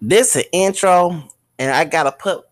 this 0.00 0.34
is 0.34 0.44
an 0.44 0.48
intro, 0.52 1.22
and 1.58 1.70
I 1.70 1.84
gotta 1.84 2.12
put 2.12 2.44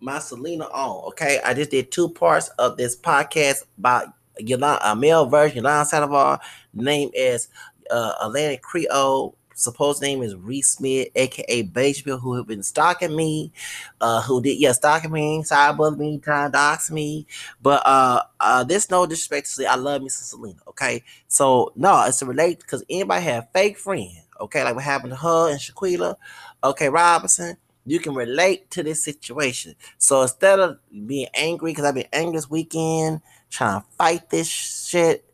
my 0.00 0.18
Selena 0.18 0.64
on. 0.66 1.08
Okay, 1.08 1.40
I 1.44 1.54
just 1.54 1.70
did 1.70 1.92
two 1.92 2.08
parts 2.08 2.48
of 2.58 2.76
this 2.76 2.96
podcast 2.96 3.64
about 3.76 4.06
Yolanda, 4.38 4.90
a 4.90 4.96
male 4.96 5.26
version, 5.26 5.58
Yolanda 5.58 5.88
Saldivar. 5.90 6.38
Name 6.72 7.10
is 7.12 7.48
uh, 7.90 8.12
Atlantic 8.22 8.62
Creole. 8.62 9.34
Supposed 9.54 10.00
name 10.00 10.22
is 10.22 10.36
Reese 10.36 10.68
Smith, 10.68 11.08
aka 11.16 11.62
Beige 11.62 12.04
Pill, 12.04 12.18
who 12.18 12.34
have 12.34 12.46
been 12.46 12.62
stalking 12.62 13.16
me, 13.16 13.52
uh, 14.00 14.22
who 14.22 14.40
did 14.40 14.56
yeah 14.56 14.70
stalking 14.70 15.10
me, 15.10 15.42
cyber 15.42 15.98
me, 15.98 16.18
to 16.18 16.48
dox 16.52 16.92
me. 16.92 17.26
But 17.60 17.82
uh, 17.84 18.22
uh, 18.38 18.62
this 18.62 18.88
no 18.88 19.04
disrespect 19.04 19.46
to 19.46 19.52
say 19.52 19.66
I 19.66 19.74
love 19.74 20.02
some 20.02 20.38
Selena. 20.38 20.60
Okay, 20.68 21.02
so 21.26 21.72
no, 21.74 22.04
it's 22.06 22.22
a 22.22 22.26
relate 22.26 22.60
because 22.60 22.84
anybody 22.88 23.24
have 23.24 23.48
fake 23.52 23.78
friends. 23.78 24.28
Okay, 24.40 24.62
like 24.62 24.76
what 24.76 24.84
happened 24.84 25.10
to 25.10 25.16
her 25.16 25.50
and 25.50 25.58
Shanquella. 25.58 26.14
Okay, 26.62 26.88
Robinson 26.88 27.56
you 27.88 27.98
can 27.98 28.14
relate 28.14 28.70
to 28.70 28.82
this 28.82 29.02
situation. 29.02 29.74
So 29.96 30.22
instead 30.22 30.60
of 30.60 30.78
being 31.06 31.28
angry, 31.34 31.72
because 31.72 31.84
I've 31.84 31.94
been 31.94 32.08
angry 32.12 32.36
this 32.36 32.50
weekend, 32.50 33.22
trying 33.50 33.80
to 33.80 33.86
fight 33.96 34.28
this 34.30 34.46
shit, 34.46 35.24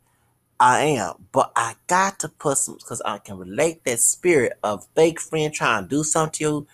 I 0.60 0.80
am. 0.82 1.14
But 1.32 1.52
I 1.56 1.74
got 1.88 2.20
to 2.20 2.28
put 2.28 2.58
some, 2.58 2.76
because 2.76 3.02
I 3.04 3.18
can 3.18 3.38
relate 3.38 3.84
that 3.84 3.98
spirit 3.98 4.52
of 4.62 4.86
fake 4.94 5.20
friend 5.20 5.52
trying 5.52 5.84
to 5.84 5.88
do 5.88 6.04
something 6.04 6.32
to 6.32 6.44
you. 6.44 6.66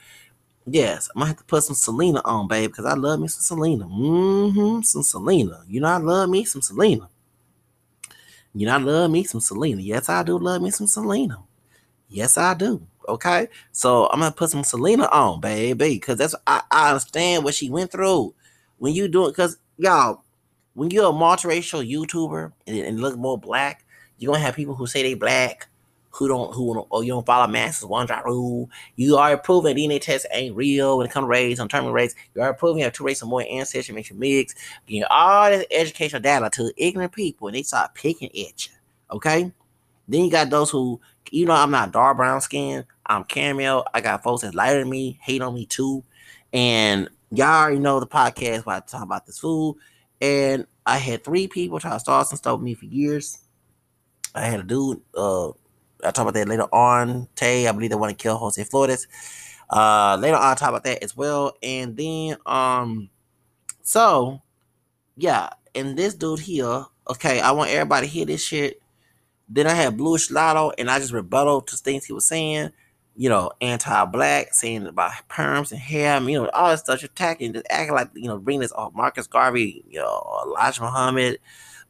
Yes, 0.67 1.09
I'm 1.15 1.21
gonna 1.21 1.29
have 1.29 1.39
to 1.39 1.45
put 1.45 1.65
some 1.65 1.75
Selena 1.75 2.21
on, 2.25 2.47
babe, 2.47 2.71
because 2.71 2.85
I 2.85 2.95
love 2.95 3.19
me 3.19 3.29
some 3.29 3.41
Selena. 3.41 3.87
Mm-hmm, 3.87 4.83
some 4.83 5.03
Selena. 5.03 5.63
You 5.67 5.81
know, 5.81 5.89
I 5.89 5.97
love 5.97 6.29
me 6.29 6.45
some 6.45 6.61
Selena. 6.61 7.09
You 8.55 8.67
know, 8.67 8.75
I 8.75 8.79
love 8.79 9.11
me 9.11 9.25
some 9.25 9.41
Selena. 9.41 9.81
Yes, 9.81 10.09
I 10.11 10.23
do 10.23 10.39
love 10.39 10.61
me 10.61 10.71
some 10.71 10.87
Selena. 10.87 11.39
Yes, 12.09 12.37
I 12.37 12.53
do. 12.55 12.87
Okay, 13.09 13.49
so 13.73 14.09
I'm 14.09 14.21
gonna 14.21 14.33
put 14.33 14.51
some 14.51 14.65
Selena 14.65 15.09
on, 15.13 15.41
baby, 15.41 15.95
because 15.95 16.19
that's 16.19 16.35
I, 16.47 16.63
I 16.71 16.91
understand 16.91 17.45
what 17.45 17.55
she 17.55 17.71
went 17.71 17.91
through. 17.91 18.35
When 18.79 18.95
you 18.95 19.09
do 19.09 19.27
it, 19.27 19.33
because 19.33 19.59
y'all, 19.79 20.23
when 20.75 20.91
you're 20.91 21.11
a 21.11 21.13
multiracial 21.13 21.89
YouTuber 21.89 22.53
and, 22.67 22.77
and 22.77 23.01
look 23.01 23.17
more 23.17 23.39
black, 23.39 23.85
you're 24.19 24.33
gonna 24.33 24.45
have 24.45 24.55
people 24.55 24.75
who 24.75 24.87
say 24.87 25.03
they 25.03 25.15
black, 25.15 25.69
who 26.11 26.29
don't 26.29 26.55
who 26.55 26.77
or 26.77 26.87
oh, 26.91 27.01
you 27.01 27.13
don't 27.13 27.25
follow 27.25 27.47
masses 27.47 27.85
one 27.85 28.07
drop 28.07 28.25
rule. 28.25 28.69
You 28.97 29.17
are 29.17 29.37
proving 29.39 29.77
DNA 29.77 30.01
test 30.01 30.27
ain't 30.33 30.57
real 30.57 30.99
when 30.99 31.07
it 31.07 31.13
comes 31.13 31.25
to 31.25 31.29
race, 31.29 31.59
on 31.59 31.69
terminal 31.69 31.93
race. 31.93 32.15
You 32.35 32.43
are 32.43 32.55
proving 32.55 32.79
you 32.79 32.85
have 32.85 32.93
two 32.93 33.05
races 33.05 33.23
or 33.23 33.27
more 33.27 33.45
ancestry 33.49 33.95
makes 33.95 34.11
you 34.11 34.17
mix. 34.17 34.55
You 34.87 35.07
all 35.09 35.51
this 35.51 35.67
educational 35.71 36.21
data 36.21 36.51
to 36.55 36.73
ignorant 36.77 37.13
people 37.13 37.49
and 37.49 37.57
they 37.57 37.63
start 37.63 37.95
picking 37.95 38.29
at 38.29 38.67
you. 38.67 38.73
Okay? 39.13 39.53
Then 40.09 40.25
you 40.25 40.31
got 40.31 40.51
those 40.51 40.71
who 40.71 41.01
you 41.31 41.47
know, 41.47 41.55
I'm 41.55 41.71
not 41.71 41.93
dark 41.93 42.17
brown 42.17 42.41
skin. 42.41 42.85
I'm 43.07 43.25
caramel. 43.25 43.87
I 43.93 44.01
got 44.01 44.23
folks 44.23 44.43
that 44.43 44.55
lighter 44.55 44.81
than 44.81 44.91
me, 44.91 45.19
hate 45.23 45.43
on 45.43 45.55
me 45.55 45.67
too. 45.67 46.05
And 46.53 47.09
y'all 47.31 47.63
already 47.63 47.79
know 47.79 48.01
the 48.01 48.07
podcast 48.07 48.67
where 48.67 48.77
I 48.77 48.81
talk 48.81 49.03
about 49.03 49.27
this 49.27 49.39
food. 49.39 49.77
And 50.21 50.67
I 50.85 50.99
had 50.99 51.25
three 51.25 51.47
people 51.47 51.79
try 51.79 51.93
to 51.93 52.01
start 52.01 52.27
some 52.27 52.37
stuff 52.37 52.59
with 52.59 52.65
me 52.65 52.75
for 52.75 52.87
years. 52.87 53.39
I 54.35 54.43
had 54.43 54.61
a 54.61 54.65
dude, 54.65 55.01
uh, 55.17 55.49
I'll 55.49 56.13
talk 56.13 56.19
about 56.19 56.35
that 56.35 56.49
later 56.49 56.73
on. 56.75 57.29
Tay, 57.35 57.67
I 57.67 57.73
believe 57.73 57.91
they 57.91 57.97
want 57.97 58.17
to 58.17 58.23
kill 58.23 58.37
Jose 58.37 58.63
Flores. 58.65 59.07
Uh, 59.69 60.17
later 60.21 60.37
on, 60.37 60.43
I'll 60.43 60.57
talk 60.57 60.71
about 60.71 60.85
that 60.85 61.03
as 61.03 61.17
well. 61.17 61.55
And 61.63 61.97
then, 61.97 62.37
um, 62.47 63.11
so 63.83 64.41
yeah, 65.17 65.51
and 65.75 65.97
this 65.97 66.15
dude 66.15 66.41
here, 66.41 66.85
okay, 67.09 67.41
I 67.41 67.51
want 67.53 67.71
everybody 67.71 68.07
to 68.07 68.13
hear 68.13 68.25
this 68.25 68.45
shit 68.45 68.81
then 69.51 69.67
I 69.67 69.75
had 69.75 69.97
Bluish 69.97 70.31
Lotto, 70.31 70.73
and 70.79 70.91
I 70.91 70.99
just 70.99 71.13
rebuttal 71.13 71.61
to 71.63 71.77
things 71.77 72.05
he 72.05 72.13
was 72.13 72.27
saying, 72.27 72.71
you 73.17 73.29
know, 73.29 73.51
anti-black, 73.61 74.55
saying 74.55 74.87
about 74.87 75.13
perms 75.29 75.73
and 75.73 75.81
hair, 75.81 76.21
you 76.23 76.41
know, 76.41 76.49
all 76.51 76.71
this 76.71 76.81
stuff, 76.81 77.03
attacking, 77.03 77.53
just 77.53 77.67
acting 77.69 77.95
like, 77.95 78.11
you 78.15 78.29
know, 78.29 78.39
bring 78.39 78.61
this 78.61 78.73
oh, 78.77 78.93
Marcus 78.95 79.27
Garvey, 79.27 79.85
you 79.89 79.99
know, 79.99 80.43
Elijah 80.47 80.83
Muhammad, 80.83 81.39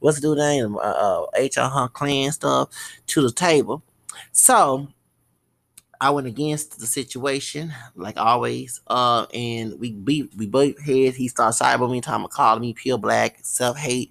what's 0.01 0.19
the 0.19 0.23
dude 0.23 0.39
name, 0.39 0.77
uh, 0.77 0.81
uh, 0.81 1.27
H.L. 1.37 1.69
Hunt 1.69 1.93
Klan 1.93 2.33
stuff 2.33 2.71
to 3.09 3.23
the 3.23 3.31
table. 3.31 3.83
So 4.33 4.89
I 6.01 6.11
went 6.11 6.27
against 6.27 6.81
the 6.81 6.87
situation, 6.87 7.73
like 7.95 8.17
always. 8.17 8.81
Uh, 8.87 9.27
and 9.35 9.79
we 9.79 9.93
beat 9.93 10.31
we 10.37 10.47
both 10.47 10.81
heads. 10.81 11.17
He 11.17 11.29
started 11.29 11.63
cyber 11.63 11.91
me, 11.91 12.01
time 12.01 12.27
calling 12.29 12.63
me 12.63 12.73
pure 12.73 12.99
black, 12.99 13.39
self 13.43 13.77
hate, 13.77 14.11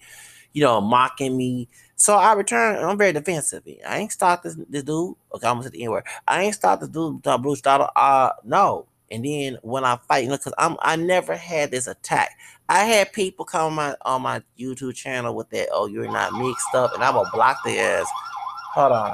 you 0.54 0.64
know, 0.64 0.80
mocking 0.80 1.36
me, 1.36 1.68
so 2.00 2.16
I 2.16 2.32
return. 2.32 2.82
I'm 2.82 2.98
very 2.98 3.12
defensive. 3.12 3.64
I 3.86 3.98
ain't 3.98 4.12
stopped 4.14 4.44
this, 4.44 4.58
this 4.70 4.84
dude. 4.84 5.16
Okay, 5.36 5.46
I'm 5.46 5.56
gonna 5.56 5.64
say 5.64 5.70
the 5.72 5.84
N 5.84 5.92
word. 5.92 6.06
I 6.26 6.44
ain't 6.44 6.56
stopped 6.56 6.80
this 6.82 6.90
dude, 6.90 7.22
Bruce 7.42 7.60
Daughter. 7.60 7.88
Uh, 7.94 8.30
no. 8.46 8.86
And 9.12 9.26
then 9.26 9.58
when 9.64 9.84
I 9.84 9.98
fight, 10.08 10.24
you 10.24 10.30
know, 10.30 10.38
cause 10.38 10.54
I'm 10.58 10.78
I 10.82 10.96
never 10.96 11.36
had 11.36 11.72
this 11.72 11.88
attack. 11.88 12.38
I 12.70 12.86
had 12.86 13.12
people 13.12 13.44
come 13.44 13.66
on 13.66 13.74
my 13.74 13.96
on 14.04 14.22
my 14.22 14.42
YouTube 14.58 14.96
channel 14.96 15.36
with 15.36 15.50
that. 15.50 15.68
Oh, 15.74 15.88
you're 15.88 16.10
not 16.10 16.34
mixed 16.34 16.74
up, 16.74 16.94
and 16.94 17.04
I 17.04 17.10
will 17.10 17.28
block 17.34 17.58
their 17.66 18.00
ass. 18.02 18.08
Hold 18.76 18.94
on. 18.94 19.14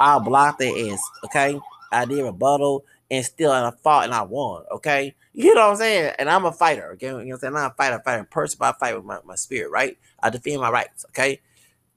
I'll 0.00 0.20
block 0.20 0.58
their 0.58 0.92
ass. 0.92 1.00
Okay. 1.26 1.60
I 1.92 2.06
did 2.06 2.24
rebuttal 2.24 2.84
and 3.10 3.24
still 3.24 3.52
and 3.52 3.66
I 3.66 3.70
fought 3.70 4.04
and 4.04 4.14
I 4.14 4.22
won. 4.22 4.64
Okay. 4.72 5.14
You 5.32 5.54
know 5.54 5.62
what 5.62 5.70
I'm 5.72 5.76
saying? 5.76 6.14
And 6.18 6.28
I'm 6.28 6.44
a 6.44 6.52
fighter. 6.52 6.92
Okay. 6.92 7.06
You 7.06 7.12
know 7.12 7.18
what 7.18 7.32
I'm 7.34 7.38
saying? 7.38 7.56
I'm 7.56 7.70
a 7.70 7.74
fighter, 7.74 8.02
fighter 8.04 8.20
in 8.20 8.26
person, 8.26 8.56
but 8.58 8.74
I 8.74 8.78
fight 8.78 8.96
with 8.96 9.04
my, 9.04 9.18
my 9.24 9.34
spirit, 9.36 9.70
right? 9.70 9.96
I 10.22 10.30
defend 10.30 10.60
my 10.60 10.70
rights. 10.70 11.04
Okay. 11.10 11.40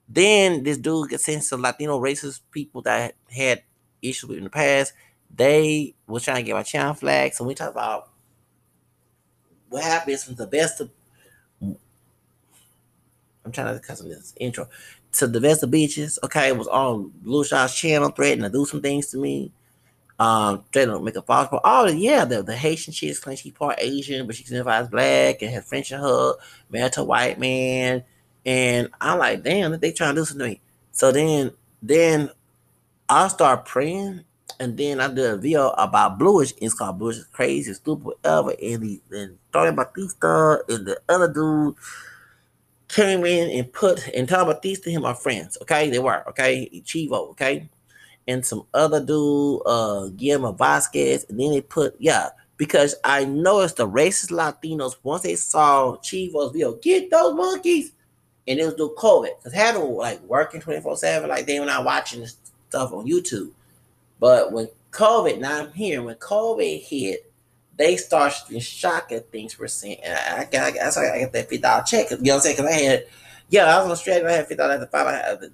Then 0.08 0.62
this 0.62 0.78
dude 0.78 1.10
gets 1.10 1.28
into 1.28 1.56
Latino 1.56 2.00
racist 2.00 2.40
people 2.50 2.82
that 2.82 3.14
had 3.30 3.62
issues 4.02 4.28
with 4.28 4.38
in 4.38 4.44
the 4.44 4.50
past. 4.50 4.92
They 5.34 5.94
was 6.06 6.24
trying 6.24 6.38
to 6.38 6.42
get 6.42 6.54
my 6.54 6.62
channel 6.62 6.94
flag. 6.94 7.34
So 7.34 7.44
we 7.44 7.54
talk 7.54 7.70
about 7.70 8.10
what 9.68 9.84
happens 9.84 10.24
from 10.24 10.34
the 10.34 10.46
best 10.46 10.80
of 10.80 10.90
I'm 13.44 13.52
trying 13.52 13.68
to 13.68 13.80
cut 13.80 13.86
custom 13.86 14.08
this 14.08 14.34
intro 14.38 14.68
to 15.12 15.26
the 15.26 15.40
best 15.40 15.62
of 15.62 15.70
beaches. 15.70 16.18
Okay, 16.24 16.48
it 16.48 16.56
was 16.56 16.68
on 16.68 17.12
Blue 17.22 17.44
Shot's 17.44 17.74
channel, 17.74 18.10
threatening 18.10 18.44
to 18.44 18.50
do 18.50 18.64
some 18.64 18.82
things 18.82 19.08
to 19.08 19.18
me. 19.18 19.50
Um, 20.20 20.64
they 20.72 20.84
don't 20.84 21.02
make 21.02 21.16
a 21.16 21.22
false 21.22 21.48
point. 21.48 21.62
Oh, 21.64 21.86
yeah, 21.88 22.26
the, 22.26 22.42
the 22.42 22.54
Haitian 22.54 22.92
chick 22.92 23.18
claims 23.22 23.40
she's 23.40 23.54
part 23.54 23.76
Asian, 23.78 24.26
but 24.26 24.36
she's 24.36 24.48
she 24.48 24.54
identifies 24.54 24.86
black 24.88 25.40
and 25.40 25.50
has 25.50 25.64
French 25.66 25.90
in 25.92 25.98
her, 25.98 26.34
married 26.68 26.92
to 26.92 27.00
a 27.00 27.04
white 27.04 27.40
man. 27.40 28.04
And 28.44 28.90
I'm 29.00 29.18
like, 29.18 29.42
damn, 29.42 29.80
they 29.80 29.92
trying 29.92 30.14
to 30.14 30.20
do 30.20 30.24
something 30.26 30.46
to 30.46 30.52
me. 30.52 30.60
So 30.92 31.10
then, 31.10 31.52
then 31.82 32.28
I 33.08 33.28
start 33.28 33.64
praying, 33.64 34.24
and 34.60 34.76
then 34.76 35.00
I 35.00 35.08
did 35.08 35.24
a 35.24 35.36
video 35.38 35.70
about 35.70 36.18
Bluish. 36.18 36.52
It's 36.58 36.74
called 36.74 36.98
Bluish 36.98 37.22
Crazy, 37.32 37.72
Stupid, 37.72 38.04
whatever. 38.04 38.50
And 38.50 38.84
he 38.84 39.00
and 39.10 39.38
talking 39.54 39.72
about 39.72 39.94
these 39.94 40.10
stuff, 40.10 40.60
and 40.68 40.86
the 40.86 41.00
other 41.08 41.32
dude 41.32 41.76
came 42.88 43.24
in 43.24 43.58
and 43.58 43.72
put 43.72 44.06
and 44.08 44.28
talking 44.28 44.50
about 44.50 44.60
these 44.60 44.80
to 44.80 44.90
him 44.90 45.06
are 45.06 45.14
friends. 45.14 45.56
Okay, 45.62 45.88
they 45.88 45.98
were 45.98 46.28
okay, 46.28 46.68
Chivo. 46.84 47.30
Okay, 47.30 47.70
and 48.30 48.46
some 48.46 48.64
other 48.72 49.04
dude, 49.04 49.60
uh, 49.66 50.06
Guillermo 50.16 50.52
Vasquez, 50.52 51.26
and 51.28 51.40
then 51.40 51.50
they 51.50 51.60
put 51.60 51.96
yeah, 51.98 52.28
because 52.56 52.94
I 53.02 53.24
noticed 53.24 53.76
the 53.76 53.88
racist 53.88 54.30
Latinos 54.30 54.96
once 55.02 55.22
they 55.22 55.34
saw 55.34 55.96
Chivo's 55.96 56.52
video, 56.52 56.74
get 56.74 57.10
those 57.10 57.34
monkeys, 57.34 57.92
and 58.46 58.60
it 58.60 58.64
was 58.64 58.74
do 58.74 58.94
COVID 58.96 59.30
because 59.38 59.52
having 59.52 59.82
like 59.82 60.22
working 60.22 60.60
twenty 60.60 60.80
four 60.80 60.96
seven, 60.96 61.28
like 61.28 61.46
they 61.46 61.58
were 61.58 61.66
not 61.66 61.84
watching 61.84 62.20
this 62.20 62.36
stuff 62.68 62.92
on 62.92 63.06
YouTube. 63.06 63.50
But 64.20 64.52
when 64.52 64.68
COVID, 64.92 65.40
now 65.40 65.64
I'm 65.64 65.72
here, 65.72 66.02
when 66.02 66.14
COVID 66.16 66.82
hit, 66.82 67.32
they 67.76 67.96
started 67.96 68.62
at 69.10 69.32
things 69.32 69.58
we're 69.58 69.66
seeing. 69.66 69.98
And 70.04 70.14
I, 70.14 70.48
I, 70.56 70.66
I, 70.68 70.90
why 70.94 71.14
I 71.14 71.20
got 71.22 71.32
that 71.32 71.48
fifty 71.48 71.58
dollar 71.58 71.82
check. 71.82 72.10
You 72.10 72.18
know 72.18 72.34
what 72.34 72.34
I'm 72.34 72.40
saying? 72.42 72.56
Because 72.56 72.70
I 72.70 72.78
had, 72.78 73.06
yeah, 73.48 73.64
I 73.64 73.78
was 73.78 73.86
on 73.86 73.90
Australia. 73.92 74.28
I 74.28 74.32
had 74.32 74.40
fifty 74.46 74.56
dollars 74.56 74.74
at 74.74 74.80
the 74.80 74.86
five. 74.86 75.06
I 75.06 75.12
had 75.12 75.50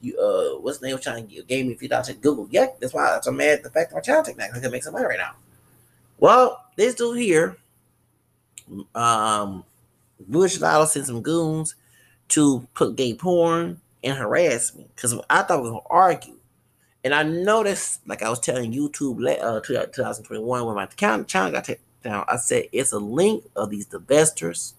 you 0.00 0.18
uh 0.18 0.60
what's 0.60 0.78
the 0.78 0.86
name 0.86 0.96
of 0.96 1.02
trying 1.02 1.28
to 1.28 1.42
gave 1.42 1.66
me 1.66 1.74
a 1.74 1.76
few 1.76 1.88
dollars 1.88 2.08
at 2.08 2.20
Google. 2.20 2.48
Yeah, 2.50 2.68
that's 2.80 2.94
why 2.94 3.18
I'm 3.24 3.36
mad 3.36 3.58
at 3.58 3.62
the 3.62 3.70
fact 3.70 3.90
that 3.90 3.96
my 3.96 4.00
child 4.00 4.26
that. 4.26 4.50
I 4.54 4.60
can 4.60 4.70
make 4.70 4.82
some 4.82 4.92
money 4.92 5.06
right 5.06 5.18
now. 5.18 5.32
Well, 6.18 6.64
this 6.76 6.94
dude 6.94 7.18
here, 7.18 7.56
um, 8.94 9.64
Bush 10.28 10.60
Lotto 10.60 10.84
sent 10.84 11.06
some 11.06 11.22
goons 11.22 11.74
to 12.28 12.66
put 12.74 12.96
gay 12.96 13.14
porn 13.14 13.80
and 14.02 14.16
harass 14.16 14.74
me 14.74 14.86
because 14.94 15.14
I 15.28 15.42
thought 15.42 15.62
we 15.62 15.70
were 15.70 15.76
gonna 15.76 15.86
argue. 15.90 16.36
And 17.02 17.14
I 17.14 17.22
noticed, 17.22 18.06
like 18.06 18.22
I 18.22 18.28
was 18.28 18.40
telling 18.40 18.72
YouTube 18.72 19.24
uh, 19.40 19.60
2021 19.60 20.66
when 20.66 20.74
my 20.74 20.84
account 20.84 21.28
channel 21.28 21.52
got 21.52 21.64
taken 21.64 21.82
down, 22.02 22.24
I 22.28 22.36
said 22.36 22.64
it's 22.72 22.92
a 22.92 22.98
link 22.98 23.44
of 23.56 23.70
these 23.70 23.86
divestors, 23.86 24.74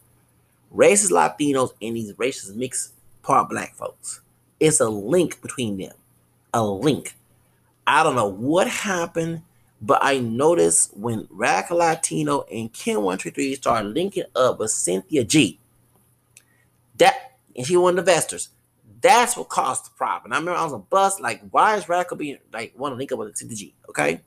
racist 0.74 1.12
Latinos, 1.12 1.72
and 1.82 1.96
these 1.96 2.14
racist 2.14 2.56
mixed 2.56 2.94
part 3.24 3.50
black 3.50 3.76
folks. 3.76 4.22
It's 4.62 4.80
a 4.80 4.88
link 4.88 5.42
between 5.42 5.78
them. 5.78 5.94
A 6.54 6.64
link. 6.64 7.16
I 7.88 8.04
don't 8.04 8.16
know 8.16 8.30
what 8.30 8.68
happened, 8.68 9.42
but 9.82 10.00
I 10.04 10.20
noticed 10.20 10.96
when 10.96 11.28
Rack 11.32 11.72
Latino 11.72 12.44
and 12.44 12.72
Kim133 12.72 13.56
started 13.56 13.90
linking 13.90 14.26
up 14.36 14.60
with 14.60 14.70
Cynthia 14.70 15.24
G. 15.24 15.60
That 16.98 17.32
and 17.56 17.66
she 17.66 17.76
one 17.76 17.98
of 17.98 18.06
the 18.06 18.12
investors. 18.12 18.50
That's 19.02 19.36
what 19.36 19.50
caused 19.50 19.88
the 19.88 19.90
problem. 19.98 20.32
I 20.32 20.38
remember 20.38 20.60
I 20.60 20.64
was 20.64 20.74
on 20.74 20.82
a 20.82 20.84
bus, 20.84 21.20
like, 21.20 21.42
why 21.50 21.76
is 21.76 21.90
Radical 21.90 22.18
being 22.18 22.38
like 22.54 22.78
want 22.78 22.94
to 22.94 22.98
link 22.98 23.12
up 23.12 23.18
with 23.18 23.36
Cynthia 23.36 23.58
G? 23.58 23.74
Okay. 23.90 24.22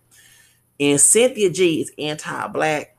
And 0.80 1.00
Cynthia 1.00 1.48
G 1.50 1.80
is 1.80 1.92
anti-black. 1.96 2.96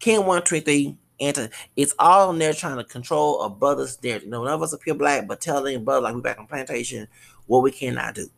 King 0.00 0.18
123 0.18 0.96
anti 1.20 1.48
it's 1.76 1.94
all 1.98 2.30
in 2.30 2.38
there 2.38 2.52
trying 2.52 2.76
to 2.76 2.84
control 2.84 3.42
a 3.42 3.50
brother's 3.50 3.96
there. 3.96 4.20
You 4.20 4.28
know, 4.28 4.44
none 4.44 4.54
of 4.54 4.62
us 4.62 4.72
appear 4.72 4.94
black, 4.94 5.26
but 5.26 5.40
telling 5.40 5.84
brother 5.84 6.00
like 6.00 6.14
we 6.14 6.20
back 6.20 6.38
on 6.38 6.46
plantation 6.46 7.08
what 7.46 7.62
we 7.62 7.70
cannot 7.70 8.14
do. 8.14 8.28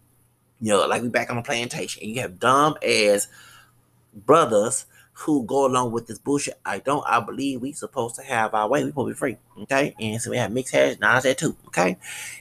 You 0.61 0.71
know, 0.71 0.87
like 0.87 1.03
we 1.03 1.09
back 1.09 1.31
on 1.31 1.37
the 1.37 1.43
plantation. 1.43 2.03
And 2.03 2.15
you 2.15 2.21
have 2.21 2.39
dumb 2.39 2.77
as 2.83 3.29
brothers 4.15 4.87
who 5.13 5.45
go 5.45 5.67
along 5.67 5.93
with 5.93 6.07
this 6.07 6.19
bullshit. 6.19 6.59
I 6.65 6.79
don't. 6.79 7.05
I 7.07 7.21
believe 7.21 7.61
we 7.61 7.73
supposed 7.73 8.17
to 8.17 8.23
have 8.23 8.55
our 8.55 8.69
way. 8.69 8.83
We 8.83 8.91
supposed 8.91 9.09
to 9.09 9.15
be 9.15 9.19
free. 9.19 9.37
Okay. 9.63 9.95
And 10.01 10.21
so 10.21 10.31
we 10.31 10.39
have 10.39 10.53
mixed 10.53 10.75
hash, 10.75 10.99
not 10.99 11.23
that 11.23 11.39
too. 11.39 11.57
Okay. 11.67 11.99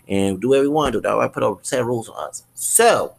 And 0.08 0.40
do 0.40 0.50
whatever 0.50 0.68
we 0.68 0.74
want 0.74 0.94
to 0.94 1.00
do. 1.00 1.02
That's 1.02 1.16
why 1.16 1.26
I 1.26 1.28
put 1.28 1.44
over 1.44 1.60
set 1.64 1.86
rules 1.86 2.10
on 2.10 2.30
us. 2.30 2.44
So 2.54 3.16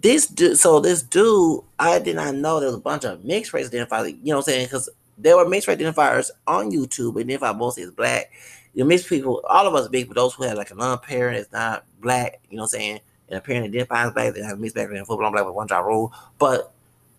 this 0.00 0.26
dude, 0.26 0.58
so 0.58 0.80
this 0.80 1.02
dude, 1.02 1.62
I 1.78 2.00
did 2.00 2.16
not 2.16 2.34
know 2.34 2.58
there 2.58 2.68
was 2.68 2.76
a 2.76 2.80
bunch 2.80 3.04
of 3.04 3.24
mixed 3.24 3.52
race 3.52 3.70
identifiers. 3.70 4.18
You 4.22 4.32
know 4.32 4.36
what 4.38 4.48
I'm 4.48 4.52
saying? 4.52 4.66
Because 4.66 4.88
there 5.18 5.36
were 5.36 5.48
mixed 5.48 5.68
identifiers 5.68 6.30
on 6.46 6.70
YouTube, 6.70 7.18
identify 7.20 7.52
mostly 7.52 7.84
is 7.84 7.90
black. 7.90 8.32
You 8.74 8.84
mixed 8.84 9.08
people, 9.08 9.42
all 9.48 9.66
of 9.66 9.74
us 9.74 9.88
big, 9.88 10.08
but 10.08 10.16
those 10.16 10.34
who 10.34 10.44
have 10.44 10.56
like 10.56 10.70
a 10.70 10.74
non-parent 10.74 11.36
is 11.36 11.52
not 11.52 11.84
black, 12.00 12.40
you 12.50 12.56
know 12.56 12.62
what 12.62 12.74
I'm 12.74 12.80
saying? 12.80 13.00
And 13.28 13.38
a 13.38 13.40
parent 13.40 13.66
identifies 13.66 14.12
black, 14.12 14.34
they 14.34 14.42
have 14.42 14.58
mixed 14.58 14.74
background, 14.74 15.06
football, 15.06 15.26
I'm 15.26 15.32
black 15.32 15.44
with 15.44 15.54
one 15.54 15.68
job 15.68 15.84
rule. 15.84 16.12
But 16.38 16.72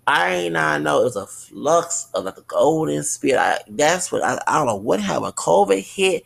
I 0.05 0.33
ain't 0.33 0.53
not 0.53 0.81
know 0.81 1.01
it 1.01 1.05
was 1.05 1.15
a 1.15 1.27
flux 1.27 2.09
of 2.13 2.25
like 2.25 2.37
a 2.37 2.41
golden 2.41 3.03
spirit. 3.03 3.39
I, 3.39 3.59
that's 3.69 4.11
what 4.11 4.23
I, 4.23 4.41
I 4.47 4.57
don't 4.57 4.67
know 4.67 4.75
what 4.75 4.99
happened. 4.99 5.35
COVID 5.35 5.79
hit, 5.79 6.23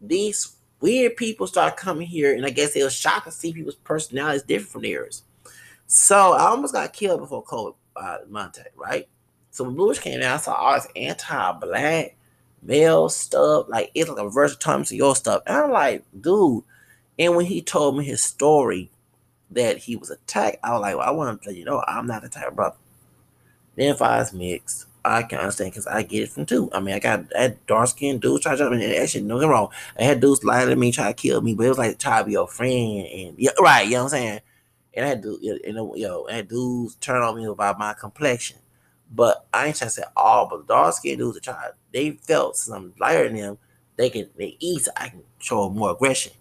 these 0.00 0.56
weird 0.80 1.16
people 1.16 1.46
start 1.46 1.76
coming 1.76 2.06
here, 2.06 2.34
and 2.34 2.44
I 2.44 2.50
guess 2.50 2.74
they 2.74 2.82
were 2.82 2.90
shocked 2.90 3.26
to 3.26 3.30
see 3.30 3.52
people's 3.52 3.76
personalities 3.76 4.42
different 4.42 4.72
from 4.72 4.82
theirs. 4.82 5.22
So 5.86 6.32
I 6.32 6.46
almost 6.46 6.74
got 6.74 6.92
killed 6.92 7.20
before 7.20 7.44
COVID 7.44 7.74
uh, 7.96 8.18
by 8.18 8.18
Monte, 8.28 8.62
right? 8.74 9.08
So 9.56 9.64
when 9.64 9.74
Bluish 9.74 10.00
came 10.00 10.20
out, 10.20 10.34
I 10.34 10.36
saw 10.36 10.52
all 10.52 10.74
this 10.74 10.86
anti-black 10.94 12.14
male 12.60 13.08
stuff. 13.08 13.64
Like 13.70 13.90
it's 13.94 14.06
like 14.10 14.18
a 14.18 14.28
versatile 14.28 14.84
to 14.84 14.94
your 14.94 15.16
stuff. 15.16 15.42
And 15.46 15.56
I'm 15.56 15.70
like, 15.70 16.04
dude. 16.20 16.62
And 17.18 17.34
when 17.34 17.46
he 17.46 17.62
told 17.62 17.96
me 17.96 18.04
his 18.04 18.22
story 18.22 18.90
that 19.50 19.78
he 19.78 19.96
was 19.96 20.10
attacked, 20.10 20.58
I 20.62 20.72
was 20.72 20.82
like, 20.82 20.96
well, 20.98 21.08
I 21.08 21.10
want 21.10 21.40
to 21.40 21.48
let 21.48 21.56
you 21.56 21.64
know 21.64 21.82
I'm 21.88 22.06
not 22.06 22.20
the 22.20 22.28
type 22.28 22.48
of 22.48 22.56
brother. 22.56 22.76
Then 23.76 23.94
if 23.94 24.02
I 24.02 24.18
was 24.18 24.34
mixed, 24.34 24.88
I 25.02 25.22
can 25.22 25.38
understand 25.38 25.70
because 25.70 25.86
I 25.86 26.02
get 26.02 26.24
it 26.24 26.32
from 26.32 26.44
two. 26.44 26.68
I 26.74 26.80
mean, 26.80 26.94
I 26.94 26.98
got 26.98 27.30
that 27.30 27.66
dark 27.66 27.88
skinned 27.88 28.20
dudes 28.20 28.42
try 28.42 28.52
to 28.52 28.58
jump 28.58 28.72
me. 28.72 28.94
Actually, 28.94 29.24
no 29.24 29.48
wrong. 29.48 29.70
I 29.98 30.02
had 30.02 30.20
dudes 30.20 30.44
lying 30.44 30.68
to 30.68 30.76
me, 30.76 30.92
try 30.92 31.06
to 31.06 31.14
kill 31.14 31.40
me, 31.40 31.54
but 31.54 31.64
it 31.64 31.70
was 31.70 31.78
like 31.78 31.98
try 31.98 32.18
to 32.18 32.26
be 32.26 32.32
your 32.32 32.46
friend 32.46 33.06
and 33.06 33.38
yeah, 33.38 33.52
right. 33.58 33.86
You 33.86 33.92
know 33.92 34.04
what 34.04 34.12
I'm 34.12 34.18
saying? 34.18 34.40
And 34.92 35.06
I 35.06 35.08
had 35.08 35.24
you 35.24 35.72
know, 35.72 35.94
yo, 35.96 36.26
I 36.30 36.34
had 36.34 36.48
dudes 36.48 36.96
turn 36.96 37.22
on 37.22 37.36
me 37.36 37.46
about 37.46 37.78
my 37.78 37.94
complexion. 37.94 38.58
But 39.14 39.46
I 39.52 39.66
ain't 39.66 39.76
trying 39.76 39.88
to 39.88 39.94
say 39.94 40.02
all, 40.16 40.48
but 40.48 40.66
the 40.66 40.74
dark 40.74 40.94
skinned 40.94 41.18
dudes 41.18 41.38
are 41.38 41.40
try, 41.40 41.68
they 41.92 42.12
felt 42.12 42.56
some 42.56 42.92
lighter 42.98 43.24
in 43.24 43.36
them. 43.36 43.58
They 43.96 44.10
can, 44.10 44.28
they 44.36 44.56
easy. 44.60 44.90
I 44.96 45.08
can 45.08 45.22
show 45.38 45.70
more 45.70 45.92
aggression. 45.92 46.32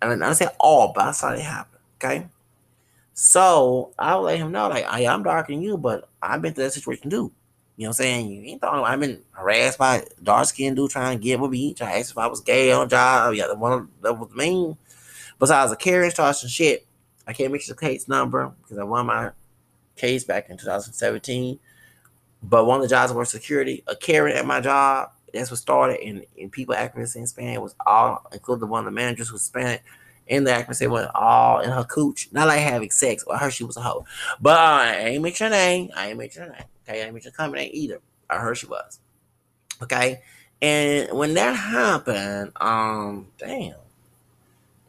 And 0.00 0.24
I 0.24 0.32
say 0.32 0.48
all, 0.58 0.92
but 0.94 1.04
I 1.04 1.10
saw 1.12 1.32
it 1.32 1.40
happen. 1.40 1.78
Okay. 1.96 2.26
So 3.14 3.92
I'll 3.98 4.22
let 4.22 4.38
him 4.38 4.52
know, 4.52 4.68
like, 4.68 4.86
I, 4.88 5.06
I'm 5.06 5.22
darker 5.22 5.52
than 5.52 5.62
you, 5.62 5.76
but 5.76 6.08
I've 6.22 6.40
been 6.40 6.54
through 6.54 6.64
that 6.64 6.72
situation 6.72 7.10
too. 7.10 7.30
You 7.76 7.84
know 7.84 7.88
what 7.88 8.00
I'm 8.00 8.04
saying? 8.04 8.30
You 8.30 8.42
ain't 8.44 8.60
thought 8.60 8.84
I've 8.84 9.00
been 9.00 9.22
harassed 9.32 9.78
by 9.78 10.04
dark 10.22 10.46
skinned 10.46 10.76
dude 10.76 10.90
trying 10.90 11.18
to 11.18 11.22
get 11.22 11.40
with 11.40 11.50
me, 11.50 11.74
trying 11.74 11.92
to 11.92 11.98
ask 11.98 12.10
if 12.10 12.18
I 12.18 12.26
was 12.26 12.40
gay 12.40 12.70
on 12.70 12.88
job. 12.88 13.34
Yeah, 13.34 13.46
the 13.48 13.56
one 13.56 13.88
that 14.02 14.18
was 14.18 14.30
mean. 14.34 14.76
Besides 15.38 15.72
a 15.72 15.76
carrying 15.76 16.12
charge 16.12 16.42
and 16.42 16.50
shit, 16.50 16.86
I 17.26 17.32
can't 17.32 17.52
make 17.52 17.66
the 17.66 17.74
case 17.74 18.08
number 18.08 18.52
because 18.62 18.78
I 18.78 18.84
won 18.84 19.06
my 19.06 19.30
case 19.96 20.24
back 20.24 20.50
in 20.50 20.56
2017. 20.58 21.58
But 22.42 22.66
one 22.66 22.76
of 22.76 22.82
the 22.82 22.88
jobs 22.88 23.12
worked 23.12 23.30
security, 23.30 23.84
a 23.86 23.94
Karen 23.94 24.36
at 24.36 24.46
my 24.46 24.60
job, 24.60 25.10
that's 25.32 25.50
what 25.50 25.60
started, 25.60 26.00
and, 26.00 26.24
and 26.38 26.52
people 26.52 26.74
accuracy 26.74 27.18
in 27.18 27.26
Spanish 27.26 27.58
was 27.58 27.74
all, 27.86 28.26
including 28.32 28.68
one 28.68 28.80
of 28.80 28.84
the 28.86 28.90
managers 28.90 29.28
who 29.28 29.34
was 29.34 29.42
Spanish, 29.42 29.80
and 30.28 30.46
the 30.46 30.52
accuracy 30.52 30.86
went 30.86 31.10
all 31.14 31.60
in 31.60 31.70
her 31.70 31.84
cooch. 31.84 32.28
Not 32.32 32.48
like 32.48 32.60
having 32.60 32.90
sex, 32.90 33.24
I 33.30 33.38
heard 33.38 33.52
she 33.52 33.64
was 33.64 33.76
a 33.76 33.80
hoe. 33.80 34.04
But 34.40 34.58
uh, 34.58 34.82
I 34.82 34.96
ain't 34.96 35.22
mention 35.22 35.46
her 35.46 35.50
name. 35.50 35.90
I 35.96 36.08
ain't 36.08 36.18
mention 36.18 36.42
her 36.42 36.48
name. 36.50 36.64
Okay, 36.86 37.00
I 37.00 37.04
ain't 37.04 37.14
mention 37.14 37.32
her 37.32 37.36
company 37.36 37.68
either. 37.68 38.00
I 38.28 38.38
heard 38.38 38.56
she 38.56 38.66
was. 38.66 39.00
Okay. 39.82 40.20
And 40.60 41.10
when 41.18 41.34
that 41.34 41.56
happened, 41.56 42.52
um, 42.60 43.28
damn, 43.36 43.74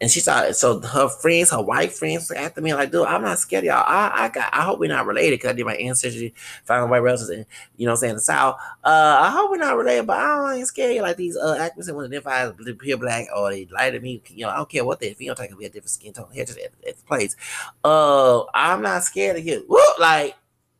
and 0.04 0.10
she 0.10 0.20
started, 0.20 0.52
so 0.52 0.80
her 0.80 1.08
friends, 1.08 1.50
her 1.50 1.62
white 1.62 1.90
friends, 1.90 2.30
after 2.30 2.60
me, 2.60 2.74
like, 2.74 2.92
dude, 2.92 3.06
I'm 3.06 3.22
not 3.22 3.38
scared, 3.38 3.64
y'all. 3.64 3.82
I, 3.86 4.10
I 4.14 4.28
got, 4.28 4.52
I 4.52 4.60
hope 4.60 4.78
we're 4.78 4.90
not 4.90 5.06
related 5.06 5.38
because 5.38 5.48
I 5.48 5.52
did 5.54 5.64
my 5.64 5.76
ancestry, 5.76 6.34
found 6.64 6.90
white 6.90 6.98
relatives, 6.98 7.30
and 7.30 7.46
you 7.78 7.86
know, 7.86 7.92
what 7.92 7.96
I'm 7.96 8.00
saying 8.00 8.14
the 8.16 8.20
South. 8.20 8.56
Uh, 8.84 9.16
I 9.22 9.30
hope 9.30 9.50
we're 9.50 9.56
not 9.56 9.78
related, 9.78 10.06
but 10.06 10.18
I 10.18 10.56
ain't 10.56 10.66
scared. 10.66 11.00
Like 11.00 11.16
these 11.16 11.38
uh 11.38 11.56
actors 11.58 11.86
that 11.86 11.94
want 11.94 12.04
to 12.04 12.08
identify 12.18 12.42
as 12.42 12.76
pure 12.78 12.98
black 12.98 13.28
or 13.34 13.50
they 13.50 13.64
light 13.64 14.02
me, 14.02 14.20
you 14.28 14.44
know, 14.44 14.50
I 14.50 14.56
don't 14.56 14.68
care 14.68 14.84
what 14.84 15.00
they 15.00 15.14
phenotype 15.14 15.48
could 15.48 15.58
be 15.58 15.64
a 15.64 15.70
different 15.70 15.88
skin 15.88 16.12
tone 16.12 16.28
here, 16.34 16.44
just 16.44 16.58
at, 16.58 16.72
at 16.86 16.98
the 16.98 17.04
place. 17.04 17.34
Uh, 17.82 18.44
I'm 18.52 18.82
not 18.82 19.04
scared 19.04 19.38
of 19.38 19.46
you. 19.46 19.64
Woo, 19.70 19.80
like, 19.98 20.36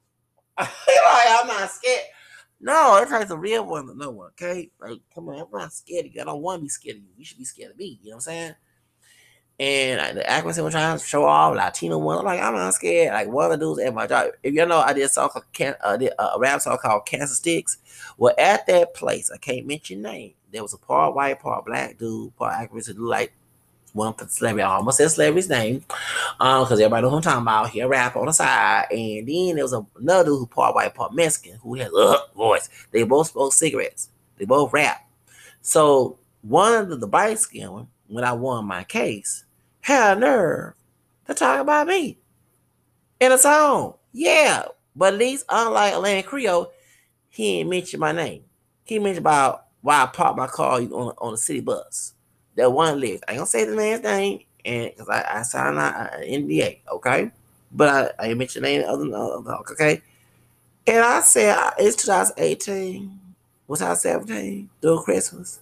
like 0.59 0.69
I'm 0.69 1.47
not 1.47 1.71
scared. 1.71 2.05
No, 2.61 2.99
it 2.99 3.09
takes 3.09 3.31
a 3.31 3.38
real 3.38 3.65
one 3.65 3.97
know 3.97 4.11
one, 4.11 4.26
okay? 4.32 4.71
Like, 4.79 5.00
come 5.15 5.31
on, 5.31 5.41
I'm 5.41 5.47
not 5.50 5.73
scared 5.73 6.05
of 6.05 6.15
you. 6.15 6.21
I 6.21 6.25
don't 6.25 6.43
want 6.43 6.61
to 6.61 6.65
be 6.65 6.69
scared 6.69 6.97
of 6.99 7.03
you. 7.05 7.09
You 7.17 7.25
should 7.25 7.38
be 7.38 7.44
scared 7.47 7.71
of 7.71 7.79
me. 7.79 7.99
You 8.03 8.11
know 8.11 8.17
what 8.17 8.26
I'm 8.26 8.32
saying? 8.32 8.55
And 9.60 10.18
the 10.18 10.28
accuracy 10.28 10.62
was 10.62 10.74
trying 10.74 10.98
to 10.98 11.04
show 11.04 11.24
off 11.24 11.54
Latino 11.54 11.98
one. 11.98 12.18
I'm 12.18 12.24
like, 12.24 12.40
I'm 12.40 12.54
not 12.54 12.74
scared. 12.74 13.12
Like 13.12 13.28
one 13.28 13.52
of 13.52 13.60
the 13.60 13.64
dudes 13.64 13.80
at 13.80 13.94
my 13.94 14.06
job. 14.06 14.32
If 14.42 14.52
y'all 14.52 14.66
know, 14.66 14.80
I 14.80 14.92
did 14.92 15.04
a 15.04 15.08
song 15.08 15.28
called 15.28 15.44
Can 15.52 15.76
uh, 15.80 15.96
did 15.96 16.12
a 16.18 16.38
rap 16.38 16.60
song 16.60 16.76
called 16.82 17.06
Cancer 17.06 17.34
Sticks. 17.34 17.78
Well, 18.18 18.34
at 18.36 18.66
that 18.66 18.94
place, 18.94 19.30
I 19.30 19.38
can't 19.38 19.66
mention 19.66 20.02
name. 20.02 20.32
There 20.50 20.62
was 20.62 20.74
a 20.74 20.78
part 20.78 21.14
white, 21.14 21.38
part 21.40 21.66
black 21.66 21.98
dude, 21.98 22.34
part 22.36 22.54
accuracy 22.54 22.94
dude, 22.94 23.02
like 23.02 23.32
one 23.92 24.08
of 24.08 24.16
the 24.16 24.28
celebrity. 24.28 24.64
I 24.64 24.74
almost 24.74 24.98
said 24.98 25.10
celebrity's 25.10 25.48
name. 25.48 25.84
Um, 26.40 26.64
because 26.64 26.80
everybody 26.80 27.02
knows 27.02 27.10
who 27.10 27.16
I'm 27.16 27.22
talking 27.22 27.42
about. 27.42 27.70
He 27.70 27.80
a 27.80 27.88
rap 27.88 28.16
on 28.16 28.26
the 28.26 28.32
side. 28.32 28.86
And 28.90 29.28
then 29.28 29.54
there 29.54 29.64
was 29.64 29.72
another 29.72 30.24
dude 30.30 30.38
who 30.40 30.46
part 30.46 30.74
white, 30.74 30.94
part 30.94 31.14
Mexican, 31.14 31.58
who 31.62 31.74
had 31.74 31.92
a 31.96 32.16
voice. 32.36 32.68
They 32.90 33.04
both 33.04 33.28
smoked 33.28 33.54
cigarettes. 33.54 34.10
They 34.36 34.44
both 34.44 34.72
rap. 34.72 35.08
So 35.62 36.18
one 36.42 36.74
of 36.74 36.88
the, 36.88 36.96
the 36.96 37.06
white 37.06 37.38
skin 37.38 37.70
one, 37.70 37.88
when 38.08 38.24
I 38.24 38.32
won 38.32 38.66
my 38.66 38.84
case, 38.84 39.44
had 39.84 40.16
a 40.16 40.20
nerve 40.20 40.72
to 41.26 41.34
talk 41.34 41.60
about 41.60 41.86
me 41.86 42.16
in 43.20 43.32
a 43.32 43.36
song. 43.36 43.94
Yeah, 44.12 44.64
but 44.96 45.12
at 45.12 45.19
least 45.19 45.44
unlike 45.48 45.92
Alan 45.92 46.23
Creole, 46.23 46.73
he 47.28 47.61
ain't 47.61 47.68
mentioned 47.68 48.00
my 48.00 48.12
name. 48.12 48.44
He 48.85 48.99
mentioned 48.99 49.26
about 49.26 49.66
why 49.82 50.02
I 50.02 50.06
parked 50.06 50.38
my 50.38 50.47
car 50.47 50.80
on 50.80 50.90
on 51.18 51.32
the 51.32 51.38
city 51.38 51.61
bus. 51.61 52.14
That 52.56 52.73
one 52.73 52.99
list. 52.99 53.25
I 53.28 53.32
ain't 53.32 53.40
gonna 53.40 53.47
say 53.47 53.66
the 53.66 53.76
man's 53.76 54.02
name, 54.02 54.40
and 54.64 54.90
because 54.90 55.09
I, 55.11 55.40
I 55.40 55.42
signed 55.42 55.76
an 55.76 55.82
uh, 55.82 56.11
NDA, 56.23 56.78
okay. 56.90 57.30
But 57.70 57.88
I, 57.88 58.25
I 58.25 58.28
ain't 58.28 58.38
mentioned 58.38 58.64
any 58.64 58.85
other, 58.85 59.04
other 59.14 59.56
okay. 59.73 60.00
And 60.87 61.04
I 61.04 61.20
said 61.20 61.59
it's 61.78 61.97
2018, 61.97 63.20
was 63.66 63.82
I 63.82 63.92
17 63.94 64.70
during 64.80 65.02
Christmas. 65.02 65.61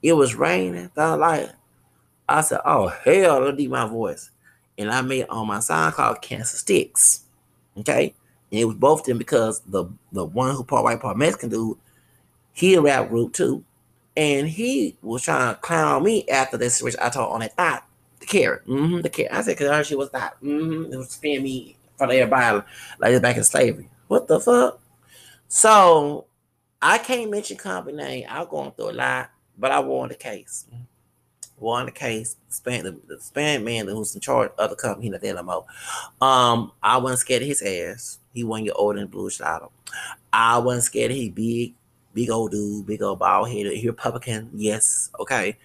It 0.00 0.12
was 0.12 0.36
raining, 0.36 0.90
like 0.96 1.50
I 2.32 2.40
said, 2.40 2.60
oh 2.64 2.88
hell, 2.88 3.46
I 3.46 3.50
need 3.52 3.70
my 3.70 3.86
voice. 3.86 4.30
And 4.78 4.90
I 4.90 5.02
made 5.02 5.26
on 5.28 5.46
my 5.46 5.60
song 5.60 5.92
called 5.92 6.22
Cancer 6.22 6.56
Sticks. 6.56 7.24
Okay. 7.78 8.14
And 8.50 8.60
it 8.60 8.64
was 8.64 8.76
both 8.76 9.04
them 9.04 9.18
because 9.18 9.60
the 9.60 9.86
the 10.12 10.24
one 10.24 10.54
who 10.54 10.64
part 10.64 10.84
white, 10.84 11.00
part 11.00 11.16
Mexican 11.16 11.50
dude, 11.50 11.78
he 12.52 12.74
a 12.74 12.80
rap 12.80 13.08
group 13.08 13.32
too. 13.32 13.64
And 14.16 14.48
he 14.48 14.96
was 15.02 15.22
trying 15.22 15.54
to 15.54 15.60
clown 15.60 16.04
me 16.04 16.28
after 16.28 16.56
this, 16.56 16.82
which 16.82 16.96
I 17.00 17.08
told 17.08 17.32
on 17.32 17.40
that 17.40 17.56
thought, 17.56 17.86
the 18.20 18.26
carrot. 18.26 18.66
Mm-hmm, 18.66 19.00
the 19.00 19.08
carrot. 19.08 19.32
I 19.32 19.40
said, 19.42 19.56
because 19.56 19.86
she 19.86 19.94
was 19.94 20.10
that. 20.10 20.34
Mm-hmm, 20.42 20.92
it 20.92 20.96
was 20.96 21.10
spin 21.10 21.42
me 21.42 21.76
for 21.96 22.04
everybody 22.04 22.66
like 22.98 23.12
it 23.12 23.22
back 23.22 23.36
in 23.36 23.44
slavery. 23.44 23.88
What 24.08 24.28
the 24.28 24.38
fuck? 24.40 24.80
So 25.48 26.26
I 26.80 26.98
can't 26.98 27.30
mention 27.30 27.56
company 27.56 27.96
name. 27.96 28.26
I'm 28.28 28.48
going 28.48 28.72
through 28.72 28.90
a 28.90 28.92
lot, 28.92 29.30
but 29.56 29.70
I 29.70 29.78
won 29.78 30.08
the 30.08 30.14
case 30.14 30.66
won 31.62 31.86
the 31.86 31.92
case. 31.92 32.36
Span 32.48 32.84
the, 32.84 32.96
the 33.06 33.20
Span 33.20 33.64
man 33.64 33.88
who's 33.88 34.14
in 34.14 34.20
charge 34.20 34.50
of 34.58 34.70
the 34.70 34.76
company, 34.76 35.08
not 35.08 35.20
the 35.20 35.28
LMO. 35.28 35.64
Um, 36.20 36.72
I 36.82 36.98
wasn't 36.98 37.20
scared 37.20 37.42
of 37.42 37.48
his 37.48 37.62
ass. 37.62 38.18
He 38.34 38.44
won 38.44 38.64
your 38.64 38.76
old 38.76 38.96
and 38.96 39.10
blue 39.10 39.30
shot. 39.30 39.70
I 40.32 40.58
wasn't 40.58 40.84
scared 40.84 41.10
of 41.10 41.16
his 41.16 41.30
big, 41.30 41.74
big 42.14 42.30
old 42.30 42.50
dude, 42.50 42.86
big 42.86 43.02
old 43.02 43.18
bald 43.18 43.48
headed. 43.48 43.76
He 43.76 43.86
Republican, 43.86 44.50
yes, 44.54 45.10
okay. 45.18 45.56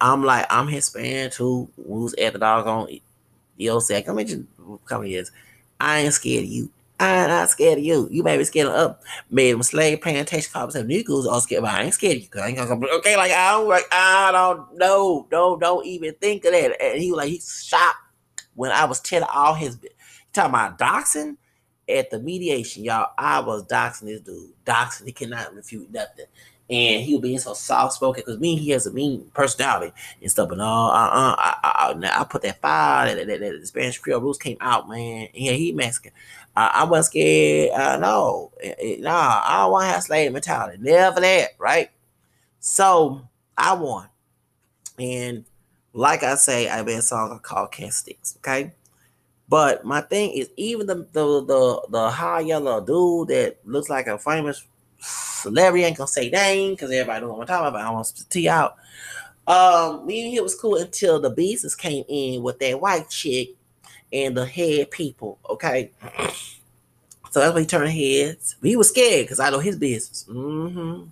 I'm 0.00 0.22
like, 0.22 0.46
I'm 0.50 0.68
Hispanic 0.68 1.32
too. 1.32 1.68
Who's 1.86 2.14
at 2.14 2.34
the 2.34 2.38
doggone 2.38 3.00
EOC? 3.58 4.04
Come 4.06 4.18
in, 4.20 4.46
come 4.84 5.04
years. 5.04 5.32
I 5.80 6.00
ain't 6.00 6.14
scared 6.14 6.44
of 6.44 6.50
you. 6.50 6.70
I'm 7.00 7.28
not 7.28 7.50
scared 7.50 7.78
of 7.78 7.84
you. 7.84 8.08
You 8.10 8.22
may 8.22 8.36
be 8.36 8.44
scared 8.44 8.68
of 8.68 8.74
up. 8.74 9.02
Made 9.30 9.52
them 9.52 9.62
slave 9.62 10.00
plantation 10.00 10.50
cops 10.52 10.74
and 10.74 10.90
niggas 10.90 11.26
all 11.26 11.40
scared, 11.40 11.62
but 11.62 11.70
I 11.72 11.84
ain't 11.84 11.94
scared 11.94 12.16
of 12.16 12.22
you. 12.22 12.28
I 12.40 12.48
ain't 12.48 12.56
gonna, 12.56 12.86
okay, 12.86 13.16
like 13.16 13.30
I 13.30 13.52
don't 13.52 13.68
like 13.68 13.84
I 13.92 14.32
don't 14.32 14.76
know. 14.76 15.26
Don't 15.30 15.60
don't 15.60 15.86
even 15.86 16.14
think 16.14 16.44
of 16.44 16.52
that. 16.52 16.82
And 16.82 17.00
he 17.00 17.10
was 17.10 17.18
like 17.18 17.28
he 17.28 17.40
shot 17.40 17.94
when 18.54 18.72
I 18.72 18.84
was 18.84 19.00
telling 19.00 19.28
all 19.32 19.54
his 19.54 19.78
he 19.80 19.88
talking 20.32 20.50
about 20.50 20.78
doxing. 20.78 21.36
at 21.88 22.10
the 22.10 22.18
mediation, 22.18 22.84
y'all, 22.84 23.12
I 23.16 23.40
was 23.40 23.64
doxing 23.64 24.06
this 24.06 24.20
dude. 24.20 24.52
Doxing, 24.64 25.06
he 25.06 25.12
cannot 25.12 25.54
refute 25.54 25.90
nothing. 25.92 26.26
And 26.70 27.02
he 27.02 27.14
was 27.14 27.22
being 27.22 27.38
so 27.38 27.54
soft 27.54 27.94
spoken 27.94 28.22
because 28.26 28.40
me, 28.40 28.56
he 28.56 28.70
has 28.70 28.86
a 28.86 28.92
mean 28.92 29.30
personality 29.32 29.90
and 30.20 30.30
stuff. 30.30 30.50
But 30.50 30.58
no, 30.58 30.64
uh, 30.64 30.66
uh, 30.66 31.34
I, 31.38 31.54
I, 31.64 32.20
I, 32.20 32.24
put 32.24 32.42
that 32.42 32.60
fire 32.60 33.14
that, 33.14 33.26
that, 33.26 33.40
that, 33.40 33.60
the 33.60 33.66
Spanish 33.66 33.96
Creole 33.96 34.20
rules 34.20 34.36
came 34.36 34.58
out, 34.60 34.86
man. 34.86 35.28
Yeah, 35.32 35.52
he 35.52 35.72
Mexican. 35.72 36.12
Uh, 36.58 36.70
I 36.74 36.84
wasn't 36.84 37.06
scared. 37.06 37.70
Uh, 37.70 37.98
no, 37.98 38.50
it, 38.60 38.76
it, 38.80 39.00
nah, 39.00 39.42
I 39.44 39.58
don't 39.58 39.70
want 39.70 39.84
to 39.84 39.92
have 39.92 40.02
slave 40.02 40.32
mentality. 40.32 40.78
Never 40.80 41.20
that, 41.20 41.50
right? 41.56 41.88
So 42.58 43.28
I 43.56 43.74
won. 43.74 44.08
And 44.98 45.44
like 45.92 46.24
I 46.24 46.34
say, 46.34 46.68
I 46.68 46.82
made 46.82 46.98
a 46.98 47.02
song 47.02 47.38
called 47.44 47.70
Can't 47.70 47.92
Sticks, 47.92 48.36
okay? 48.38 48.72
But 49.48 49.84
my 49.84 50.00
thing 50.00 50.32
is, 50.32 50.50
even 50.56 50.88
the 50.88 51.06
the 51.12 51.44
the, 51.44 51.86
the 51.90 52.10
high 52.10 52.40
yellow 52.40 52.84
dude 52.84 53.28
that 53.28 53.58
looks 53.64 53.88
like 53.88 54.08
a 54.08 54.18
famous 54.18 54.66
celebrity 54.98 55.84
ain't 55.84 55.96
gonna 55.96 56.08
say 56.08 56.28
name 56.28 56.72
because 56.72 56.90
everybody 56.90 57.24
knows 57.24 57.38
what 57.38 57.42
I'm 57.42 57.46
talking 57.46 57.68
about. 57.68 57.86
I 57.86 57.90
want 57.90 58.06
to 58.06 58.28
tee 58.28 58.48
out. 58.48 58.74
Um, 59.46 60.04
me 60.06 60.36
and 60.36 60.42
was 60.42 60.56
cool 60.56 60.74
until 60.74 61.20
the 61.20 61.30
business 61.30 61.76
came 61.76 62.04
in 62.08 62.42
with 62.42 62.58
that 62.58 62.80
white 62.80 63.08
chick 63.10 63.50
and 64.12 64.36
the 64.36 64.46
head 64.46 64.90
people. 64.90 65.38
Okay, 65.48 65.90
so 67.30 67.40
that's 67.40 67.54
why 67.54 67.60
he 67.60 67.66
turned 67.66 67.90
heads. 67.90 68.56
He 68.62 68.76
was 68.76 68.88
scared 68.88 69.24
because 69.24 69.40
I 69.40 69.50
know 69.50 69.58
his 69.58 69.76
business. 69.76 70.24
Mm-hmm. 70.28 71.04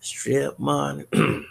Strip 0.00 0.58
money. 0.58 1.04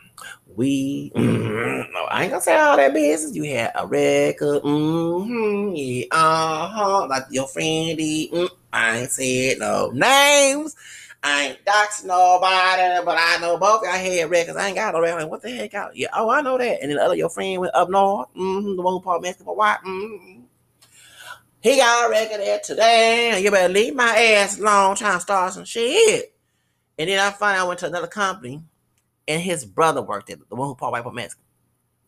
we 0.56 1.12
mm-hmm. 1.16 1.92
no, 1.94 2.06
I 2.06 2.24
ain't 2.24 2.32
gonna 2.32 2.42
say 2.42 2.58
all 2.58 2.78
that 2.78 2.94
business. 2.94 3.36
You 3.36 3.44
had 3.44 3.72
a 3.76 3.88
record, 3.88 4.64
mm-hmm, 4.64 5.76
yeah, 5.76 6.06
uh-huh, 6.12 7.08
like 7.08 7.24
your 7.30 7.48
friend 7.48 7.98
did. 7.98 8.32
Mm, 8.32 8.50
I 8.74 9.00
ain't 9.00 9.12
said 9.12 9.60
no 9.60 9.92
names. 9.92 10.76
I 11.24 11.44
ain't 11.44 11.66
doxing 11.66 12.06
nobody, 12.06 13.06
but 13.06 13.18
I 13.20 13.38
know 13.40 13.58
both 13.58 13.84
y'all 13.84 13.92
had 13.92 14.30
records. 14.30 14.58
I 14.58 14.68
ain't 14.68 14.76
got 14.76 14.94
no 14.94 15.02
record. 15.02 15.28
What 15.28 15.42
the 15.42 15.52
heck 15.52 15.74
out? 15.76 15.96
Yeah, 15.96 16.08
oh, 16.16 16.30
I 16.30 16.42
know 16.42 16.58
that. 16.58 16.82
And 16.82 16.90
then 16.90 16.98
the 16.98 17.04
other 17.04 17.16
your 17.16 17.30
friend 17.30 17.62
went 17.62 17.76
up 17.76 17.90
north, 17.90 18.30
mm-hmm, 18.36 18.76
the 18.76 18.82
one 18.82 18.94
who 18.94 19.02
Paul 19.02 19.20
Mexican 19.20 19.54
white, 19.54 19.78
mm-hmm. 19.86 20.42
He 21.62 21.78
got 21.78 22.08
a 22.08 22.10
record 22.10 22.40
there 22.40 22.60
today. 22.64 23.40
You 23.40 23.52
better 23.52 23.72
leave 23.72 23.94
my 23.94 24.16
ass 24.16 24.58
alone 24.58 24.96
trying 24.96 25.18
to 25.18 25.22
start 25.22 25.54
some 25.54 25.64
shit. 25.64 26.34
And 26.98 27.08
then 27.08 27.20
I 27.20 27.30
find 27.30 27.60
I 27.60 27.64
went 27.64 27.80
to 27.82 27.86
another 27.86 28.08
company 28.08 28.64
and 29.28 29.42
his 29.42 29.64
brother 29.64 30.02
worked 30.02 30.32
at 30.32 30.40
the 30.50 30.56
one 30.56 30.68
who 30.68 30.76
Paul 30.76 30.92
White 30.92 31.04
for 31.04 31.12
Mexican. 31.12 31.46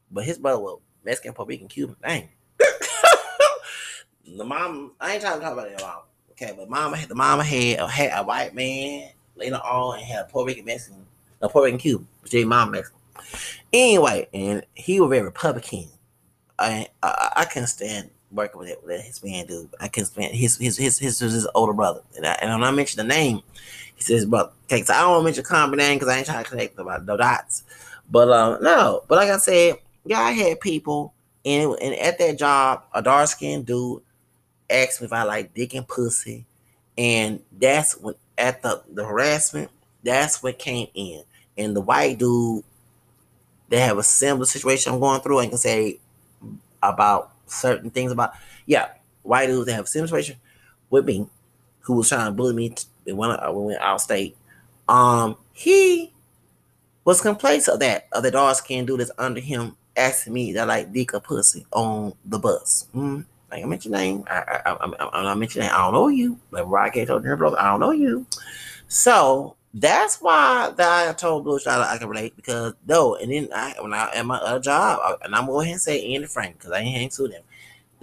But 0.10 0.25
his 0.25 0.39
brother 0.39 0.60
was 0.60 0.82
Mexican, 1.03 1.34
Puerto 1.34 1.50
Rican, 1.50 1.67
Cuban. 1.67 1.96
Dang. 2.01 2.29
the 4.38 4.43
mom, 4.43 4.93
I 5.00 5.13
ain't 5.13 5.22
trying 5.22 5.39
to 5.39 5.43
talk 5.43 5.53
about 5.53 5.67
it 5.67 5.79
mom. 5.82 6.01
Okay, 6.34 6.54
but 6.58 6.70
mama 6.70 6.98
had 6.98 7.10
the 7.10 7.16
mama 7.16 7.44
had, 7.44 7.80
had 7.90 8.12
a 8.20 8.24
white 8.24 8.56
man 8.56 9.10
later 9.36 9.56
on 9.56 10.00
and 10.00 10.06
had 10.06 10.25
a 10.25 10.28
Puerto 10.28 10.48
Rican 10.48 10.66
Mexican, 10.66 11.06
a 11.42 11.48
Puerto 11.48 11.66
Rican 11.66 11.80
Cuban, 11.80 12.08
is 12.25 12.46
mom 12.46 12.72
Mexican. 12.72 13.00
Anyway, 13.72 14.28
and 14.34 14.66
he 14.74 15.00
was 15.00 15.10
very 15.10 15.22
Republican. 15.22 15.88
I 16.58 16.88
I, 17.02 17.32
I 17.38 17.46
couldn't 17.46 17.68
stand 17.68 18.10
working 18.32 18.60
with 18.60 18.70
that, 18.70 18.84
with 18.84 19.02
his 19.02 19.24
man 19.24 19.46
dude. 19.46 19.70
I 19.80 19.88
can't 19.88 20.08
stand 20.08 20.34
his 20.34 20.58
his 20.58 20.78
his 20.78 20.98
his, 20.98 21.20
his, 21.20 21.48
older 21.54 21.74
brother. 21.74 22.02
And, 22.16 22.25
I, 22.25 22.34
and 22.42 22.52
when 22.52 22.68
I 22.68 22.72
mentioned 22.72 23.00
the 23.00 23.13
name, 23.13 23.42
he 23.96 24.02
says, 24.02 24.25
but 24.25 24.54
okay, 24.66 24.82
so 24.84 24.94
I 24.94 25.02
don't 25.02 25.12
want 25.12 25.22
to 25.22 25.25
mention 25.25 25.44
common 25.44 25.78
name 25.78 26.00
because 26.00 26.12
I 26.12 26.18
ain't 26.18 26.25
trying 26.25 26.44
to 26.44 26.50
connect 26.50 26.80
about 26.80 27.06
no 27.06 27.16
dots. 27.16 27.63
But 28.10 28.32
um, 28.32 28.63
no, 28.63 29.04
but 29.08 29.18
like 29.18 29.30
I 29.30 29.38
said, 29.38 29.78
yeah, 30.06 30.20
I 30.20 30.32
had 30.32 30.60
people 30.62 31.13
and, 31.46 31.75
and 31.82 31.96
at 31.96 32.18
that 32.20 32.38
job, 32.38 32.84
a 32.94 33.02
dark 33.02 33.28
skinned 33.28 33.66
dude 33.66 34.02
asked 34.74 35.01
me 35.01 35.06
if 35.06 35.13
I 35.13 35.24
like 35.24 35.53
dick 35.53 35.74
and 35.74 35.88
pussy. 35.88 36.46
And 36.98 37.42
that's 37.51 37.98
when 37.98 38.15
at 38.38 38.62
the, 38.62 38.84
the 38.92 39.06
harassment, 39.06 39.72
that's 40.03 40.44
what 40.44 40.60
came 40.60 40.88
in. 40.94 41.24
And 41.58 41.75
the 41.75 41.82
white 41.82 42.20
dude 42.20 42.63
they 43.70 43.80
have 43.80 43.98
a 43.98 44.03
similar 44.03 44.46
situation 44.46 44.94
I'm 44.94 45.00
going 45.00 45.22
through 45.22 45.39
and 45.39 45.50
can 45.50 45.58
say 45.58 46.00
about 46.84 47.32
certain 47.48 47.89
things 47.89 48.12
about 48.12 48.34
yeah, 48.65 48.89
white 49.24 49.48
dudes 49.48 49.65
that 49.65 49.74
have 49.74 49.86
a 49.86 49.88
similar 49.88 50.08
situation 50.08 50.36
with 50.89 51.06
me 51.06 51.27
who 51.80 51.94
was 51.96 52.10
trying 52.10 52.27
to 52.27 52.32
bully 52.32 52.53
me 52.53 52.75
when 53.06 53.32
I 53.32 53.50
went 53.50 53.82
out 53.82 54.01
state, 54.01 54.38
um, 54.88 55.38
he 55.53 56.12
was 57.03 57.20
complacent 57.20 57.74
of 57.74 57.80
that 57.80 58.08
other 58.13 58.32
dogs 58.32 58.62
can't 58.62 58.88
do 58.88 58.96
this 58.96 59.12
under 59.18 59.42
him 59.42 59.75
asking 59.98 60.34
me 60.34 60.53
that 60.53 60.68
like 60.68 60.94
dick 60.94 61.13
or 61.13 61.20
pussy 61.20 61.65
on 61.72 62.13
the 62.25 62.39
bus. 62.39 62.88
Mm, 62.96 63.25
I 63.62 63.65
mentioned 63.65 63.93
name, 63.93 64.24
I 64.27 64.62
I, 64.65 64.72
I, 64.72 64.89
I, 65.00 65.31
I 65.31 65.36
mentioned 65.36 65.65
I 65.65 65.77
don't 65.77 65.93
know 65.93 66.07
you. 66.07 66.39
Like 66.51 66.65
Rocket 66.65 67.07
told 67.07 67.24
brother, 67.24 67.60
I 67.60 67.72
don't 67.72 67.79
know 67.79 67.91
you. 67.91 68.25
So 68.88 69.55
that's 69.74 70.22
why 70.22 70.72
that 70.77 71.10
I 71.10 71.13
told 71.13 71.43
Blue 71.43 71.60
Shot 71.60 71.81
I 71.81 71.98
can 71.98 72.07
relate 72.07 72.36
because 72.36 72.74
no, 72.88 73.15
and 73.15 73.31
then 73.31 73.50
I 73.53 73.75
when 73.79 73.93
I 73.93 74.10
at 74.13 74.25
my 74.25 74.38
other 74.38 74.60
job, 74.60 75.00
I, 75.03 75.25
and 75.25 75.36
I'm 75.36 75.45
going 75.45 75.65
ahead 75.65 75.74
and 75.74 75.81
say 75.81 76.13
Andy 76.15 76.27
Frank 76.27 76.57
because 76.57 76.72
I 76.72 76.79
ain't 76.79 76.98
hang 76.98 77.10
to 77.10 77.27
them 77.27 77.43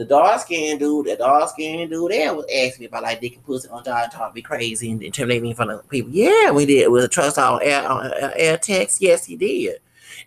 the 0.00 0.06
dark 0.06 0.40
skinned 0.40 0.80
dude, 0.80 1.06
that 1.06 1.18
dark 1.18 1.50
skinned 1.50 1.90
dude 1.90 2.10
there 2.10 2.32
was 2.32 2.46
asking 2.46 2.84
me 2.84 2.88
I 2.90 3.00
like 3.00 3.20
dick 3.20 3.34
and 3.34 3.44
pussy 3.44 3.68
on 3.68 3.84
job 3.84 4.04
and 4.04 4.10
talk 4.10 4.34
me 4.34 4.40
crazy 4.40 4.90
and 4.90 5.02
intimidate 5.02 5.42
me 5.42 5.50
in 5.50 5.54
front 5.54 5.72
of 5.72 5.86
people. 5.90 6.10
Yeah, 6.10 6.50
we 6.52 6.64
did 6.64 6.88
with 6.88 7.04
a 7.04 7.08
trust 7.08 7.36
on 7.38 7.60
air, 7.62 7.86
on 7.86 8.06
uh, 8.06 8.32
air 8.34 8.56
text. 8.56 9.02
Yes, 9.02 9.26
he 9.26 9.36
did. 9.36 9.78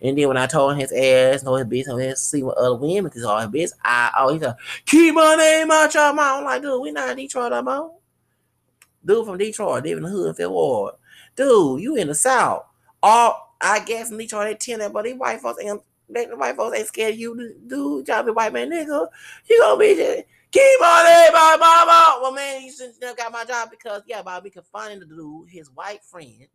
And 0.02 0.16
then 0.16 0.28
when 0.28 0.36
I 0.36 0.46
told 0.46 0.76
his 0.76 0.92
ass, 0.92 1.42
no 1.42 1.54
his 1.54 1.66
business, 1.66 1.88
no 1.88 1.96
his 1.96 2.22
see 2.22 2.42
what 2.42 2.58
other 2.58 2.76
women 2.76 3.04
because 3.04 3.24
all 3.24 3.40
his 3.40 3.50
business, 3.50 3.78
I 3.84 4.10
always 4.18 4.40
said, 4.40 4.56
keep 4.86 5.14
my 5.14 5.34
name 5.36 5.70
out 5.70 5.94
your 5.94 6.12
mouth. 6.12 6.38
I'm 6.38 6.44
like, 6.44 6.62
dude, 6.62 6.80
we 6.80 6.90
not 6.90 7.10
in 7.10 7.16
Detroit 7.16 7.52
no 7.52 7.62
more. 7.62 7.94
Dude 9.04 9.26
from 9.26 9.38
Detroit, 9.38 9.84
live 9.84 9.98
in 9.98 10.04
the 10.04 10.10
hood, 10.10 10.36
Fifth 10.36 10.48
Ward. 10.48 10.94
Dude, 11.36 11.82
you 11.82 11.96
in 11.96 12.08
the 12.08 12.14
South. 12.14 12.64
All 13.02 13.56
I 13.60 13.80
guess 13.80 14.10
in 14.10 14.18
Detroit 14.18 14.46
they 14.46 14.54
tend 14.54 14.80
that, 14.82 14.92
but 14.92 15.04
these 15.04 15.16
white 15.16 15.40
folks 15.40 15.62
ain't 15.62 15.82
they, 16.08 16.26
the 16.26 16.36
white 16.36 16.56
folks 16.56 16.76
ain't 16.76 16.86
scared 16.86 17.14
of 17.14 17.20
you 17.20 17.54
do 17.66 18.02
job 18.02 18.26
with 18.26 18.36
white 18.36 18.52
man 18.52 18.70
nigga. 18.70 19.08
You 19.48 19.60
gonna 19.60 19.78
be 19.78 19.94
just 19.94 20.24
keep 20.50 20.82
on 20.82 21.06
it, 21.06 21.32
my 21.32 21.56
mama. 21.58 22.18
Well, 22.22 22.32
man, 22.32 22.62
you 22.62 22.72
should 22.72 22.92
never 23.00 23.16
got 23.16 23.32
my 23.32 23.44
job 23.44 23.70
because 23.70 24.02
yeah, 24.06 24.22
Bobby 24.22 24.52
find 24.72 25.00
the 25.00 25.06
dude, 25.06 25.48
his 25.48 25.70
white 25.70 26.04
friend, 26.04 26.46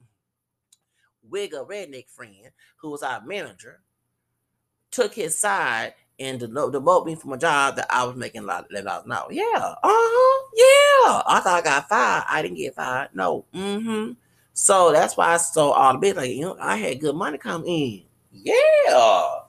wigger 1.31 1.67
redneck 1.67 2.09
friend, 2.09 2.51
who 2.77 2.89
was 2.91 3.03
our 3.03 3.21
manager, 3.25 3.81
took 4.91 5.13
his 5.13 5.37
side 5.37 5.93
and 6.19 6.39
demote 6.41 7.05
me 7.05 7.15
from 7.15 7.33
a 7.33 7.37
job 7.37 7.77
that 7.77 7.87
I 7.89 8.03
was 8.03 8.15
making 8.15 8.41
a 8.41 8.45
lot 8.45 8.65
of 8.73 8.85
dollars. 8.85 9.35
Yeah, 9.35 9.45
uh-huh, 9.55 10.49
yeah. 10.55 11.21
I 11.25 11.39
thought 11.39 11.59
I 11.59 11.61
got 11.61 11.87
fired. 11.87 12.25
I 12.29 12.41
didn't 12.41 12.57
get 12.57 12.75
fired. 12.75 13.09
No. 13.13 13.45
Mm-hmm. 13.53 14.13
So 14.53 14.91
that's 14.91 15.15
why 15.15 15.33
I 15.33 15.37
saw 15.37 15.71
all 15.71 15.93
the 15.93 15.99
bit 15.99 16.17
like 16.17 16.31
you 16.31 16.41
know, 16.41 16.57
I 16.59 16.75
had 16.75 16.99
good 16.99 17.15
money 17.15 17.37
come 17.37 17.63
in. 17.65 18.01
Yeah. 18.31 19.39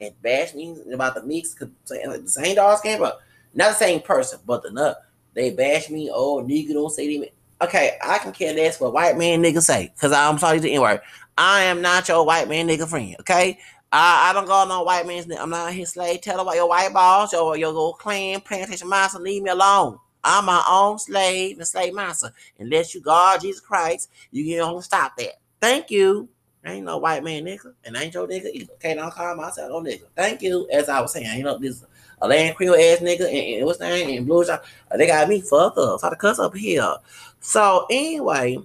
And 0.00 0.20
bash 0.20 0.54
me 0.54 0.76
about 0.92 1.14
the 1.14 1.22
mix, 1.22 1.54
the 1.54 2.22
same 2.26 2.54
dogs 2.56 2.80
came 2.80 3.02
up. 3.02 3.20
Not 3.54 3.70
the 3.70 3.74
same 3.74 4.00
person, 4.00 4.40
but 4.44 4.62
the. 4.62 4.98
They 5.34 5.50
bash 5.50 5.88
me, 5.90 6.10
oh, 6.12 6.42
nigga 6.42 6.72
don't 6.72 6.90
say 6.90 7.18
them. 7.18 7.28
Okay, 7.62 7.96
I 8.02 8.18
can 8.18 8.32
care 8.32 8.52
less 8.52 8.80
what 8.80 8.92
white 8.92 9.16
man 9.16 9.42
nigga 9.42 9.62
say. 9.62 9.92
Cause 10.00 10.12
I'm 10.12 10.38
sorry 10.38 10.60
to 10.60 10.70
N-word. 10.70 11.00
I 11.38 11.64
am 11.64 11.82
not 11.82 12.08
your 12.08 12.24
white 12.24 12.48
man 12.48 12.68
nigga 12.68 12.88
friend. 12.88 13.16
Okay. 13.20 13.58
I, 13.92 14.30
I 14.30 14.32
don't 14.32 14.46
go 14.46 14.66
no 14.66 14.82
white 14.82 15.06
man's 15.06 15.30
I'm 15.30 15.50
not 15.50 15.72
his 15.72 15.90
slave. 15.90 16.20
Tell 16.20 16.40
about 16.40 16.56
your 16.56 16.68
white 16.68 16.92
boss 16.92 17.32
or 17.32 17.56
your 17.56 17.68
little 17.68 17.94
clan 17.94 18.40
plantation 18.40 18.88
master. 18.88 19.18
Leave 19.18 19.42
me 19.42 19.50
alone. 19.50 19.98
I'm 20.24 20.44
my 20.44 20.62
own 20.68 20.98
slave 20.98 21.58
and 21.58 21.68
slave 21.68 21.94
master. 21.94 22.32
Unless 22.58 22.94
you 22.94 23.00
guard 23.00 23.42
Jesus 23.42 23.60
Christ, 23.60 24.10
you 24.32 24.44
can 24.44 24.82
stop 24.82 25.16
that. 25.18 25.34
Thank 25.60 25.90
you. 25.90 26.28
Ain't 26.64 26.84
no 26.84 26.98
white 26.98 27.22
man 27.22 27.44
nigga, 27.44 27.72
and 27.84 27.96
I 27.96 28.02
ain't 28.02 28.14
your 28.14 28.26
nigga 28.26 28.50
either. 28.52 28.72
Okay, 28.74 28.94
don't 28.94 29.12
call 29.12 29.36
myself 29.36 29.70
no 29.70 29.80
nigga. 29.80 30.02
Thank 30.16 30.42
you. 30.42 30.68
As 30.72 30.88
I 30.88 31.00
was 31.00 31.12
saying, 31.12 31.38
you 31.38 31.44
know, 31.44 31.58
this 31.58 31.84
a 32.20 32.26
land 32.26 32.56
creole 32.56 32.74
ass 32.74 32.98
nigga 32.98 33.28
and, 33.28 33.58
and 33.58 33.66
what's 33.66 33.78
name 33.78 34.18
and 34.18 34.26
blue 34.26 34.44
shot. 34.44 34.64
Uh, 34.90 34.96
they 34.96 35.06
got 35.06 35.28
me 35.28 35.40
fucked 35.40 35.78
up. 35.78 36.00
So 36.00 36.10
to 36.10 36.16
cuss 36.16 36.40
up 36.40 36.56
here. 36.56 36.96
So 37.40 37.86
anyway, 37.88 38.58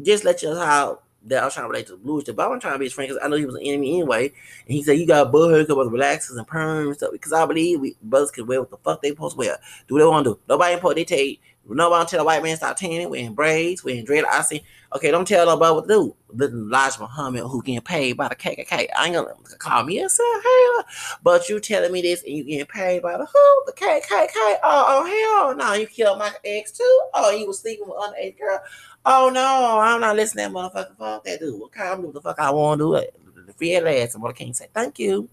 just 0.00 0.24
let 0.24 0.42
you 0.42 0.50
know 0.50 0.60
how 0.60 1.01
that 1.26 1.42
I 1.42 1.44
was 1.44 1.54
trying 1.54 1.64
to 1.64 1.70
relate 1.70 1.86
to 1.86 1.92
the 1.92 1.98
blues, 1.98 2.24
but 2.24 2.38
I 2.38 2.48
was 2.48 2.60
trying 2.60 2.74
to 2.74 2.78
be 2.78 2.86
his 2.86 2.92
friend 2.92 3.08
because 3.08 3.22
I 3.24 3.28
know 3.28 3.36
he 3.36 3.46
was 3.46 3.54
an 3.54 3.62
enemy 3.62 3.94
anyway. 3.94 4.26
And 4.26 4.74
he 4.74 4.82
said, 4.82 4.98
You 4.98 5.06
got 5.06 5.30
butt 5.32 5.52
haircut 5.52 5.76
with 5.76 5.88
relaxers 5.88 6.36
and 6.36 6.46
perms 6.46 6.86
and 6.86 6.96
stuff. 6.96 7.12
Because 7.12 7.32
I 7.32 7.46
believe 7.46 7.80
we 7.80 7.96
brothers 8.02 8.30
can 8.30 8.46
wear 8.46 8.60
what 8.60 8.70
the 8.70 8.78
fuck 8.78 9.02
they 9.02 9.10
supposed 9.10 9.34
to 9.34 9.38
wear. 9.38 9.58
Do 9.88 9.94
what 9.94 10.00
they 10.00 10.06
want 10.06 10.24
to 10.24 10.34
do. 10.34 10.40
Nobody 10.48 10.74
important 10.74 10.96
they 11.08 11.16
take 11.16 11.40
Nobody 11.64 12.08
tell 12.08 12.22
a 12.22 12.24
white 12.24 12.42
man 12.42 12.56
stop 12.56 12.76
tanning, 12.76 13.08
wearing 13.08 13.34
braids, 13.34 13.84
wearing 13.84 14.04
dread. 14.04 14.24
I 14.24 14.42
see, 14.42 14.64
okay, 14.96 15.12
don't 15.12 15.26
tell 15.26 15.46
nobody 15.46 15.74
what 15.74 15.82
to 15.82 15.88
do. 15.88 16.16
Little 16.34 16.58
Elijah 16.58 17.00
Muhammad 17.00 17.42
who 17.42 17.62
getting 17.62 17.82
paid 17.82 18.16
by 18.16 18.28
the 18.28 18.34
KKK. 18.34 18.88
I 18.96 19.06
ain't 19.06 19.14
gonna 19.14 19.32
call 19.58 19.84
me 19.84 20.00
a 20.00 20.08
hell, 20.08 20.84
but 21.22 21.48
you 21.48 21.60
telling 21.60 21.92
me 21.92 22.02
this 22.02 22.24
and 22.24 22.36
you 22.36 22.44
getting 22.44 22.66
paid 22.66 23.02
by 23.02 23.16
the 23.16 23.26
who? 23.26 23.62
The 23.66 23.72
KKK. 23.72 24.56
Oh, 24.64 24.84
oh 24.88 25.04
hell 25.04 25.56
no, 25.56 25.74
you 25.74 25.86
killed 25.86 26.18
my 26.18 26.32
ex 26.44 26.72
too. 26.72 27.00
Oh, 27.14 27.30
you 27.30 27.46
was 27.46 27.60
sleeping 27.60 27.86
with 27.86 27.96
underage 27.96 28.38
girl. 28.38 28.60
Oh 29.04 29.30
no, 29.32 29.80
I'm 29.80 30.00
not 30.00 30.16
listening 30.16 30.50
motherfucker. 30.50 30.96
Fuck 30.96 31.24
that 31.24 31.40
dude. 31.40 31.60
What 31.60 31.72
kind 31.72 32.04
of 32.04 32.12
the 32.12 32.20
fuck 32.20 32.38
I 32.38 32.50
want 32.50 32.78
to 32.78 32.84
do 32.84 32.94
it. 32.94 33.14
The 33.46 33.52
fear 33.54 33.80
last 33.80 34.14
and 34.14 34.22
what 34.22 34.36
can't 34.36 34.56
say. 34.56 34.68
Thank 34.72 34.98
you. 34.98 35.28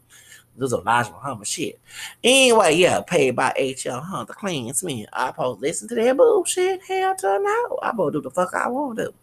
This 0.58 0.74
is 0.74 0.74
Elijah 0.74 1.12
Muhammad 1.12 1.48
shit. 1.48 1.80
Anyway, 2.24 2.76
yeah, 2.76 3.02
paid 3.02 3.36
by 3.36 3.54
HL 3.58 4.04
Hunter 4.04 4.34
cleans 4.34 4.84
me. 4.84 5.06
I 5.14 5.28
supposed 5.28 5.62
listen 5.62 5.88
to 5.90 5.96
that 5.96 6.18
bullshit. 6.18 6.82
Hell 6.84 7.16
to 7.16 7.40
no. 7.40 7.80
I 7.82 7.92
supposed 7.92 8.14
do 8.14 8.22
the 8.22 8.32
fuck 8.32 8.54
I 8.54 8.68
want 8.68 8.98
to. 8.98 9.14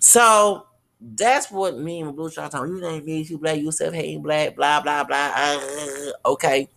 So 0.00 0.66
that's 1.00 1.50
what 1.50 1.78
me 1.78 2.00
and 2.00 2.14
Blue 2.14 2.30
Shot 2.30 2.50
talking. 2.50 2.76
You 2.76 2.86
ain't 2.86 3.06
me, 3.06 3.20
you 3.22 3.38
black, 3.38 3.58
you 3.58 3.70
self 3.70 3.94
hating 3.94 4.22
black, 4.22 4.56
blah 4.56 4.80
blah 4.80 5.04
blah. 5.04 5.32
Uh, 5.34 6.10
okay. 6.26 6.68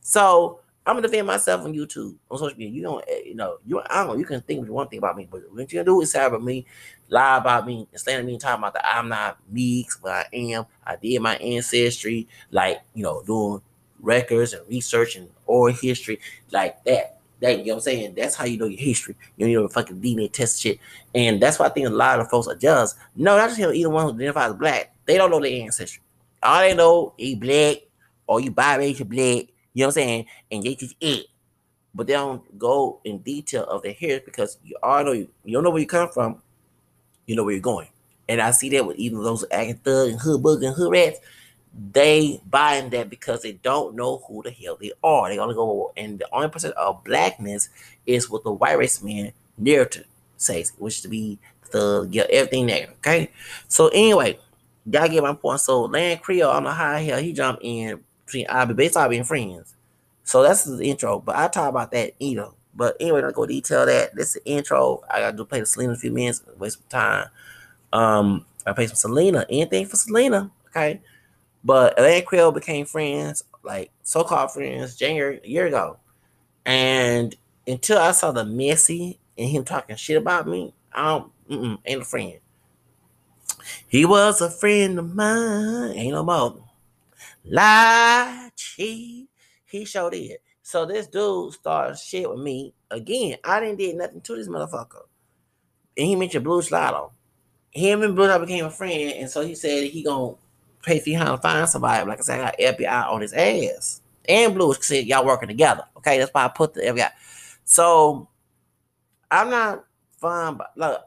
So 0.00 0.60
I'm 0.84 0.96
gonna 0.96 1.06
defend 1.06 1.28
myself 1.28 1.64
on 1.64 1.72
YouTube 1.72 2.16
on 2.28 2.38
social 2.38 2.58
media. 2.58 2.74
You 2.74 2.82
don't, 2.82 3.04
eh, 3.06 3.22
you 3.26 3.34
know, 3.36 3.58
you 3.64 3.80
I 3.88 4.04
don't. 4.04 4.18
You 4.18 4.24
can 4.24 4.40
think 4.40 4.68
one 4.68 4.88
thing 4.88 4.98
about 4.98 5.16
me, 5.16 5.28
but 5.30 5.42
what 5.52 5.72
you 5.72 5.78
gonna 5.78 5.84
do 5.84 6.00
is 6.00 6.10
say 6.10 6.24
about 6.24 6.42
me, 6.42 6.66
lie 7.08 7.36
about 7.36 7.66
me, 7.66 7.86
and 7.92 8.00
stand 8.00 8.18
at 8.20 8.24
me 8.24 8.32
and 8.32 8.40
talk 8.40 8.58
about 8.58 8.74
that 8.74 8.84
I'm 8.84 9.08
not 9.08 9.38
me, 9.48 9.86
but 10.02 10.10
I 10.10 10.26
am. 10.32 10.66
I 10.84 10.96
did 10.96 11.22
my 11.22 11.36
ancestry, 11.36 12.26
like 12.50 12.80
you 12.94 13.04
know, 13.04 13.22
doing 13.22 13.62
records 14.00 14.54
and 14.54 14.68
research 14.68 15.14
and 15.14 15.28
oral 15.46 15.72
history, 15.74 16.18
like 16.50 16.82
that. 16.84 17.20
That 17.40 17.58
you 17.58 17.66
know 17.66 17.74
what 17.74 17.76
I'm 17.76 17.80
saying? 17.82 18.14
That's 18.16 18.34
how 18.34 18.44
you 18.44 18.58
know 18.58 18.66
your 18.66 18.80
history. 18.80 19.14
You 19.36 19.46
know 19.46 19.52
your 19.52 19.68
fucking 19.68 20.00
DNA 20.00 20.32
test 20.32 20.60
shit. 20.60 20.80
And 21.14 21.40
that's 21.40 21.60
why 21.60 21.66
I 21.66 21.68
think 21.68 21.86
a 21.86 21.90
lot 21.90 22.18
of 22.18 22.28
folks 22.28 22.48
are 22.48 22.56
just 22.56 22.96
no, 23.14 23.36
not 23.36 23.48
just 23.48 23.58
hear 23.58 23.72
either 23.72 23.90
one 23.90 24.04
who 24.04 24.14
identifies 24.14 24.52
black. 24.54 24.94
They 25.06 25.16
don't 25.16 25.30
know 25.30 25.40
their 25.40 25.62
ancestry. 25.62 26.02
All 26.42 26.60
they 26.60 26.74
know 26.74 27.14
is 27.18 27.36
black 27.36 27.78
or 28.26 28.40
you 28.40 28.50
biracial 28.50 29.08
black 29.08 29.51
you 29.74 29.82
know 29.82 29.86
what 29.86 29.96
I'm 29.96 30.02
saying? 30.02 30.26
And 30.50 30.62
they 30.62 30.74
just 30.74 30.96
it. 31.00 31.26
But 31.94 32.06
they 32.06 32.14
don't 32.14 32.58
go 32.58 33.00
in 33.04 33.18
detail 33.18 33.64
of 33.64 33.82
their 33.82 33.92
hair 33.92 34.20
because 34.24 34.58
you 34.64 34.76
all 34.82 35.04
know 35.04 35.12
you, 35.12 35.28
you 35.44 35.52
don't 35.52 35.64
know 35.64 35.70
where 35.70 35.80
you 35.80 35.86
come 35.86 36.08
from, 36.08 36.40
you 37.26 37.36
know 37.36 37.44
where 37.44 37.52
you're 37.52 37.60
going. 37.60 37.88
And 38.28 38.40
I 38.40 38.50
see 38.52 38.70
that 38.70 38.86
with 38.86 38.96
even 38.96 39.22
those 39.22 39.44
acting 39.50 39.76
thug 39.76 40.10
and 40.10 40.20
hood 40.20 40.42
bug 40.42 40.62
and 40.62 40.74
hood 40.74 40.90
rats, 40.90 41.18
they 41.92 42.40
buying 42.48 42.90
that 42.90 43.10
because 43.10 43.42
they 43.42 43.52
don't 43.52 43.94
know 43.94 44.22
who 44.26 44.42
the 44.42 44.50
hell 44.50 44.78
they 44.80 44.92
are. 45.02 45.28
They 45.28 45.38
only 45.38 45.54
go 45.54 45.92
and 45.96 46.18
the 46.18 46.28
only 46.32 46.48
percent 46.48 46.74
of 46.74 47.04
blackness 47.04 47.68
is 48.06 48.30
what 48.30 48.44
the 48.44 48.52
white 48.52 48.78
race 48.78 49.02
man 49.02 49.32
narrative 49.58 50.06
says, 50.36 50.72
which 50.78 51.02
to 51.02 51.08
be 51.08 51.38
the 51.72 52.06
yeah, 52.10 52.24
everything 52.30 52.66
there. 52.66 52.88
Okay. 52.98 53.30
So 53.68 53.88
anyway, 53.88 54.38
y'all 54.90 55.08
get 55.08 55.22
my 55.22 55.34
point. 55.34 55.60
So 55.60 55.82
Land 55.82 56.22
Creole 56.22 56.50
on 56.50 56.64
the 56.64 56.70
high 56.70 57.02
hill, 57.02 57.18
he 57.18 57.32
jumped 57.32 57.62
in 57.64 58.02
between 58.32 58.46
Ivy. 58.48 58.74
They 58.74 58.88
started 58.88 59.10
being 59.10 59.24
friends. 59.24 59.74
So 60.24 60.42
that's 60.42 60.64
the 60.64 60.82
intro. 60.84 61.18
But 61.20 61.36
I 61.36 61.48
talk 61.48 61.68
about 61.68 61.90
that 61.92 62.14
either. 62.18 62.48
But 62.74 62.96
anyway, 63.00 63.22
I'll 63.22 63.32
go 63.32 63.44
detail 63.44 63.84
that. 63.84 64.14
This 64.14 64.28
is 64.28 64.42
the 64.42 64.50
intro. 64.50 65.02
I 65.10 65.20
gotta 65.20 65.36
do 65.36 65.44
play 65.44 65.60
the 65.60 65.66
Selena 65.66 65.90
in 65.90 65.96
a 65.96 65.98
few 65.98 66.10
minutes, 66.10 66.42
waste 66.56 66.78
some 66.78 66.88
time. 66.88 67.28
Um, 67.92 68.46
I 68.66 68.72
play 68.72 68.86
some 68.86 68.96
Selena, 68.96 69.44
anything 69.50 69.84
for 69.86 69.96
Selena, 69.96 70.50
okay. 70.68 71.02
But 71.62 71.98
Atlantic 71.98 72.26
Creole 72.26 72.52
became 72.52 72.86
friends, 72.86 73.44
like 73.62 73.90
so-called 74.02 74.52
friends, 74.52 74.96
January 74.96 75.40
a 75.44 75.48
year 75.48 75.66
ago. 75.66 75.98
And 76.64 77.34
until 77.66 77.98
I 77.98 78.12
saw 78.12 78.32
the 78.32 78.44
messy 78.44 79.18
and 79.36 79.50
him 79.50 79.64
talking 79.64 79.96
shit 79.96 80.16
about 80.16 80.48
me, 80.48 80.72
I 80.92 81.22
don't 81.48 81.80
ain't 81.84 82.02
a 82.02 82.04
friend. 82.04 82.38
He 83.86 84.06
was 84.06 84.40
a 84.40 84.50
friend 84.50 84.98
of 84.98 85.14
mine, 85.14 85.92
ain't 85.92 86.14
no 86.14 86.24
more 86.24 86.64
lie, 87.44 88.50
cheat. 88.56 89.28
He 89.64 89.84
showed 89.84 90.14
it. 90.14 90.42
So 90.62 90.86
this 90.86 91.06
dude 91.06 91.52
started 91.54 91.98
shit 91.98 92.28
with 92.28 92.38
me 92.38 92.74
again. 92.90 93.36
I 93.44 93.60
didn't 93.60 93.78
did 93.78 93.96
nothing 93.96 94.20
to 94.20 94.36
this 94.36 94.48
motherfucker. 94.48 95.02
And 95.96 96.06
he 96.06 96.16
mentioned 96.16 96.44
Blue 96.44 96.62
Slido. 96.62 97.10
Him 97.70 98.02
and 98.02 98.14
Blue 98.14 98.26
Slido 98.26 98.40
became 98.40 98.64
a 98.66 98.70
friend, 98.70 99.14
and 99.14 99.30
so 99.30 99.42
he 99.42 99.54
said 99.54 99.84
he 99.84 100.02
gonna 100.02 100.34
pay 100.82 100.98
him 100.98 101.26
to 101.26 101.38
find 101.38 101.68
somebody. 101.68 102.06
Like 102.08 102.20
I 102.20 102.22
said, 102.22 102.40
I 102.40 102.44
got 102.44 102.58
FBI 102.58 103.10
on 103.10 103.20
his 103.20 103.32
ass. 103.32 104.00
And 104.28 104.54
Blue 104.54 104.74
said 104.74 105.06
y'all 105.06 105.26
working 105.26 105.48
together. 105.48 105.84
Okay, 105.96 106.18
that's 106.18 106.32
why 106.32 106.44
I 106.44 106.48
put 106.48 106.74
the 106.74 106.82
FBI. 106.82 107.10
So 107.64 108.28
I'm 109.30 109.50
not 109.50 109.84
fine, 110.18 110.54
but 110.54 110.72
look, 110.76 111.02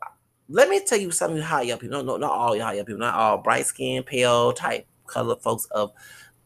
let 0.50 0.70
me 0.70 0.82
tell 0.86 1.00
you 1.00 1.12
something 1.12 1.42
how 1.42 1.62
young 1.62 1.79
people, 1.79 2.03
no, 2.03 2.03
no, 2.03 2.18
not 2.18 2.31
all 2.31 2.55
y'all 2.55 2.74
young 2.74 2.86
people, 2.86 3.00
not 3.00 3.16
all 3.16 3.38
bright 3.38 3.66
skin, 3.66 4.03
pale 4.03 4.51
type 4.53 4.86
color 5.07 5.36
folks 5.38 5.66
of 5.66 5.92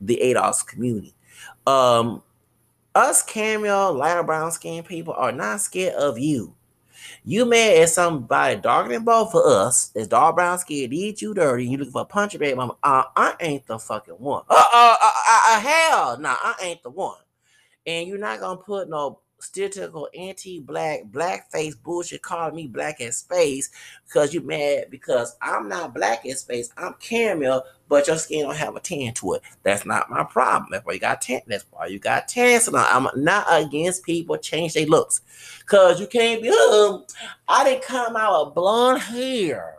the 0.02 0.20
ADOS 0.22 0.66
community. 0.66 1.16
Um, 1.68 2.24
us 2.96 3.24
cameo, 3.24 3.92
lighter 3.92 4.24
brown 4.24 4.52
skin 4.52 4.84
people 4.84 5.14
are 5.14 5.32
not 5.32 5.62
scared 5.62 5.94
of 5.96 6.18
you. 6.18 6.56
You 7.24 7.46
mad 7.46 7.78
at 7.78 7.90
somebody 7.90 8.58
darker 8.58 8.90
than 8.90 9.04
both 9.04 9.34
of 9.34 9.46
us 9.46 9.90
that's 9.90 10.08
dark 10.08 10.36
brown 10.36 10.58
skin, 10.60 10.90
did 10.90 11.22
you 11.22 11.34
dirty, 11.34 11.66
you 11.66 11.78
looking 11.78 11.92
for 11.92 12.02
a 12.02 12.06
punch 12.06 12.38
bag, 12.38 12.56
mama. 12.56 12.76
Uh, 12.84 13.04
I 13.16 13.36
ain't 13.40 13.66
the 13.68 13.80
fucking 13.80 14.16
one. 14.16 14.44
Uh, 14.50 14.64
uh, 14.74 14.96
uh, 15.02 15.12
uh, 15.30 15.42
uh 15.48 15.60
hell, 15.60 16.20
nah, 16.20 16.36
I 16.42 16.56
ain't 16.62 16.84
the 16.84 16.90
one. 16.90 17.18
And 17.86 18.08
you're 18.08 18.18
not 18.18 18.40
gonna 18.40 18.58
put 18.58 18.90
no 18.90 19.20
stereotypical 19.42 20.08
anti-black 20.18 21.06
blackface 21.12 21.76
bullshit 21.82 22.22
calling 22.22 22.56
me 22.56 22.68
black 22.68 23.02
as 23.02 23.18
space 23.18 23.70
because 24.06 24.34
you 24.34 24.42
mad 24.42 24.86
because 24.90 25.38
I'm 25.42 25.68
not 25.70 25.94
black 25.94 26.26
as 26.26 26.42
space. 26.42 26.72
I'm 26.78 26.96
caramel, 27.00 27.64
but 27.88 28.08
your 28.08 28.18
skin 28.18 28.44
don't 28.46 28.56
have 28.56 28.76
a 28.76 28.80
tan 28.80 29.14
to 29.16 29.34
it. 29.34 29.42
That's 29.64 29.86
not 29.86 30.10
my 30.10 30.24
problem. 30.24 30.70
That's 30.72 30.86
why 30.86 30.94
you 30.94 31.00
got 31.00 31.22
tan. 31.22 31.42
That's 31.48 31.66
why 31.72 31.88
you 31.88 32.00
got 32.00 32.28
tan. 32.28 32.60
So 32.62 32.76
I'm 32.76 33.08
not 33.16 33.46
against 33.50 34.04
people 34.04 34.38
change 34.38 34.74
their 34.74 34.86
looks. 34.86 35.22
Cause 35.66 36.00
you 36.00 36.08
can't 36.08 36.42
be, 36.42 36.50
um, 36.50 37.06
I 37.48 37.64
didn't 37.64 37.84
come 37.84 38.16
out 38.16 38.48
with 38.48 38.56
blonde 38.56 39.02
hair. 39.02 39.76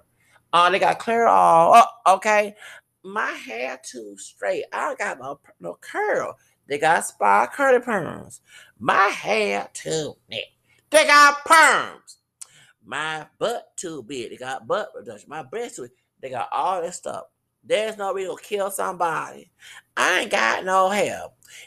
Uh, 0.52 0.70
they 0.70 0.78
got 0.78 0.98
clear 0.98 1.26
all. 1.26 1.74
Oh, 1.76 2.14
okay. 2.14 2.54
My 3.02 3.30
hair 3.30 3.80
too 3.82 4.16
straight. 4.18 4.64
I 4.72 4.94
got 4.96 5.18
no, 5.20 5.40
no 5.60 5.78
curl. 5.80 6.36
They 6.66 6.78
got 6.78 7.04
spa 7.04 7.48
curly 7.52 7.80
perms. 7.80 8.40
My 8.80 9.08
hair 9.08 9.68
too 9.74 10.16
thick. 10.30 10.46
They 10.88 11.06
got 11.06 11.44
perms. 11.44 12.16
My 12.82 13.26
butt 13.38 13.76
too 13.76 14.02
big. 14.02 14.30
They 14.30 14.36
got 14.36 14.66
butt 14.66 14.90
reduction. 14.96 15.28
My 15.28 15.42
breast 15.42 15.76
too. 15.76 15.88
They 16.20 16.30
got 16.30 16.48
all 16.50 16.80
this 16.80 16.96
stuff. 16.96 17.24
There's 17.62 17.98
no 17.98 18.14
reason 18.14 18.34
to 18.34 18.42
kill 18.42 18.70
somebody. 18.70 19.50
I 19.94 20.20
ain't 20.20 20.30
got 20.30 20.64
no 20.64 20.88
hair. 20.88 21.24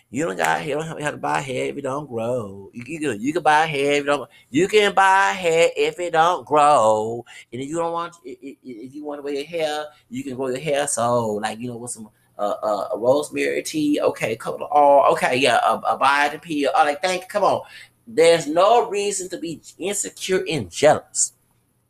You 0.10 0.26
don't 0.26 0.38
got 0.38 0.62
hair. 0.62 0.80
You 0.80 1.04
have 1.04 1.14
to 1.14 1.18
buy 1.18 1.40
hair 1.40 1.68
if 1.68 1.78
it 1.78 1.84
don't 1.84 2.10
grow. 2.10 2.72
You, 2.74 2.84
you, 2.88 3.00
can, 3.00 3.22
you 3.22 3.32
can 3.32 3.44
buy 3.44 3.68
hair 3.68 3.94
if 3.94 4.00
you 4.00 4.06
don't. 4.06 4.30
You 4.50 4.68
can 4.68 4.96
buy 4.96 5.34
hair 5.34 5.70
if 5.78 6.00
it 6.00 6.14
don't 6.14 6.48
grow. 6.48 7.24
And 7.52 7.62
if 7.62 7.70
you 7.70 7.76
don't 7.76 7.94
want, 7.94 8.16
if, 8.24 8.58
if 8.64 8.96
you 8.96 9.06
want 9.06 9.20
to 9.20 9.24
wear 9.24 9.36
your 9.36 9.46
hair, 9.46 9.86
you 10.10 10.24
can 10.24 10.36
grow 10.36 10.48
your 10.48 10.60
hair. 10.60 10.88
So, 10.88 11.34
like 11.34 11.60
you 11.60 11.68
know, 11.68 11.78
with 11.78 11.92
some 11.92 12.10
uh, 12.38 12.56
uh, 12.64 12.88
a 12.94 12.98
rosemary 12.98 13.62
tea, 13.62 14.00
okay, 14.02 14.38
of 14.46 14.62
all, 14.64 15.12
okay, 15.14 15.36
yeah, 15.38 15.60
a, 15.64 15.76
a 15.78 16.00
biotin 16.00 16.42
peel. 16.42 16.72
All 16.76 16.86
like, 16.86 17.02
thank 17.02 17.22
you. 17.22 17.28
Come 17.28 17.44
on. 17.44 17.62
There's 18.08 18.48
no 18.48 18.90
reason 18.90 19.30
to 19.30 19.38
be 19.38 19.62
insecure 19.78 20.44
and 20.50 20.70
jealous. 20.70 21.34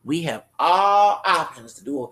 We 0.03 0.23
have 0.23 0.43
all 0.59 1.21
options 1.25 1.73
to 1.75 1.83
do 1.83 2.11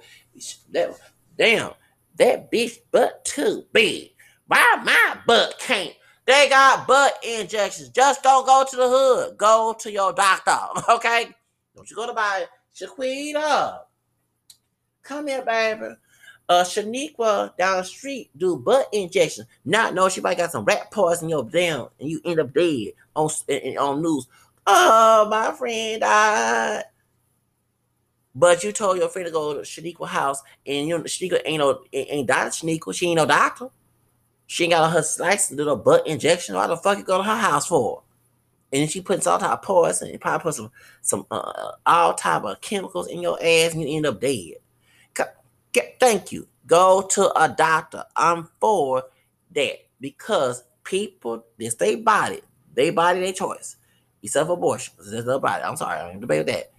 that. 0.72 0.98
Damn, 1.38 1.72
that 2.16 2.52
bitch 2.52 2.80
butt 2.92 3.24
too 3.26 3.66
big. 3.74 4.12
Why 4.48 4.82
my 4.84 5.18
butt 5.28 5.56
can't? 5.60 5.94
They 6.26 6.48
got 6.50 6.88
butt 6.88 7.18
injections. 7.24 7.90
Just 7.90 8.24
don't 8.24 8.46
go 8.46 8.66
to 8.70 8.76
the 8.76 8.88
hood. 8.88 9.38
Go 9.38 9.76
to 9.80 9.92
your 9.92 10.14
doctor. 10.14 10.58
Okay? 10.90 11.30
Don't 11.76 11.90
you 11.90 11.96
go 11.96 12.08
to 12.08 12.14
buy 12.14 12.46
Shaquita. 12.76 13.80
Come 15.04 15.28
here, 15.28 15.44
baby 15.44 15.96
uh 16.52 16.66
Shaniqua 16.66 17.56
down 17.56 17.78
the 17.78 17.84
street 17.86 18.30
do 18.38 18.58
butt 18.58 18.90
injections, 18.92 19.48
not 19.64 19.94
know 19.94 20.10
she 20.10 20.20
might 20.20 20.38
got 20.38 20.52
some 20.52 20.66
rat 20.66 20.92
poison 20.92 21.26
in 21.26 21.30
your 21.30 21.46
damn, 21.46 21.88
and 21.98 22.10
you 22.10 22.20
end 22.26 22.42
up 22.42 22.54
dead 22.54 22.92
on 23.16 23.30
on 23.80 24.02
news. 24.02 24.28
Oh, 24.68 25.28
my 25.30 25.54
friend 25.54 26.02
died. 26.02 26.84
But 28.36 28.64
you 28.66 28.74
told 28.74 28.98
your 28.98 29.08
friend 29.08 29.28
to 29.28 29.32
go 29.32 29.54
to 29.54 29.62
Shaniqua 29.62 30.08
house, 30.08 30.42
and 30.68 30.88
you 30.90 30.98
know 30.98 31.04
Shaniqua 31.06 31.42
ain't 31.46 31.60
no 31.60 31.84
ain't 31.94 32.28
died 32.28 32.52
Shaniqua. 32.52 32.94
She 32.94 33.08
ain't 33.08 33.16
no 33.16 33.26
doctor. 33.26 33.70
She 34.46 34.66
ain't 34.66 34.74
got 34.74 34.92
her 34.92 35.04
slice 35.04 35.52
little 35.52 35.78
butt 35.78 36.06
injection. 36.06 36.56
Why 36.56 36.68
the 36.68 36.76
fuck 36.76 36.98
you 36.98 37.06
go 37.06 37.20
to 37.20 37.24
her 37.24 37.38
house 37.38 37.68
for? 37.68 38.04
And 38.74 38.92
she 38.92 39.00
puts 39.00 39.26
all 39.26 39.40
type 39.40 39.52
of 39.52 39.62
poison 39.62 40.10
and 40.10 40.20
probably 40.20 40.44
put 40.44 40.56
some 40.56 40.72
some 41.02 41.26
uh, 41.32 41.72
all 41.86 42.14
type 42.14 42.44
of 42.44 42.60
chemicals 42.60 43.08
in 43.08 43.22
your 43.22 43.38
ass, 43.42 43.72
and 43.72 43.82
you 43.82 43.96
end 43.96 44.06
up 44.06 44.20
dead. 44.20 44.56
Get, 45.74 45.98
thank 46.00 46.32
you. 46.32 46.48
Go 46.68 47.02
to 47.12 47.32
a 47.42 47.50
doctor. 47.50 48.04
I'm 48.16 48.50
for 48.60 49.04
that 49.54 49.76
because 50.00 50.64
people, 50.84 51.46
this 51.58 51.76
they 51.76 51.96
body, 51.96 52.42
they 52.74 52.90
body, 52.90 53.20
their 53.20 53.34
choice. 53.34 53.78
Except 54.24 54.48
for 54.48 54.54
abortion. 54.54 54.94
there's 55.00 55.26
their 55.26 55.40
body. 55.40 55.64
I'm 55.64 55.76
sorry, 55.76 56.00
I 56.00 56.12
don't 56.12 56.20
debate 56.20 56.46
that. 56.46 56.72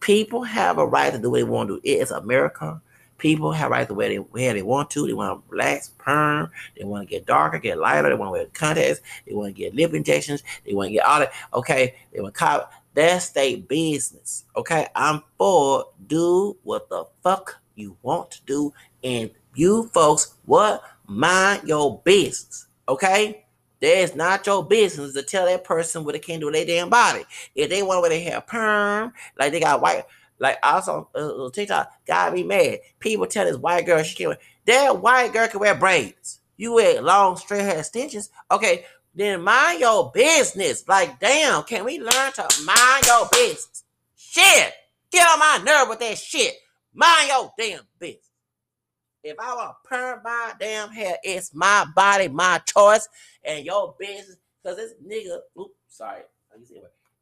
People 0.00 0.42
have 0.42 0.78
a 0.78 0.86
right 0.86 1.12
to 1.12 1.18
do 1.18 1.30
what 1.30 1.38
they 1.38 1.44
want 1.44 1.68
to 1.68 1.76
do. 1.76 1.80
It 1.84 2.02
is 2.02 2.10
America. 2.10 2.80
People 3.18 3.50
have 3.50 3.70
right 3.70 3.86
to 3.86 3.94
wear 3.94 4.08
they 4.08 4.16
where 4.16 4.54
they 4.54 4.62
want 4.62 4.90
to. 4.90 5.06
They 5.06 5.12
want 5.12 5.40
to 5.40 5.50
relax, 5.50 5.90
perm. 5.98 6.50
They 6.76 6.84
want 6.84 7.08
to 7.08 7.10
get 7.10 7.26
darker, 7.26 7.58
get 7.58 7.78
lighter. 7.78 8.08
They 8.08 8.14
want 8.14 8.28
to 8.28 8.32
wear 8.32 8.46
contacts. 8.46 9.00
They 9.26 9.34
want 9.34 9.54
to 9.54 9.60
get 9.60 9.74
lip 9.74 9.92
injections. 9.92 10.42
They 10.64 10.72
want 10.72 10.88
to 10.88 10.92
get 10.94 11.04
all 11.04 11.20
that. 11.20 11.32
Okay, 11.52 11.96
they 12.12 12.20
want 12.20 12.34
cop. 12.34 12.72
That's 12.94 13.30
their 13.30 13.56
business. 13.56 14.44
Okay, 14.56 14.86
I'm 14.94 15.22
for 15.36 15.86
do 16.06 16.56
what 16.62 16.88
the 16.88 17.04
fuck 17.22 17.60
you 17.78 17.96
want 18.02 18.30
to 18.32 18.44
do, 18.44 18.72
and 19.02 19.30
you 19.54 19.90
folks, 19.94 20.34
what 20.44 20.82
mind 21.06 21.66
your 21.66 22.00
business. 22.04 22.66
Okay? 22.88 23.44
That's 23.80 24.14
not 24.14 24.46
your 24.46 24.64
business 24.64 25.14
to 25.14 25.22
tell 25.22 25.46
that 25.46 25.64
person 25.64 26.04
what 26.04 26.12
they 26.12 26.18
can 26.18 26.40
do 26.40 26.46
with 26.46 26.54
their 26.54 26.66
damn 26.66 26.90
body. 26.90 27.24
If 27.54 27.70
they 27.70 27.82
want 27.82 27.98
to 27.98 28.00
wear 28.00 28.10
their 28.10 28.20
hair 28.20 28.40
perm, 28.40 29.12
like 29.38 29.52
they 29.52 29.60
got 29.60 29.80
white, 29.80 30.04
like 30.40 30.58
also 30.62 31.08
uh, 31.14 31.46
uh 31.46 31.50
TikTok, 31.50 31.92
gotta 32.06 32.34
be 32.34 32.42
mad. 32.42 32.80
People 32.98 33.26
tell 33.26 33.44
this 33.44 33.56
white 33.56 33.86
girl 33.86 34.02
she 34.02 34.16
can't 34.16 34.28
wear. 34.28 34.38
That 34.66 35.00
white 35.00 35.32
girl 35.32 35.48
can 35.48 35.60
wear 35.60 35.74
braids. 35.74 36.40
You 36.56 36.74
wear 36.74 37.00
long 37.00 37.36
straight 37.36 37.62
hair 37.62 37.78
extensions. 37.78 38.30
Okay, 38.50 38.84
then 39.14 39.42
mind 39.42 39.80
your 39.80 40.10
business. 40.12 40.86
Like, 40.88 41.20
damn, 41.20 41.62
can 41.62 41.84
we 41.84 41.98
learn 41.98 42.32
to 42.32 42.48
mind 42.64 43.06
your 43.06 43.28
business? 43.30 43.84
Shit. 44.16 44.74
Get 45.10 45.26
on 45.26 45.38
my 45.38 45.60
nerve 45.64 45.88
with 45.88 46.00
that 46.00 46.18
shit. 46.18 46.54
Mind 46.94 47.28
your 47.28 47.52
damn 47.58 47.80
business. 47.98 48.30
If 49.22 49.38
I 49.38 49.54
want 49.54 49.76
to 49.82 49.88
perm 49.88 50.20
my 50.24 50.52
damn 50.58 50.90
hair, 50.90 51.16
it's 51.22 51.54
my 51.54 51.86
body, 51.94 52.28
my 52.28 52.60
choice, 52.66 53.08
and 53.44 53.64
your 53.64 53.94
business. 53.98 54.36
Cause 54.64 54.76
this 54.76 54.94
nigga, 55.06 55.38
oops, 55.58 55.74
sorry, 55.88 56.22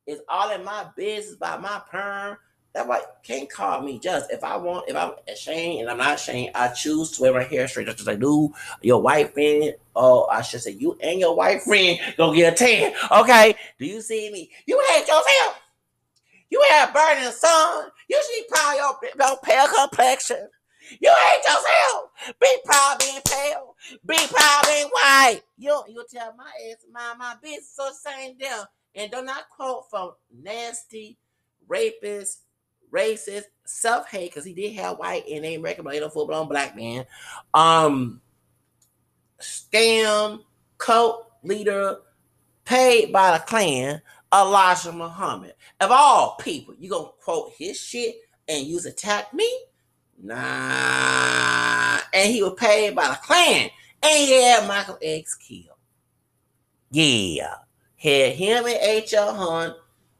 it's 0.06 0.22
all 0.28 0.50
in 0.50 0.64
my 0.64 0.86
business 0.96 1.36
by 1.36 1.56
my 1.56 1.80
perm. 1.90 2.36
That 2.74 2.86
why 2.86 3.00
can't 3.22 3.48
call 3.48 3.80
me 3.80 3.98
just 3.98 4.30
if 4.30 4.44
I 4.44 4.56
want, 4.58 4.88
if 4.88 4.96
I'm 4.96 5.12
ashamed 5.26 5.80
and 5.80 5.90
I'm 5.90 5.96
not 5.96 6.16
ashamed, 6.16 6.50
I 6.54 6.68
choose 6.68 7.10
to 7.12 7.22
wear 7.22 7.32
my 7.32 7.42
hair 7.42 7.66
straight 7.66 7.86
just 7.86 8.06
like 8.06 8.20
do 8.20 8.52
your 8.82 9.00
white 9.00 9.32
friend. 9.32 9.74
Oh, 9.94 10.26
I 10.26 10.42
should 10.42 10.60
say 10.60 10.72
you 10.72 10.98
and 11.02 11.18
your 11.18 11.34
white 11.34 11.62
friend 11.62 11.98
go 12.18 12.34
get 12.34 12.52
a 12.52 12.56
tan. 12.56 12.92
Okay. 13.10 13.54
Do 13.78 13.86
you 13.86 14.02
see 14.02 14.30
me? 14.30 14.50
You 14.66 14.82
hate 14.90 15.08
yourself. 15.08 15.58
You 16.50 16.64
have 16.70 16.94
burning 16.94 17.30
sun. 17.32 17.88
You 18.08 18.22
should 18.22 18.42
be 18.42 18.48
proud 18.48 18.72
of 18.72 18.96
your, 19.02 19.28
your 19.28 19.38
pale 19.42 19.66
complexion. 19.68 20.48
You 21.00 21.10
hate 21.10 21.42
yourself. 21.44 22.36
Be 22.40 22.48
proud 22.64 22.98
being 23.00 23.20
pale. 23.26 23.74
Be 24.06 24.16
proud 24.28 24.62
being 24.66 24.86
white. 24.86 25.40
You 25.58 25.82
you 25.88 26.04
tell 26.08 26.34
my 26.36 26.50
ass 26.70 26.84
my 26.92 27.14
my 27.18 27.34
business 27.42 27.72
so 27.74 27.90
same 27.92 28.36
deal. 28.38 28.66
And 28.94 29.10
do 29.10 29.22
not 29.22 29.48
quote 29.50 29.90
from 29.90 30.12
nasty, 30.42 31.18
rapist, 31.68 32.42
racist, 32.92 33.44
self-hate, 33.64 34.30
because 34.30 34.44
he 34.44 34.54
did 34.54 34.74
have 34.74 34.98
white 34.98 35.24
and 35.28 35.44
ain't 35.44 35.62
recommended 35.62 36.04
a 36.04 36.10
full-blown 36.10 36.48
black 36.48 36.76
man. 36.76 37.04
Um 37.52 38.20
scam, 39.40 40.40
cult 40.78 41.32
leader, 41.42 41.98
paid 42.64 43.12
by 43.12 43.32
the 43.32 43.44
Klan, 43.44 44.00
Elijah 44.32 44.92
Muhammad. 44.92 45.54
Of 45.80 45.90
all 45.90 46.36
people, 46.36 46.74
you 46.78 46.90
gonna 46.90 47.08
quote 47.22 47.52
his 47.56 47.78
shit 47.78 48.16
and 48.48 48.66
use 48.66 48.86
attack 48.86 49.32
me? 49.32 49.48
Nah. 50.22 51.98
And 52.12 52.32
he 52.32 52.42
was 52.42 52.54
paid 52.56 52.94
by 52.94 53.08
the 53.08 53.18
Klan. 53.22 53.70
And 54.02 54.28
yeah, 54.28 54.64
Malcolm 54.66 54.96
X 55.02 55.34
killed. 55.34 55.76
Yeah. 56.90 57.54
Had 57.96 58.34
him 58.34 58.66
and 58.66 58.78
H.L. 58.80 59.34
Hunt, 59.34 59.74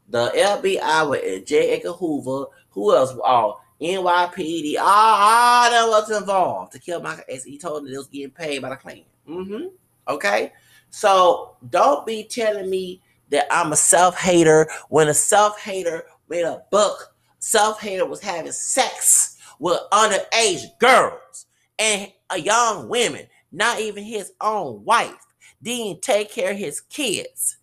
the 0.09 0.31
FBI 0.35 1.11
with 1.11 1.47
J. 1.47 1.77
Edgar 1.77 1.93
Hoover, 1.93 2.47
who 2.71 2.95
else? 2.95 3.15
All 3.23 3.61
NYPD, 3.81 4.79
all, 4.79 4.87
all 4.87 5.71
that 5.71 5.87
was 5.89 6.11
involved 6.11 6.73
to 6.73 6.79
kill 6.79 7.03
Malcolm 7.03 7.25
X. 7.29 7.45
He 7.45 7.59
told 7.59 7.85
them 7.85 7.93
it 7.93 7.97
was 7.97 8.07
getting 8.07 8.31
paid 8.31 8.63
by 8.63 8.71
the 8.71 8.77
Klan. 8.77 9.03
Mm-hmm. 9.29 9.67
Okay. 10.09 10.53
So 10.91 11.57
don't 11.69 12.07
be 12.07 12.25
telling 12.25 12.71
me 12.71 13.03
that 13.31 13.47
I'm 13.51 13.73
a 13.73 13.77
self-hater 13.77 14.69
when 14.89 15.09
a 15.09 15.15
self-hater 15.15 16.05
made 16.29 16.45
a 16.45 16.63
book. 16.71 17.15
Self-hater 17.39 18.07
was 18.07 18.21
having 18.21 18.53
sex 18.53 19.39
with 19.59 19.79
underage 19.93 20.65
girls 20.79 21.47
and 21.79 22.13
young 22.37 22.89
women, 22.89 23.27
not 23.53 23.81
even 23.81 24.05
his 24.05 24.33
own 24.41 24.85
wife, 24.85 25.27
didn't 25.63 26.03
take 26.03 26.31
care 26.31 26.53
of 26.53 26.59
his 26.59 26.81
kids. 26.81 27.59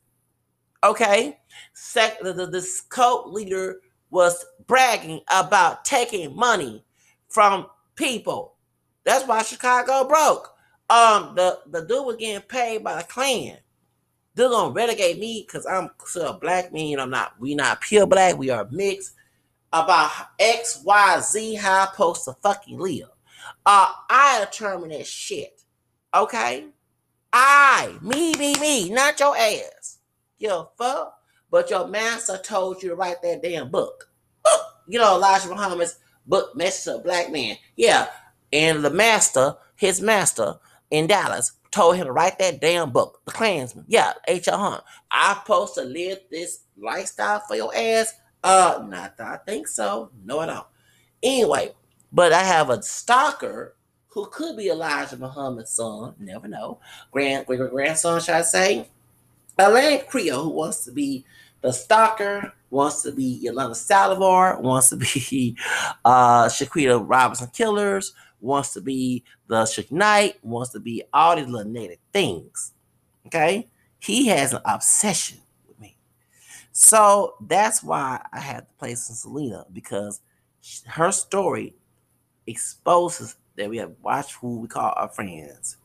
Okay? 0.83 1.39
Sec- 1.73 2.21
the, 2.21 2.33
the, 2.33 2.47
this 2.47 2.81
cult 2.81 3.31
leader 3.31 3.81
was 4.09 4.45
bragging 4.67 5.21
about 5.33 5.85
taking 5.85 6.35
money 6.35 6.83
from 7.29 7.67
people. 7.95 8.55
That's 9.03 9.27
why 9.27 9.41
Chicago 9.43 10.07
broke. 10.07 10.49
Um, 10.89 11.33
the, 11.35 11.59
the 11.67 11.81
dude 11.81 12.05
was 12.05 12.17
getting 12.17 12.41
paid 12.47 12.83
by 12.83 12.97
the 12.97 13.03
Klan. 13.03 13.57
They're 14.35 14.49
gonna 14.49 14.73
relegate 14.73 15.19
me 15.19 15.45
because 15.45 15.65
I'm 15.65 15.89
a 16.21 16.33
black 16.33 16.73
man. 16.73 16.99
I'm 16.99 17.09
not. 17.09 17.39
We 17.39 17.55
not 17.55 17.81
pure 17.81 18.07
black. 18.07 18.37
We 18.37 18.49
are 18.49 18.67
mixed 18.71 19.13
about 19.71 20.11
X, 20.39 20.81
Y, 20.83 21.19
Z, 21.21 21.55
how 21.55 21.81
I'm 21.81 21.87
supposed 21.91 22.25
to 22.25 22.33
fucking 22.33 22.79
live. 22.79 23.09
Uh, 23.65 23.91
I 24.09 24.45
determine 24.45 24.89
that 24.89 25.07
shit. 25.07 25.61
Okay? 26.13 26.65
I, 27.31 27.97
me, 28.01 28.33
me, 28.35 28.55
me, 28.59 28.89
not 28.89 29.19
your 29.19 29.35
ass. 29.35 29.99
A 30.43 30.65
fuck. 30.77 31.17
But 31.49 31.69
your 31.69 31.87
master 31.87 32.37
told 32.37 32.83
you 32.83 32.89
to 32.89 32.95
write 32.95 33.21
that 33.21 33.41
damn 33.43 33.69
book. 33.69 34.09
You 34.85 34.99
know, 34.99 35.15
Elijah 35.15 35.47
Muhammad's 35.47 35.97
book, 36.25 36.57
Message 36.57 36.93
of 36.93 37.05
Black 37.05 37.31
Man. 37.31 37.55
Yeah. 37.77 38.09
And 38.51 38.83
the 38.83 38.89
master, 38.89 39.55
his 39.77 40.01
master 40.01 40.55
in 40.91 41.07
Dallas, 41.07 41.53
told 41.73 41.95
him 41.95 42.05
to 42.05 42.11
write 42.11 42.37
that 42.39 42.61
damn 42.61 42.91
book. 42.91 43.19
The 43.25 43.31
Klansman. 43.31 43.85
Yeah, 43.87 44.13
H.L. 44.27 44.57
Hunt. 44.57 44.83
I'm 45.11 45.37
supposed 45.37 45.73
to 45.75 45.81
live 45.81 46.19
this 46.29 46.59
lifestyle 46.77 47.39
for 47.41 47.55
your 47.55 47.75
ass. 47.75 48.13
Uh, 48.43 48.85
not 48.87 49.17
that 49.17 49.27
I 49.27 49.37
think 49.37 49.67
so. 49.67 50.11
No, 50.23 50.39
I 50.39 50.45
don't. 50.45 50.67
Anyway, 51.23 51.71
but 52.11 52.31
I 52.31 52.43
have 52.43 52.69
a 52.69 52.81
stalker 52.83 53.75
who 54.07 54.27
could 54.27 54.55
be 54.55 54.69
Elijah 54.69 55.17
Muhammad's 55.17 55.71
son. 55.71 56.13
Never 56.19 56.47
know. 56.47 56.79
Grand 57.11 57.47
great 57.47 57.71
grandson, 57.71 58.21
should 58.21 58.35
I 58.35 58.41
say? 58.43 58.87
Elaine 59.57 60.05
Creole, 60.07 60.43
who 60.43 60.49
wants 60.49 60.85
to 60.85 60.91
be 60.91 61.25
the 61.61 61.71
stalker, 61.71 62.53
wants 62.69 63.01
to 63.03 63.11
be 63.11 63.39
Yolanda 63.41 63.73
Saldivar, 63.73 64.61
wants 64.61 64.89
to 64.89 64.97
be 64.97 65.57
uh 66.05 66.47
Shanquella 66.47 67.03
Robinson 67.03 67.47
Killers, 67.47 68.13
wants 68.43 68.73
to 68.73 68.81
be 68.81 69.23
the 69.47 69.63
Suge 69.63 69.91
Knight, 69.91 70.37
wants 70.43 70.71
to 70.73 70.79
be 70.79 71.03
all 71.13 71.35
these 71.35 71.47
little 71.47 71.71
native 71.71 71.99
things. 72.11 72.73
Okay? 73.25 73.69
He 73.99 74.27
has 74.27 74.53
an 74.53 74.61
obsession 74.65 75.39
with 75.67 75.79
me. 75.79 75.95
so 76.73 77.35
that's 77.41 77.81
why 77.81 78.23
I 78.33 78.39
had 78.39 78.59
to 78.59 78.73
play 78.77 78.95
some 78.95 79.15
Selena 79.15 79.65
because 79.71 80.19
her 80.87 81.11
story 81.11 81.73
exposes 82.45 83.37
that 83.55 83.69
we 83.69 83.77
have 83.77 83.93
watched 84.01 84.33
who 84.33 84.59
we 84.59 84.67
call 84.67 84.93
our 84.95 85.07
friends. 85.07 85.77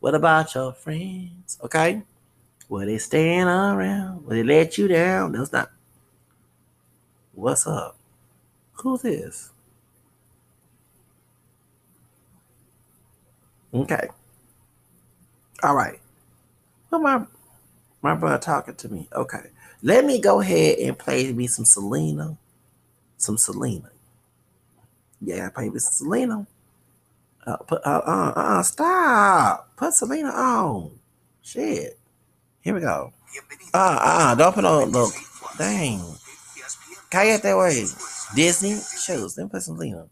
What 0.00 0.14
about 0.14 0.54
your 0.54 0.72
friends? 0.72 1.58
Okay. 1.62 2.02
Well, 2.68 2.86
they 2.86 2.98
staying 2.98 3.42
around? 3.42 4.24
Will 4.24 4.30
they 4.30 4.42
let 4.42 4.78
you 4.78 4.88
down? 4.88 5.32
That's 5.32 5.52
not. 5.52 5.70
What's 7.32 7.66
up? 7.66 7.98
Who's 8.72 9.02
this? 9.02 9.50
Okay. 13.76 14.08
All 15.62 15.74
right. 15.74 16.00
Well, 16.90 17.00
my 17.00 17.26
my 18.02 18.14
brother 18.14 18.38
talking 18.38 18.74
to 18.76 18.88
me. 18.88 19.08
Okay. 19.12 19.50
Let 19.82 20.04
me 20.04 20.20
go 20.20 20.40
ahead 20.40 20.78
and 20.78 20.98
play 20.98 21.32
me 21.32 21.46
some 21.46 21.64
Selena. 21.64 22.38
Some 23.18 23.36
Selena. 23.36 23.90
Yeah, 25.20 25.50
play 25.50 25.68
me 25.68 25.78
some 25.78 25.92
Selena. 25.92 26.46
Uh, 27.46 27.56
put, 27.58 27.84
uh, 27.86 28.02
uh, 28.04 28.32
uh, 28.34 28.62
stop. 28.62 29.76
Put 29.76 29.92
Selena 29.92 30.30
on. 30.30 30.98
Shit. 31.42 31.98
Here 32.60 32.74
we 32.74 32.80
go. 32.80 33.12
Uh, 33.72 33.98
uh, 34.00 34.34
don't 34.34 34.54
put 34.54 34.64
on, 34.64 34.90
look. 34.90 35.12
Dang. 35.58 36.02
Kayak 37.10 37.42
that 37.42 37.56
way. 37.56 37.84
Disney 38.34 38.80
shows. 39.00 39.38
Me 39.38 39.46
put 39.48 39.62
Selena. 39.62 40.08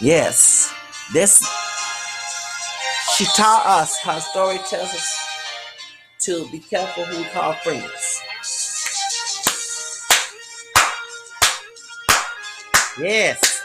Yes. 0.00 0.72
This, 1.12 1.42
she 3.20 3.26
taught 3.36 3.66
us, 3.66 3.98
her 3.98 4.18
story 4.18 4.56
tells 4.70 4.94
us 4.94 5.18
to 6.20 6.48
be 6.50 6.58
careful 6.58 7.04
who 7.04 7.18
we 7.18 7.24
call 7.24 7.52
friends. 7.52 8.22
Yes. 12.98 13.62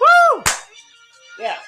Woo! 0.00 0.42
Yeah. 1.38 1.58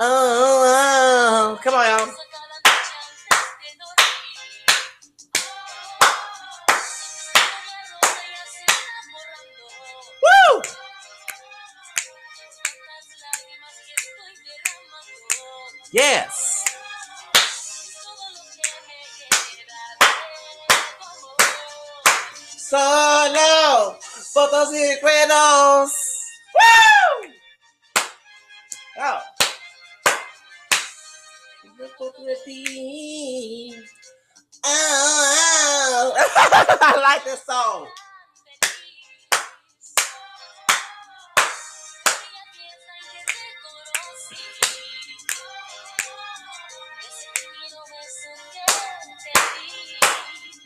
oh, 0.00 1.58
oh, 1.58 1.60
come 1.62 1.74
on, 1.74 1.84
y'all. 1.86 2.14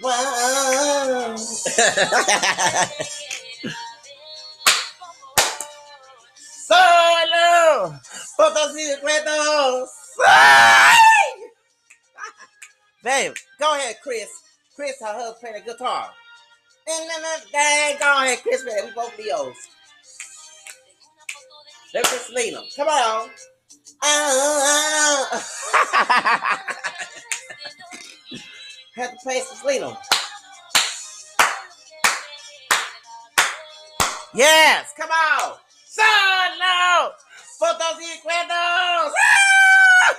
Wow. 0.00 1.36
Solo. 6.66 8.00
Fotos 8.36 8.76
y 8.76 8.94
recuerdos. 8.94 9.90
Babe, 13.02 13.34
go 13.58 13.74
ahead, 13.74 13.96
Chris. 14.02 14.28
Chris, 14.74 15.00
her 15.00 15.06
husband 15.06 15.36
playing 15.40 15.64
the 15.64 15.72
guitar. 15.72 16.10
And 16.88 17.10
then 17.10 17.22
dang, 17.52 17.96
go 17.98 18.22
ahead, 18.22 18.42
Chris, 18.42 18.64
man. 18.64 18.84
We 18.86 18.90
both 18.92 19.18
Leos. 19.18 19.56
Let's 21.94 22.10
just 22.10 22.30
lean 22.30 22.54
them. 22.54 22.64
Come 22.76 22.88
on. 22.88 23.30
Oh, 24.02 25.42
Have 28.96 29.10
to 29.10 29.16
play 29.22 29.40
some 29.40 29.80
them. 29.80 29.94
Yes, 34.32 34.94
come 34.96 35.10
on. 35.10 35.58
Solo. 35.86 37.12
Fotos 37.58 38.00
y 38.00 38.06
recuerdos. 38.10 39.12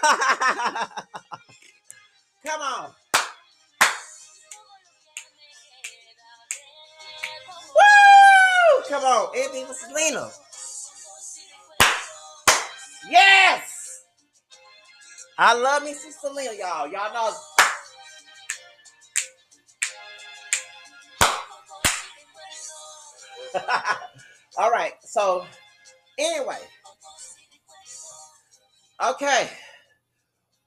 come 2.46 2.62
on. 2.62 2.94
Woo! 7.74 8.84
Come 8.90 9.04
on. 9.04 9.30
Anything 9.36 9.66
for 9.66 9.74
Selena. 9.74 10.30
Yes. 13.10 14.04
I 15.40 15.54
love 15.56 15.84
me 15.84 15.94
some 15.96 16.12
Selena, 16.12 16.54
y'all. 16.54 16.88
Y'all 16.88 17.12
know. 17.12 17.57
All 24.58 24.72
right. 24.72 24.94
So, 25.02 25.46
anyway. 26.18 26.58
Okay. 29.04 29.50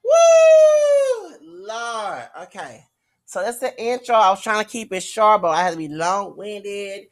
Woo! 0.05 1.37
Lord. 1.43 2.29
Okay. 2.43 2.85
So 3.27 3.43
that's 3.43 3.59
the 3.59 3.81
intro. 3.81 4.17
I 4.17 4.31
was 4.31 4.43
trying 4.43 4.65
to 4.65 4.71
keep 4.71 4.93
it 4.93 5.03
short, 5.03 5.43
but 5.43 5.51
I 5.51 5.63
had 5.63 5.73
to 5.73 5.77
be 5.77 5.89
long 5.89 6.37
winded. 6.37 7.07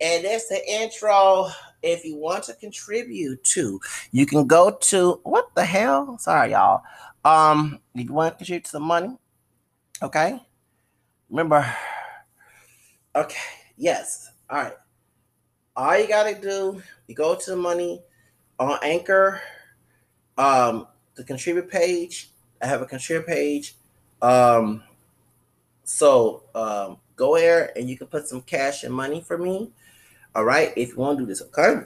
And 0.00 0.24
that's 0.24 0.48
the 0.48 0.60
intro. 0.68 1.48
If 1.82 2.04
you 2.04 2.16
want 2.16 2.44
to 2.44 2.54
contribute 2.54 3.42
to, 3.44 3.80
you 4.12 4.26
can 4.26 4.46
go 4.46 4.70
to 4.70 5.20
what 5.24 5.54
the 5.54 5.64
hell? 5.64 6.18
Sorry, 6.18 6.52
y'all. 6.52 6.82
Um, 7.24 7.80
if 7.94 8.06
you 8.06 8.12
want 8.12 8.34
to 8.34 8.36
contribute 8.38 8.64
to 8.66 8.72
the 8.72 8.80
money? 8.80 9.16
Okay. 10.02 10.40
Remember. 11.30 11.66
Okay. 13.16 13.36
Yes. 13.76 14.30
All 14.50 14.58
right. 14.58 14.74
All 15.74 15.98
you 15.98 16.06
gotta 16.06 16.34
do, 16.34 16.82
you 17.06 17.14
go 17.14 17.34
to 17.34 17.50
the 17.50 17.56
money 17.56 18.02
on 18.58 18.78
Anchor, 18.82 19.40
um, 20.36 20.86
the 21.14 21.24
contribute 21.24 21.70
page. 21.70 22.30
I 22.60 22.66
have 22.66 22.82
a 22.82 22.86
contribute 22.86 23.26
page. 23.26 23.74
Um, 24.20 24.82
so 25.84 26.44
um, 26.54 26.98
go 27.16 27.36
there 27.36 27.72
and 27.76 27.88
you 27.88 27.96
can 27.96 28.06
put 28.06 28.28
some 28.28 28.42
cash 28.42 28.84
and 28.84 28.94
money 28.94 29.22
for 29.22 29.38
me. 29.38 29.70
All 30.34 30.44
right, 30.44 30.72
if 30.76 30.90
you 30.90 30.96
want 30.96 31.18
to 31.18 31.24
do 31.24 31.26
this, 31.26 31.42
okay. 31.42 31.82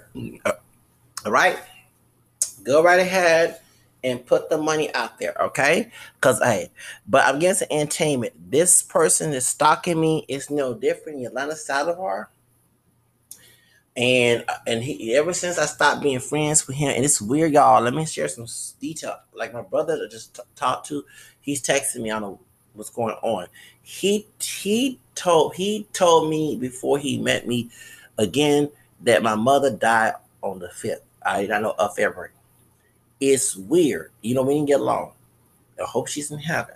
All 1.25 1.33
right, 1.33 1.59
go 2.65 2.83
right 2.83 3.01
ahead 3.01 3.61
and 4.03 4.25
put 4.25 4.49
the 4.51 4.59
money 4.59 4.93
out 4.95 5.19
there, 5.19 5.35
okay? 5.41 5.91
Because 6.15 6.41
hey, 6.41 6.71
but 7.09 7.25
I'm 7.25 7.39
getting 7.39 7.57
some 7.57 7.69
entertainment. 7.71 8.35
This 8.51 8.83
person 8.83 9.33
is 9.33 9.47
stalking 9.47 10.01
me. 10.01 10.25
It's 10.29 10.51
no 10.51 10.75
different. 10.75 11.21
Yolanda 11.21 11.55
Saldivar. 11.55 12.27
And 13.97 14.45
and 14.67 14.83
he 14.83 15.17
ever 15.17 15.33
since 15.33 15.59
I 15.59 15.65
stopped 15.65 16.03
being 16.03 16.19
friends 16.19 16.67
with 16.67 16.77
him, 16.77 16.91
and 16.95 17.05
it's 17.05 17.21
weird, 17.21 17.53
y'all. 17.53 17.83
Let 17.83 17.95
me 17.95 18.05
share 18.05 18.29
some 18.29 18.47
detail. 18.79 19.17
Like 19.33 19.55
my 19.55 19.63
brother 19.63 19.97
that 19.99 20.11
just 20.11 20.37
t- 20.37 20.43
talked 20.55 20.87
to, 20.89 21.05
he's 21.41 21.63
texting 21.63 22.03
me. 22.03 22.11
I 22.11 22.21
don't 22.21 22.33
know 22.33 22.41
what's 22.75 22.91
going 22.91 23.17
on. 23.23 23.47
He 23.83 24.27
he 24.39 25.01
told 25.15 25.55
he 25.55 25.89
told 25.95 26.29
me 26.29 26.57
before 26.57 26.99
he 26.99 27.19
met 27.19 27.47
me 27.47 27.71
again 28.19 28.71
that 29.01 29.23
my 29.23 29.35
mother 29.35 29.71
died 29.71 30.15
on 30.43 30.59
the 30.59 30.69
fifth. 30.69 31.03
I 31.25 31.49
I 31.51 31.61
know 31.61 31.75
of 31.79 31.97
February. 31.97 32.31
It's 33.19 33.57
weird. 33.57 34.13
You 34.21 34.35
know, 34.35 34.43
we 34.43 34.55
didn't 34.55 34.69
get 34.69 34.81
along. 34.81 35.13
I 35.81 35.85
hope 35.85 36.09
she's 36.09 36.31
in 36.31 36.39
heaven. 36.39 36.75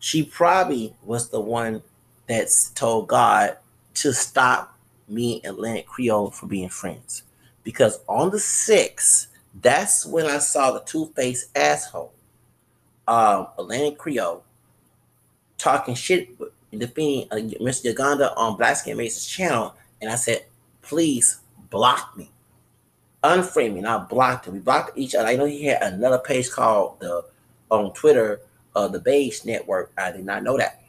She 0.00 0.24
probably 0.24 0.94
was 1.04 1.28
the 1.28 1.40
one 1.40 1.82
that's 2.28 2.70
told 2.70 3.08
God 3.08 3.56
to 3.94 4.12
stop 4.12 4.77
me 5.08 5.40
and 5.44 5.54
Atlantic 5.54 5.86
Creole 5.86 6.30
from 6.30 6.48
being 6.48 6.68
friends. 6.68 7.22
Because 7.64 8.00
on 8.08 8.30
the 8.30 8.38
6th, 8.38 9.26
that's 9.60 10.06
when 10.06 10.26
I 10.26 10.38
saw 10.38 10.72
the 10.72 10.80
two 10.80 11.06
faced 11.16 11.56
asshole, 11.56 12.12
um, 13.06 13.48
Atlantic 13.58 13.98
Creole, 13.98 14.44
talking 15.56 15.94
shit, 15.94 16.28
defending 16.70 17.28
uh, 17.30 17.36
Mr. 17.60 17.86
Uganda 17.86 18.34
on 18.36 18.56
Black 18.56 18.76
Skin 18.76 18.96
Mason's 18.96 19.26
channel. 19.26 19.74
And 20.00 20.10
I 20.10 20.14
said, 20.14 20.44
please 20.82 21.40
block 21.70 22.16
me. 22.16 22.30
Unfriend 23.24 23.74
me, 23.74 23.80
not 23.80 24.08
block 24.08 24.46
him. 24.46 24.54
We 24.54 24.60
blocked 24.60 24.96
each 24.96 25.14
other. 25.14 25.28
I 25.28 25.36
know 25.36 25.44
he 25.44 25.66
had 25.66 25.82
another 25.82 26.18
page 26.18 26.50
called 26.50 27.00
the 27.00 27.24
on 27.70 27.92
Twitter, 27.92 28.40
uh, 28.76 28.88
the 28.88 29.00
Beige 29.00 29.44
Network. 29.44 29.92
I 29.98 30.12
did 30.12 30.24
not 30.24 30.42
know 30.42 30.56
that. 30.56 30.82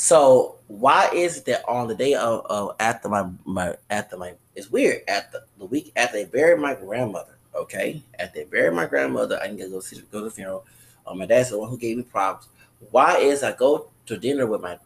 So 0.00 0.54
why 0.68 1.10
is 1.12 1.38
it 1.38 1.44
that 1.46 1.68
on 1.68 1.88
the 1.88 1.94
day 1.96 2.14
of, 2.14 2.46
of 2.46 2.76
after 2.78 3.08
my 3.08 3.28
my 3.44 3.74
after 3.90 4.16
my 4.16 4.34
it's 4.54 4.70
weird 4.70 5.02
at 5.08 5.32
the, 5.32 5.42
the 5.58 5.64
week 5.64 5.90
after 5.96 6.18
they 6.18 6.24
buried 6.24 6.60
my 6.60 6.74
grandmother, 6.74 7.36
okay? 7.52 8.00
After 8.16 8.38
they 8.38 8.44
buried 8.44 8.74
my 8.74 8.86
grandmother, 8.86 9.40
I 9.42 9.48
can 9.48 9.56
go 9.56 9.80
see 9.80 10.00
go 10.12 10.20
to 10.20 10.26
the 10.26 10.30
funeral. 10.30 10.64
Um, 11.04 11.18
my 11.18 11.26
dad's 11.26 11.50
the 11.50 11.58
one 11.58 11.68
who 11.68 11.76
gave 11.76 11.96
me 11.96 12.04
props. 12.04 12.46
Why 12.92 13.16
is 13.16 13.42
I 13.42 13.50
go 13.50 13.88
to 14.06 14.16
dinner 14.16 14.46
with 14.46 14.60
my 14.60 14.78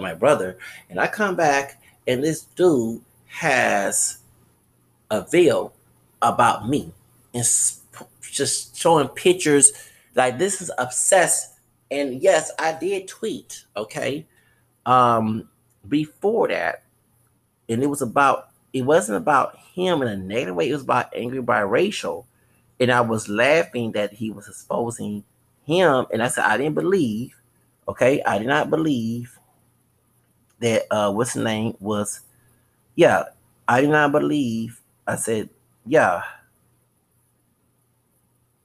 my 0.00 0.14
brother 0.14 0.56
and 0.88 0.98
I 0.98 1.08
come 1.08 1.36
back 1.36 1.82
and 2.08 2.24
this 2.24 2.44
dude 2.56 3.02
has 3.26 4.16
a 5.10 5.26
veil 5.30 5.74
about 6.22 6.70
me 6.70 6.90
and 7.34 7.44
just 8.22 8.78
showing 8.78 9.08
pictures 9.08 9.72
like 10.14 10.38
this 10.38 10.62
is 10.62 10.70
obsessed 10.78 11.51
and 11.92 12.22
yes, 12.22 12.50
I 12.58 12.72
did 12.72 13.08
tweet, 13.08 13.64
okay? 13.76 14.26
Um 14.86 15.48
before 15.88 16.48
that, 16.48 16.84
and 17.68 17.82
it 17.82 17.86
was 17.86 18.02
about 18.02 18.50
it 18.72 18.82
wasn't 18.82 19.18
about 19.18 19.58
him 19.74 20.02
in 20.02 20.08
a 20.08 20.16
negative 20.16 20.56
way, 20.56 20.70
it 20.70 20.74
was 20.74 20.82
about 20.82 21.14
angry 21.14 21.42
biracial. 21.42 22.24
And 22.80 22.90
I 22.90 23.00
was 23.02 23.28
laughing 23.28 23.92
that 23.92 24.12
he 24.14 24.30
was 24.30 24.48
exposing 24.48 25.24
him, 25.64 26.06
and 26.12 26.22
I 26.22 26.28
said 26.28 26.44
I 26.44 26.56
didn't 26.56 26.74
believe, 26.74 27.40
okay, 27.88 28.22
I 28.22 28.38
did 28.38 28.48
not 28.48 28.70
believe 28.70 29.38
that 30.60 30.86
uh 30.90 31.12
what's 31.12 31.34
the 31.34 31.44
name 31.44 31.76
was 31.80 32.20
yeah, 32.96 33.24
I 33.68 33.80
did 33.82 33.90
not 33.90 34.12
believe. 34.12 34.80
I 35.06 35.16
said, 35.16 35.48
yeah. 35.86 36.22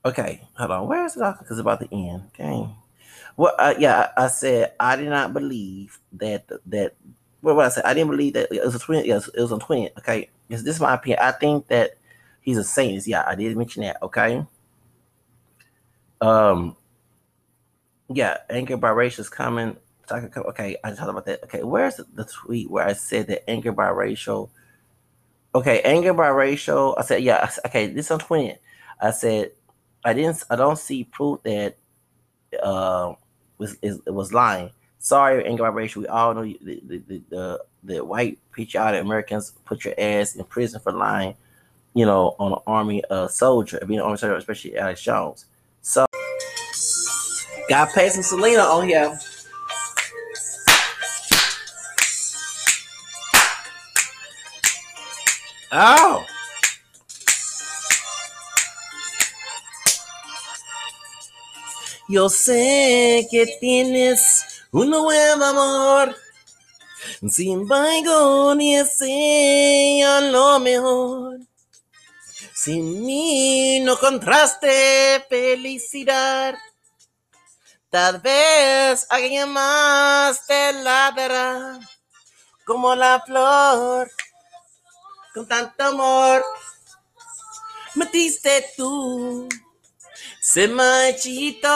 Okay, 0.04 0.42
hold 0.56 0.70
on. 0.70 0.86
Where 0.88 1.04
is 1.06 1.16
it? 1.16 1.20
Because 1.20 1.58
it's 1.58 1.60
about 1.60 1.80
the 1.80 1.88
end. 1.92 2.30
Okay. 2.34 2.68
Well, 3.38 3.54
uh, 3.56 3.74
yeah, 3.78 4.10
I, 4.16 4.24
I 4.24 4.28
said 4.28 4.72
I 4.80 4.96
did 4.96 5.08
not 5.08 5.32
believe 5.32 6.00
that 6.14 6.50
that. 6.66 6.96
What, 7.40 7.54
what 7.54 7.66
I 7.66 7.68
said, 7.68 7.84
I 7.84 7.94
didn't 7.94 8.10
believe 8.10 8.32
that 8.32 8.52
it 8.52 8.64
was 8.64 8.74
a 8.74 8.80
twin. 8.80 9.04
Yes, 9.04 9.28
it 9.28 9.40
was 9.40 9.52
a 9.52 9.58
twin. 9.58 9.90
Okay, 9.96 10.28
this, 10.48 10.62
this 10.62 10.74
is 10.74 10.80
my 10.80 10.94
opinion. 10.94 11.20
I 11.22 11.30
think 11.30 11.68
that 11.68 11.92
he's 12.40 12.58
a 12.58 12.64
saint. 12.64 13.06
Yeah, 13.06 13.22
I 13.24 13.36
did 13.36 13.56
mention 13.56 13.84
that. 13.84 14.02
Okay. 14.02 14.44
Um. 16.20 16.76
Yeah, 18.12 18.38
anger 18.50 18.76
biracial 18.76 19.20
is 19.20 19.28
coming. 19.28 19.76
Okay, 20.10 20.76
I 20.82 20.90
talked 20.90 21.10
about 21.10 21.26
that. 21.26 21.44
Okay, 21.44 21.62
where's 21.62 21.94
the, 21.96 22.24
tweet 22.24 22.68
where 22.68 22.88
I 22.88 22.94
said 22.94 23.28
that 23.28 23.48
anger 23.48 23.70
by 23.70 23.84
biracial? 23.84 24.50
Okay, 25.54 25.80
anger 25.82 26.12
by 26.12 26.30
biracial. 26.30 26.96
I 26.98 27.02
said, 27.02 27.22
yeah. 27.22 27.48
Okay, 27.66 27.86
this 27.86 28.10
on 28.10 28.18
twin. 28.18 28.56
I 29.00 29.12
said 29.12 29.52
I 30.04 30.12
didn't. 30.12 30.42
I 30.50 30.56
don't 30.56 30.78
see 30.78 31.04
proof 31.04 31.40
that. 31.44 31.76
Uh, 32.60 33.14
was 33.58 33.76
is, 33.82 34.00
was 34.06 34.32
lying. 34.32 34.70
Sorry, 35.00 35.44
anger 35.46 35.62
vibration. 35.62 36.02
We 36.02 36.08
all 36.08 36.34
know 36.34 36.42
the, 36.42 36.58
the, 36.62 37.02
the, 37.06 37.22
the 37.28 37.60
the 37.84 38.04
white 38.04 38.38
patriotic 38.52 39.02
Americans 39.02 39.52
put 39.64 39.84
your 39.84 39.94
ass 39.98 40.34
in 40.34 40.44
prison 40.44 40.80
for 40.80 40.92
lying, 40.92 41.34
you 41.94 42.06
know, 42.06 42.34
on 42.38 42.52
an 42.52 42.58
army 42.66 43.02
uh, 43.10 43.28
soldier, 43.28 43.78
being 43.86 44.00
an 44.00 44.06
army 44.06 44.18
soldier, 44.18 44.36
especially 44.36 44.76
Alex 44.76 45.02
Jones. 45.02 45.46
So, 45.82 46.06
gotta 47.68 47.92
pay 47.92 48.08
some 48.08 48.22
Selena 48.22 48.62
on 48.62 48.88
here. 48.88 49.18
Oh. 55.70 56.24
Yo 62.10 62.30
sé 62.30 63.28
que 63.30 63.58
tienes 63.60 64.64
un 64.72 64.88
nuevo 64.88 65.44
amor. 65.44 66.16
Sin 67.28 67.60
embargo, 67.60 68.54
ni 68.54 70.02
a 70.02 70.20
lo 70.22 70.58
mejor. 70.58 71.38
Sin 72.54 73.04
mí 73.04 73.80
no 73.80 73.98
contraste 73.98 75.22
felicidad. 75.28 76.54
Tal 77.90 78.22
vez 78.22 79.06
alguien 79.10 79.50
más 79.50 80.46
te 80.46 80.72
la 80.72 81.12
dará 81.14 81.78
como 82.64 82.94
la 82.94 83.20
flor 83.20 84.10
con 85.34 85.46
tanto 85.46 85.84
amor. 85.84 86.42
Metiste 87.96 88.64
tú 88.78 89.46
se 90.50 90.66
machito, 90.66 91.68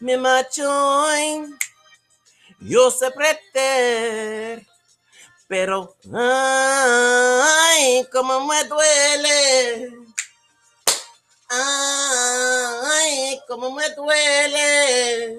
me 0.00 0.18
macho, 0.18 1.06
yo 2.60 2.90
sé 2.90 3.10
pretender, 3.10 4.66
pero 5.48 5.96
ay, 6.14 8.06
como 8.12 8.46
me 8.46 8.64
duele, 8.64 9.90
ay, 11.48 13.40
como 13.48 13.70
me 13.70 13.88
duele. 13.94 15.38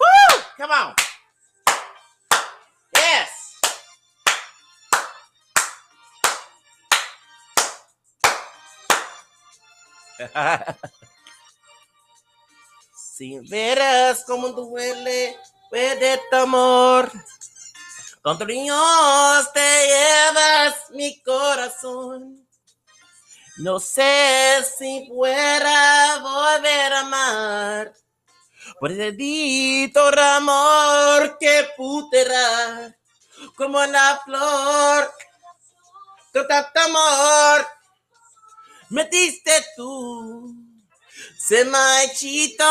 Woo! 0.00 0.42
Come 0.56 0.74
on. 0.74 1.05
Si 12.94 13.38
verás 13.48 14.24
cómo 14.26 14.48
duele, 14.48 15.36
puede 15.70 16.20
tu 16.30 16.36
amor. 16.36 17.10
Con 18.22 18.38
Dios 18.46 19.52
te 19.52 19.86
llevas 19.86 20.90
mi 20.90 21.22
corazón. 21.22 22.46
No 23.58 23.80
sé 23.80 24.64
si 24.76 25.06
pueda 25.08 26.18
volver 26.18 26.92
a 26.92 27.00
amar. 27.00 27.94
Por 28.80 28.92
ese 28.92 29.12
dito 29.12 30.08
amor 30.08 31.38
que 31.38 31.68
puterá 31.76 32.94
como 33.54 33.84
la 33.86 34.20
flor. 34.24 35.12
Tanto 36.32 36.80
amor 36.80 37.66
metiste 38.90 39.64
tú. 39.76 40.54
Se 41.38 41.64
machito, 41.64 42.64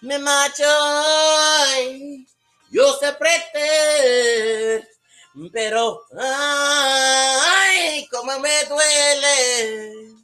me 0.00 0.18
macho, 0.18 0.64
yo 2.70 2.94
sé 2.98 3.12
prete, 3.12 4.88
pero 5.52 6.02
ay, 6.18 8.08
cómo 8.10 8.38
me 8.40 8.64
duele. 8.64 10.16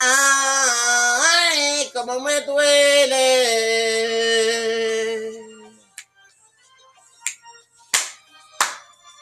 Ay, 0.00 1.90
cómo 1.92 2.18
me 2.20 2.40
duele. 2.40 3.22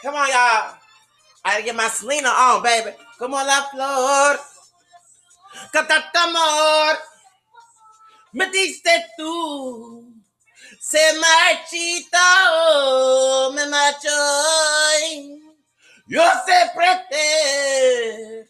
Come 0.02 0.16
on, 0.16 0.28
y'all. 0.28 0.78
I 1.44 1.52
gotta 1.52 1.62
get 1.62 1.76
my 1.76 1.88
Selena 1.88 2.28
on, 2.30 2.62
baby. 2.62 2.96
Como 3.20 3.40
la 3.42 3.68
flor. 3.68 4.40
Canta 5.70 6.10
amor. 6.14 6.98
Me 8.32 8.46
diste 8.46 9.12
tú. 9.14 10.10
Se 10.80 11.12
marchito, 11.18 12.18
me 13.52 13.66
macho. 13.66 14.08
Yo 16.06 16.22
sé 16.46 16.70
prete, 16.74 18.48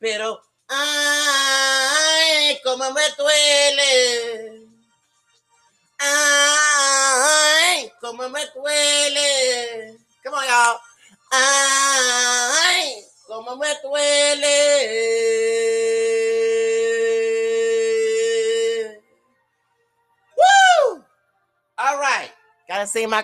pero 0.00 0.42
ay, 0.66 2.60
como 2.64 2.90
me 2.90 3.08
duele. 3.16 4.66
Ay, 6.00 7.92
como 8.00 8.28
me 8.28 8.44
duele. 8.46 9.96
Come 10.24 10.36
on, 10.38 10.44
y'all. 10.44 10.80
Ay, 11.30 13.07
cómo 13.28 13.56
me 13.58 13.68
duele. 13.82 14.56
Woo! 20.36 21.04
All 21.78 21.98
right. 21.98 22.30
Gotta 22.66 22.86
say 22.86 23.06
my 23.06 23.22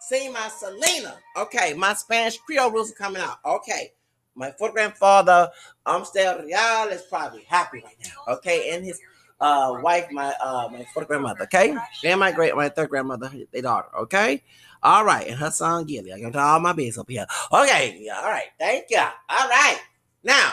say 0.00 0.28
my 0.28 0.48
Selena. 0.48 1.16
Okay, 1.36 1.74
my 1.74 1.94
Spanish 1.94 2.38
Creole 2.38 2.70
rules 2.70 2.90
are 2.90 2.94
coming 2.94 3.22
out. 3.22 3.38
Okay. 3.44 3.92
My 4.36 4.50
fourth 4.50 4.72
grandfather, 4.72 5.48
Amstel 5.86 6.42
Real, 6.42 6.88
is 6.90 7.02
probably 7.02 7.44
happy 7.44 7.80
right 7.84 7.96
now. 8.04 8.34
Okay, 8.34 8.70
and 8.74 8.84
his 8.84 9.00
uh 9.40 9.78
wife, 9.80 10.10
my 10.10 10.34
uh 10.42 10.68
my 10.72 10.84
fourth 10.92 11.06
grandmother, 11.06 11.44
okay, 11.44 11.76
and 12.04 12.18
my 12.18 12.32
great 12.32 12.54
my 12.56 12.68
third 12.68 12.90
grandmother, 12.90 13.30
their 13.52 13.62
daughter, 13.62 13.96
okay. 13.96 14.42
All 14.84 15.02
right, 15.02 15.26
and 15.26 15.38
her 15.38 15.50
son 15.50 15.86
Gilly. 15.86 16.12
I 16.12 16.20
got 16.20 16.36
all 16.36 16.60
my 16.60 16.74
business 16.74 16.98
up 16.98 17.08
here. 17.08 17.26
Okay, 17.50 18.06
all 18.14 18.28
right, 18.28 18.48
thank 18.58 18.84
you. 18.90 18.98
All 18.98 19.48
right, 19.48 19.80
now, 20.22 20.52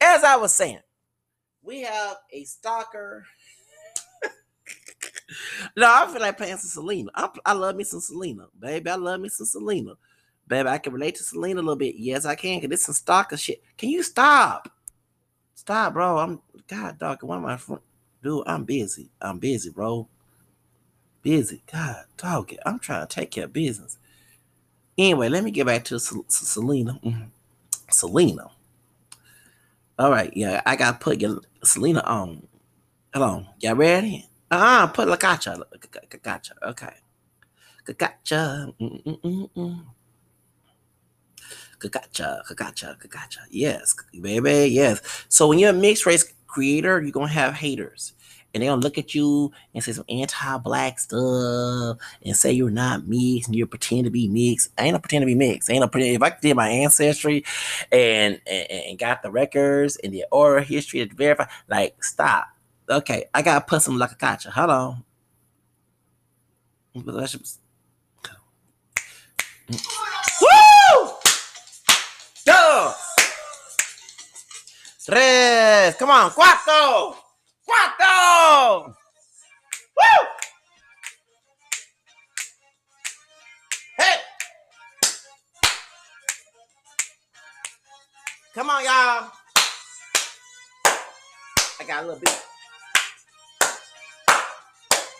as 0.00 0.22
I 0.22 0.36
was 0.36 0.54
saying, 0.54 0.78
we 1.64 1.82
have 1.82 2.18
a 2.30 2.44
stalker. 2.44 3.26
no, 5.76 5.92
I 5.92 6.06
feel 6.06 6.20
like 6.20 6.36
playing 6.38 6.58
some 6.58 6.68
Selena. 6.68 7.10
I, 7.16 7.28
I 7.44 7.52
love 7.54 7.74
me 7.74 7.82
some 7.82 7.98
Selena, 7.98 8.46
baby. 8.56 8.88
I 8.88 8.94
love 8.94 9.20
me 9.20 9.28
some 9.28 9.46
Selena, 9.46 9.94
baby. 10.46 10.68
I 10.68 10.78
can 10.78 10.92
relate 10.92 11.16
to 11.16 11.24
Selena 11.24 11.60
a 11.60 11.62
little 11.62 11.74
bit. 11.74 11.96
Yes, 11.96 12.24
I 12.24 12.36
can. 12.36 12.60
Cause 12.60 12.70
this 12.70 12.84
some 12.84 12.94
stalker 12.94 13.36
shit. 13.36 13.64
Can 13.76 13.88
you 13.88 14.04
stop? 14.04 14.70
Stop, 15.56 15.94
bro. 15.94 16.18
I'm 16.18 16.40
God, 16.68 17.00
dog. 17.00 17.24
One 17.24 17.38
of 17.38 17.44
my 17.44 17.56
friends, 17.56 17.82
dude. 18.22 18.44
I'm 18.46 18.62
busy. 18.62 19.10
I'm 19.20 19.40
busy, 19.40 19.70
bro 19.70 20.08
busy. 21.22 21.62
God, 21.72 22.04
dog. 22.16 22.52
I'm 22.66 22.78
trying 22.78 23.06
to 23.06 23.14
take 23.14 23.30
care 23.30 23.44
of 23.44 23.52
business. 23.52 23.98
Anyway, 24.98 25.28
let 25.28 25.44
me 25.44 25.50
get 25.50 25.66
back 25.66 25.84
to 25.84 25.98
Selena. 25.98 27.00
Mm-hmm. 27.02 27.24
Selena. 27.90 28.50
All 29.98 30.10
right, 30.10 30.32
yeah, 30.36 30.60
I 30.66 30.76
got 30.76 31.00
to 31.00 31.04
put 31.04 31.22
Selena 31.64 32.00
on. 32.00 32.46
Hold 33.14 33.24
on. 33.24 33.46
Y'all 33.60 33.76
ready? 33.76 34.28
Ah, 34.50 34.84
uh 34.84 34.86
put 34.86 35.08
La 35.08 35.16
Gacha. 35.16 35.62
Gacha. 35.78 36.52
Okay. 36.62 36.94
Gacha. 37.86 38.74
Gacha. 41.78 42.42
Gacha. 42.54 42.98
Gacha. 42.98 43.38
Yes, 43.50 43.94
baby. 44.20 44.70
Yes. 44.72 45.24
So 45.28 45.48
when 45.48 45.58
you're 45.58 45.70
a 45.70 45.74
mixed 45.74 46.06
race 46.06 46.32
creator, 46.46 47.00
you're 47.00 47.12
to 47.28 47.34
have 47.34 47.54
haters 47.54 48.12
and 48.54 48.62
they're 48.62 48.70
gonna 48.70 48.82
look 48.82 48.98
at 48.98 49.14
you 49.14 49.50
and 49.74 49.82
say 49.82 49.92
some 49.92 50.04
anti-black 50.08 50.98
stuff 50.98 51.98
and 52.24 52.36
say 52.36 52.52
you're 52.52 52.70
not 52.70 53.06
mixed 53.06 53.48
and 53.48 53.56
you 53.56 53.66
pretend 53.66 54.04
to 54.04 54.10
be 54.10 54.28
mixed. 54.28 54.70
I 54.78 54.84
ain't 54.84 54.96
a 54.96 54.98
pretend 54.98 55.22
to 55.22 55.26
be 55.26 55.34
mixed. 55.34 55.70
I 55.70 55.74
ain't 55.74 55.84
a 55.84 55.88
pretend. 55.88 56.16
If 56.16 56.22
I 56.22 56.36
did 56.40 56.56
my 56.56 56.68
ancestry 56.68 57.44
and, 57.90 58.40
and 58.46 58.70
and 58.70 58.98
got 58.98 59.22
the 59.22 59.30
records 59.30 59.96
and 59.96 60.12
the 60.12 60.24
oral 60.30 60.62
history 60.62 61.06
to 61.06 61.14
verify, 61.14 61.46
like 61.68 62.02
stop. 62.04 62.48
Okay, 62.88 63.24
I 63.32 63.42
gotta 63.42 63.64
put 63.64 63.82
some 63.82 63.98
like 63.98 64.12
a 64.12 64.16
gotcha. 64.16 64.50
Hold 64.50 64.70
on. 64.70 65.04
Woo! 70.44 71.10
Dos. 72.44 73.16
Tres. 75.04 75.94
Come 75.96 76.10
on. 76.10 76.30
Cuatro. 76.30 77.21
Cuatro. 77.72 78.94
Woo! 79.96 80.28
Hey. 83.98 84.16
Come 88.54 88.68
on, 88.68 88.84
y'all. 88.84 89.30
I 91.80 91.84
got 91.86 92.04
a 92.04 92.06
little 92.06 92.20
bit. 92.20 92.42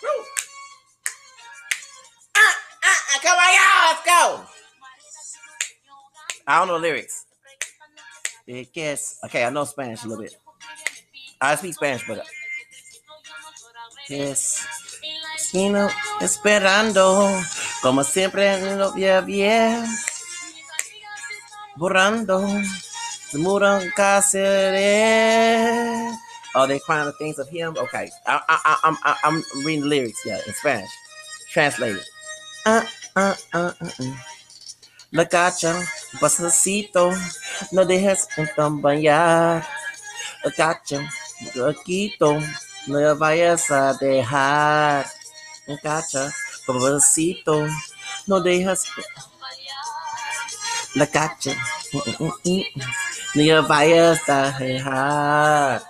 Woo. 0.03 0.25
Uh, 2.37 2.41
uh, 2.41 2.51
uh, 2.85 3.33
let's 3.87 4.05
go. 4.05 4.45
I 6.47 6.59
don't 6.59 6.69
know 6.69 6.77
lyrics. 6.77 7.25
Yes. 8.47 9.19
Okay, 9.25 9.45
I 9.45 9.51
know 9.51 9.65
Spanish 9.65 10.05
a 10.05 10.09
little 10.09 10.23
bit. 10.23 10.37
I 11.41 11.55
speak 11.57 11.75
Spanish, 11.75 12.07
but 12.07 12.27
yes. 14.09 14.67
Sino 15.39 15.89
esperando, 16.21 17.43
como 17.83 18.05
siempre 18.05 18.77
lo 18.77 18.91
había 18.91 19.21
bien. 19.21 19.85
Borrando, 21.77 22.47
the 23.33 23.39
muro 23.39 23.81
cáceres. 23.97 25.33
Oh, 26.55 26.67
they 26.67 26.79
crying 26.81 27.07
the 27.07 27.13
things 27.13 27.39
of 27.39 27.49
him. 27.49 27.75
Okay, 27.79 28.11
I, 28.27 28.41
I, 28.47 28.59
I, 28.65 28.77
I'm, 28.85 28.97
I'm 29.25 29.43
reading 29.65 29.83
the 29.83 29.89
lyrics. 29.89 30.21
Yeah, 30.27 30.39
in 30.47 30.53
Spanish, 30.53 30.91
translated. 31.51 32.05
Uh, 32.67 32.83
uh, 33.17 33.35
uh, 33.55 33.73
uh, 33.81 33.91
uh. 34.01 34.15
La 35.13 35.25
cacha, 35.27 35.75
pasacito, 36.21 37.13
no 37.73 37.85
dejes 37.85 38.29
entamballar. 38.37 39.67
La 40.45 40.51
cacha, 40.51 41.11
quito, 41.85 42.41
vayas 43.19 43.71
a 43.71 43.95
dejar. 43.95 45.07
La 45.67 45.77
cacha, 45.79 46.31
pasacito, 46.67 47.67
no 48.27 48.41
dejas. 48.41 48.85
La 50.95 51.07
cacha, 51.07 51.53
no 53.35 53.63
vayas 53.67 54.29
a 54.29 54.59
dejar. 54.59 55.83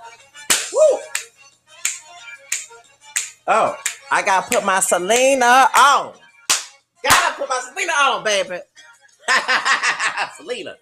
Oh, 3.47 3.77
I 4.11 4.23
gotta 4.23 4.49
put 4.49 4.65
my 4.65 4.81
Selena 4.81 5.69
on. 5.75 6.15
Gotta 7.03 7.35
put 7.37 7.49
my 7.49 7.61
Selena 7.61 7.93
on, 7.93 8.25
baby. 8.25 8.61
Selena. 10.37 10.77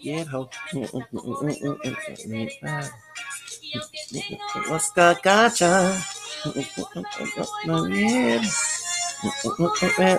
Viejo. 0.00 0.50
What's 4.68 4.90
the 4.90 5.18
gacha? 5.22 5.98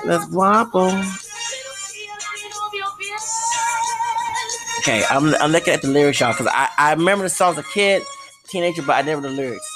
Let's 0.05 0.27
wobble. 0.31 0.91
Okay, 4.79 5.03
I'm, 5.09 5.33
I'm 5.35 5.51
looking 5.51 5.73
at 5.73 5.81
the 5.81 5.87
lyrics, 5.87 6.19
y'all, 6.19 6.31
because 6.31 6.47
I, 6.47 6.69
I 6.77 6.93
remember 6.93 7.23
the 7.23 7.29
song 7.29 7.53
as 7.53 7.59
a 7.59 7.63
kid, 7.63 8.03
teenager, 8.47 8.83
but 8.83 8.93
I 8.93 9.01
never 9.01 9.21
the 9.21 9.29
lyrics. 9.29 9.67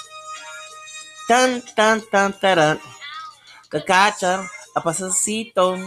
Tan, 1.28 1.62
tan, 1.76 2.02
tan, 2.12 2.34
tan, 2.34 2.80
Cacacha, 3.70 4.48
a 4.76 4.82
pasacito, 4.82 5.78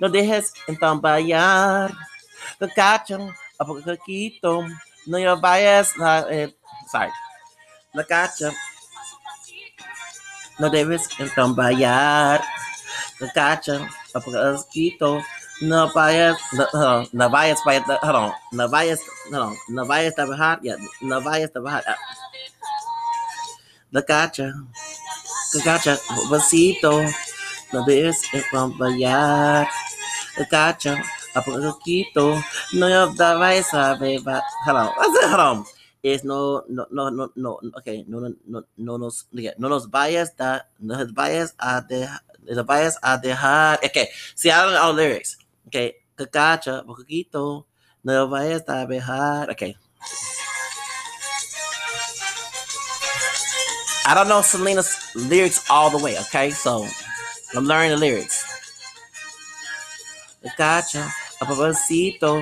no 0.00 0.08
dejes 0.08 0.52
entamballar. 0.68 1.90
Cacacha, 1.90 2.09
a 2.58 3.64
poquito, 3.64 4.66
no 5.06 5.18
ya 5.18 5.34
vayas 5.34 5.92
a, 6.00 6.26
eh, 6.30 6.54
sorry. 6.90 7.10
Cacacha, 7.94 8.52
no 10.58 10.70
debes 10.70 11.08
entamballar. 11.18 12.42
Cacacha, 13.18 13.88
a 14.14 14.20
poquito, 14.20 15.22
no 15.60 15.92
vayas, 15.92 16.38
no, 16.52 16.66
no, 16.72 17.08
no 17.12 17.30
vayas, 17.30 17.60
vayas, 17.64 17.84
hold 17.86 18.16
on, 18.16 18.32
no 18.52 18.68
hold 18.68 19.34
on, 19.34 19.56
no 19.68 19.84
vayas 19.86 20.18
a 20.18 20.24
bajar, 20.24 20.60
yeah, 20.62 20.76
no 21.00 21.20
vayas 21.20 21.50
a 21.54 21.60
bajar. 21.60 21.96
La 23.90 24.02
cacha, 24.02 24.54
la 25.52 25.62
cacha, 25.62 25.98
besito, 26.30 27.02
no 27.72 27.84
debes 27.84 28.22
acompañar. 28.32 29.68
La 30.36 30.48
cacha, 30.48 31.02
a 31.34 31.42
poquito, 31.42 32.42
no 32.72 32.88
on, 34.76 34.92
hold 34.96 35.40
on. 35.40 35.64
Es 36.02 36.24
no, 36.24 36.64
no, 36.68 36.86
no, 36.90 37.10
no, 37.10 37.30
no, 37.36 37.60
okay, 37.76 38.04
no, 38.08 38.20
no, 38.20 38.34
no, 38.46 38.64
no 38.76 38.98
nos, 38.98 39.28
no 39.58 39.68
nos 39.68 39.90
vayas, 39.90 40.34
da, 40.34 40.66
no 40.78 40.96
nos 40.96 41.12
vayas 41.12 41.54
a 41.58 41.82
dejar, 41.82 42.22
no 42.42 42.64
vayas 42.64 42.98
a 43.02 43.18
dejar. 43.18 43.78
Okay, 43.84 44.08
see, 44.34 44.50
I 44.50 44.62
don't 44.62 44.72
know 44.72 44.80
all 44.80 44.94
lyrics. 44.94 45.36
Okay, 45.66 45.96
cacacha, 46.16 46.82
poquito, 46.86 47.66
no 48.02 48.28
vayas 48.28 48.62
a 48.66 48.86
dejar. 48.86 49.50
Okay. 49.50 49.76
I 54.06 54.14
don't 54.14 54.28
know 54.28 54.40
Selena's 54.40 54.96
lyrics 55.14 55.70
all 55.70 55.90
the 55.90 55.98
way, 55.98 56.18
okay? 56.18 56.50
So 56.50 56.86
I'm 57.54 57.66
learning 57.66 57.90
the 57.90 57.96
lyrics. 57.98 58.42
Cacacha, 60.42 61.08
a 61.40 61.46
papacito, 61.46 62.40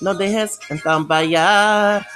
no 0.00 0.14
dejes 0.14 0.58
entamballar. 0.68 2.06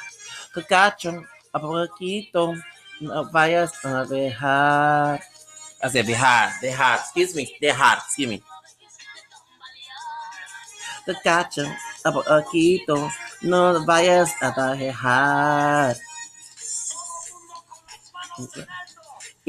Cacacha, 0.52 1.22
a 1.52 1.58
poquito, 1.60 2.54
no 3.00 3.30
vayas 3.30 3.72
a 3.84 4.04
dejar. 4.04 5.20
I 5.82 5.88
said 5.88 6.06
dejar, 6.06 6.52
dejar, 6.60 6.98
excuse 6.98 7.34
me, 7.34 7.56
dejar, 7.60 7.98
excuse 7.98 8.28
me. 8.28 8.42
Cacacha, 11.06 11.78
a 12.04 12.12
poquito, 12.12 13.10
no 13.42 13.84
vayas 13.84 14.32
a 14.42 14.74
dejar. 14.74 15.96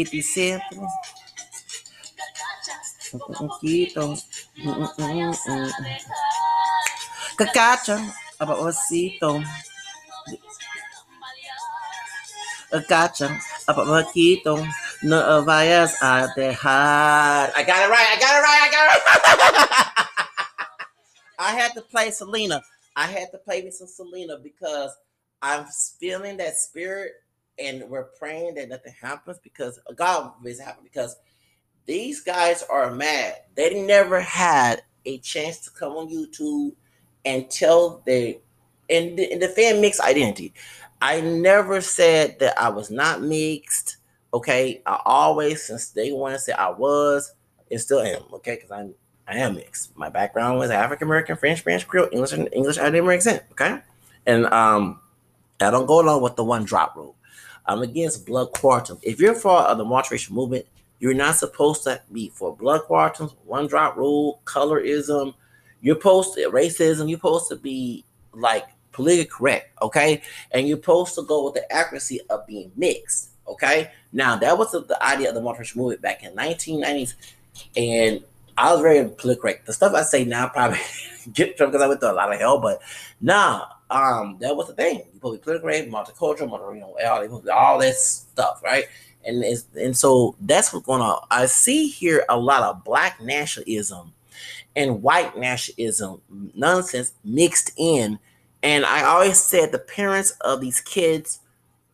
Siento 0.05 0.85
un 3.11 3.47
poquito. 3.49 4.15
Papacito. 8.39 9.43
Oh, 14.45 14.67
no 15.03 15.43
vayas 15.45 15.93
a 16.01 16.27
dejar. 16.35 17.51
I 17.55 17.63
got 17.65 17.85
it 17.85 17.91
right. 17.91 18.07
I 18.09 18.17
got 18.19 18.33
it 18.35 18.43
right. 18.43 18.61
I 18.61 18.69
got 18.71 18.83
it 18.85 18.91
right. 18.97 20.07
I 21.39 21.51
had 21.51 21.73
to 21.75 21.81
play 21.81 22.09
Selena. 22.09 22.63
I 22.95 23.05
had 23.05 23.31
to 23.31 23.37
play 23.37 23.61
me 23.61 23.69
some 23.69 23.87
Selena 23.87 24.37
because 24.41 24.97
I'm 25.41 25.65
feeling 25.99 26.37
that 26.37 26.57
spirit 26.57 27.11
and 27.59 27.83
we're 27.89 28.05
praying 28.19 28.55
that 28.55 28.69
nothing 28.69 28.93
happens 28.99 29.37
because 29.43 29.79
God 29.95 30.33
is 30.43 30.59
happening 30.59 30.89
because 30.91 31.15
these 31.85 32.21
guys 32.21 32.63
are 32.63 32.91
mad. 32.91 33.35
They 33.55 33.83
never 33.83 34.19
had 34.19 34.81
a 35.05 35.19
chance 35.19 35.59
to 35.59 35.71
come 35.71 35.93
on 35.93 36.09
YouTube 36.09 36.71
tell 37.49 38.01
they 38.05 38.39
and 38.89 39.17
the, 39.17 39.31
and 39.31 39.41
defend 39.41 39.81
mixed 39.81 40.01
identity. 40.01 40.53
I 41.01 41.21
never 41.21 41.81
said 41.81 42.39
that 42.39 42.59
I 42.59 42.69
was 42.69 42.89
not 42.89 43.21
mixed. 43.21 43.97
Okay, 44.33 44.81
I 44.85 44.99
always 45.05 45.63
since 45.63 45.89
day 45.89 46.11
one 46.11 46.37
said 46.39 46.55
I 46.55 46.69
was 46.69 47.33
and 47.69 47.79
still 47.79 47.99
am. 47.99 48.23
Okay, 48.33 48.55
because 48.55 48.71
I'm 48.71 48.93
I 49.27 49.37
am 49.37 49.55
mixed. 49.55 49.95
My 49.97 50.09
background 50.09 50.57
was 50.57 50.71
African 50.71 51.07
American, 51.07 51.35
French, 51.35 51.61
French, 51.61 51.87
Creole, 51.87 52.09
English, 52.11 52.33
and 52.33 52.49
English. 52.53 52.77
I 52.77 52.89
didn't 52.89 53.09
accent. 53.09 53.43
Okay, 53.51 53.79
and 54.25 54.45
um, 54.47 54.99
I 55.59 55.69
don't 55.71 55.85
go 55.85 56.01
along 56.01 56.21
with 56.21 56.35
the 56.35 56.43
one 56.43 56.63
drop 56.63 56.95
rule. 56.95 57.15
I'm 57.65 57.81
against 57.81 58.25
blood 58.25 58.53
quantum. 58.53 58.97
If 59.01 59.19
you're 59.19 59.35
for 59.35 59.75
the 59.75 59.83
multiracial 59.83 60.31
movement, 60.31 60.65
you're 60.99 61.13
not 61.13 61.35
supposed 61.35 61.83
to 61.83 62.01
be 62.11 62.29
for 62.29 62.55
blood 62.55 62.81
quantum, 62.83 63.29
one 63.45 63.67
drop 63.67 63.97
rule, 63.97 64.41
colorism. 64.45 65.33
You're 65.81 65.95
supposed 65.95 66.33
to 66.35 66.49
racism. 66.49 67.09
You're 67.09 67.19
supposed 67.19 67.49
to 67.49 67.55
be 67.55 68.03
like 68.33 68.65
politically 68.91 69.25
correct, 69.25 69.71
okay? 69.81 70.21
And 70.51 70.67
you're 70.67 70.77
supposed 70.77 71.15
to 71.15 71.21
go 71.23 71.45
with 71.45 71.53
the 71.53 71.71
accuracy 71.71 72.19
of 72.29 72.47
being 72.47 72.71
mixed, 72.75 73.29
okay? 73.47 73.91
Now 74.11 74.35
that 74.37 74.57
was 74.57 74.71
the, 74.71 74.81
the 74.81 75.01
idea 75.03 75.29
of 75.29 75.35
the 75.35 75.41
multiracial 75.41 75.77
movement 75.77 76.01
back 76.01 76.23
in 76.23 76.33
1990s, 76.33 77.13
and 77.75 78.23
I 78.57 78.73
was 78.73 78.81
very 78.81 79.03
politically 79.03 79.35
correct. 79.35 79.67
The 79.67 79.73
stuff 79.73 79.93
I 79.93 80.01
say 80.01 80.25
now 80.25 80.47
probably 80.47 80.79
get 81.33 81.57
because 81.57 81.81
I 81.81 81.87
went 81.87 81.99
through 81.99 82.11
a 82.11 82.13
lot 82.13 82.33
of 82.33 82.39
hell, 82.39 82.59
but 82.59 82.81
nah, 83.21 83.67
um, 83.91 84.37
that 84.39 84.55
was 84.55 84.67
the 84.67 84.73
thing. 84.73 85.03
You 85.13 85.19
put 85.19 85.41
political 85.43 85.67
rate, 85.67 85.89
multicultural, 85.89 86.49
multi, 86.49 86.75
you 86.75 86.81
know, 86.81 86.97
all, 87.07 87.51
all 87.51 87.79
this 87.79 88.25
stuff, 88.31 88.61
right? 88.63 88.85
And 89.25 89.43
and 89.75 89.95
so 89.95 90.35
that's 90.39 90.73
what's 90.73 90.85
going 90.85 91.01
on. 91.01 91.19
I 91.29 91.47
see 91.47 91.87
here 91.87 92.25
a 92.29 92.37
lot 92.37 92.63
of 92.63 92.83
black 92.83 93.21
nationalism 93.21 94.13
and 94.75 95.01
white 95.01 95.37
nationalism 95.37 96.21
nonsense 96.55 97.13
mixed 97.23 97.71
in. 97.77 98.19
And 98.63 98.85
I 98.85 99.03
always 99.03 99.41
said 99.41 99.71
the 99.71 99.79
parents 99.79 100.31
of 100.41 100.61
these 100.61 100.81
kids 100.81 101.39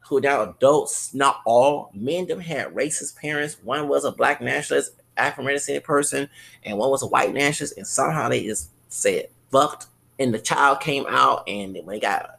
who 0.01 0.17
are 0.17 0.21
now 0.21 0.41
adults, 0.41 1.13
not 1.13 1.41
all, 1.45 1.91
of 1.93 2.27
them 2.27 2.39
had 2.39 2.73
racist 2.73 3.15
parents. 3.17 3.57
One 3.63 3.87
was 3.87 4.05
a 4.05 4.11
black 4.11 4.41
nationalist, 4.41 4.93
African 5.17 5.45
American 5.45 5.81
person, 5.81 6.29
and 6.63 6.77
one 6.77 6.89
was 6.89 7.03
a 7.03 7.07
white 7.07 7.33
nationalist, 7.33 7.77
and 7.77 7.87
somehow 7.87 8.29
they 8.29 8.43
just 8.43 8.69
said 8.89 9.27
fucked 9.51 9.87
and 10.19 10.33
the 10.33 10.39
child 10.39 10.79
came 10.79 11.05
out, 11.07 11.43
and 11.47 11.77
when 11.83 11.95
he 11.95 11.99
got 11.99 12.37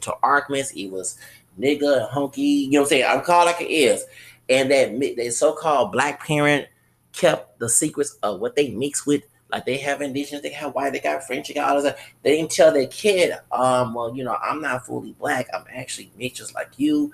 to 0.00 0.14
arguments, 0.22 0.70
he 0.70 0.86
was 0.88 1.18
nigga, 1.58 2.08
hunky, 2.10 2.42
you 2.42 2.70
know 2.72 2.80
what 2.80 2.86
I'm 2.86 2.88
saying? 2.88 3.04
I'm 3.08 3.22
called 3.22 3.46
like 3.46 3.60
it 3.60 3.70
is. 3.70 4.04
and 4.48 4.70
that 4.70 4.98
that 5.16 5.32
so-called 5.32 5.92
black 5.92 6.24
parent 6.24 6.66
kept 7.12 7.58
the 7.58 7.68
secrets 7.68 8.16
of 8.22 8.40
what 8.40 8.56
they 8.56 8.70
mixed 8.70 9.06
with. 9.06 9.22
Like 9.50 9.64
they 9.64 9.76
have 9.78 10.02
indigenous, 10.02 10.42
they 10.42 10.50
have 10.50 10.74
white, 10.74 10.92
they 10.92 11.00
got 11.00 11.24
French, 11.24 11.48
they 11.48 11.54
got 11.54 11.76
all 11.76 11.82
that. 11.82 11.98
They 12.22 12.36
didn't 12.36 12.50
tell 12.50 12.72
their 12.72 12.86
kid, 12.88 13.32
um, 13.52 13.94
well, 13.94 14.14
you 14.14 14.24
know, 14.24 14.36
I'm 14.42 14.60
not 14.60 14.86
fully 14.86 15.12
black. 15.12 15.46
I'm 15.54 15.64
actually 15.72 16.10
mixed 16.18 16.38
just 16.38 16.54
like 16.54 16.70
you. 16.76 17.12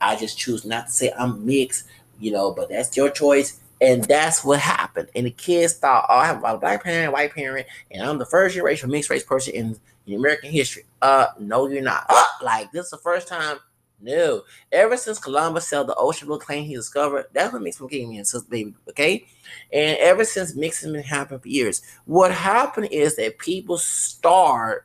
I 0.00 0.16
just 0.16 0.38
choose 0.38 0.64
not 0.64 0.86
to 0.86 0.92
say 0.92 1.12
I'm 1.18 1.44
mixed, 1.44 1.86
you 2.20 2.32
know, 2.32 2.52
but 2.52 2.68
that's 2.68 2.96
your 2.96 3.10
choice. 3.10 3.60
And 3.80 4.04
that's 4.04 4.44
what 4.44 4.60
happened. 4.60 5.08
And 5.16 5.26
the 5.26 5.30
kids 5.30 5.74
thought, 5.74 6.06
oh, 6.08 6.14
I 6.14 6.26
have 6.26 6.44
a 6.44 6.56
black 6.56 6.84
parent, 6.84 7.12
white 7.12 7.34
parent, 7.34 7.66
and 7.90 8.02
I'm 8.02 8.18
the 8.18 8.26
first 8.26 8.54
generation 8.54 8.90
mixed 8.90 9.10
race 9.10 9.24
person 9.24 9.54
in, 9.54 9.76
in 10.06 10.14
American 10.14 10.52
history. 10.52 10.84
Uh, 11.00 11.26
no, 11.40 11.66
you're 11.66 11.82
not. 11.82 12.08
like 12.42 12.70
this 12.70 12.86
is 12.86 12.90
the 12.90 12.98
first 12.98 13.26
time 13.26 13.58
no. 14.02 14.42
Ever 14.70 14.96
since 14.96 15.18
Columbus 15.18 15.68
sailed 15.68 15.88
the 15.88 15.94
ocean 15.94 16.28
blue 16.28 16.38
plane 16.38 16.64
he 16.64 16.74
discovered, 16.74 17.26
that's 17.32 17.52
what 17.52 17.90
came 17.90 18.12
in 18.12 18.24
since 18.24 18.44
baby, 18.44 18.74
okay? 18.88 19.26
And 19.72 19.96
ever 19.98 20.24
since 20.24 20.54
mixing 20.54 20.92
been 20.92 21.02
happening 21.02 21.40
for 21.40 21.48
years, 21.48 21.82
what 22.04 22.32
happened 22.32 22.88
is 22.90 23.16
that 23.16 23.38
people 23.38 23.78
start, 23.78 24.84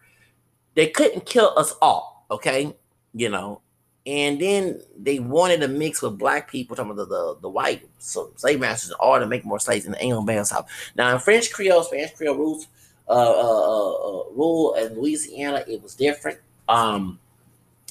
they 0.76 0.88
couldn't 0.88 1.26
kill 1.26 1.53
us 1.57 1.76
all, 1.82 2.26
okay? 2.32 2.76
You 3.13 3.30
know, 3.30 3.61
and 4.05 4.39
then 4.39 4.80
they 4.97 5.20
wanted 5.20 5.59
to 5.61 5.68
mix 5.68 6.01
with 6.01 6.18
black 6.18 6.49
people, 6.49 6.76
talking 6.76 6.91
about 6.91 7.09
the, 7.09 7.15
the, 7.15 7.38
the 7.41 7.49
white 7.49 7.86
so 7.99 8.32
slave 8.38 8.61
masters, 8.61 8.91
all 8.93 9.20
to 9.20 9.28
make 9.28 9.43
more 9.43 9.59
slaves 9.59 9.86
in 9.86 9.91
the 9.91 10.01
Anglo-Band 10.01 10.47
South. 10.47 10.70
Now 10.95 11.13
in 11.13 11.20
French 11.20 11.51
Creole, 11.51 11.84
Spanish 11.84 12.13
Creole 12.13 12.38
rules, 12.38 12.68
uh, 13.09 13.11
uh, 13.11 13.15
uh, 13.15 13.91
uh, 13.91 14.24
rule 14.32 14.76
in 14.76 14.95
Louisiana, 14.95 15.63
it 15.68 15.82
was 15.82 15.95
different. 15.95 16.39
Um, 16.70 17.20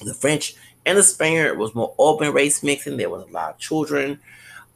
the 0.05 0.15
French 0.15 0.55
and 0.87 0.97
the 0.97 1.03
Spaniard 1.03 1.59
was 1.59 1.75
more 1.75 1.95
open 1.99 2.33
race 2.33 2.63
mixing. 2.63 2.97
There 2.97 3.11
was 3.11 3.25
a 3.29 3.33
lot 3.33 3.51
of 3.51 3.59
children, 3.59 4.21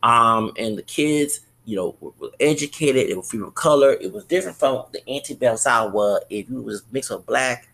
um, 0.03 0.53
and 0.59 0.77
the 0.77 0.83
kids, 0.83 1.41
you 1.65 1.77
know, 1.77 1.97
were, 2.01 2.11
were 2.19 2.33
educated. 2.41 3.09
It 3.09 3.17
was 3.17 3.29
people 3.29 3.49
of 3.49 3.55
color. 3.55 3.93
It 3.93 4.13
was 4.13 4.25
different 4.25 4.59
from 4.59 4.85
the 4.93 5.09
antebellum 5.09 5.57
South, 5.57 5.95
where 5.95 6.21
if 6.29 6.51
you 6.51 6.61
was 6.61 6.83
mixed 6.91 7.11
with 7.11 7.25
black, 7.25 7.69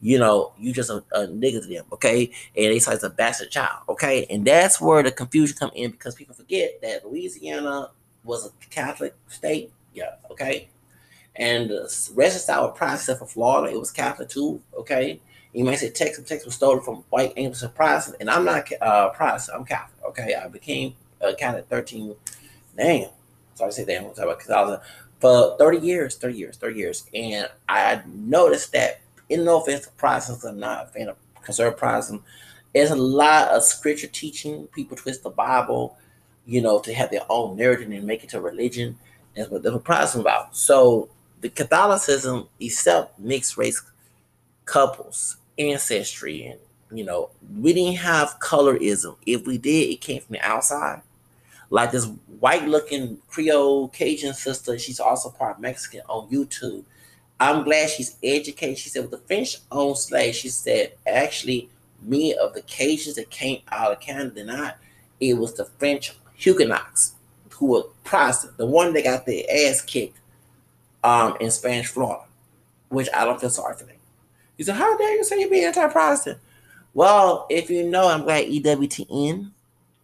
you 0.00 0.18
know, 0.18 0.52
you 0.58 0.72
just 0.72 0.90
a, 0.90 1.04
a 1.12 1.28
nigga 1.28 1.62
to 1.62 1.68
them, 1.68 1.84
okay? 1.92 2.32
And 2.56 2.72
they 2.72 2.78
say 2.80 2.94
it's 2.94 3.04
a 3.04 3.10
bastard 3.10 3.50
child, 3.50 3.82
okay? 3.88 4.26
And 4.30 4.44
that's 4.44 4.80
where 4.80 5.02
the 5.02 5.12
confusion 5.12 5.56
come 5.56 5.70
in 5.74 5.92
because 5.92 6.16
people 6.16 6.34
forget 6.34 6.80
that 6.82 7.06
Louisiana 7.06 7.90
was 8.24 8.46
a 8.46 8.50
Catholic 8.70 9.14
state, 9.28 9.70
yeah, 9.94 10.14
okay? 10.30 10.68
And 11.36 11.70
the 11.70 11.82
rest 11.82 12.10
of 12.10 12.16
the 12.16 12.38
South 12.38 12.80
was 12.80 13.18
for 13.18 13.26
Florida, 13.26 13.72
it 13.72 13.78
was 13.78 13.92
Catholic 13.92 14.28
too, 14.28 14.60
okay? 14.76 15.20
You 15.52 15.64
may 15.64 15.76
say 15.76 15.90
Texas, 15.90 16.26
Texas 16.26 16.46
was 16.46 16.54
stolen 16.54 16.82
from 16.82 17.04
white 17.10 17.34
Anglicans 17.36 17.62
and 17.62 18.16
and 18.20 18.30
I'm 18.30 18.44
not 18.44 18.70
uh, 18.80 19.10
Protestant. 19.10 19.58
I'm 19.58 19.64
Catholic. 19.66 20.04
Okay, 20.06 20.34
I 20.34 20.48
became 20.48 20.94
a 21.20 21.34
Catholic 21.34 21.66
13. 21.68 22.14
Damn, 22.76 23.10
so 23.54 23.66
I 23.66 23.70
say 23.70 23.84
damn. 23.84 24.04
Because 24.08 24.50
I 24.50 24.62
was 24.62 24.80
for 25.20 25.56
30 25.58 25.78
years, 25.78 26.16
30 26.16 26.34
years, 26.34 26.56
30 26.56 26.78
years, 26.78 27.04
and 27.14 27.48
I 27.68 28.02
noticed 28.06 28.72
that. 28.72 29.00
In 29.28 29.44
no 29.44 29.62
offense 29.62 29.86
to 29.86 29.92
Protestants, 29.92 30.44
I'm 30.44 30.58
not 30.58 30.84
a 30.84 30.86
fan 30.88 31.08
of 31.08 31.16
conservative 31.42 31.78
Protestant. 31.78 32.22
There's 32.74 32.90
a 32.90 32.96
lot 32.96 33.48
of 33.48 33.62
scripture 33.62 34.08
teaching. 34.08 34.66
People 34.68 34.96
twist 34.96 35.22
the 35.22 35.30
Bible, 35.30 35.96
you 36.44 36.60
know, 36.60 36.80
to 36.80 36.92
have 36.92 37.10
their 37.10 37.22
own 37.30 37.56
narrative 37.56 37.90
and 37.90 38.06
make 38.06 38.24
it 38.24 38.30
to 38.30 38.40
religion. 38.40 38.98
That's 39.34 39.48
what, 39.48 39.62
what 39.64 39.84
Protestant 39.84 40.22
about. 40.22 40.54
So 40.54 41.08
the 41.40 41.48
Catholicism 41.48 42.48
itself 42.60 43.10
mixed 43.18 43.56
race 43.56 43.82
couples 44.66 45.36
ancestry 45.58 46.44
and 46.46 46.60
you 46.90 47.04
know 47.04 47.30
we 47.58 47.72
didn't 47.72 47.98
have 47.98 48.38
colorism. 48.40 49.16
If 49.26 49.46
we 49.46 49.58
did 49.58 49.90
it 49.90 50.00
came 50.00 50.20
from 50.20 50.34
the 50.34 50.40
outside. 50.40 51.02
Like 51.70 51.90
this 51.90 52.06
white 52.38 52.68
looking 52.68 53.18
creole 53.28 53.88
cajun 53.88 54.34
sister 54.34 54.78
she's 54.78 55.00
also 55.00 55.30
part 55.30 55.60
mexican 55.60 56.02
on 56.08 56.28
youtube. 56.30 56.84
I'm 57.40 57.64
glad 57.64 57.90
she's 57.90 58.16
educated. 58.22 58.78
She 58.78 58.88
said 58.88 59.02
with 59.02 59.10
the 59.10 59.26
french 59.26 59.58
owned 59.70 59.98
slaves 59.98 60.36
she 60.38 60.48
said 60.48 60.92
actually 61.06 61.70
many 62.02 62.34
of 62.34 62.54
the 62.54 62.62
cajuns 62.62 63.14
that 63.14 63.30
came 63.30 63.62
out 63.70 63.92
of 63.92 64.00
canada 64.00 64.44
not. 64.44 64.78
It 65.20 65.34
was 65.34 65.54
the 65.54 65.64
french 65.64 66.14
huguenots 66.34 67.14
who 67.50 67.66
were 67.66 67.84
protestant. 68.04 68.56
The 68.58 68.66
one 68.66 68.92
that 68.94 69.04
got 69.04 69.24
their 69.24 69.44
ass 69.48 69.82
kicked 69.82 70.18
um, 71.04 71.36
in 71.40 71.50
spanish 71.50 71.88
florida 71.88 72.24
which 72.88 73.08
i 73.14 73.24
don't 73.24 73.40
feel 73.40 73.50
sorry 73.50 73.76
for 73.76 73.84
them 73.84 73.96
he 74.62 74.66
said, 74.66 74.76
How 74.76 74.96
dare 74.96 75.16
you 75.16 75.24
say 75.24 75.40
you 75.40 75.50
be 75.50 75.64
anti 75.64 75.88
Protestant? 75.88 76.38
Well, 76.94 77.46
if 77.50 77.68
you 77.68 77.82
know, 77.82 78.06
I'm 78.06 78.22
glad 78.22 78.46
EWTN 78.46 79.50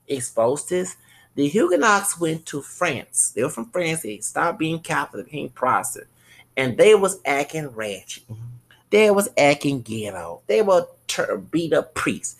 exposed 0.08 0.68
this. 0.68 0.96
The 1.36 1.46
Huguenots 1.46 2.18
went 2.18 2.44
to 2.46 2.60
France. 2.60 3.32
They 3.36 3.44
were 3.44 3.50
from 3.50 3.70
France. 3.70 4.02
They 4.02 4.18
stopped 4.18 4.58
being 4.58 4.80
Catholic, 4.80 5.26
became 5.26 5.50
Protestant. 5.50 6.08
And 6.56 6.76
they 6.76 6.96
was 6.96 7.20
acting 7.24 7.68
ratchet. 7.68 8.24
Mm-hmm. 8.24 8.42
They 8.90 9.12
was 9.12 9.28
acting 9.38 9.82
ghetto. 9.82 10.40
They 10.48 10.62
were 10.62 10.88
ter- 11.06 11.36
beat 11.36 11.72
up 11.72 11.94
priests, 11.94 12.36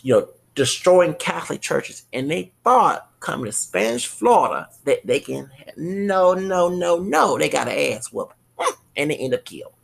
you 0.00 0.14
know, 0.14 0.28
destroying 0.54 1.12
Catholic 1.12 1.60
churches. 1.60 2.04
And 2.10 2.30
they 2.30 2.52
thought 2.64 3.10
coming 3.20 3.44
to 3.44 3.52
Spanish 3.52 4.06
Florida 4.06 4.70
that 4.84 5.06
they 5.06 5.20
can, 5.20 5.50
no, 5.76 6.32
no, 6.32 6.70
no, 6.70 6.98
no, 7.00 7.36
they 7.36 7.50
got 7.50 7.68
an 7.68 7.76
ass 7.92 8.10
whoop. 8.10 8.32
Mm. 8.58 8.72
And 8.96 9.10
they 9.10 9.16
end 9.16 9.34
up 9.34 9.44
killed. 9.44 9.74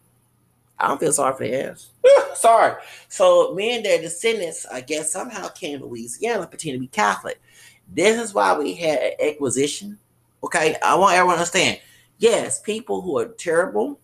I 0.79 0.89
don't 0.89 1.01
feel 1.01 1.13
sorry 1.13 1.37
for 1.37 1.45
the 1.45 1.71
ass. 1.71 1.91
sorry. 2.35 2.75
So 3.09 3.55
me 3.55 3.77
and 3.77 3.85
their 3.85 4.01
descendants, 4.01 4.67
I 4.67 4.81
guess, 4.81 5.13
somehow 5.13 5.49
came 5.49 5.79
to 5.79 5.87
Louisiana, 5.87 6.47
pretending 6.47 6.81
to 6.81 6.87
be 6.87 6.89
Catholic. 6.89 7.41
This 7.89 8.21
is 8.21 8.35
why 8.35 8.57
we 8.59 8.75
had 8.75 8.99
an 8.99 9.13
acquisition. 9.21 9.99
Okay, 10.43 10.77
I 10.83 10.97
want 10.97 11.15
everyone 11.15 11.37
to 11.37 11.41
understand. 11.41 11.81
Yes, 12.19 12.61
people 12.61 13.03
who 13.03 13.19
are 13.19 13.27
terrible, 13.27 13.99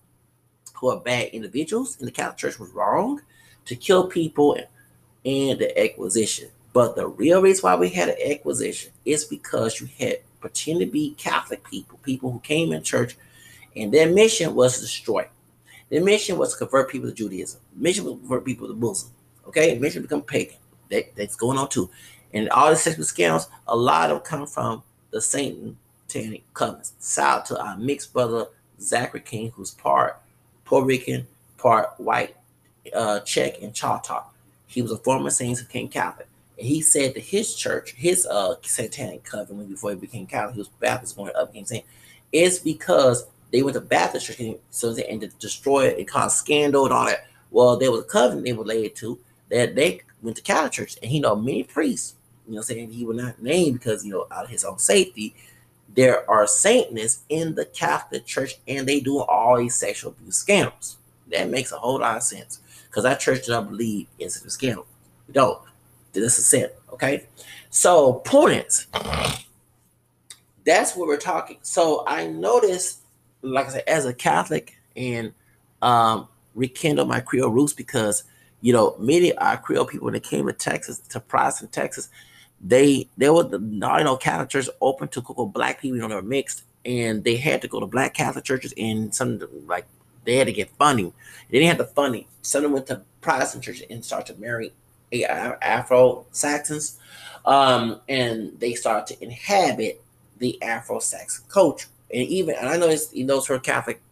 who 0.75 0.89
are 0.91 1.01
bad 1.01 1.29
individuals 1.29 1.97
in 1.99 2.07
the 2.07 2.12
Catholic 2.12 2.39
Church 2.39 2.59
was 2.59 2.71
wrong 2.71 3.21
to 3.66 3.77
kill 3.77 4.07
people 4.07 4.57
and 5.25 5.59
the 5.59 5.79
acquisition. 5.79 6.49
But 6.73 6.97
the 6.97 7.09
real 7.09 7.43
reason 7.43 7.62
why 7.62 7.77
we 7.77 7.89
had 7.89 8.09
an 8.11 8.33
acquisition 8.33 8.93
is 9.05 9.25
because 9.25 9.81
you 9.81 9.89
had 9.99 10.18
pretend 10.41 10.81
to 10.81 10.87
be 10.87 11.14
Catholic 11.14 11.62
people, 11.64 11.99
people 12.03 12.33
who 12.33 12.41
came 12.41 12.73
in 12.73 12.83
church, 12.83 13.16
and 13.77 13.93
their 13.93 14.11
mission 14.11 14.55
was 14.55 14.77
to 14.77 14.81
destroy 14.81 15.29
the 15.91 16.01
mission 16.01 16.38
was 16.38 16.53
to 16.53 16.59
convert 16.59 16.88
people 16.88 17.09
to 17.11 17.14
Judaism. 17.14 17.61
The 17.76 17.82
mission 17.82 18.05
was 18.05 18.14
to 18.14 18.20
convert 18.20 18.45
people 18.45 18.68
to 18.68 18.74
Muslim. 18.74 19.12
Okay, 19.47 19.74
the 19.74 19.80
mission 19.80 20.03
become 20.03 20.22
pagan. 20.22 20.57
That, 20.91 21.14
that's 21.16 21.36
going 21.36 21.59
on 21.59 21.68
too. 21.68 21.91
And 22.32 22.49
all 22.51 22.70
the 22.70 22.76
sexual 22.76 23.05
scandals, 23.05 23.49
a 23.66 23.76
lot 23.76 24.11
of 24.11 24.18
them 24.18 24.26
come 24.26 24.47
from 24.47 24.82
the 25.11 25.20
Satanic 25.20 26.55
covenants. 26.55 26.93
Shout 27.03 27.47
to 27.47 27.61
our 27.61 27.76
mixed 27.76 28.12
brother 28.12 28.47
Zachary 28.80 29.20
King, 29.20 29.51
who's 29.55 29.72
part 29.72 30.20
Puerto 30.64 30.86
Rican, 30.86 31.26
part 31.59 31.99
white, 31.99 32.36
uh, 32.95 33.20
Czech, 33.20 33.61
and 33.61 33.74
Choctaw. 33.74 34.24
He 34.66 34.82
was 34.82 34.93
a 34.93 34.97
former 34.97 35.30
saint 35.30 35.59
who 35.59 35.64
became 35.64 35.88
Catholic. 35.88 36.28
And 36.57 36.66
he 36.66 36.80
said 36.80 37.14
that 37.14 37.20
his 37.24 37.55
church, 37.55 37.95
his 37.97 38.26
uh 38.26 38.55
satanic 38.62 39.24
covenant 39.24 39.68
before 39.68 39.91
he 39.91 39.97
became 39.97 40.26
Catholic, 40.26 40.55
he 40.55 40.61
was 40.61 40.68
Baptist 40.68 41.16
going 41.16 41.32
up 41.34 41.53
became 41.53 41.66
saint, 41.66 41.84
is 42.30 42.61
because 42.61 43.26
they 43.53 43.62
went 43.62 43.74
to 43.74 43.80
Baptist 43.80 44.26
church 44.26 44.57
so 44.70 44.92
they 44.92 45.05
and 45.07 45.20
to 45.20 45.28
destroy 45.28 45.86
it 45.86 45.98
and 45.98 46.09
cause 46.09 46.36
scandal 46.36 46.84
and 46.84 46.94
all 46.94 47.07
that. 47.07 47.26
Well, 47.51 47.76
there 47.76 47.90
was 47.90 48.03
a 48.03 48.05
covenant 48.05 48.44
they 48.44 48.53
were 48.53 48.64
laid 48.64 48.94
to 48.96 49.18
that 49.51 49.74
they 49.74 50.03
went 50.22 50.36
to 50.36 50.42
Catholic 50.42 50.72
church, 50.72 50.96
and 51.03 51.11
he 51.11 51.20
know 51.20 51.36
many 51.36 51.64
priests, 51.64 52.14
you 52.48 52.55
know, 52.55 52.62
saying 52.62 52.90
he 52.90 53.05
would 53.05 53.16
not 53.16 53.42
name 53.42 53.74
because 53.74 54.05
you 54.05 54.12
know 54.12 54.26
out 54.30 54.44
of 54.44 54.51
his 54.51 54.64
own 54.64 54.78
safety. 54.78 55.34
There 55.92 56.28
are 56.30 56.46
Satanists 56.46 57.24
in 57.28 57.57
the 57.57 57.64
Catholic 57.64 58.24
Church, 58.24 58.55
and 58.68 58.86
they 58.86 59.01
do 59.01 59.20
all 59.20 59.59
these 59.59 59.74
sexual 59.74 60.12
abuse 60.12 60.36
scandals. 60.36 60.98
That 61.32 61.51
makes 61.51 61.72
a 61.72 61.78
whole 61.78 61.98
lot 61.98 62.18
of 62.18 62.22
sense 62.22 62.61
because 62.88 63.05
our 63.05 63.16
church 63.16 63.46
doesn't 63.46 63.70
believe 63.70 64.07
in 64.18 64.30
sexual 64.30 64.51
scandal. 64.51 64.86
We 65.26 65.34
don't. 65.34 65.61
This 66.12 66.38
is 66.38 66.46
sin. 66.46 66.68
Okay. 66.92 67.26
So, 67.70 68.14
point 68.14 68.66
is, 68.66 68.86
that's 70.64 70.96
what 70.96 71.09
we're 71.09 71.16
talking. 71.16 71.59
So, 71.62 72.05
I 72.07 72.26
noticed 72.26 72.99
like 73.43 73.66
I 73.66 73.70
said, 73.70 73.84
as 73.86 74.07
a 74.07 74.14
Catholic 74.14 74.76
and 74.97 75.32
um, 75.82 76.28
rekindle 76.55 77.07
my 77.07 77.20
Creole 77.20 77.51
roots 77.51 77.72
because 77.72 78.24
you 78.61 78.72
know 78.72 78.97
many 78.99 79.34
our 79.36 79.57
Creole 79.57 79.86
people 79.86 80.07
when 80.07 80.14
they 80.14 80.20
came 80.20 80.47
to 80.47 80.53
Texas 80.53 80.99
to 80.99 81.20
Protestant 81.20 81.72
Texas, 81.72 82.09
they 82.61 83.09
they 83.16 83.30
were 83.30 83.45
the 83.45 83.59
you 83.59 83.78
know 83.78 84.16
Catholic 84.16 84.51
church 84.51 84.68
open 84.80 85.09
to 85.09 85.22
black 85.53 85.80
people, 85.80 85.97
you 85.97 86.03
know, 86.03 86.09
they 86.09 86.14
were 86.14 86.22
mixed, 86.22 86.64
and 86.84 87.24
they 87.24 87.36
had 87.36 87.62
to 87.62 87.68
go 87.68 87.80
to 87.80 87.86
black 87.86 88.14
Catholic 88.14 88.45
churches 88.45 88.74
and 88.76 89.14
some 89.14 89.41
like 89.66 89.86
they 90.24 90.36
had 90.36 90.47
to 90.47 90.53
get 90.53 90.70
funding. 90.76 91.12
They 91.51 91.59
didn't 91.59 91.68
have 91.68 91.78
the 91.78 91.93
funding. 91.95 92.26
Some 92.43 92.59
of 92.59 92.62
them 92.64 92.72
went 92.72 92.86
to 92.88 93.03
Protestant 93.20 93.64
churches 93.64 93.84
and 93.91 94.05
started 94.05 94.34
to 94.34 94.41
marry 94.41 94.72
Afro 95.12 96.26
Saxons, 96.30 96.99
um, 97.45 98.01
and 98.09 98.59
they 98.61 98.74
started 98.74 99.14
to 99.14 99.24
inhabit 99.24 100.03
the 100.38 100.62
Afro 100.62 101.01
Saxon 101.01 101.45
culture 101.49 101.88
and 102.12 102.22
even 102.22 102.54
and 102.56 102.68
I 102.68 102.76
know 102.76 102.88
it's 102.88 103.12
you 103.14 103.24
know 103.24 103.40
for 103.40 103.58
Catholic 103.58 104.02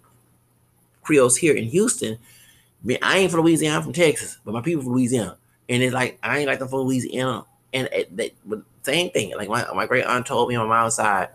Creoles 1.03 1.37
here 1.37 1.55
in 1.55 1.65
Houston. 1.65 2.15
I, 2.15 2.87
mean, 2.87 2.99
I 3.03 3.19
ain't 3.19 3.33
from 3.33 3.41
Louisiana, 3.41 3.79
I'm 3.79 3.83
from 3.83 3.93
Texas, 3.93 4.39
but 4.45 4.55
my 4.55 4.61
people 4.61 4.85
from 4.85 4.93
Louisiana, 4.93 5.37
and 5.69 5.83
it's 5.83 5.95
like 5.95 6.19
I 6.23 6.39
ain't 6.39 6.47
like 6.47 6.61
them 6.61 6.69
from 6.69 6.81
Louisiana 6.81 7.45
And 7.73 7.89
it, 7.93 8.37
same 8.83 9.11
thing. 9.11 9.37
Like 9.37 9.49
my, 9.49 9.67
my 9.75 9.87
great 9.87 10.05
aunt 10.05 10.27
told 10.27 10.49
me 10.49 10.55
on 10.55 10.69
my 10.69 10.81
mom's 10.81 10.95
side 10.95 11.29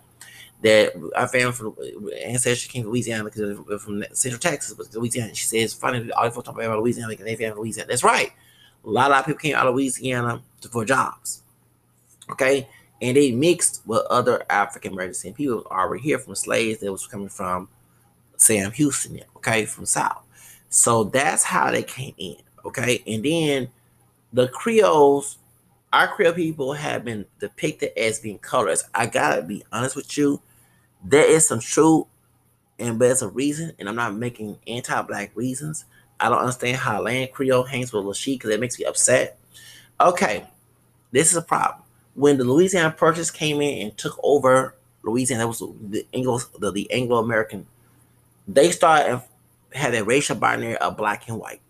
that 0.64 0.94
our 1.16 1.28
family 1.28 1.52
from 1.52 1.76
ancestry 2.24 2.72
came 2.72 2.84
from 2.84 2.92
Louisiana 2.92 3.26
because 3.26 3.58
they're 3.68 3.80
from 3.80 4.04
Central 4.14 4.40
Texas, 4.40 4.74
but 4.74 4.94
Louisiana. 4.96 5.36
She 5.36 5.46
says, 5.46 5.74
funny, 5.74 6.10
all 6.12 6.24
the 6.24 6.32
folks 6.32 6.46
talk 6.46 6.56
about 6.56 6.80
Louisiana 6.80 7.10
because 7.10 7.26
they 7.26 7.36
family 7.36 7.60
Louisiana. 7.60 7.90
That's 7.90 8.04
right. 8.04 8.32
A 8.86 8.90
lot, 8.90 9.10
a 9.10 9.12
lot 9.12 9.20
of 9.20 9.26
people 9.26 9.40
came 9.40 9.56
out 9.56 9.68
of 9.68 9.76
Louisiana 9.76 10.42
for 10.72 10.86
jobs. 10.86 11.44
Okay. 12.32 12.70
And 13.04 13.16
they 13.16 13.32
mixed 13.32 13.84
with 13.86 14.02
other 14.10 14.44
African 14.50 14.94
American 14.94 15.34
people 15.34 15.68
already 15.70 16.02
here 16.02 16.18
from 16.18 16.34
slaves 16.34 16.80
that 16.80 16.92
was 16.92 17.06
coming 17.06 17.30
from 17.30 17.68
Sam 18.38 18.72
Houston, 18.72 19.20
okay, 19.36 19.66
from 19.66 19.86
South. 19.86 20.24
So 20.70 21.04
that's 21.04 21.44
how 21.44 21.70
they 21.70 21.84
came 21.84 22.16
in. 22.18 22.38
Okay. 22.66 23.04
And 23.06 23.24
then 23.24 23.70
the 24.32 24.48
Creoles 24.48 25.38
our 25.94 26.08
Creole 26.08 26.34
people 26.34 26.74
have 26.74 27.06
been 27.06 27.24
depicted 27.40 27.92
as 27.96 28.20
being 28.20 28.40
colors. 28.40 28.84
I 28.96 29.06
gotta 29.06 29.44
be 29.44 29.64
honest 29.72 29.96
with 29.96 30.18
you, 30.18 30.42
there 31.04 31.30
is 31.30 31.48
some 31.48 31.60
truth, 31.60 32.08
and 32.80 33.00
there's 33.00 33.22
a 33.22 33.28
reason, 33.28 33.74
and 33.78 33.88
I'm 33.88 33.96
not 33.96 34.16
making 34.16 34.58
anti-black 34.66 35.32
reasons. 35.36 35.86
I 36.20 36.30
don't 36.30 36.40
understand 36.40 36.78
how 36.78 36.98
Atlantic 36.98 37.34
Creole 37.34 37.64
hangs 37.64 37.94
with 37.94 38.06
Lachey 38.06 38.36
because 38.36 38.50
it 38.50 38.60
makes 38.60 38.80
me 38.80 38.86
upset. 38.86 39.38
Okay, 40.02 40.46
this 41.12 41.30
is 41.30 41.38
a 41.38 41.44
problem. 41.44 41.83
When 42.16 42.38
the 42.38 42.44
Louisiana 42.44 42.92
Purchase 42.92 43.32
came 43.32 43.62
in 43.62 43.88
and 43.88 43.98
took 43.98 44.20
over 44.24 44.76
Louisiana, 45.04 45.44
that 45.44 45.48
was 45.48 45.60
the 45.60 46.06
Anglo 46.14 46.40
the, 46.60 46.72
the 46.72 46.92
Anglo 46.92 47.18
American. 47.18 47.66
They 48.48 48.72
started 48.72 49.22
had 49.74 49.96
a 49.96 50.04
racial 50.04 50.36
binary 50.36 50.78
of 50.78 50.98
black 50.98 51.28
and 51.28 51.40
white. 51.40 51.62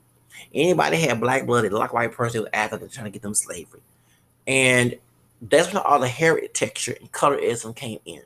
Anybody 0.53 0.97
had 0.97 1.19
black 1.19 1.45
blood, 1.45 1.63
they 1.63 1.69
looked 1.69 1.79
like 1.79 1.93
white 1.93 2.11
person, 2.11 2.41
was 2.41 2.49
after 2.53 2.77
they're 2.77 2.87
trying 2.87 3.05
to 3.05 3.11
get 3.11 3.21
them 3.21 3.33
slavery. 3.33 3.81
And 4.45 4.97
that's 5.41 5.73
when 5.73 5.81
all 5.83 5.99
the 5.99 6.07
heritage 6.07 6.53
texture 6.53 6.95
and 6.99 7.11
colorism 7.11 7.75
came 7.75 7.99
in. 8.05 8.21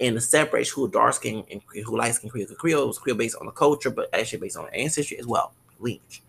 And 0.00 0.16
the 0.16 0.20
separation 0.20 0.72
who 0.74 0.88
dark 0.88 1.14
skin 1.14 1.44
and 1.50 1.60
who 1.84 1.96
light 1.96 2.14
skin 2.14 2.30
Creole. 2.30 2.48
Creole 2.56 2.86
was 2.86 2.98
Creole 2.98 3.16
based 3.16 3.36
on 3.38 3.46
the 3.46 3.52
culture, 3.52 3.90
but 3.90 4.12
actually 4.12 4.40
based 4.40 4.56
on 4.56 4.68
ancestry 4.72 5.18
as 5.18 5.26
well, 5.26 5.52
lineage. 5.78 6.22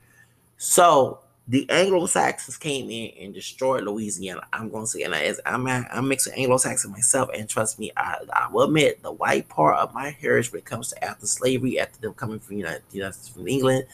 So 0.57 1.19
the 1.47 1.69
Anglo-Saxons 1.69 2.57
came 2.57 2.89
in 2.89 3.11
and 3.21 3.33
destroyed 3.33 3.83
Louisiana. 3.83 4.41
I'm 4.51 4.69
going 4.69 4.85
to 4.85 4.87
say, 4.87 5.03
and 5.03 5.13
as 5.13 5.39
I'm 5.45 5.67
I'm 5.67 6.07
mixing 6.07 6.33
Anglo-Saxon 6.33 6.91
myself, 6.91 7.29
and 7.35 7.47
trust 7.47 7.77
me, 7.79 7.91
I, 7.95 8.17
I 8.33 8.49
will 8.51 8.63
admit 8.63 9.03
the 9.03 9.11
white 9.11 9.47
part 9.47 9.77
of 9.77 9.93
my 9.93 10.09
heritage 10.09 10.51
when 10.51 10.59
it 10.59 10.65
comes 10.65 10.89
to 10.89 11.03
after 11.03 11.27
slavery, 11.27 11.79
after 11.79 11.99
them 12.01 12.13
coming 12.13 12.39
from 12.39 12.57
United, 12.57 12.83
United 12.91 13.15
from 13.31 13.47
England, 13.47 13.85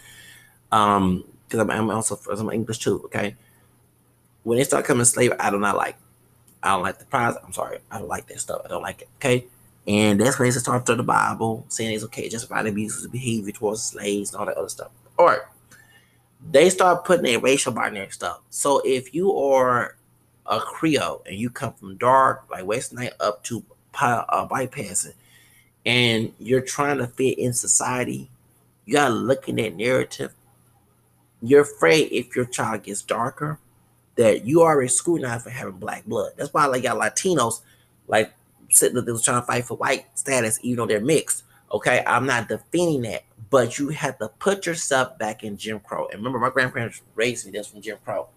um, 0.71 1.25
because 1.47 1.59
I'm, 1.59 1.69
I'm 1.71 1.89
also 1.89 2.17
I'm 2.31 2.51
English 2.51 2.79
too. 2.79 3.01
Okay, 3.05 3.35
when 4.43 4.57
they 4.57 4.63
start 4.63 4.85
coming 4.85 5.05
slave, 5.05 5.33
I 5.39 5.49
do 5.49 5.59
not 5.59 5.75
like. 5.75 5.97
I 6.63 6.69
don't 6.69 6.83
like 6.83 6.99
the 6.99 7.05
prize. 7.05 7.35
I'm 7.43 7.53
sorry. 7.53 7.79
I 7.89 7.97
don't 7.97 8.07
like 8.07 8.27
that 8.27 8.39
stuff. 8.39 8.61
I 8.63 8.67
don't 8.67 8.83
like 8.83 9.01
it. 9.01 9.09
Okay. 9.17 9.47
And 9.87 10.21
that's 10.21 10.37
when 10.37 10.47
they 10.47 10.51
start 10.51 10.85
through 10.85 10.97
the 10.97 11.03
Bible, 11.03 11.65
saying 11.69 11.95
it's 11.95 12.03
okay 12.03 12.29
just 12.29 12.45
about 12.45 12.67
abusive 12.67 13.11
behavior 13.11 13.51
towards 13.51 13.81
slaves 13.81 14.31
and 14.31 14.39
all 14.39 14.45
that 14.45 14.57
other 14.57 14.69
stuff. 14.69 14.91
All 15.17 15.25
right. 15.25 15.39
They 16.49 16.69
start 16.69 17.05
putting 17.05 17.27
a 17.27 17.37
racial 17.37 17.71
binary 17.71 18.09
stuff. 18.09 18.41
So 18.49 18.81
if 18.83 19.13
you 19.13 19.35
are 19.35 19.95
a 20.45 20.59
Creole 20.59 21.23
and 21.25 21.35
you 21.35 21.49
come 21.49 21.73
from 21.73 21.97
dark, 21.97 22.45
like 22.49 22.65
West 22.65 22.93
Night 22.93 23.13
up 23.19 23.43
to 23.45 23.63
uh, 24.01 24.47
bypassing, 24.47 25.13
and 25.85 26.33
you're 26.39 26.61
trying 26.61 26.97
to 26.97 27.07
fit 27.07 27.37
in 27.37 27.53
society, 27.53 28.29
you 28.85 28.93
gotta 28.93 29.13
look 29.13 29.47
in 29.47 29.55
that 29.57 29.75
narrative. 29.75 30.33
You're 31.41 31.61
afraid 31.61 32.11
if 32.11 32.35
your 32.35 32.45
child 32.45 32.83
gets 32.83 33.01
darker, 33.01 33.59
that 34.15 34.45
you 34.45 34.61
are 34.61 34.73
already 34.73 34.89
scrutinized 34.89 35.43
for 35.43 35.49
having 35.49 35.77
black 35.77 36.05
blood. 36.05 36.33
That's 36.37 36.53
why 36.53 36.65
like 36.65 36.83
got 36.83 36.97
Latinos 36.97 37.61
like 38.07 38.33
sitting 38.69 39.03
there 39.03 39.17
trying 39.17 39.41
to 39.41 39.47
fight 39.47 39.65
for 39.65 39.77
white 39.77 40.05
status, 40.15 40.59
even 40.61 40.77
though 40.77 40.87
they're 40.87 40.99
mixed. 40.99 41.43
Okay, 41.71 42.03
I'm 42.05 42.25
not 42.25 42.49
defending 42.49 43.01
that, 43.03 43.23
but 43.51 43.77
you 43.77 43.89
have 43.89 44.17
to 44.17 44.29
put 44.39 44.65
yourself 44.65 45.19
back 45.19 45.43
in 45.43 45.57
Jim 45.57 45.79
Crow. 45.81 46.07
And 46.07 46.19
remember, 46.19 46.39
my 46.39 46.49
grandparents 46.49 47.01
raised 47.15 47.45
me 47.45 47.51
this 47.51 47.67
from 47.67 47.81
Jim 47.81 47.97
Crow. 48.03 48.29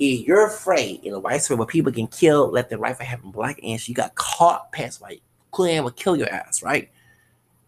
If 0.00 0.26
you're 0.26 0.46
afraid 0.46 1.04
in 1.04 1.14
a 1.14 1.20
white 1.20 1.42
space 1.42 1.56
where 1.56 1.66
people 1.66 1.92
can 1.92 2.08
kill 2.08 2.50
left 2.50 2.72
and 2.72 2.80
right 2.80 2.96
for 2.96 3.04
having 3.04 3.30
black 3.30 3.60
ants, 3.62 3.88
you 3.88 3.94
got 3.94 4.14
caught 4.16 4.72
past 4.72 5.00
white, 5.00 5.22
Klan 5.52 5.84
will 5.84 5.92
kill 5.92 6.16
your 6.16 6.28
ass, 6.28 6.62
right? 6.64 6.90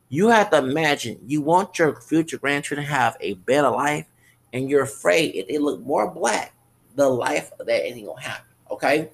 You 0.09 0.28
have 0.28 0.51
to 0.51 0.59
imagine 0.59 1.20
you 1.24 1.41
want 1.41 1.78
your 1.78 2.01
future 2.01 2.37
grandchildren 2.37 2.85
to 2.85 2.93
have 2.93 3.16
a 3.20 3.35
better 3.35 3.70
life, 3.70 4.07
and 4.53 4.68
you're 4.68 4.83
afraid 4.83 5.37
if 5.37 5.47
they 5.47 5.59
look 5.59 5.80
more 5.80 6.11
black, 6.11 6.53
the 6.97 7.09
life 7.09 7.53
that 7.59 7.87
ain't 7.87 8.05
gonna 8.05 8.20
happen. 8.20 8.51
Okay, 8.70 9.11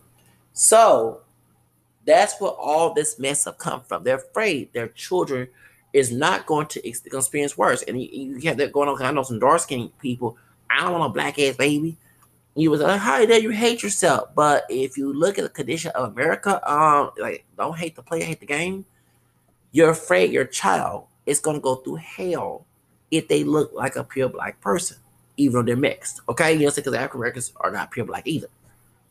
so 0.55 1.21
that's 2.07 2.41
where 2.41 2.51
all 2.51 2.95
this 2.95 3.19
mess 3.19 3.45
have 3.45 3.59
come 3.59 3.83
from. 3.83 4.05
They're 4.05 4.17
afraid 4.17 4.73
their 4.73 4.89
children 4.89 5.49
is 5.93 6.13
not 6.13 6.47
going 6.47 6.67
to 6.67 6.87
experience 6.87 7.57
worse, 7.57 7.83
and 7.83 8.01
you, 8.01 8.09
you 8.39 8.49
have 8.49 8.59
that 8.59 8.73
going 8.73 8.89
on. 8.89 9.01
I 9.03 9.11
know 9.11 9.23
some 9.23 9.39
dark 9.39 9.61
skinned 9.61 9.97
people. 9.99 10.37
I 10.71 10.83
don't 10.83 10.93
want 10.93 11.11
a 11.11 11.13
black 11.13 11.39
ass 11.39 11.57
baby. 11.57 11.97
You 12.55 12.71
was 12.71 12.81
like, 12.81 13.01
how 13.01 13.25
dare 13.25 13.39
you 13.39 13.51
hate 13.51 13.83
yourself? 13.83 14.31
But 14.35 14.65
if 14.69 14.99
you 14.99 15.13
look 15.13 15.39
at 15.39 15.45
the 15.45 15.49
condition 15.49 15.93
of 15.95 16.13
America, 16.13 16.61
um, 16.71 17.13
like 17.17 17.45
don't 17.57 17.79
hate 17.79 17.95
the 17.97 18.03
player, 18.03 18.25
hate 18.25 18.41
the 18.41 18.47
game. 18.47 18.85
You're 19.71 19.91
afraid 19.91 20.33
your 20.33 20.45
child 20.45 21.07
is 21.25 21.41
gonna 21.41 21.61
go 21.61 21.77
through 21.77 21.97
hell 21.97 22.67
if 23.11 23.29
they 23.29 23.45
look 23.45 23.73
like 23.73 23.97
a 23.97 24.05
pure 24.05 24.29
black 24.29 24.61
person 24.61 24.99
even 25.39 25.55
though 25.55 25.63
they're 25.63 25.77
mixed. 25.77 26.21
Okay, 26.29 26.53
you 26.53 26.67
know, 26.67 26.73
because 26.75 26.93
African 26.93 27.21
Americans 27.21 27.53
are 27.57 27.71
not 27.71 27.91
pure 27.91 28.05
black 28.05 28.27
either. 28.27 28.49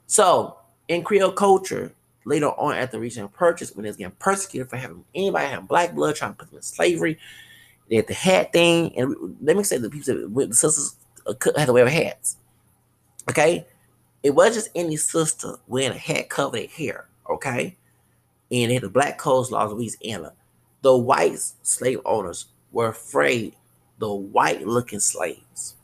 So 0.05 0.57
in 0.87 1.03
Creole 1.03 1.31
culture, 1.31 1.91
later 2.27 2.47
on 2.47 2.75
at 2.75 2.91
the 2.91 2.99
regional 2.99 3.29
purchase, 3.29 3.73
when 3.73 3.83
they 3.83 3.89
was 3.89 3.97
getting 3.97 4.15
persecuted 4.19 4.69
for 4.69 4.77
having 4.77 5.03
anybody 5.15 5.47
having 5.47 5.65
black 5.65 5.95
blood, 5.95 6.15
trying 6.15 6.33
to 6.33 6.37
put 6.37 6.49
them 6.49 6.57
in 6.57 6.63
slavery, 6.63 7.17
they 7.89 7.95
had 7.95 8.07
the 8.07 8.13
hat 8.13 8.51
thing, 8.51 8.97
and 8.97 9.37
let 9.41 9.55
me 9.55 9.63
say 9.63 9.77
the 9.77 9.89
people 9.89 10.13
that 10.13 10.49
the 10.49 10.55
sisters 10.55 10.95
uh, 11.25 11.33
had 11.55 11.65
to 11.65 11.73
wear 11.73 11.87
hats. 11.87 12.37
Okay, 13.29 13.65
it 14.23 14.31
wasn't 14.31 14.55
just 14.55 14.69
any 14.75 14.97
sister 14.97 15.55
wearing 15.67 15.95
a 15.95 15.97
hat 15.97 16.29
covered 16.29 16.59
their 16.59 16.67
hair. 16.67 17.07
Okay, 17.29 17.75
and 18.51 18.69
they 18.69 18.73
had 18.73 18.83
the 18.83 18.89
black 18.89 19.17
codes 19.17 19.51
laws 19.51 19.71
of 19.71 19.77
Louisiana. 19.77 20.33
The 20.81 20.97
white 20.97 21.39
slave 21.63 21.99
owners 22.05 22.47
were 22.71 22.89
afraid 22.89 23.55
the 23.99 24.13
white 24.13 24.67
looking 24.67 24.99
slaves 24.99 25.75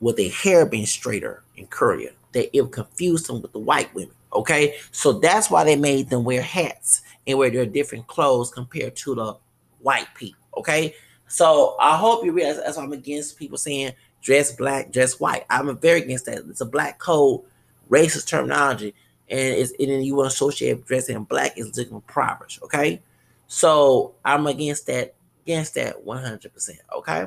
with 0.00 0.16
their 0.16 0.30
hair 0.30 0.64
being 0.66 0.86
straighter 0.86 1.42
and 1.56 1.70
curlier. 1.70 2.12
That 2.32 2.54
it 2.56 2.62
would 2.62 2.72
confuse 2.72 3.22
them 3.24 3.40
with 3.40 3.52
the 3.52 3.58
white 3.58 3.94
women. 3.94 4.14
Okay, 4.32 4.76
so 4.90 5.12
that's 5.14 5.50
why 5.50 5.64
they 5.64 5.76
made 5.76 6.10
them 6.10 6.24
wear 6.24 6.42
hats 6.42 7.02
and 7.26 7.38
wear 7.38 7.50
their 7.50 7.66
different 7.66 8.06
clothes 8.06 8.50
compared 8.50 8.94
to 8.96 9.14
the 9.14 9.36
white 9.80 10.08
people. 10.14 10.42
Okay, 10.56 10.94
so 11.28 11.76
I 11.80 11.96
hope 11.96 12.24
you 12.24 12.32
realize 12.32 12.56
that's 12.56 12.76
why 12.76 12.82
I'm 12.82 12.92
against 12.92 13.38
people 13.38 13.58
saying 13.58 13.92
dress 14.20 14.52
black, 14.52 14.92
dress 14.92 15.18
white. 15.18 15.44
I'm 15.48 15.76
very 15.78 16.02
against 16.02 16.26
that. 16.26 16.44
It's 16.48 16.60
a 16.60 16.66
black 16.66 16.98
code, 16.98 17.42
racist 17.90 18.26
terminology, 18.26 18.94
and 19.28 19.40
it's 19.40 19.72
and 19.78 19.88
then 19.90 20.02
you 20.02 20.14
want 20.14 20.30
to 20.30 20.34
associate 20.34 20.84
dressing 20.86 21.24
black 21.24 21.56
is 21.56 21.76
looking 21.76 21.94
impoverished. 21.96 22.62
Okay, 22.62 23.00
so 23.46 24.14
I'm 24.24 24.46
against 24.46 24.86
that, 24.88 25.14
against 25.44 25.74
that 25.76 26.04
100. 26.04 26.52
percent 26.52 26.80
Okay, 26.94 27.26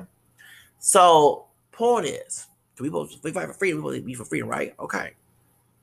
so 0.77 1.45
point 1.71 2.05
is 2.05 2.47
we 2.79 2.89
both 2.89 3.15
we 3.23 3.31
fight 3.31 3.47
for 3.47 3.53
freedom. 3.53 3.83
We 3.83 3.99
be 4.01 4.13
for 4.13 4.25
freedom, 4.25 4.49
right? 4.49 4.73
Okay. 4.79 5.13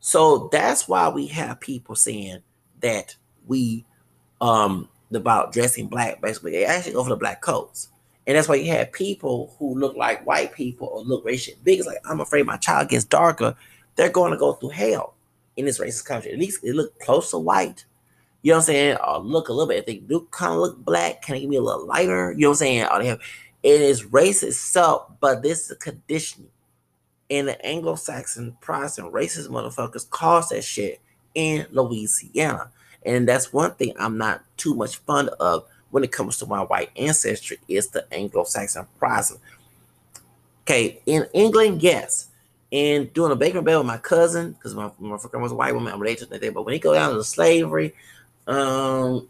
So 0.01 0.49
that's 0.53 0.89
why 0.89 1.09
we 1.09 1.27
have 1.29 1.61
people 1.61 1.95
saying 1.95 2.41
that 2.81 3.17
we 3.47 3.85
um 4.41 4.89
about 5.13 5.53
dressing 5.53 5.89
black 5.89 6.21
basically 6.21 6.53
they 6.53 6.65
actually 6.65 6.93
go 6.93 7.03
for 7.03 7.11
the 7.11 7.17
black 7.17 7.41
coats. 7.41 7.89
And 8.27 8.37
that's 8.37 8.47
why 8.47 8.57
you 8.57 8.71
have 8.73 8.93
people 8.93 9.57
who 9.59 9.75
look 9.75 9.97
like 9.97 10.27
white 10.27 10.53
people 10.53 10.89
or 10.89 11.03
look 11.03 11.25
racial 11.25 11.55
big. 11.65 11.85
Like 11.87 11.99
I'm 12.05 12.21
afraid 12.21 12.45
my 12.45 12.59
child 12.59 12.91
gets 12.91 13.05
darker. 13.05 13.57
They're 13.97 14.11
going 14.11 14.33
to 14.33 14.37
go 14.37 14.53
through 14.53 14.69
hell 14.71 15.15
in 15.57 15.65
this 15.65 15.79
racist 15.79 16.05
country. 16.05 16.33
At 16.33 16.39
least 16.39 16.63
it 16.63 16.75
look 16.75 16.99
close 17.01 17.31
to 17.31 17.39
white. 17.39 17.87
You 18.43 18.53
know 18.53 18.59
what 18.59 18.61
I'm 18.61 18.67
saying? 18.67 18.97
Or 18.99 19.19
look 19.19 19.49
a 19.49 19.53
little 19.53 19.67
bit. 19.67 19.79
If 19.79 19.87
they 19.87 19.97
do 19.97 20.29
kind 20.31 20.53
of 20.53 20.59
look 20.59 20.85
black, 20.85 21.23
can 21.23 21.35
they 21.35 21.41
give 21.41 21.49
me 21.51 21.57
a 21.57 21.63
little 21.63 21.87
lighter? 21.87 22.33
You 22.33 22.43
know 22.43 22.49
what 22.49 22.53
I'm 22.53 22.59
saying? 22.59 22.87
Or 22.93 22.99
they 22.99 23.09
have 23.09 23.21
it 23.63 23.81
is 23.81 24.05
racist 24.05 24.55
so, 24.55 25.13
but 25.21 25.43
this 25.43 25.71
is 25.71 25.77
conditioning 25.79 26.51
and 27.31 27.49
the 27.49 27.65
Anglo-Saxon 27.65 28.57
Protestant 28.61 29.13
racist 29.13 29.49
motherfuckers 29.49 30.09
caused 30.09 30.51
that 30.51 30.65
shit 30.65 31.01
in 31.35 31.67
Louisiana. 31.71 32.71
And 33.05 33.29
that's 33.29 33.53
one 33.53 33.73
thing 33.75 33.95
I'm 33.99 34.19
not 34.19 34.43
too 34.57 34.75
much 34.75 34.97
fond 34.99 35.29
of 35.41 35.65
when 35.91 36.05
it 36.05 36.13
comes 36.13 36.39
to 36.39 36.47
my 36.47 36.63
white 36.63 36.91
ancestry 36.97 37.59
is 37.69 37.89
the 37.89 38.07
Anglo-Saxon 38.13 38.87
Protestant. 38.99 39.41
Okay, 40.63 41.01
in 41.07 41.27
England, 41.33 41.83
yes. 41.83 42.29
And 42.71 43.11
doing 43.15 43.33
a 43.33 43.37
Baker 43.37 43.63
Bell 43.63 43.81
with 43.81 43.87
my 43.87 43.97
cousin, 43.97 44.53
because 44.53 44.75
my, 44.75 44.91
my 44.99 45.17
grandma 45.17 45.45
was 45.45 45.53
a 45.53 45.55
white 45.55 45.75
woman, 45.75 45.93
I'm 45.93 46.01
related 46.01 46.31
to 46.31 46.39
that. 46.39 46.55
But 46.55 46.65
when 46.65 46.75
it 46.75 46.81
go 46.81 46.93
down 46.93 47.15
to 47.15 47.25
slavery, 47.25 47.95
um, 48.47 49.29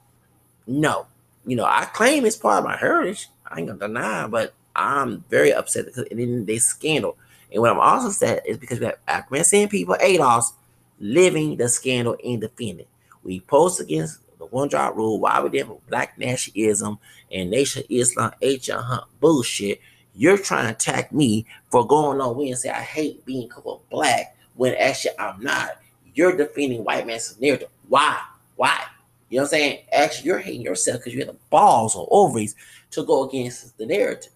no. 0.66 1.07
You 1.46 1.57
know, 1.57 1.64
I 1.64 1.84
claim 1.84 2.26
it's 2.26 2.36
part 2.36 2.59
of 2.59 2.64
my 2.64 2.76
heritage. 2.76 3.28
I 3.46 3.59
ain't 3.59 3.68
gonna 3.68 3.78
deny, 3.78 4.26
but 4.26 4.55
I'm 4.74 5.24
very 5.30 5.53
upset 5.53 5.86
because 5.86 6.07
and 6.11 6.18
then 6.18 6.44
they 6.44 6.59
scandal. 6.59 7.16
And 7.53 7.62
what 7.62 7.70
I'm 7.72 7.80
also 7.80 8.11
sad 8.11 8.42
is 8.46 8.59
because 8.59 8.78
we 8.78 8.86
have 8.86 8.99
African 9.07 9.68
people, 9.68 9.96
ADOS, 10.01 10.53
living 11.01 11.57
the 11.57 11.68
scandal 11.68 12.16
and 12.24 12.40
defending. 12.40 12.86
We 13.22 13.40
post 13.40 13.80
against 13.80 14.20
the 14.38 14.46
one 14.46 14.68
drop 14.68 14.96
rule, 14.96 15.18
why 15.18 15.40
we 15.40 15.51
did 15.51 15.66
black 15.88 16.18
nationalism 16.18 16.99
and 17.32 17.51
nation 17.51 17.82
Islam, 17.88 18.32
H 18.40 18.70
Hunt 18.70 19.05
bullshit. 19.20 19.80
You're 20.14 20.38
trying 20.38 20.66
to 20.66 20.72
attack 20.72 21.12
me 21.12 21.46
for 21.70 21.86
going 21.86 22.20
on 22.20 22.36
we 22.36 22.51
and 22.51 22.59
say 22.59 22.70
I 22.70 22.80
hate 22.80 23.24
being 23.24 23.49
called 23.49 23.82
black 23.90 24.36
when 24.57 24.74
actually 24.74 25.18
I'm 25.18 25.40
not. 25.42 25.80
You're 26.14 26.36
defending 26.36 26.82
white 26.84 27.07
man's 27.07 27.38
narrative. 27.40 27.68
Why? 27.88 28.20
Why? 28.57 28.82
You 29.28 29.36
know 29.36 29.42
what 29.42 29.46
I'm 29.46 29.51
saying? 29.51 29.78
Actually, 29.92 30.26
you're 30.26 30.38
hating 30.38 30.62
yourself 30.62 30.99
because 30.99 31.12
you 31.12 31.20
have 31.20 31.28
the 31.28 31.38
balls 31.51 31.94
or 31.94 32.09
ovaries 32.11 32.57
to 32.92 33.05
go 33.05 33.28
against 33.28 33.76
the 33.78 33.86
narrative. 33.86 34.32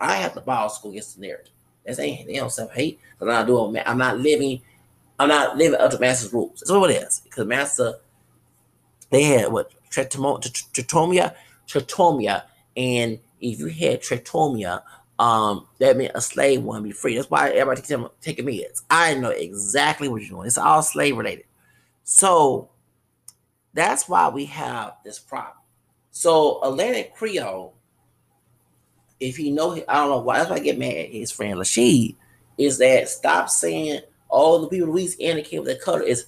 I 0.00 0.16
have 0.16 0.34
the 0.34 0.40
balls 0.40 0.78
to 0.78 0.84
go 0.84 0.90
against 0.90 1.16
the 1.16 1.26
narrative. 1.26 1.52
That's 1.90 2.00
ain't 2.00 2.26
they 2.26 2.36
don't 2.36 2.52
self 2.52 2.72
hate. 2.72 3.00
I'm 3.20 3.28
not 3.28 3.46
doing. 3.46 3.82
I'm 3.84 3.98
not 3.98 4.18
living. 4.18 4.60
I'm 5.18 5.28
not 5.28 5.56
living 5.56 5.78
up 5.78 5.90
to 5.90 5.98
master's 5.98 6.32
rules. 6.32 6.60
That's 6.60 6.70
what 6.70 6.90
it 6.90 7.02
is. 7.02 7.20
Because 7.24 7.46
master, 7.46 7.94
they 9.10 9.24
had 9.24 9.52
what 9.52 9.72
drapetomania, 9.90 11.34
drapetomania, 11.66 12.42
and 12.76 13.18
if 13.40 13.58
you 13.58 13.66
had 13.66 14.00
drapetomania, 14.02 14.82
um, 15.18 15.66
that 15.78 15.98
meant 15.98 16.12
a 16.14 16.20
slave 16.20 16.64
to 16.64 16.80
be 16.80 16.92
free. 16.92 17.16
That's 17.16 17.30
why 17.30 17.50
everybody 17.50 17.82
takes 17.82 18.02
taking 18.22 18.46
meds. 18.46 18.82
I 18.88 19.14
know 19.14 19.30
exactly 19.30 20.08
what 20.08 20.22
you're 20.22 20.30
doing. 20.30 20.46
It's 20.46 20.56
all 20.56 20.82
slave 20.82 21.16
related. 21.16 21.44
So 22.04 22.70
that's 23.74 24.08
why 24.08 24.28
we 24.30 24.46
have 24.46 24.94
this 25.04 25.18
problem. 25.18 25.56
So 26.10 26.62
Atlantic 26.62 27.14
Creole, 27.14 27.74
if 29.20 29.38
you 29.38 29.52
know, 29.52 29.72
I 29.86 29.94
don't 29.94 30.10
know 30.10 30.20
why. 30.20 30.38
That's 30.38 30.50
why 30.50 30.56
I 30.56 30.60
get 30.60 30.78
mad 30.78 30.96
at 30.96 31.10
his 31.10 31.30
friend 31.30 31.58
Lashid. 31.58 32.16
Is 32.58 32.78
that 32.78 33.08
stop 33.08 33.48
saying 33.48 34.00
all 34.28 34.60
the 34.60 34.68
people 34.68 34.88
in 34.88 34.92
Louisiana 34.92 35.42
came 35.42 35.60
with 35.60 35.68
their 35.68 35.78
color 35.78 36.02
is 36.02 36.26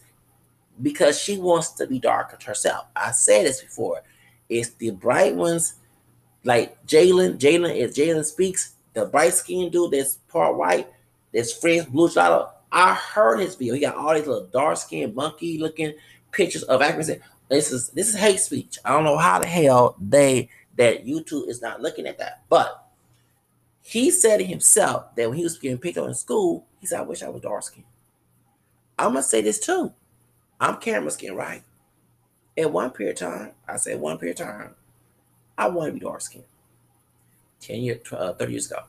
because 0.80 1.18
she 1.18 1.38
wants 1.38 1.70
to 1.72 1.86
be 1.86 1.98
darker 1.98 2.38
herself. 2.44 2.86
I 2.94 3.12
said 3.12 3.46
this 3.46 3.60
before. 3.60 4.02
It's 4.48 4.70
the 4.70 4.90
bright 4.90 5.34
ones, 5.34 5.74
like 6.44 6.84
Jalen. 6.86 7.38
Jalen 7.38 7.76
is 7.76 7.96
Jalen 7.96 8.24
speaks. 8.24 8.74
The 8.94 9.06
bright 9.06 9.32
skinned 9.32 9.72
dude 9.72 9.92
that's 9.92 10.14
part 10.28 10.56
white, 10.56 10.88
that's 11.32 11.52
friends 11.52 11.86
blue 11.86 12.10
shadow. 12.10 12.50
I 12.70 12.94
heard 12.94 13.40
his 13.40 13.54
video. 13.54 13.74
He 13.74 13.80
got 13.80 13.96
all 13.96 14.14
these 14.14 14.26
little 14.26 14.46
dark 14.46 14.76
skinned 14.78 15.14
monkey 15.14 15.58
looking 15.58 15.94
pictures 16.30 16.62
of 16.64 16.82
Africans. 16.82 17.10
This 17.48 17.72
is 17.72 17.90
this 17.90 18.08
is 18.08 18.16
hate 18.16 18.40
speech. 18.40 18.78
I 18.84 18.90
don't 18.90 19.04
know 19.04 19.18
how 19.18 19.38
the 19.38 19.46
hell 19.46 19.96
they 20.00 20.48
that 20.76 21.06
YouTube 21.06 21.48
is 21.48 21.60
not 21.60 21.82
looking 21.82 22.06
at 22.06 22.18
that. 22.18 22.42
But 22.48 22.81
he 23.82 24.10
said 24.10 24.40
himself 24.40 25.14
that 25.16 25.28
when 25.28 25.36
he 25.36 25.44
was 25.44 25.58
getting 25.58 25.78
picked 25.78 25.98
on 25.98 26.08
in 26.08 26.14
school, 26.14 26.66
he 26.80 26.86
said, 26.86 27.00
I 27.00 27.02
wish 27.02 27.22
I 27.22 27.28
was 27.28 27.42
dark 27.42 27.62
skinned. 27.64 27.84
I'm 28.98 29.10
gonna 29.12 29.22
say 29.22 29.42
this 29.42 29.58
too. 29.58 29.92
I'm 30.60 30.76
camera 30.76 31.10
skin, 31.10 31.34
right? 31.34 31.62
At 32.56 32.70
one 32.70 32.90
period 32.90 33.20
of 33.20 33.28
time, 33.28 33.52
I 33.68 33.76
said 33.76 34.00
one 34.00 34.18
period 34.18 34.40
of 34.40 34.46
time, 34.46 34.74
I 35.58 35.68
want 35.68 35.88
to 35.88 35.94
be 35.94 36.00
dark 36.00 36.20
skinned. 36.20 36.44
10 37.60 37.80
years, 37.80 38.12
uh, 38.12 38.32
30 38.34 38.52
years 38.52 38.70
ago. 38.70 38.80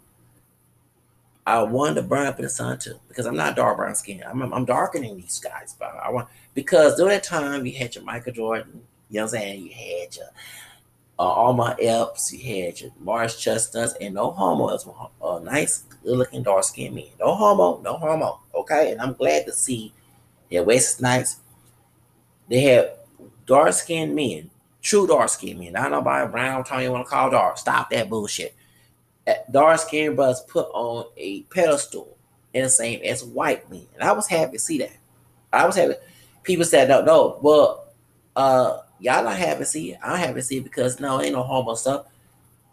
I 1.45 1.61
wanted 1.63 1.95
to 1.95 2.03
burn 2.03 2.27
up 2.27 2.39
in 2.39 2.43
the 2.43 2.49
sun 2.49 2.79
too 2.79 2.99
because 3.07 3.25
I'm 3.25 3.35
not 3.35 3.55
dark 3.55 3.77
brown 3.77 3.95
skin. 3.95 4.23
I'm, 4.25 4.41
I'm 4.53 4.65
darker 4.65 4.99
than 4.99 5.17
these 5.17 5.39
guys, 5.39 5.75
but 5.77 5.93
I 6.01 6.09
want 6.09 6.29
because 6.53 6.95
during 6.95 7.11
that 7.11 7.23
time 7.23 7.65
you 7.65 7.73
had 7.73 7.95
your 7.95 8.03
Michael 8.03 8.33
Jordan, 8.33 8.81
you 9.09 9.17
know 9.17 9.25
what 9.25 9.33
I'm 9.33 9.39
saying? 9.39 9.63
You 9.63 9.71
had 9.71 10.15
your 10.15 10.27
uh, 11.19 11.35
Omar 11.35 11.77
Epps, 11.79 12.33
you 12.33 12.65
had 12.65 12.81
your 12.81 12.91
Morris 12.99 13.39
Chestnuts, 13.39 13.93
and 14.01 14.15
no 14.15 14.31
homo. 14.31 14.69
It 14.69 14.83
was 14.85 15.09
a 15.21 15.43
nice, 15.43 15.83
good 16.03 16.17
looking 16.17 16.43
dark 16.43 16.63
skinned 16.63 16.95
man. 16.95 17.05
No 17.19 17.35
homo, 17.35 17.81
no 17.81 17.97
homo. 17.97 18.41
Okay, 18.55 18.91
and 18.91 19.01
I'm 19.01 19.13
glad 19.13 19.45
to 19.45 19.51
see 19.51 19.93
that 20.51 20.65
West 20.65 21.01
Nights 21.01 21.37
they 22.49 22.61
had 22.61 22.91
dark 23.45 23.73
skinned 23.73 24.15
men, 24.15 24.49
true 24.81 25.07
dark 25.07 25.29
skinned 25.29 25.59
men. 25.59 25.73
Not 25.73 25.91
nobody 25.91 26.29
brown, 26.29 26.63
Tony 26.63 26.83
you 26.83 26.91
want 26.91 27.05
to 27.05 27.09
call 27.09 27.29
dark. 27.29 27.57
Stop 27.57 27.89
that 27.89 28.09
bullshit 28.09 28.55
dark 29.51 29.79
skinned 29.79 30.15
brothers 30.15 30.41
put 30.47 30.67
on 30.73 31.05
a 31.17 31.41
pedestal 31.43 32.17
in 32.53 32.63
the 32.63 32.69
same 32.69 33.01
as 33.03 33.23
white 33.23 33.69
men. 33.69 33.87
And 33.93 34.03
I 34.03 34.11
was 34.11 34.27
happy 34.27 34.53
to 34.53 34.59
see 34.59 34.77
that. 34.79 34.95
I 35.51 35.65
was 35.65 35.75
happy. 35.75 35.93
People 36.43 36.65
said, 36.65 36.89
no, 36.89 37.03
no, 37.03 37.39
well, 37.41 37.87
uh, 38.35 38.81
y'all 39.03 39.23
not 39.23 39.35
to 39.57 39.65
see 39.65 39.91
it. 39.91 39.99
I'm 40.01 40.17
happy 40.17 40.35
to 40.35 40.41
see 40.41 40.57
it 40.57 40.63
because 40.63 40.99
no, 40.99 41.21
ain't 41.21 41.33
no 41.33 41.43
homo 41.43 41.75
stuff. 41.75 42.05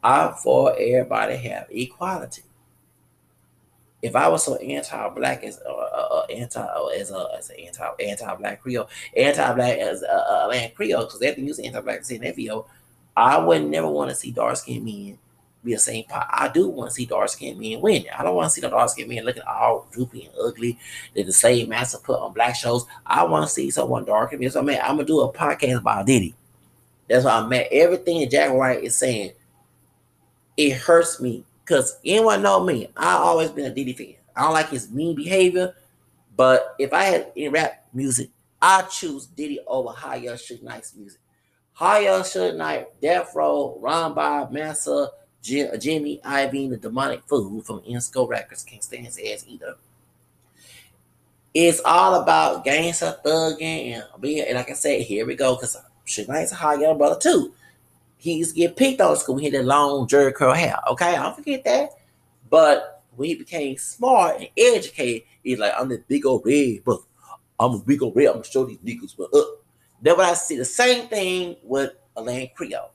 I'm 0.03 0.33
for 0.35 0.73
everybody 0.79 1.37
have 1.37 1.67
equality. 1.71 2.43
If 4.01 4.17
I 4.17 4.29
was 4.29 4.45
so 4.45 4.55
anti-black 4.57 5.45
as 5.45 5.61
uh, 5.67 5.71
uh, 5.71 6.09
uh 6.11 6.27
anti 6.31 6.61
uh, 6.61 6.87
as 6.87 7.11
a 7.11 7.29
as 7.37 7.51
an 7.51 7.57
anti 7.59 7.87
anti-black 8.09 8.63
Creole, 8.63 8.89
anti-black 9.15 9.79
as 9.79 10.03
a 10.03 10.15
uh, 10.15 10.49
uh, 10.49 10.69
Creole, 10.75 11.05
because 11.05 11.21
everything 11.21 11.47
you 11.47 11.53
say 11.53 11.65
anti-black 11.65 12.09
in 12.11 12.23
that 12.23 12.37
video, 12.37 12.65
I 13.15 13.39
would 13.39 13.69
never 13.69 13.89
want 13.89 14.09
to 14.11 14.17
see 14.17 14.31
dark 14.31 14.57
skinned 14.57 14.85
men 14.85 15.19
be 15.65 15.75
the 15.75 15.79
same 15.79 16.05
pot. 16.05 16.27
I 16.31 16.49
do 16.49 16.69
want 16.69 16.91
to 16.91 16.95
see 16.95 17.07
dark 17.07 17.29
skinned 17.29 17.59
men 17.59 17.81
win. 17.81 18.05
I 18.17 18.23
don't 18.23 18.35
want 18.35 18.49
to 18.49 18.51
see 18.51 18.61
the 18.61 18.69
dark 18.69 18.89
skinned 18.91 19.09
men 19.09 19.25
looking 19.25 19.43
all 19.43 19.87
droopy 19.91 20.25
and 20.25 20.35
ugly 20.43 20.79
that 21.15 21.27
the 21.27 21.33
slave 21.33 21.69
master 21.69 21.99
put 21.99 22.21
on 22.21 22.33
black 22.33 22.57
shows. 22.57 22.87
I 23.05 23.25
want 23.25 23.47
to 23.47 23.53
see 23.53 23.71
someone 23.71 24.05
dark 24.05 24.39
me. 24.39 24.49
So 24.49 24.63
man, 24.63 24.81
I'm 24.83 24.97
gonna 24.97 25.05
do 25.05 25.21
a 25.21 25.33
podcast 25.33 25.79
about 25.79 26.07
Diddy. 26.07 26.35
That's 27.09 27.25
why 27.25 27.33
I'm 27.33 27.53
at 27.53 27.67
everything 27.73 28.21
that 28.21 28.31
Jack 28.31 28.53
White 28.55 28.85
is 28.85 28.97
saying. 28.97 29.33
It 30.57 30.73
hurts 30.73 31.21
me 31.21 31.45
because 31.65 31.99
anyone 32.05 32.43
know 32.43 32.65
me. 32.65 32.89
I 32.97 33.13
always 33.15 33.51
been 33.51 33.67
a 33.67 33.75
Diddy 33.75 33.93
fan. 33.93 34.15
I 34.37 34.43
don't 34.43 34.55
like 34.55 34.71
his 34.71 34.91
mean 34.91 35.17
behavior, 35.17 35.75
but 36.37 36.75
if 36.79 36.93
I 36.93 37.05
had 37.05 37.33
in 37.35 37.53
rap 37.53 37.87
music, 37.93 38.31
I 38.63 38.83
choose 38.83 39.27
Diddy 39.27 39.61
over 39.67 39.91
High 39.91 40.21
Suge 40.21 40.63
Knight's 40.63 40.95
music. 40.95 41.21
High 41.73 42.05
Suge 42.05 42.57
Knight, 42.57 42.89
Death 43.01 43.35
Row, 43.35 43.79
Ron 43.81 44.15
Bob, 44.15 44.53
Massa, 44.53 45.11
Uh, 45.41 45.77
Jimmy 45.79 46.21
Iovine, 46.23 46.71
the 46.71 46.77
demonic 46.77 47.23
fool 47.25 47.63
from 47.63 47.81
Interscope 47.81 48.29
Records, 48.29 48.63
can't 48.63 48.85
stand 48.85 49.07
his 49.07 49.19
ass 49.19 49.45
either. 49.49 49.77
It's 51.55 51.81
all 51.85 52.23
about 52.23 52.65
gangster 52.65 53.17
thugging 53.25 53.95
and 53.95 54.05
being, 54.21 54.45
and 54.47 54.57
like 54.57 54.71
I 54.71 54.75
said, 54.75 55.03
here 55.03 55.27
we 55.27 55.35
go, 55.35 55.57
because 55.57 55.77
a 55.77 56.55
hot 56.55 56.79
young 56.79 56.99
brother 56.99 57.19
too. 57.19 57.53
He 58.19 58.35
used 58.35 58.55
to 58.55 58.61
get 58.61 58.77
picked 58.77 59.01
on 59.01 59.17
school. 59.17 59.39
He 59.39 59.47
had 59.47 59.55
that 59.55 59.65
long 59.65 60.07
Jheri 60.07 60.35
curl 60.35 60.53
hair. 60.53 60.77
Okay, 60.91 61.17
I 61.17 61.23
don't 61.23 61.37
forget 61.37 61.65
that. 61.65 61.91
But 62.51 63.03
when 63.17 63.29
he 63.31 63.35
became 63.35 63.79
smart 63.79 64.37
and 64.41 64.49
educated, 64.59 65.23
he's 65.43 65.59
like, 65.59 65.73
I'm 65.77 65.89
the 65.89 66.03
big 66.07 66.27
old 66.27 66.43
red 66.45 66.85
brother. 66.85 67.03
I'm 67.59 67.75
a 67.75 67.79
big 67.79 68.03
old 68.03 68.15
red. 68.15 68.27
I'm 68.27 68.33
gonna 68.35 68.45
show 68.45 68.65
these 68.67 68.79
niggas 68.79 69.17
what 69.17 69.35
up. 69.35 69.63
Then 70.03 70.17
what 70.17 70.27
I 70.27 70.35
see 70.35 70.57
the 70.57 70.65
same 70.65 71.09
thing 71.09 71.57
with 71.63 71.93
Atlantic 72.17 72.55
Creole. 72.55 72.90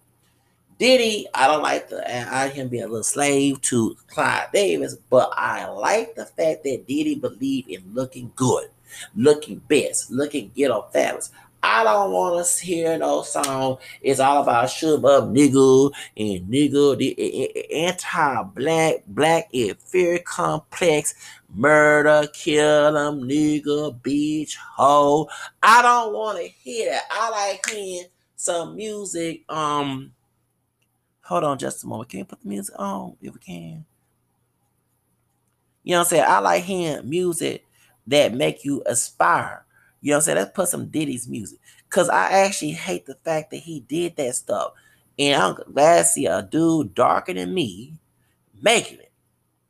Diddy, 0.78 1.26
I 1.34 1.48
don't 1.48 1.62
like 1.62 1.90
the 1.90 2.34
I 2.34 2.50
him 2.50 2.68
being 2.68 2.84
a 2.84 2.88
little 2.88 3.04
slave 3.04 3.62
to 3.64 3.96
Clive 4.08 4.52
Davis, 4.52 4.96
but 5.10 5.32
I 5.34 5.68
like 5.68 6.16
the 6.16 6.26
fact 6.26 6.64
that 6.64 6.86
Diddy 6.88 7.16
believe 7.16 7.70
in 7.70 7.82
looking 7.94 8.34
good, 8.36 8.68
looking 9.16 9.60
best, 9.70 10.12
looking 10.12 10.52
ghetto 10.54 10.88
fabulous. 10.92 11.32
I 11.64 11.84
don't 11.84 12.12
want 12.12 12.46
to 12.46 12.66
hear 12.66 12.98
no 12.98 13.24
song. 13.24 13.78
It's 14.02 14.20
all 14.20 14.44
about 14.44 14.70
shoot 14.70 15.04
up 15.04 15.24
nigga 15.30 15.92
and 16.16 16.48
nigga, 16.48 16.98
the 16.98 17.74
anti-black, 17.74 19.04
black 19.08 19.48
inferior 19.52 20.20
complex, 20.20 21.16
murder, 21.56 22.28
kill 22.34 22.94
them, 22.94 23.22
nigga, 23.22 24.00
bitch, 24.02 24.56
hoe. 24.58 25.28
I 25.64 25.82
don't 25.82 26.14
want 26.14 26.38
to 26.38 26.48
hear 26.48 26.92
that. 26.92 27.04
I 27.10 27.30
like 27.32 27.66
hearing 27.68 28.10
some 28.36 28.76
music. 28.76 29.44
Um, 29.50 30.12
Hold 31.26 31.44
on 31.44 31.58
just 31.58 31.84
a 31.84 31.88
moment. 31.88 32.10
Can 32.10 32.20
you 32.20 32.26
put 32.26 32.42
the 32.42 32.48
music 32.48 32.76
on 32.78 33.18
if 33.20 33.34
we 33.34 33.40
can? 33.40 33.86
You 35.84 35.92
know 35.92 35.98
what 36.00 36.06
I'm 36.06 36.10
saying? 36.10 36.26
I 36.28 36.40
like 36.40 36.64
hearing 36.64 37.10
music 37.10 37.66
that 38.08 38.34
make 38.34 38.64
you 38.64 38.84
aspire. 38.86 39.66
You 40.02 40.12
know 40.12 40.18
what 40.18 40.22
I'm 40.22 40.26
saying? 40.26 40.38
Let's 40.38 40.52
put 40.52 40.70
some 40.70 40.88
Diddy's 40.88 41.28
music. 41.28 41.60
Cause 41.90 42.10
I 42.10 42.30
actually 42.30 42.72
hate 42.72 43.08
the 43.08 43.16
fact 43.16 43.52
that 43.52 43.58
he 43.58 43.80
did 43.80 44.16
that 44.18 44.36
stuff. 44.36 44.74
And 45.18 45.42
I'm 45.42 45.56
glad 45.56 46.00
to 46.00 46.06
see 46.06 46.26
a 46.28 46.44
dude 46.44 46.94
darker 46.94 47.34
than 47.34 47.54
me 47.56 47.94
making 48.62 49.00
it. 49.00 49.12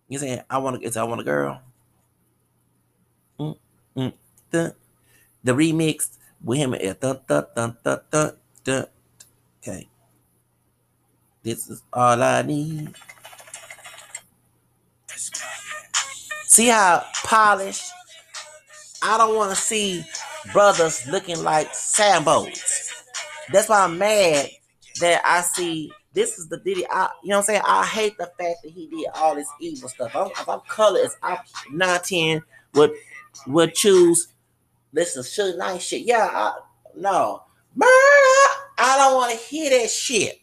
You 0.09 0.17
know 0.17 0.21
saying? 0.21 0.41
I 0.49 0.57
want 0.57 0.81
to 0.81 0.99
I 0.99 1.03
want 1.03 1.21
a 1.21 1.23
girl. 1.23 1.61
Mm, 3.39 4.13
the, 4.49 4.75
the 5.41 5.51
remix 5.53 6.17
with 6.43 6.57
him. 6.57 6.71
Dun, 6.71 6.95
dun, 7.27 7.47
dun, 7.55 7.77
dun, 7.81 8.01
dun, 8.11 8.31
dun. 8.63 8.85
Okay. 9.61 9.87
This 11.45 11.69
is 11.69 11.83
all 11.93 12.23
I 12.23 12.41
need. 12.41 12.95
See 16.47 16.69
how 16.69 17.05
polished? 17.23 17.85
I 19.03 19.19
don't 19.19 19.35
want 19.35 19.51
to 19.51 19.55
see 19.55 20.03
brothers 20.51 21.07
looking 21.07 21.43
like 21.43 21.71
Sambos. 21.71 22.89
That's 23.53 23.69
why 23.69 23.83
I'm 23.83 23.99
mad 23.99 24.49
that 25.01 25.21
I 25.23 25.41
see 25.41 25.91
this 26.13 26.39
is 26.39 26.49
the 26.49 26.57
Diddy. 26.57 26.83
I, 26.89 27.09
you 27.21 27.29
know 27.29 27.35
what 27.35 27.41
I'm 27.41 27.43
saying? 27.43 27.61
I 27.63 27.85
hate 27.85 28.17
the 28.17 28.25
fact 28.25 28.63
that 28.63 28.71
he 28.73 28.87
did 28.87 29.09
all 29.13 29.35
this 29.35 29.47
evil 29.59 29.87
stuff. 29.87 30.15
I'm, 30.15 30.31
if 30.31 30.49
I'm 30.49 30.61
colorless, 30.67 31.15
I 31.21 31.37
910 31.69 32.41
would 32.73 32.91
would 33.45 33.75
choose 33.75 34.29
listen 34.93 35.21
to 35.21 35.29
Suge 35.29 35.59
Knight 35.59 35.79
shit. 35.79 36.07
Yeah, 36.07 36.27
I, 36.31 36.53
no. 36.95 37.43
Murder! 37.75 37.91
I 38.79 38.95
don't 38.97 39.13
want 39.13 39.31
to 39.31 39.37
hear 39.37 39.69
that 39.69 39.91
shit. 39.91 40.39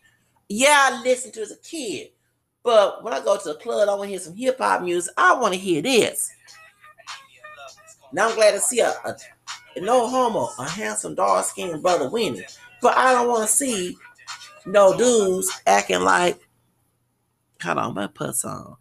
Yeah, 0.54 0.90
I 0.92 1.02
listened 1.02 1.32
to 1.34 1.40
as 1.40 1.50
a 1.50 1.56
kid. 1.56 2.08
But 2.62 3.02
when 3.02 3.14
I 3.14 3.20
go 3.20 3.38
to 3.38 3.48
the 3.48 3.54
club, 3.54 3.88
I 3.88 3.94
want 3.94 4.04
to 4.04 4.08
hear 4.08 4.18
some 4.18 4.36
hip 4.36 4.58
hop 4.58 4.82
music. 4.82 5.12
I 5.16 5.34
want 5.34 5.54
to 5.54 5.58
hear 5.58 5.80
this. 5.80 6.30
Now 8.12 8.28
I'm 8.28 8.34
glad 8.34 8.50
to 8.52 8.60
see 8.60 8.80
a, 8.80 8.90
a 8.90 9.16
no 9.80 10.06
homo, 10.08 10.50
a 10.58 10.68
handsome 10.68 11.14
dark 11.14 11.46
skinned 11.46 11.82
brother 11.82 12.10
winning. 12.10 12.44
But 12.82 12.98
I 12.98 13.14
don't 13.14 13.28
want 13.28 13.48
to 13.48 13.54
see 13.54 13.96
no 14.66 14.94
dudes 14.96 15.50
acting 15.66 16.02
like. 16.02 16.38
Hold 17.62 17.78
on, 17.78 17.94
me 17.94 18.06
put 18.08 18.36
some. 18.36 18.76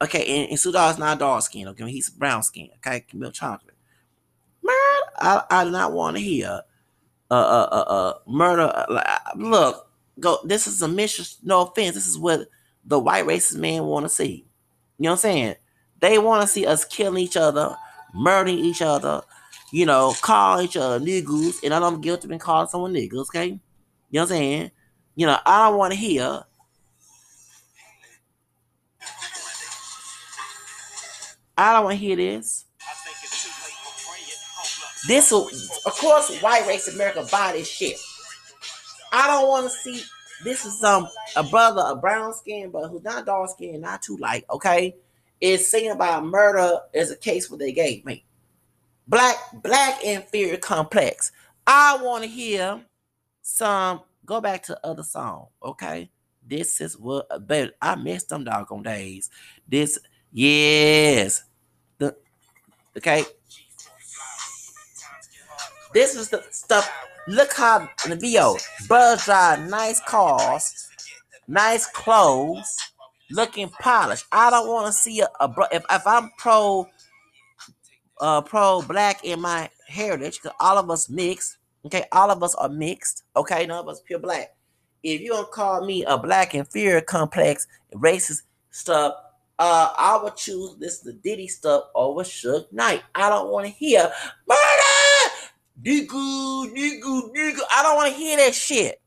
Okay, 0.00 0.24
and, 0.42 0.50
and 0.50 0.58
Sudar's 0.58 0.98
not 0.98 1.18
dark 1.18 1.42
skin. 1.42 1.66
Okay, 1.68 1.90
he's 1.90 2.10
brown 2.10 2.44
skin. 2.44 2.68
Okay, 2.76 3.04
milk 3.12 3.34
chocolate. 3.34 3.74
I, 5.18 5.42
I 5.50 5.64
do 5.64 5.70
not 5.72 5.92
want 5.92 6.16
to 6.16 6.22
hear 6.22 6.62
uh 7.30 7.34
uh 7.34 7.68
uh, 7.72 7.92
uh 7.92 8.14
murder. 8.26 8.72
Uh, 8.72 9.02
look, 9.36 9.88
go. 10.22 10.38
This 10.44 10.66
is 10.66 10.80
a 10.80 10.88
mission. 10.88 11.24
No 11.42 11.62
offense. 11.62 11.94
This 11.94 12.06
is 12.06 12.18
what 12.18 12.48
the 12.84 12.98
white 12.98 13.26
racist 13.26 13.56
man 13.56 13.84
want 13.84 14.04
to 14.04 14.08
see. 14.08 14.46
You 14.98 15.04
know 15.04 15.10
what 15.10 15.16
I'm 15.16 15.18
saying? 15.18 15.54
They 16.00 16.18
want 16.18 16.42
to 16.42 16.48
see 16.48 16.66
us 16.66 16.84
killing 16.84 17.22
each 17.22 17.36
other, 17.36 17.76
murdering 18.14 18.58
each 18.58 18.82
other. 18.82 19.22
You 19.72 19.86
know, 19.86 20.14
call 20.20 20.60
each 20.60 20.76
other 20.76 21.00
niggas, 21.04 21.62
and 21.64 21.72
I 21.72 21.78
don't 21.78 22.00
guilty 22.00 22.28
been 22.28 22.38
calling 22.38 22.68
someone 22.68 22.92
niggas. 22.92 23.28
Okay, 23.28 23.46
you 23.46 23.60
know 24.12 24.20
what 24.20 24.22
I'm 24.22 24.28
saying? 24.28 24.70
You 25.14 25.26
know, 25.26 25.38
I 25.44 25.68
don't 25.68 25.78
want 25.78 25.92
to 25.92 25.98
hear. 25.98 26.42
I 31.56 31.72
don't 31.72 31.84
want 31.84 31.98
to 31.98 32.04
hear 32.04 32.16
this. 32.16 32.64
This 35.08 35.32
will, 35.32 35.48
of 35.86 35.92
course, 35.94 36.40
white 36.40 36.66
race 36.66 36.88
America 36.88 37.26
buy 37.30 37.52
this 37.52 37.68
shit. 37.68 37.98
I 39.12 39.26
don't 39.26 39.48
want 39.48 39.70
to 39.70 39.70
see. 39.70 40.02
This 40.44 40.64
is 40.64 40.80
some 40.80 41.04
um, 41.04 41.10
a 41.36 41.42
brother, 41.44 41.84
a 41.86 41.94
brown 41.94 42.34
skin, 42.34 42.70
but 42.70 42.88
who's 42.88 43.04
not 43.04 43.26
dark 43.26 43.50
skin, 43.50 43.80
not 43.80 44.02
too 44.02 44.16
light. 44.16 44.44
Okay, 44.50 44.96
is 45.40 45.66
singing 45.66 45.92
about 45.92 46.24
murder 46.24 46.80
is 46.92 47.10
a 47.10 47.16
case 47.16 47.48
where 47.48 47.58
they 47.58 47.72
gave 47.72 48.04
me 48.04 48.24
black 49.06 49.36
black 49.62 50.02
inferior 50.02 50.56
complex. 50.56 51.30
I 51.66 51.98
want 52.02 52.24
to 52.24 52.28
hear 52.30 52.80
some. 53.42 54.00
Go 54.24 54.40
back 54.40 54.62
to 54.64 54.86
other 54.86 55.02
song. 55.02 55.48
Okay, 55.62 56.10
this 56.46 56.80
is 56.80 56.98
what. 56.98 57.28
But 57.46 57.74
I 57.80 57.94
missed 57.94 58.30
them 58.30 58.44
doggone 58.44 58.82
days. 58.82 59.30
This 59.68 59.98
yes. 60.32 61.44
The 61.98 62.16
okay 62.96 63.24
this 65.92 66.14
is 66.14 66.28
the 66.30 66.42
stuff. 66.50 66.90
Look 67.28 67.52
how 67.52 67.88
the 68.08 68.16
video, 68.16 68.56
brothers 68.88 69.26
drive 69.26 69.68
nice 69.68 70.00
cars, 70.00 70.88
nice 71.46 71.86
clothes, 71.86 72.76
looking 73.30 73.68
polished. 73.68 74.26
I 74.32 74.50
don't 74.50 74.66
want 74.66 74.88
to 74.88 74.92
see 74.92 75.20
a, 75.20 75.28
a 75.38 75.46
bro. 75.46 75.66
If, 75.70 75.84
if 75.88 76.04
I'm 76.04 76.30
pro, 76.36 76.88
uh, 78.20 78.40
pro 78.40 78.82
black 78.82 79.24
in 79.24 79.40
my 79.40 79.70
heritage, 79.86 80.40
because 80.42 80.56
all 80.58 80.78
of 80.78 80.90
us 80.90 81.08
mixed. 81.08 81.58
Okay, 81.84 82.04
all 82.10 82.30
of 82.30 82.42
us 82.42 82.56
are 82.56 82.68
mixed. 82.68 83.22
Okay, 83.36 83.66
none 83.66 83.78
of 83.78 83.88
us 83.88 84.00
pure 84.04 84.18
black. 84.18 84.56
If 85.04 85.20
you 85.20 85.30
don't 85.30 85.50
call 85.50 85.84
me 85.84 86.04
a 86.04 86.18
black 86.18 86.56
inferior 86.56 87.00
complex 87.00 87.68
racist 87.94 88.42
stuff, 88.70 89.14
uh, 89.60 89.92
I 89.96 90.20
would 90.20 90.36
choose 90.36 90.76
this 90.80 91.00
the 91.00 91.12
Diddy 91.12 91.46
stuff 91.46 91.84
over 91.94 92.22
Suge 92.22 92.72
Knight. 92.72 93.02
I 93.14 93.28
don't 93.28 93.50
want 93.50 93.66
to 93.66 93.72
hear 93.72 94.10
murder 94.48 95.01
nigga, 95.82 96.72
nigga, 96.72 97.34
nigga. 97.34 97.60
I 97.72 97.82
don't 97.82 97.96
want 97.96 98.12
to 98.12 98.18
hear 98.18 98.36
that 98.38 98.54
shit. 98.54 99.00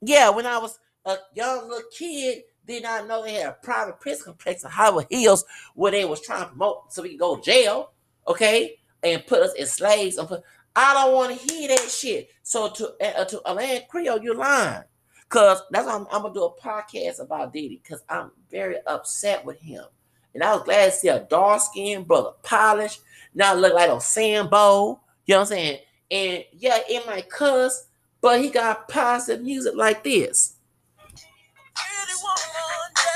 Yeah, 0.00 0.30
when 0.30 0.46
I 0.46 0.58
was 0.58 0.78
a 1.04 1.16
young 1.34 1.68
little 1.68 1.88
kid, 1.90 2.42
did 2.66 2.82
not 2.82 3.08
know 3.08 3.22
they 3.22 3.34
had 3.34 3.48
a 3.48 3.56
private 3.62 3.98
prison 3.98 4.26
complex 4.26 4.62
in 4.62 4.70
Hollywood 4.70 5.06
Hills 5.10 5.44
where 5.74 5.90
they 5.90 6.04
was 6.04 6.20
trying 6.20 6.42
to 6.42 6.48
promote 6.48 6.92
so 6.92 7.02
we 7.02 7.10
could 7.10 7.18
go 7.18 7.36
to 7.36 7.42
jail, 7.42 7.92
okay, 8.26 8.78
and 9.02 9.26
put 9.26 9.42
us 9.42 9.54
as 9.58 9.72
slaves. 9.72 10.18
I 10.76 10.94
don't 10.94 11.14
want 11.14 11.40
to 11.40 11.52
hear 11.52 11.68
that 11.68 11.88
shit. 11.90 12.28
So 12.42 12.68
to 12.68 13.18
uh, 13.20 13.24
to 13.24 13.50
Atlantic 13.50 13.88
Creole, 13.88 14.22
you're 14.22 14.34
lying. 14.34 14.84
Cause 15.28 15.60
that's 15.70 15.86
why 15.86 15.94
I'm, 15.94 16.06
I'm, 16.10 16.22
gonna 16.22 16.32
do 16.32 16.44
a 16.44 16.54
podcast 16.58 17.20
about 17.20 17.52
Diddy, 17.52 17.82
cause 17.86 18.02
I'm 18.08 18.30
very 18.50 18.76
upset 18.86 19.44
with 19.44 19.60
him. 19.60 19.84
And 20.32 20.42
I 20.42 20.54
was 20.54 20.62
glad 20.62 20.86
to 20.86 20.92
see 20.92 21.08
a 21.08 21.20
dark 21.20 21.60
skinned 21.60 22.06
brother 22.06 22.30
polished, 22.42 23.00
not 23.34 23.58
look 23.58 23.74
like 23.74 23.90
a 23.90 24.00
Sambo. 24.00 25.00
You 25.26 25.34
know 25.34 25.40
what 25.40 25.40
I'm 25.40 25.46
saying? 25.46 25.78
And 26.10 26.44
yeah, 26.52 26.78
it 26.88 27.06
might 27.06 27.28
cuss, 27.28 27.86
but 28.20 28.40
he 28.40 28.50
got 28.50 28.88
positive 28.88 29.44
music 29.44 29.74
like 29.76 30.02
this. 30.04 30.54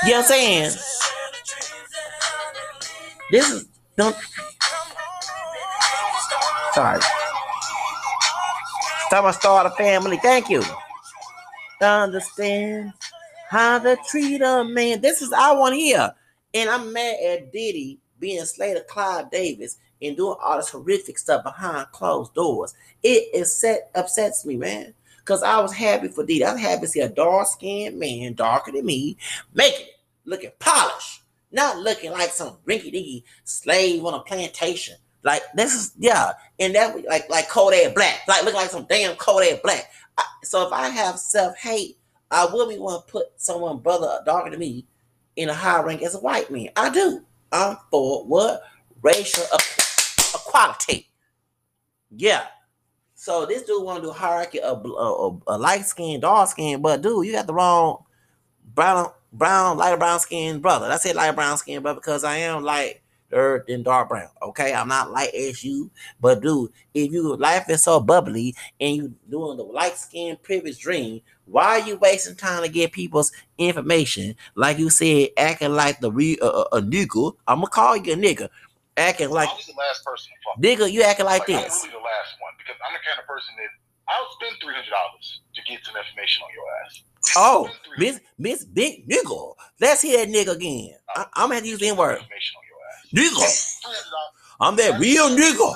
You 0.03 0.11
know 0.11 0.17
what 0.17 0.23
I'm 0.23 0.27
saying? 0.27 0.71
This 3.31 3.49
is 3.49 3.65
don't 3.97 4.15
sorry. 6.73 6.99
Time 9.09 9.25
I 9.25 9.31
start 9.31 9.65
a 9.65 9.69
family. 9.71 10.17
Thank 10.17 10.49
you. 10.49 10.63
Understand 11.81 12.93
how 13.49 13.79
to 13.79 13.97
treat 14.07 14.41
a 14.41 14.63
man. 14.63 15.01
This 15.01 15.21
is 15.21 15.31
I 15.33 15.51
want 15.53 15.75
here. 15.75 16.13
And 16.53 16.69
I'm 16.69 16.93
mad 16.93 17.15
at 17.23 17.51
Diddy 17.51 17.99
being 18.19 18.45
Slater 18.45 18.85
Clive 18.87 19.29
Davis 19.31 19.77
and 20.03 20.17
doing 20.17 20.35
all 20.41 20.57
this 20.57 20.69
horrific 20.69 21.17
stuff 21.17 21.43
behind 21.43 21.91
closed 21.91 22.33
doors. 22.33 22.73
It 23.01 23.33
is 23.33 23.55
set 23.55 23.89
upsets 23.95 24.45
me, 24.45 24.57
man. 24.57 24.93
Cause 25.25 25.41
I 25.41 25.61
was 25.61 25.73
happy 25.73 26.09
for 26.09 26.25
Diddy. 26.25 26.43
I 26.43 26.51
was 26.51 26.61
happy 26.61 26.81
to 26.81 26.87
see 26.87 26.99
a 26.99 27.07
dark-skinned 27.07 27.97
man, 27.97 28.33
darker 28.33 28.73
than 28.73 28.85
me, 28.85 29.15
making 29.53 29.87
it 29.87 29.99
looking 30.25 30.51
polished, 30.59 31.21
not 31.51 31.77
looking 31.77 32.11
like 32.11 32.31
some 32.31 32.57
rinky-dinky 32.65 33.23
slave 33.45 34.03
on 34.03 34.13
a 34.13 34.19
plantation. 34.19 34.97
Like 35.23 35.41
this 35.55 35.73
is 35.73 35.93
yeah, 35.97 36.33
and 36.59 36.75
that 36.75 37.05
like 37.07 37.29
like 37.29 37.47
cold 37.47 37.73
air 37.73 37.93
Black, 37.93 38.27
like 38.27 38.43
look 38.43 38.53
like 38.53 38.69
some 38.69 38.85
damn 38.89 39.15
cold 39.15 39.43
air 39.43 39.59
Black. 39.63 39.89
I, 40.17 40.23
so 40.43 40.67
if 40.67 40.73
I 40.73 40.89
have 40.89 41.17
self-hate, 41.17 41.97
I 42.29 42.45
will 42.45 42.67
be 42.67 42.77
want 42.77 43.07
to 43.07 43.11
put 43.11 43.27
someone 43.37 43.77
brother 43.77 44.19
darker 44.25 44.49
than 44.49 44.59
me 44.59 44.85
in 45.37 45.47
a 45.47 45.53
high 45.53 45.81
rank 45.81 46.01
as 46.01 46.15
a 46.15 46.19
white 46.19 46.51
man. 46.51 46.69
I 46.75 46.89
do. 46.89 47.23
I'm 47.53 47.77
for 47.89 48.25
what 48.25 48.63
racial 49.01 49.45
equality. 50.33 51.09
Yeah. 52.09 52.45
So 53.15 53.45
this 53.45 53.63
dude 53.63 53.83
want 53.83 54.03
to 54.03 54.09
do 54.09 54.13
hierarchy 54.13 54.59
of 54.59 54.85
a, 54.85 55.53
a 55.53 55.57
light 55.57 55.85
skin, 55.85 56.19
dark 56.19 56.49
skin, 56.49 56.81
but 56.81 57.01
dude, 57.01 57.25
you 57.25 57.31
got 57.31 57.47
the 57.47 57.53
wrong 57.53 58.03
brown, 58.75 59.11
brown, 59.31 59.77
light 59.77 59.97
brown 59.97 60.19
skin 60.19 60.59
brother. 60.59 60.87
I 60.87 60.97
said 60.97 61.15
light 61.15 61.35
brown 61.35 61.57
skin 61.57 61.81
brother 61.81 61.99
because 61.99 62.23
I 62.23 62.37
am 62.37 62.63
light 62.63 63.01
lighter 63.33 63.65
than 63.67 63.83
dark 63.83 64.09
brown. 64.09 64.29
Okay, 64.41 64.73
I'm 64.73 64.87
not 64.87 65.11
light 65.11 65.33
as 65.33 65.63
you, 65.63 65.91
but 66.19 66.41
dude, 66.41 66.71
if 66.93 67.11
you 67.11 67.35
life 67.35 67.69
is 67.69 67.83
so 67.83 67.99
bubbly 67.99 68.55
and 68.79 68.95
you 68.95 69.13
doing 69.29 69.57
the 69.57 69.63
light 69.63 69.97
skin 69.97 70.37
privilege 70.41 70.79
dream, 70.79 71.21
why 71.45 71.79
are 71.79 71.87
you 71.87 71.97
wasting 71.97 72.35
time 72.35 72.63
to 72.63 72.69
get 72.69 72.91
people's 72.91 73.31
information? 73.57 74.35
Like 74.55 74.79
you 74.79 74.89
said, 74.89 75.29
acting 75.37 75.73
like 75.73 75.99
the 75.99 76.11
real 76.11 76.37
uh, 76.41 76.47
uh 76.47 76.77
a 76.77 76.81
nigga. 76.81 77.33
I'm 77.47 77.57
gonna 77.57 77.67
call 77.67 77.97
you 77.97 78.13
a 78.13 78.15
nigga 78.15 78.49
acting 78.97 79.29
like 79.29 79.49
I 79.49 79.53
was 79.53 79.65
the 79.65 79.73
last 79.77 80.05
person. 80.05 80.31
Nigga, 80.61 80.91
you 80.91 81.01
acting 81.03 81.25
like, 81.25 81.39
like 81.39 81.47
this. 81.47 81.83
I'm 81.83 81.89
really 81.89 81.99
the 81.99 82.05
last 82.05 82.31
one 82.39 82.53
because 82.57 82.77
I'm 82.85 82.93
the 82.93 83.03
kind 83.05 83.19
of 83.19 83.25
person 83.25 83.53
that 83.57 83.71
I'll 84.09 84.29
spend 84.37 84.55
three 84.61 84.73
hundred 84.73 84.91
dollars 84.91 85.41
to 85.55 85.61
get 85.63 85.83
some 85.85 85.95
information 85.95 86.43
on 86.43 86.49
your 86.53 86.65
ass. 86.85 87.03
Oh, 87.37 87.69
Miss 87.97 88.19
Miss 88.37 88.65
Big 88.65 89.07
Nigga. 89.07 89.55
Let's 89.79 90.01
hear 90.01 90.25
that 90.25 90.29
nigga 90.29 90.55
again. 90.55 90.91
I, 91.15 91.21
am 91.21 91.27
gonna 91.35 91.55
have 91.55 91.63
to 91.63 91.69
use 91.69 91.79
the 91.79 91.89
N 91.89 91.97
word. 91.97 92.19
Nigga. 93.15 93.79
I'm 94.59 94.75
that 94.75 94.99
real 94.99 95.29
nigga. 95.29 95.75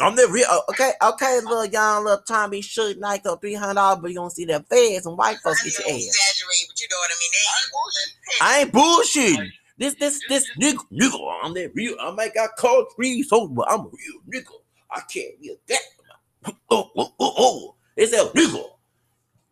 I'm 0.00 0.16
that 0.16 0.28
real. 0.30 0.46
Okay, 0.70 0.92
okay, 1.02 1.40
little 1.40 1.64
young 1.64 2.04
little 2.04 2.22
Tommy 2.26 2.60
should 2.60 2.98
like 2.98 3.22
the 3.22 3.36
three 3.36 3.54
hundred 3.54 3.74
dollars, 3.74 3.98
but 4.02 4.10
you 4.10 4.16
don't 4.16 4.30
see 4.30 4.44
that 4.46 4.68
feds 4.68 5.06
and 5.06 5.16
white 5.16 5.38
folks 5.38 5.62
get 5.62 5.78
your 5.78 5.88
ass. 5.88 6.06
Exaggerate, 6.06 6.66
but 6.68 6.80
you 6.80 6.88
know 6.90 6.96
what 6.98 7.10
I 7.10 7.16
mean. 7.20 7.30
I 8.42 8.58
ain't 8.60 8.72
bullshitting. 8.72 9.52
This, 9.78 9.94
this, 9.94 10.20
this 10.28 10.48
nigga, 10.58 10.78
nigga, 10.92 11.38
I'm 11.42 11.54
that 11.54 11.72
real. 11.74 11.96
I 12.00 12.10
might 12.12 12.34
got 12.34 12.50
called 12.56 12.86
three 12.94 13.22
so, 13.22 13.48
but 13.48 13.70
I'm 13.70 13.80
a 13.80 13.84
real 13.84 14.22
nigga. 14.32 14.52
I 14.90 15.00
can't 15.12 15.40
get 15.42 15.58
that. 15.68 15.80
Oh, 16.70 16.90
oh, 16.96 17.12
oh, 17.18 17.34
oh. 17.38 17.74
It's 17.96 18.12
a 18.12 18.26
nigga. 18.38 18.64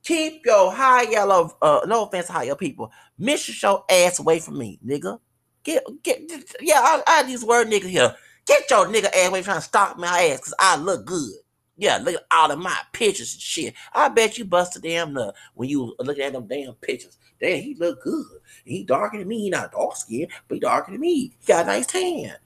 Keep 0.04 0.46
your 0.46 0.70
high 0.70 1.02
yellow, 1.10 1.50
uh, 1.60 1.80
no 1.86 2.04
offense, 2.04 2.28
high 2.28 2.44
yellow 2.44 2.56
people. 2.56 2.92
Mission 3.18 3.54
show 3.54 3.84
ass 3.90 4.20
away 4.20 4.38
from 4.38 4.58
me, 4.58 4.78
nigga. 4.86 5.18
Get, 5.64 5.82
get, 6.02 6.20
yeah, 6.60 6.80
I, 6.80 7.02
I 7.06 7.28
use 7.28 7.44
word 7.44 7.68
nigga 7.68 7.88
here. 7.88 8.14
Get 8.46 8.70
your 8.70 8.86
nigga 8.86 9.06
ass 9.06 9.28
away 9.28 9.42
trying 9.42 9.56
to 9.56 9.62
stop 9.62 9.98
my 9.98 10.06
ass 10.06 10.38
because 10.38 10.54
I 10.60 10.76
look 10.76 11.06
good. 11.06 11.32
Yeah, 11.76 11.96
look 11.98 12.14
at 12.14 12.26
all 12.30 12.50
of 12.50 12.58
my 12.58 12.76
pictures 12.92 13.32
and 13.32 13.42
shit. 13.42 13.74
I 13.92 14.08
bet 14.08 14.38
you 14.38 14.44
busted 14.44 14.82
damn 14.82 15.14
nut 15.14 15.34
when 15.54 15.68
you 15.68 15.94
looking 15.98 16.22
at 16.22 16.32
them 16.32 16.46
damn 16.46 16.74
pictures. 16.74 17.18
Damn, 17.40 17.62
he 17.62 17.74
look 17.74 18.02
good. 18.02 18.26
He 18.64 18.84
darker 18.84 19.18
than 19.18 19.28
me. 19.28 19.40
He 19.40 19.50
not 19.50 19.72
dark 19.72 19.96
skin, 19.96 20.28
but 20.48 20.54
he 20.54 20.60
darker 20.60 20.92
than 20.92 21.00
me. 21.00 21.32
He 21.38 21.46
got 21.46 21.64
a 21.64 21.66
nice 21.66 21.86
tan. 21.86 22.36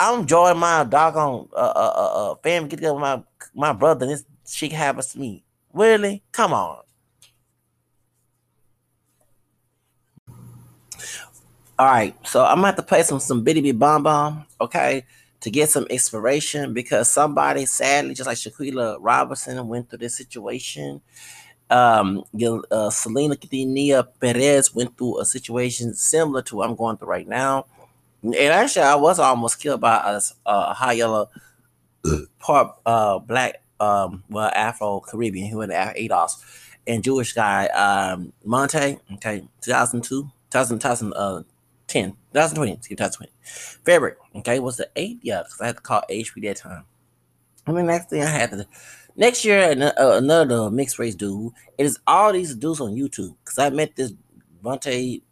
I'm 0.00 0.20
enjoying 0.20 0.58
my 0.58 0.84
doggone 0.84 1.48
uh, 1.52 1.56
uh, 1.56 1.92
uh, 1.96 2.32
uh 2.32 2.34
family 2.36 2.68
get 2.68 2.76
together 2.76 2.94
with 2.94 3.02
my 3.02 3.22
my 3.54 3.72
brother. 3.72 4.04
And 4.06 4.12
this 4.12 4.24
shit 4.46 4.72
happens 4.72 5.08
to 5.08 5.18
me. 5.18 5.44
Really? 5.72 6.22
Come 6.32 6.52
on. 6.52 6.82
All 11.78 11.86
right, 11.86 12.16
so 12.26 12.44
I'm 12.44 12.56
gonna 12.56 12.66
have 12.66 12.76
to 12.76 12.82
play 12.82 13.04
some 13.04 13.20
some 13.20 13.44
bitty 13.44 13.60
bitty 13.60 13.70
bomb 13.70 14.02
bomb, 14.02 14.46
okay, 14.60 15.04
to 15.40 15.50
get 15.50 15.70
some 15.70 15.84
inspiration 15.84 16.74
because 16.74 17.08
somebody 17.08 17.66
sadly, 17.66 18.14
just 18.14 18.26
like 18.26 18.36
Shanquella 18.36 18.96
Robinson, 19.00 19.68
went 19.68 19.88
through 19.88 20.00
this 20.00 20.16
situation. 20.16 21.00
Um, 21.70 22.24
uh, 22.70 22.90
Selena 22.90 23.36
Quintanilla 23.36 24.06
Perez 24.20 24.74
went 24.74 24.96
through 24.96 25.20
a 25.20 25.24
situation 25.24 25.94
similar 25.94 26.42
to 26.42 26.56
what 26.56 26.68
I'm 26.68 26.76
going 26.76 26.96
through 26.96 27.08
right 27.08 27.28
now. 27.28 27.66
And 28.22 28.34
actually, 28.34 28.82
I 28.82 28.94
was 28.94 29.18
almost 29.18 29.60
killed 29.60 29.80
by 29.80 29.96
a, 29.96 30.20
a 30.46 30.74
high 30.74 30.94
yellow 30.94 31.30
part 32.38 32.74
uh 32.86 33.18
black 33.18 33.62
um 33.80 34.24
well 34.28 34.50
Afro 34.54 35.00
Caribbean 35.00 35.50
who 35.50 35.58
went 35.58 35.72
to 35.72 35.76
ADOS 35.76 36.42
and 36.86 37.02
Jewish 37.02 37.32
guy 37.32 37.66
um 37.66 38.32
Monte 38.44 38.98
okay 39.14 39.44
2002 39.60 40.30
2000 40.50 40.78
2010 40.78 42.10
2020 42.32 42.76
2020 42.76 43.32
February 43.84 44.16
okay 44.36 44.58
was 44.58 44.76
the 44.76 44.88
eighth 44.96 45.20
yeah 45.22 45.42
because 45.42 45.60
I 45.60 45.66
had 45.66 45.76
to 45.76 45.82
call 45.82 46.02
HP 46.10 46.42
that 46.42 46.56
time 46.56 46.84
and 47.66 47.76
the 47.76 47.82
next 47.82 48.10
thing 48.10 48.22
I 48.22 48.26
had 48.26 48.50
to 48.50 48.66
next 49.18 49.44
year 49.44 49.60
uh, 49.98 50.16
another 50.16 50.70
mixed 50.70 50.98
race 50.98 51.14
dude 51.14 51.52
it 51.76 51.84
is 51.84 51.98
all 52.06 52.32
these 52.32 52.54
dudes 52.54 52.80
on 52.80 52.94
YouTube 52.94 53.34
because 53.44 53.58
I 53.58 53.68
met 53.68 53.94
this 53.94 54.14
Monte 54.62 55.22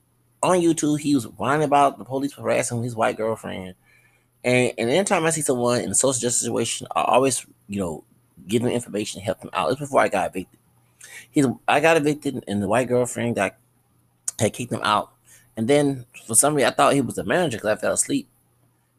on 0.43 0.59
YouTube, 0.59 1.01
he 1.01 1.15
was 1.15 1.27
whining 1.27 1.65
about 1.65 1.99
the 1.99 2.05
police 2.05 2.33
harassing 2.33 2.83
his 2.83 2.95
white 2.95 3.17
girlfriend. 3.17 3.75
And, 4.45 4.73
and 4.79 4.91
anytime 4.91 5.25
I 5.25 5.31
see 5.31 5.41
someone 5.41 5.81
in 5.81 5.91
a 5.91 5.95
social 5.95 6.21
justice 6.21 6.41
situation, 6.41 6.87
I 6.95 7.03
always, 7.03 7.45
you 7.69 7.81
know, 7.81 8.05
give 8.47 8.63
them 8.63 8.71
information, 8.71 9.21
help 9.21 9.41
them 9.41 9.51
out. 9.53 9.71
It's 9.71 9.81
before 9.81 10.01
I 10.01 10.09
got 10.09 10.31
evicted. 10.31 10.61
He's 11.31 11.47
I 11.67 11.81
got 11.81 11.97
evicted, 11.97 12.45
and 12.47 12.63
the 12.63 12.69
white 12.69 12.89
girlfriend 12.89 13.37
got 13.37 13.57
had 14.39 14.53
kicked 14.53 14.73
him 14.73 14.83
out. 14.83 15.11
And 15.57 15.69
then 15.69 16.05
for 16.27 16.35
some 16.35 16.55
reason, 16.55 16.71
I 16.71 16.75
thought 16.75 16.95
he 16.95 17.01
was 17.01 17.15
the 17.15 17.25
manager 17.25 17.57
because 17.57 17.79
I 17.79 17.81
fell 17.81 17.93
asleep. 17.93 18.29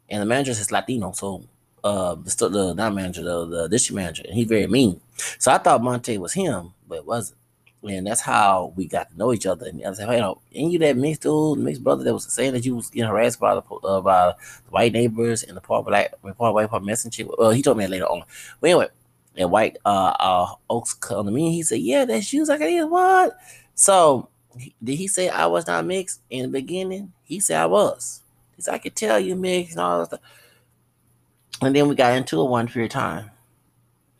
And 0.09 0.21
the 0.21 0.25
manager 0.25 0.51
is 0.51 0.71
Latino, 0.71 1.11
so 1.11 1.43
uh, 1.87 2.15
the, 2.15 2.49
the 2.49 2.73
not 2.73 2.93
manager, 2.93 3.23
the, 3.23 3.45
the 3.45 3.67
district 3.69 3.95
manager, 3.95 4.23
and 4.25 4.33
he's 4.33 4.47
very 4.47 4.67
mean. 4.67 4.99
So 5.39 5.51
I 5.51 5.57
thought 5.57 5.83
Monte 5.83 6.17
was 6.17 6.33
him, 6.33 6.73
but 6.87 6.99
it 6.99 7.05
wasn't 7.05 7.37
and 7.83 8.07
that's 8.07 8.21
how 8.21 8.73
we 8.75 8.87
got 8.87 9.09
to 9.09 9.17
know 9.17 9.33
each 9.33 9.45
other. 9.45 9.67
And 9.67 9.83
I 9.85 9.93
said, 9.93 10.11
you 10.11 10.17
know, 10.19 10.41
ain't 10.53 10.71
you 10.71 10.79
that 10.79 10.97
mixed 10.97 11.21
dude, 11.21 11.59
mixed 11.59 11.83
brother 11.83 12.03
that 12.03 12.13
was 12.13 12.31
saying 12.31 12.53
that 12.53 12.65
you 12.65 12.75
was 12.75 12.89
getting 12.89 13.09
harassed 13.09 13.39
by 13.39 13.55
the 13.55 13.61
uh, 13.61 14.01
by 14.01 14.27
the 14.27 14.71
white 14.71 14.93
neighbors 14.93 15.43
and 15.43 15.55
the 15.55 15.61
part 15.61 15.85
black, 15.85 16.13
part 16.37 16.53
white, 16.53 16.69
part 16.69 16.83
messenger? 16.83 17.25
Well, 17.37 17.51
he 17.51 17.61
told 17.61 17.77
me 17.77 17.85
that 17.85 17.91
later 17.91 18.05
on. 18.05 18.23
But 18.59 18.69
anyway, 18.69 18.87
and 19.35 19.51
white 19.51 19.77
uh, 19.85 20.15
uh 20.19 20.47
Oaks 20.69 20.93
come 20.93 21.25
to 21.25 21.31
me. 21.31 21.51
He 21.51 21.63
said, 21.63 21.79
"Yeah, 21.79 22.05
that's 22.05 22.33
you." 22.33 22.43
I 22.43 22.45
like, 22.45 22.61
"Yeah, 22.61 22.83
what?" 22.85 23.37
So 23.75 24.29
did 24.83 24.95
he 24.95 25.07
say 25.07 25.29
I 25.29 25.45
was 25.45 25.67
not 25.67 25.85
mixed 25.85 26.21
in 26.29 26.43
the 26.43 26.47
beginning? 26.47 27.13
He 27.23 27.39
said 27.39 27.61
I 27.61 27.67
was. 27.67 28.21
He 28.55 28.63
said 28.63 28.73
I 28.73 28.79
could 28.79 28.95
tell 28.95 29.19
you 29.19 29.35
mixed 29.35 29.73
and 29.73 29.81
all 29.81 29.99
that 29.99 30.07
stuff. 30.07 30.19
And 31.61 31.75
then 31.75 31.87
we 31.87 31.95
got 31.95 32.15
into 32.15 32.41
it 32.41 32.49
one 32.49 32.67
period 32.67 32.91
of 32.91 32.93
time. 32.93 33.31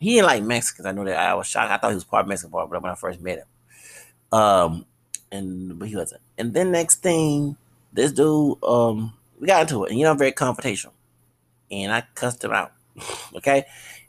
He 0.00 0.14
didn't 0.14 0.26
like 0.26 0.42
Mexicans. 0.42 0.86
I 0.86 0.92
know 0.92 1.04
that 1.04 1.18
I 1.18 1.34
was 1.34 1.46
shocked. 1.46 1.70
I 1.70 1.76
thought 1.76 1.90
he 1.90 1.94
was 1.94 2.04
part 2.04 2.28
Mexican 2.28 2.52
part, 2.52 2.70
but 2.70 2.82
when 2.82 2.92
I 2.92 2.94
first 2.94 3.20
met 3.20 3.38
him. 3.38 4.38
Um, 4.38 4.86
and 5.30 5.78
but 5.78 5.88
he 5.88 5.96
wasn't. 5.96 6.20
And 6.36 6.54
then 6.54 6.72
next 6.72 6.96
thing, 7.02 7.56
this 7.92 8.12
dude, 8.12 8.62
um, 8.62 9.14
we 9.40 9.46
got 9.46 9.62
into 9.62 9.84
it, 9.84 9.90
and 9.90 9.98
you 9.98 10.04
know, 10.04 10.12
I'm 10.12 10.18
very 10.18 10.32
confrontational, 10.32 10.92
and 11.70 11.92
I 11.92 12.04
cussed 12.14 12.44
him 12.44 12.52
out. 12.52 12.72
okay. 13.36 13.64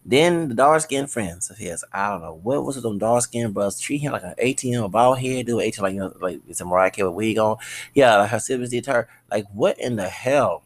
Then 0.06 0.48
the 0.48 0.56
dark 0.56 0.82
skinned 0.82 1.12
friends 1.12 1.50
of 1.50 1.58
his, 1.58 1.84
I 1.94 2.10
don't 2.10 2.22
know 2.22 2.40
what 2.42 2.64
was 2.64 2.78
it 2.78 2.86
on 2.86 2.98
dark 2.98 3.22
skinned 3.22 3.54
brothers 3.54 3.80
treat 3.80 4.00
him 4.00 4.14
like 4.14 4.24
an 4.24 4.34
ATM, 4.42 4.86
a 4.86 4.90
bald 4.90 5.20
head, 5.20 5.46
do 5.46 5.58
ATM 5.58 5.82
like 5.82 5.94
you 5.94 6.00
know, 6.00 6.14
like 6.20 6.40
it's 6.48 6.62
a 6.62 6.66
Mariah 6.66 6.90
Carey 6.90 7.10
wig 7.10 7.38
on. 7.38 7.58
Yeah, 7.94 8.16
like 8.18 8.30
her 8.32 8.40
siblings 8.40 8.72
did 8.72 8.86
her. 8.86 9.10
Like 9.30 9.46
what 9.54 9.78
in 9.80 9.98
the 9.98 10.08
hell? 10.08 10.64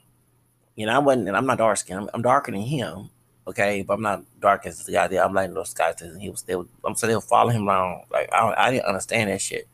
You 0.75 0.85
know, 0.85 0.93
I 0.93 0.99
wasn't, 0.99 1.27
and 1.27 1.37
I'm 1.37 1.45
not 1.45 1.57
dark 1.59 1.77
skinned. 1.77 1.99
I'm, 1.99 2.09
I'm 2.13 2.21
darker 2.21 2.51
than 2.51 2.61
him, 2.61 3.09
okay, 3.47 3.83
but 3.83 3.93
I'm 3.93 4.01
not 4.01 4.23
dark 4.39 4.65
as 4.65 4.83
the 4.83 4.91
guy 4.91 5.07
there. 5.07 5.23
I'm 5.23 5.33
like 5.33 5.53
those 5.53 5.73
guys. 5.73 6.01
And 6.01 6.21
he 6.21 6.29
was 6.29 6.39
still. 6.39 6.67
I'm 6.83 6.95
so 6.95 7.07
they'll 7.07 7.21
follow 7.21 7.49
him 7.49 7.67
around. 7.67 8.03
Like 8.11 8.31
I, 8.33 8.53
I 8.57 8.71
didn't 8.71 8.85
understand 8.85 9.29
that 9.29 9.41
shit. 9.41 9.67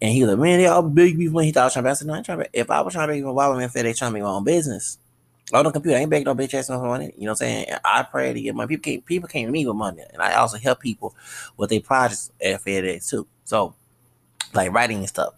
And 0.00 0.10
he 0.10 0.22
was 0.22 0.32
like, 0.32 0.40
man, 0.40 0.58
they 0.58 0.66
all 0.66 0.82
big 0.82 1.16
beef 1.16 1.32
when 1.32 1.44
he 1.44 1.52
thought 1.52 1.62
I 1.62 1.64
was 1.66 1.72
trying 1.72 1.84
to. 1.84 1.90
I 1.90 1.94
said, 1.94 2.06
no, 2.06 2.14
I 2.14 2.22
trying 2.22 2.38
to. 2.38 2.48
If 2.52 2.70
I 2.70 2.80
was 2.80 2.92
trying 2.92 3.08
to 3.08 3.14
make 3.14 3.34
why 3.34 3.48
would 3.48 3.58
man 3.58 3.70
they 3.72 3.92
trying 3.92 4.10
to 4.10 4.14
make 4.14 4.22
my 4.22 4.28
own 4.28 4.44
business? 4.44 4.98
On 5.54 5.64
the 5.64 5.70
computer, 5.70 5.96
I 5.96 6.00
ain't 6.00 6.10
begging 6.10 6.24
no 6.24 6.34
bitch 6.34 6.54
ass 6.54 6.68
no 6.68 6.82
money. 6.82 7.12
You 7.16 7.26
know 7.26 7.30
what 7.30 7.42
I'm 7.42 7.66
saying? 7.66 7.66
I 7.84 8.02
pray 8.02 8.32
to 8.32 8.40
get 8.40 8.54
money. 8.54 8.66
People 8.66 8.82
came, 8.82 9.02
people 9.02 9.28
came 9.28 9.46
to 9.46 9.52
me 9.52 9.64
with 9.64 9.76
money, 9.76 10.02
and 10.12 10.20
I 10.20 10.34
also 10.34 10.58
help 10.58 10.80
people 10.80 11.14
with 11.56 11.70
their 11.70 11.80
projects 11.80 12.32
at 12.42 12.64
FedEx 12.64 13.08
too. 13.08 13.28
So, 13.44 13.74
like 14.54 14.72
writing 14.72 14.98
and 14.98 15.08
stuff. 15.08 15.34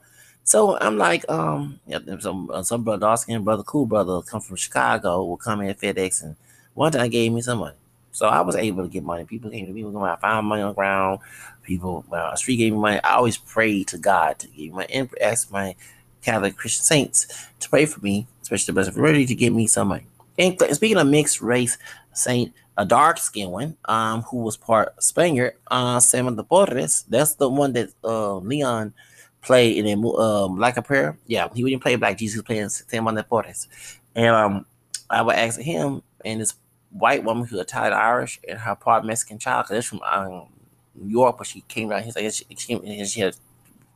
So 0.48 0.78
I'm 0.78 0.96
like, 0.96 1.30
um, 1.30 1.78
some 2.20 2.48
uh, 2.50 2.62
some 2.62 2.82
brother, 2.82 3.00
dark 3.00 3.20
brother, 3.44 3.62
cool 3.64 3.84
brother, 3.84 4.22
come 4.22 4.40
from 4.40 4.56
Chicago, 4.56 5.22
will 5.22 5.36
come 5.36 5.60
in 5.60 5.74
FedEx 5.74 6.22
and 6.22 6.36
one 6.72 6.90
time 6.90 7.10
gave 7.10 7.34
me 7.34 7.42
some 7.42 7.58
money. 7.58 7.76
So 8.12 8.28
I 8.28 8.40
was 8.40 8.56
able 8.56 8.82
to 8.82 8.88
get 8.88 9.02
money. 9.02 9.26
People 9.26 9.50
came 9.50 9.66
to 9.66 9.72
me, 9.74 9.84
I 9.84 10.16
found 10.16 10.46
money 10.46 10.62
on 10.62 10.68
the 10.68 10.74
ground. 10.74 11.18
People, 11.62 12.02
the 12.10 12.34
street 12.36 12.56
gave 12.56 12.72
me 12.72 12.78
money, 12.78 12.98
I 13.04 13.16
always 13.16 13.36
prayed 13.36 13.88
to 13.88 13.98
God 13.98 14.38
to 14.38 14.48
give 14.48 14.72
me 14.72 14.86
and 14.88 15.10
ask 15.20 15.52
my 15.52 15.76
Catholic 16.22 16.56
Christian 16.56 16.82
saints 16.82 17.26
to 17.60 17.68
pray 17.68 17.84
for 17.84 18.00
me, 18.00 18.26
especially 18.40 18.72
the 18.72 18.72
Blessed 18.72 18.92
Virgin, 18.92 19.26
to 19.26 19.34
give 19.34 19.52
me 19.52 19.66
some 19.66 19.88
money. 19.88 20.06
And 20.38 20.58
speaking 20.74 20.96
of 20.96 21.08
mixed 21.08 21.42
race 21.42 21.76
saint, 22.14 22.54
a 22.78 22.86
dark 22.86 23.18
skinned 23.18 23.52
one, 23.52 23.76
um, 23.84 24.22
who 24.22 24.38
was 24.38 24.56
part 24.56 25.02
Spaniard, 25.02 25.56
uh, 25.70 26.00
Simon 26.00 26.36
de 26.36 26.42
Porres. 26.42 27.04
That's 27.06 27.34
the 27.34 27.50
one 27.50 27.74
that 27.74 27.90
uh, 28.02 28.36
Leon 28.36 28.94
played 29.42 29.84
in 29.84 29.86
a, 29.86 30.08
um, 30.08 30.58
like 30.58 30.76
a 30.76 30.82
prayer. 30.82 31.16
Yeah, 31.26 31.48
he 31.54 31.62
wouldn't 31.62 31.82
play 31.82 31.96
Black 31.96 32.18
Jesus, 32.18 32.42
playing 32.42 32.68
Simon 32.68 33.14
de 33.14 33.22
Porres. 33.22 33.68
And 34.14 34.34
um, 34.34 34.66
I 35.10 35.22
would 35.22 35.36
ask 35.36 35.60
him, 35.60 36.02
and 36.24 36.40
this 36.40 36.54
white 36.90 37.24
woman 37.24 37.46
who's 37.46 37.60
Italian 37.60 37.92
Irish 37.92 38.40
and 38.48 38.58
her 38.58 38.74
part 38.74 39.04
Mexican 39.04 39.38
child 39.38 39.66
because 39.68 39.84
she's 39.84 39.90
from 39.90 40.00
um, 40.02 40.48
New 40.94 41.10
York, 41.10 41.38
but 41.38 41.46
she 41.46 41.60
came 41.62 41.88
down 41.88 42.02
here. 42.02 42.12
So 42.12 42.28
she, 42.30 42.46
she, 42.56 43.04
she 43.04 43.20
had 43.20 43.36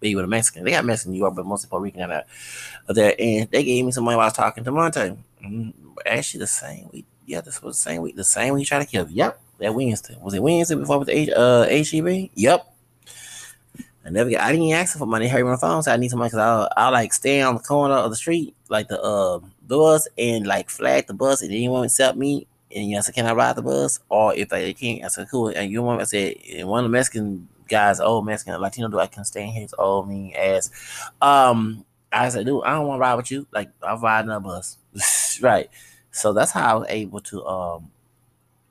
baby 0.00 0.16
with 0.16 0.24
a 0.24 0.28
Mexican. 0.28 0.64
They 0.64 0.72
got 0.72 0.84
Mexican 0.84 1.12
in 1.12 1.14
New 1.14 1.24
York, 1.24 1.34
but 1.34 1.46
mostly 1.46 1.70
Puerto 1.70 1.84
Rican 1.84 2.10
out 2.10 2.24
there. 2.88 3.14
And 3.18 3.50
they 3.50 3.64
gave 3.64 3.84
me 3.84 3.92
some 3.92 4.04
money 4.04 4.16
while 4.16 4.24
I 4.24 4.26
was 4.26 4.34
talking 4.34 4.64
to 4.64 4.72
Monte. 4.72 5.00
Mm-hmm. 5.00 5.70
Actually, 6.04 6.40
the 6.40 6.46
same 6.46 6.88
week. 6.92 7.06
Yeah, 7.24 7.40
this 7.40 7.62
was 7.62 7.76
the 7.76 7.82
same 7.82 8.02
week. 8.02 8.16
The 8.16 8.24
same 8.24 8.54
week 8.54 8.62
you 8.62 8.66
tried 8.66 8.80
to 8.80 8.90
kill 8.90 9.06
me. 9.06 9.14
Yep, 9.14 9.40
that 9.58 9.74
Wednesday. 9.74 10.18
Was 10.20 10.34
it 10.34 10.42
Wednesday 10.42 10.74
before 10.74 10.98
with 10.98 11.08
the 11.08 11.16
H, 11.16 11.30
uh, 11.30 11.66
HEB? 11.68 12.30
Yep. 12.34 12.71
I 14.04 14.10
never 14.10 14.30
get. 14.30 14.40
I 14.40 14.52
didn't 14.52 14.72
ask 14.72 14.98
for 14.98 15.06
money. 15.06 15.28
Harry 15.28 15.42
on 15.42 15.50
the 15.50 15.58
phone 15.58 15.82
said 15.82 15.94
I 15.94 15.96
need 15.96 16.10
some 16.10 16.18
money 16.18 16.30
because 16.30 16.68
I 16.76 16.86
I 16.86 16.88
like 16.88 17.12
stand 17.12 17.48
on 17.48 17.54
the 17.54 17.60
corner 17.62 17.94
of 17.94 18.10
the 18.10 18.16
street, 18.16 18.54
like 18.68 18.88
the 18.88 19.00
uh 19.00 19.40
bus, 19.66 20.08
and 20.18 20.46
like 20.46 20.70
flag 20.70 21.06
the 21.06 21.14
bus, 21.14 21.42
and 21.42 21.52
anyone 21.52 21.84
accept 21.84 22.18
me 22.18 22.46
and 22.74 22.86
you 22.86 22.92
know, 22.92 22.98
I 22.98 23.02
said, 23.02 23.14
can 23.14 23.26
I 23.26 23.32
ride 23.32 23.56
the 23.56 23.62
bus? 23.62 24.00
Or 24.08 24.34
if 24.34 24.48
they 24.48 24.72
can't, 24.74 25.04
I 25.04 25.08
said, 25.08 25.28
cool. 25.30 25.48
And 25.48 25.70
you 25.70 25.82
want, 25.82 26.00
I 26.00 26.04
said, 26.04 26.36
and 26.52 26.68
one 26.68 26.84
of 26.84 26.90
the 26.90 26.96
Mexican 26.96 27.48
guys, 27.68 28.00
old 28.00 28.26
Mexican 28.26 28.60
Latino 28.60 28.88
dude, 28.88 29.00
I 29.00 29.06
can 29.06 29.24
stay 29.24 29.42
stand 29.42 29.56
his 29.56 29.74
old 29.78 30.08
mean 30.08 30.34
ass. 30.34 30.70
Um, 31.20 31.84
I 32.12 32.28
said, 32.28 32.46
dude, 32.46 32.62
I 32.64 32.72
don't 32.72 32.86
want 32.86 32.98
to 32.98 33.00
ride 33.00 33.14
with 33.14 33.30
you. 33.30 33.46
Like, 33.52 33.70
I'm 33.82 34.00
riding 34.00 34.30
a 34.30 34.40
bus. 34.40 34.78
right. 35.42 35.68
So 36.10 36.32
that's 36.32 36.52
how 36.52 36.76
I 36.76 36.78
was 36.78 36.88
able 36.88 37.20
to, 37.20 37.44
um, 37.46 37.90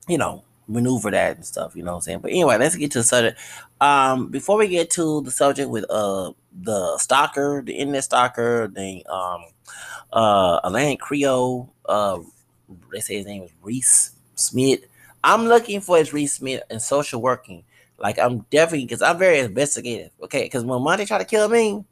you 0.08 0.18
know, 0.18 0.44
maneuver 0.72 1.10
that 1.10 1.36
and 1.36 1.46
stuff, 1.46 1.76
you 1.76 1.82
know 1.82 1.92
what 1.92 1.96
I'm 1.98 2.02
saying? 2.02 2.18
But 2.20 2.30
anyway, 2.30 2.58
let's 2.58 2.76
get 2.76 2.90
to 2.92 2.98
the 2.98 3.04
subject. 3.04 3.38
Um, 3.80 4.28
before 4.28 4.58
we 4.58 4.68
get 4.68 4.90
to 4.90 5.22
the 5.22 5.30
subject 5.30 5.68
with 5.68 5.84
uh 5.90 6.32
the 6.60 6.98
stalker, 6.98 7.62
the 7.64 7.74
internet 7.74 8.04
stalker, 8.04 8.68
the 8.68 9.04
um 9.06 9.44
uh 10.12 10.60
Atlantic 10.64 11.00
Creole, 11.00 11.72
uh 11.86 12.18
they 12.92 13.00
say 13.00 13.16
his 13.16 13.26
name 13.26 13.42
is 13.42 13.50
Reese 13.62 14.12
Smith. 14.34 14.80
I'm 15.24 15.46
looking 15.46 15.80
for 15.80 15.98
his 15.98 16.12
Reese 16.12 16.34
Smith 16.34 16.62
in 16.70 16.80
social 16.80 17.20
working. 17.20 17.64
Like 17.98 18.18
I'm 18.18 18.40
definitely 18.50 18.86
because 18.86 19.02
I'm 19.02 19.18
very 19.18 19.38
investigative. 19.38 20.10
Okay, 20.22 20.44
because 20.44 20.64
when 20.64 20.82
Monte 20.82 21.06
tried 21.06 21.18
to 21.18 21.24
kill 21.24 21.48
me, 21.48 21.84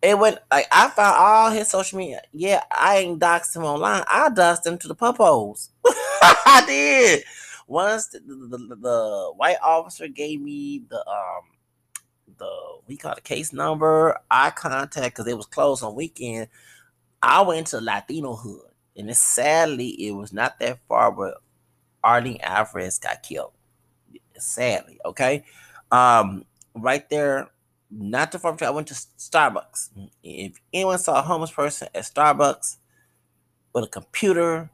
it 0.00 0.18
went 0.18 0.38
like 0.50 0.66
I 0.70 0.88
found 0.90 1.16
all 1.16 1.50
his 1.50 1.68
social 1.68 1.98
media. 1.98 2.22
Yeah, 2.32 2.62
I 2.70 2.98
ain't 2.98 3.20
doxed 3.20 3.56
him 3.56 3.64
online. 3.64 4.04
I 4.08 4.30
doxed 4.30 4.66
him 4.66 4.78
to 4.78 4.88
the 4.88 4.96
pupos. 4.96 5.68
I 6.22 6.64
did. 6.66 7.24
Once 7.68 8.08
the, 8.08 8.20
the, 8.20 8.56
the, 8.56 8.76
the, 8.76 9.32
white 9.36 9.58
officer 9.62 10.08
gave 10.08 10.40
me 10.40 10.82
the 10.88 10.98
um 11.06 11.42
the 12.38 12.50
we 12.86 12.96
call 12.96 13.14
the 13.14 13.20
case 13.20 13.52
number, 13.52 14.18
I 14.30 14.50
contact 14.50 15.14
because 15.16 15.30
it 15.30 15.36
was 15.36 15.46
closed 15.46 15.84
on 15.84 15.94
weekend. 15.94 16.48
I 17.22 17.42
went 17.42 17.68
to 17.68 17.80
Latino 17.80 18.34
hood. 18.34 18.62
And 18.96 19.10
it, 19.10 19.16
sadly, 19.16 19.88
it 19.88 20.12
was 20.12 20.32
not 20.32 20.58
that 20.58 20.78
far 20.88 21.12
where 21.12 21.34
Arlene 22.02 22.40
Alvarez 22.42 22.98
got 22.98 23.22
killed. 23.22 23.52
Sadly, 24.38 24.98
okay. 25.04 25.44
Um, 25.92 26.44
right 26.74 27.08
there, 27.10 27.50
not 27.90 28.32
too 28.32 28.38
far 28.38 28.56
I 28.60 28.70
went 28.70 28.88
to 28.88 28.94
Starbucks. 28.94 29.90
If 30.22 30.54
anyone 30.72 30.98
saw 30.98 31.18
a 31.18 31.22
homeless 31.22 31.50
person 31.50 31.88
at 31.94 32.04
Starbucks 32.04 32.76
with 33.74 33.84
a 33.84 33.88
computer 33.88 34.70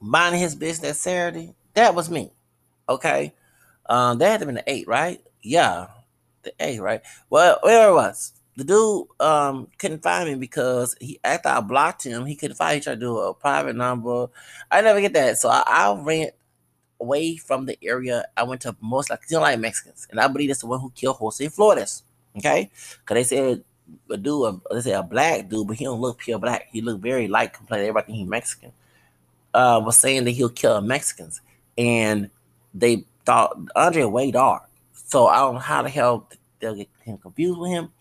minding 0.00 0.40
his 0.40 0.54
business 0.54 1.00
Saturday, 1.00 1.54
that 1.74 1.94
was 1.94 2.10
me. 2.10 2.32
Okay. 2.88 3.32
Um, 3.86 4.18
that 4.18 4.30
had 4.30 4.40
to 4.40 4.46
been 4.46 4.56
the 4.56 4.64
eight, 4.66 4.88
right? 4.88 5.22
Yeah. 5.42 5.88
The 6.42 6.52
eight, 6.60 6.80
right? 6.80 7.02
Well, 7.30 7.58
where 7.62 7.90
it 7.90 7.94
was. 7.94 8.32
The 8.56 8.64
dude 8.64 9.06
um 9.18 9.66
couldn't 9.78 10.04
find 10.04 10.28
me 10.28 10.36
because 10.36 10.94
he 11.00 11.18
after 11.24 11.48
I 11.48 11.60
blocked 11.60 12.04
him, 12.04 12.24
he 12.24 12.36
couldn't 12.36 12.56
find. 12.56 12.70
Me. 12.70 12.76
He 12.76 12.80
tried 12.82 12.94
to 12.94 13.00
do 13.00 13.18
a 13.18 13.34
private 13.34 13.74
number. 13.74 14.28
I 14.70 14.80
never 14.80 15.00
get 15.00 15.12
that, 15.14 15.38
so 15.38 15.48
I, 15.48 15.64
I 15.66 16.00
ran 16.00 16.28
away 17.00 17.36
from 17.36 17.66
the 17.66 17.76
area. 17.82 18.24
I 18.36 18.44
went 18.44 18.60
to 18.62 18.76
most 18.80 19.10
like 19.10 19.22
you 19.28 19.36
know 19.36 19.42
like 19.42 19.58
Mexicans, 19.58 20.06
and 20.08 20.20
I 20.20 20.28
believe 20.28 20.50
that's 20.50 20.60
the 20.60 20.68
one 20.68 20.80
who 20.80 20.92
killed 20.94 21.16
Jose 21.16 21.48
Flores. 21.48 22.04
Okay, 22.36 22.70
because 23.00 23.14
they 23.14 23.24
said 23.24 23.64
a 24.10 24.16
dude, 24.16 24.60
they 24.70 24.80
say 24.80 24.92
a 24.92 25.02
black 25.02 25.48
dude, 25.48 25.66
but 25.66 25.76
he 25.76 25.84
don't 25.84 26.00
look 26.00 26.18
pure 26.18 26.38
black. 26.38 26.68
He 26.70 26.80
look 26.80 27.00
very 27.00 27.28
light 27.28 27.54
to 27.54 27.60
everybody 27.70 28.06
think 28.06 28.18
he's 28.18 28.28
Mexican. 28.28 28.72
Uh, 29.52 29.80
was 29.84 29.96
saying 29.96 30.24
that 30.24 30.32
he'll 30.32 30.48
kill 30.48 30.80
Mexicans, 30.80 31.40
and 31.78 32.30
they 32.72 33.04
thought 33.24 33.56
Andre 33.76 34.04
way 34.04 34.30
dark. 34.30 34.64
So 34.92 35.26
I 35.26 35.38
don't 35.38 35.54
know 35.54 35.60
how 35.60 35.82
the 35.82 35.88
hell 35.88 36.28
they'll 36.60 36.74
get 36.74 36.88
him 37.02 37.18
confused 37.18 37.58
with 37.58 37.70
him, 37.70 37.92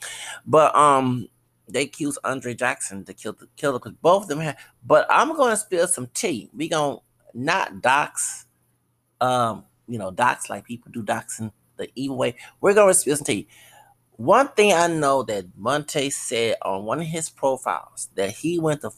but 0.46 0.76
um, 0.76 1.28
they 1.68 1.84
accused 1.84 2.20
Andre 2.24 2.54
Jackson 2.54 3.04
to 3.06 3.14
kill 3.14 3.34
the 3.34 3.48
killer 3.56 3.80
because 3.80 3.94
both 4.02 4.24
of 4.24 4.30
them 4.30 4.40
had. 4.40 4.58
But 4.86 5.06
I'm 5.10 5.36
gonna 5.36 5.58
spill 5.58 5.88
some 5.88 6.08
tea. 6.14 6.50
We 6.54 6.70
gonna 6.70 6.98
not 7.34 7.82
dox, 7.82 8.46
um, 9.22 9.66
you 9.88 9.98
know, 9.98 10.12
dox 10.12 10.50
like 10.50 10.66
people 10.66 10.92
do 10.92 11.04
doxing 11.04 11.52
the 11.78 11.90
evil 11.96 12.18
way. 12.18 12.36
We're 12.62 12.74
gonna 12.74 12.94
spill 12.94 13.18
some 13.18 13.26
tea. 13.26 13.48
One 14.16 14.50
thing 14.50 14.74
I 14.74 14.88
know 14.88 15.24
that 15.24 15.46
Monte 15.58 16.12
said 16.12 16.56
on 16.62 16.86
one 16.86 17.00
of 17.00 17.08
his 17.08 17.30
profiles 17.30 18.10
that 18.16 18.30
he 18.32 18.60
went 18.60 18.82
to 18.82 18.92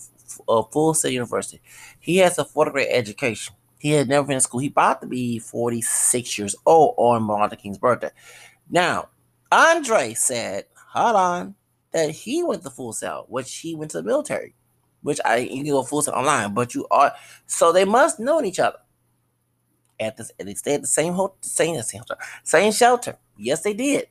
a 0.48 0.64
Full 0.64 0.94
Sail 0.94 1.12
University. 1.12 1.62
He 2.00 2.18
has 2.18 2.38
a 2.38 2.46
fourth 2.46 2.74
grade 2.74 2.90
education. 2.92 3.56
He 3.86 3.92
had 3.92 4.10
never 4.10 4.26
been 4.26 4.38
in 4.38 4.42
school. 4.42 4.62
He 4.62 4.70
about 4.70 5.02
to 5.02 5.08
be 5.08 5.38
46 5.38 6.40
years 6.40 6.56
old 6.66 6.96
on 6.98 7.22
Martin 7.22 7.44
Luther 7.44 7.56
King's 7.56 7.78
birthday. 7.78 8.10
Now, 8.68 9.10
Andre 9.52 10.16
said, 10.16 10.66
hold 10.76 11.16
on, 11.16 11.56
that 11.92 12.10
he 12.10 12.42
went 12.42 12.64
to 12.64 12.72
Full 12.72 12.94
Sail, 12.94 13.28
which 13.30 13.58
he 13.58 13.76
went 13.76 13.92
to 13.92 13.98
the 13.98 14.04
military, 14.04 14.56
which 15.04 15.20
I 15.24 15.38
you 15.38 15.64
can 15.64 15.72
go 15.72 15.84
Full 15.84 16.02
Sail 16.02 16.16
online, 16.16 16.56
but 16.56 16.74
you 16.74 16.88
are 16.90 17.14
so 17.46 17.72
they 17.72 17.86
must 17.86 18.20
know 18.20 18.42
each 18.42 18.58
other. 18.58 18.80
At 20.00 20.18
this, 20.18 20.32
they 20.40 20.56
stay 20.56 20.74
at 20.74 20.82
the 20.82 20.88
same 20.88 21.14
hotel, 21.14 21.38
same, 21.42 21.80
same, 21.84 22.02
same 22.42 22.72
shelter. 22.72 23.20
Yes, 23.38 23.62
they 23.62 23.76
did. 23.76 24.08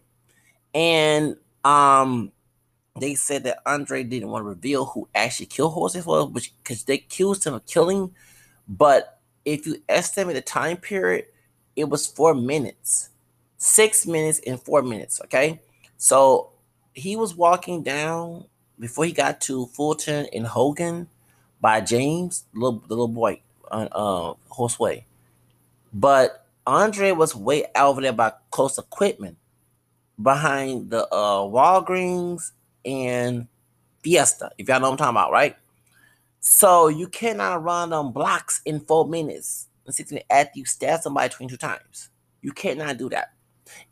And 0.72 1.36
um 1.64 2.30
they 3.00 3.16
said 3.16 3.42
that 3.42 3.58
Andre 3.66 4.04
didn't 4.04 4.28
want 4.28 4.44
to 4.44 4.48
reveal 4.48 4.84
who 4.84 5.08
actually 5.16 5.46
killed 5.46 5.72
Jose 5.72 6.00
Flores, 6.00 6.30
which 6.30 6.54
because 6.62 6.84
they 6.84 6.94
accused 6.94 7.44
him 7.44 7.54
of 7.54 7.66
killing. 7.66 8.14
But 8.68 9.13
if 9.44 9.66
you 9.66 9.82
estimate 9.88 10.34
the 10.34 10.42
time 10.42 10.76
period, 10.76 11.26
it 11.76 11.88
was 11.88 12.06
four 12.06 12.34
minutes, 12.34 13.10
six 13.58 14.06
minutes 14.06 14.40
and 14.46 14.60
four 14.60 14.82
minutes. 14.82 15.20
Okay, 15.24 15.60
so 15.96 16.50
he 16.94 17.16
was 17.16 17.34
walking 17.34 17.82
down 17.82 18.44
before 18.78 19.04
he 19.04 19.12
got 19.12 19.40
to 19.42 19.66
Fulton 19.66 20.26
and 20.32 20.46
Hogan 20.46 21.08
by 21.60 21.80
James, 21.80 22.44
the 22.52 22.60
little, 22.60 22.80
the 22.80 22.88
little 22.88 23.08
boy 23.08 23.40
on 23.70 23.88
uh, 23.92 24.34
Horseway. 24.50 25.04
But 25.92 26.46
Andre 26.66 27.12
was 27.12 27.34
way 27.34 27.66
over 27.76 28.00
there 28.00 28.12
by 28.12 28.32
close 28.50 28.78
equipment 28.78 29.36
behind 30.20 30.90
the 30.90 31.06
uh, 31.12 31.40
Walgreens 31.40 32.52
and 32.84 33.46
Fiesta, 34.02 34.50
if 34.58 34.68
y'all 34.68 34.80
know 34.80 34.90
what 34.90 34.92
I'm 34.92 34.98
talking 34.98 35.16
about, 35.16 35.32
right? 35.32 35.56
So 36.46 36.88
you 36.88 37.08
cannot 37.08 37.62
run 37.64 37.94
on 37.94 38.12
blocks 38.12 38.60
in 38.66 38.80
four 38.80 39.08
minutes 39.08 39.68
and 39.86 39.96
minutes 40.10 40.26
after 40.28 40.58
you 40.58 40.66
stab 40.66 41.00
somebody 41.00 41.30
22 41.30 41.56
times. 41.56 42.10
You 42.42 42.52
cannot 42.52 42.98
do 42.98 43.08
that. 43.08 43.32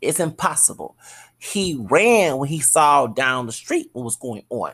It's 0.01 0.19
impossible. 0.19 0.95
He 1.39 1.75
ran 1.79 2.37
when 2.37 2.49
he 2.49 2.59
saw 2.59 3.07
down 3.07 3.47
the 3.47 3.51
street 3.51 3.89
what 3.93 4.05
was 4.05 4.17
going 4.17 4.45
on. 4.51 4.73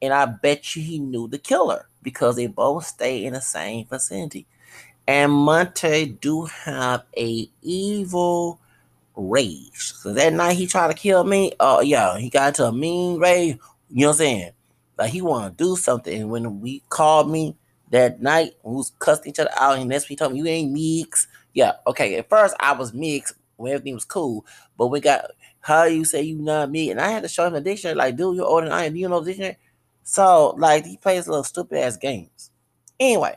And 0.00 0.14
I 0.14 0.24
bet 0.24 0.74
you 0.74 0.82
he 0.82 1.00
knew 1.00 1.28
the 1.28 1.38
killer 1.38 1.90
because 2.02 2.36
they 2.36 2.46
both 2.46 2.86
stay 2.86 3.26
in 3.26 3.34
the 3.34 3.42
same 3.42 3.86
vicinity. 3.86 4.46
And 5.06 5.32
Monte 5.32 6.16
do 6.18 6.46
have 6.46 7.02
a 7.18 7.46
evil 7.60 8.58
rage. 9.14 9.92
So 9.92 10.14
that 10.14 10.32
night 10.32 10.56
he 10.56 10.66
tried 10.66 10.88
to 10.88 10.94
kill 10.94 11.24
me. 11.24 11.52
Oh 11.60 11.82
yeah, 11.82 12.16
he 12.16 12.30
got 12.30 12.48
into 12.48 12.64
a 12.64 12.72
mean 12.72 13.18
rage. 13.20 13.58
You 13.90 14.00
know 14.00 14.08
what 14.08 14.12
I'm 14.12 14.16
saying? 14.16 14.52
Like 15.02 15.10
he 15.10 15.20
want 15.20 15.58
to 15.58 15.64
do 15.64 15.74
something. 15.74 16.16
And 16.16 16.30
when 16.30 16.60
we 16.60 16.80
called 16.88 17.28
me 17.28 17.56
that 17.90 18.22
night, 18.22 18.52
we 18.62 18.76
was 18.76 18.92
cussing 19.00 19.30
each 19.30 19.40
other 19.40 19.50
out, 19.58 19.80
and 19.80 19.90
that's 19.90 20.04
when 20.04 20.10
he 20.10 20.16
told 20.16 20.32
me 20.32 20.38
you 20.38 20.46
ain't 20.46 20.70
mix. 20.70 21.26
Yeah, 21.54 21.72
okay. 21.88 22.14
At 22.18 22.28
first 22.28 22.54
I 22.60 22.70
was 22.70 22.94
mixed 22.94 23.34
when 23.56 23.72
everything 23.72 23.94
was 23.94 24.04
cool, 24.04 24.46
but 24.78 24.86
we 24.86 25.00
got 25.00 25.24
how 25.58 25.82
you 25.86 26.04
say 26.04 26.22
you 26.22 26.36
not 26.36 26.70
me, 26.70 26.92
and 26.92 27.00
I 27.00 27.10
had 27.10 27.24
to 27.24 27.28
show 27.28 27.44
him 27.44 27.54
the 27.54 27.60
dictionary. 27.60 27.96
Like, 27.96 28.14
dude, 28.14 28.36
you're 28.36 28.46
older 28.46 28.66
than 28.66 28.78
I 28.78 28.84
am. 28.84 28.92
Do 28.92 29.00
you 29.00 29.08
know 29.08 29.18
the 29.18 29.32
dictionary? 29.32 29.58
So 30.04 30.54
like 30.56 30.86
he 30.86 30.98
plays 30.98 31.26
little 31.26 31.42
stupid 31.42 31.78
ass 31.78 31.96
games. 31.96 32.52
Anyway, 33.00 33.34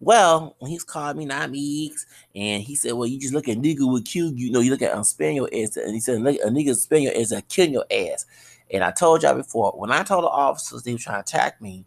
well, 0.00 0.54
when 0.58 0.70
he's 0.70 0.84
called 0.84 1.16
me 1.16 1.24
nine 1.24 1.50
weeks, 1.50 2.04
and 2.34 2.62
he 2.62 2.74
said, 2.74 2.92
"Well, 2.92 3.06
you 3.06 3.18
just 3.18 3.32
look 3.32 3.48
at 3.48 3.56
nigga 3.56 3.90
with 3.90 4.04
Q. 4.04 4.34
You 4.36 4.50
know, 4.50 4.60
you 4.60 4.70
look 4.70 4.82
at 4.82 4.92
um, 4.92 5.02
spend 5.02 5.36
your 5.36 5.48
ass." 5.50 5.78
And 5.78 5.94
he 5.94 6.00
said, 6.00 6.20
look, 6.20 6.36
"A 6.44 6.48
nigga 6.48 7.02
your 7.02 7.18
ass, 7.18 7.32
a 7.32 7.40
killing 7.40 7.72
your 7.72 7.86
ass." 7.90 8.26
And 8.72 8.82
I 8.82 8.90
told 8.90 9.22
y'all 9.22 9.34
before, 9.34 9.72
when 9.72 9.92
I 9.92 10.02
told 10.02 10.24
the 10.24 10.28
officers 10.28 10.82
they 10.82 10.92
were 10.92 10.98
trying 10.98 11.22
to 11.22 11.36
attack 11.36 11.60
me, 11.60 11.84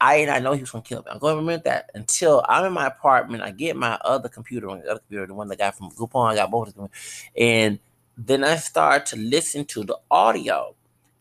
I 0.00 0.18
did 0.18 0.26
not 0.26 0.42
know 0.42 0.52
he 0.52 0.60
was 0.60 0.70
gonna 0.70 0.82
kill 0.82 1.00
me. 1.00 1.06
I'm 1.10 1.18
going 1.18 1.34
to 1.34 1.40
remember 1.40 1.64
that 1.64 1.90
until 1.94 2.44
I'm 2.48 2.64
in 2.66 2.72
my 2.72 2.86
apartment. 2.86 3.42
I 3.42 3.50
get 3.50 3.76
my 3.76 3.98
other 4.02 4.28
computer, 4.28 4.68
on 4.70 4.80
the 4.80 4.90
other 4.90 5.00
computer, 5.00 5.26
the 5.26 5.34
one 5.34 5.48
that 5.48 5.58
got 5.58 5.76
from 5.76 5.90
Groupon. 5.90 6.30
I 6.30 6.34
got 6.36 6.50
both 6.50 6.68
of 6.68 6.74
them, 6.74 6.88
and 7.36 7.78
then 8.16 8.44
I 8.44 8.56
start 8.56 9.06
to 9.06 9.16
listen 9.16 9.64
to 9.66 9.84
the 9.84 9.98
audio, 10.10 10.74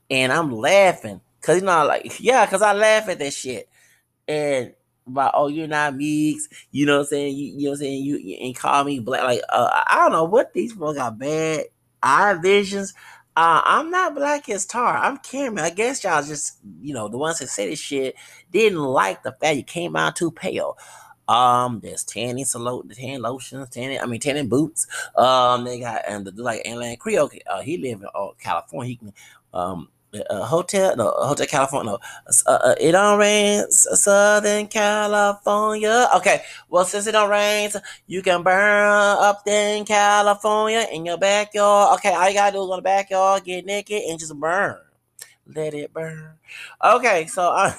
and 0.09 0.31
I'm 0.31 0.51
laughing 0.51 1.21
because 1.41 1.59
you 1.59 1.65
know, 1.65 1.85
like 1.85 2.15
yeah, 2.19 2.45
because 2.45 2.61
I 2.61 2.73
laugh 2.73 3.09
at 3.09 3.19
that 3.19 3.33
shit, 3.33 3.67
and 4.27 4.73
about 5.07 5.31
oh 5.35 5.47
you're 5.47 5.67
not 5.67 5.95
Meeks, 5.95 6.47
you 6.71 6.85
know 6.85 6.97
what 6.97 7.03
I'm 7.03 7.07
saying? 7.07 7.35
You, 7.35 7.45
you 7.45 7.63
know 7.63 7.69
what 7.69 7.75
I'm 7.75 7.79
saying? 7.79 8.03
You, 8.03 8.17
you 8.17 8.37
and 8.41 8.55
call 8.55 8.83
me 8.83 8.99
black. 8.99 9.23
Like 9.23 9.41
uh, 9.49 9.83
I 9.87 9.95
don't 9.97 10.11
know 10.11 10.25
what 10.25 10.53
these 10.53 10.73
people 10.73 10.93
got 10.93 11.17
bad 11.17 11.65
eye 12.03 12.33
visions. 12.35 12.93
Uh, 13.37 13.61
I'm 13.65 13.91
not 13.91 14.15
black 14.15 14.49
as 14.49 14.65
tar. 14.65 14.97
I'm 14.97 15.17
Cameron. 15.17 15.63
I 15.63 15.69
guess 15.69 16.03
y'all 16.03 16.23
just 16.23 16.57
you 16.81 16.91
know 16.91 17.07
the 17.07 17.19
ones 17.19 17.37
that 17.37 17.49
say 17.49 17.69
this 17.69 17.77
shit 17.79 18.15
didn't 18.51 18.79
like 18.79 19.21
the 19.21 19.31
fact 19.31 19.57
you 19.57 19.63
came 19.63 19.95
out 19.95 20.15
too 20.15 20.31
pale. 20.31 20.75
Um, 21.27 21.79
there's 21.81 22.03
tanning 22.03 22.45
salon, 22.45 22.89
tan 22.89 23.21
lotions, 23.21 23.69
tanning. 23.69 23.99
I 24.01 24.07
mean 24.07 24.19
tanning 24.19 24.49
boots. 24.49 24.87
Um, 25.15 25.65
they 25.65 25.79
got 25.79 26.01
and 26.07 26.25
the 26.25 26.31
like 26.41 26.63
Alan 26.65 26.97
Creole. 26.97 27.29
Uh, 27.45 27.61
he 27.61 27.77
live 27.77 28.01
in 28.01 28.07
uh, 28.15 28.29
California. 28.39 28.89
He 28.89 28.95
can 28.95 29.13
um 29.53 29.89
hotel, 30.29 30.95
no, 30.95 31.11
Hotel 31.11 31.47
California. 31.47 31.91
No, 31.91 31.99
uh, 32.45 32.51
uh, 32.51 32.75
it 32.79 32.91
don't 32.91 33.19
rain, 33.19 33.69
Southern 33.71 34.67
California. 34.67 36.07
Okay, 36.15 36.41
well, 36.69 36.85
since 36.85 37.07
it 37.07 37.11
don't 37.11 37.29
rain, 37.29 37.69
you 38.07 38.21
can 38.21 38.43
burn 38.43 39.17
up 39.19 39.47
in 39.47 39.85
California 39.85 40.85
in 40.91 41.05
your 41.05 41.17
backyard. 41.17 41.95
Okay, 41.95 42.13
all 42.13 42.27
you 42.29 42.35
gotta 42.35 42.53
do 42.53 42.61
is 42.61 42.67
go 42.67 42.75
to 42.75 42.77
the 42.77 42.81
backyard, 42.83 43.43
get 43.43 43.65
naked, 43.65 44.03
and 44.03 44.19
just 44.19 44.37
burn. 44.39 44.77
Let 45.55 45.73
it 45.73 45.93
burn. 45.93 46.33
Okay, 46.83 47.25
so 47.27 47.41
uh, 47.55 47.71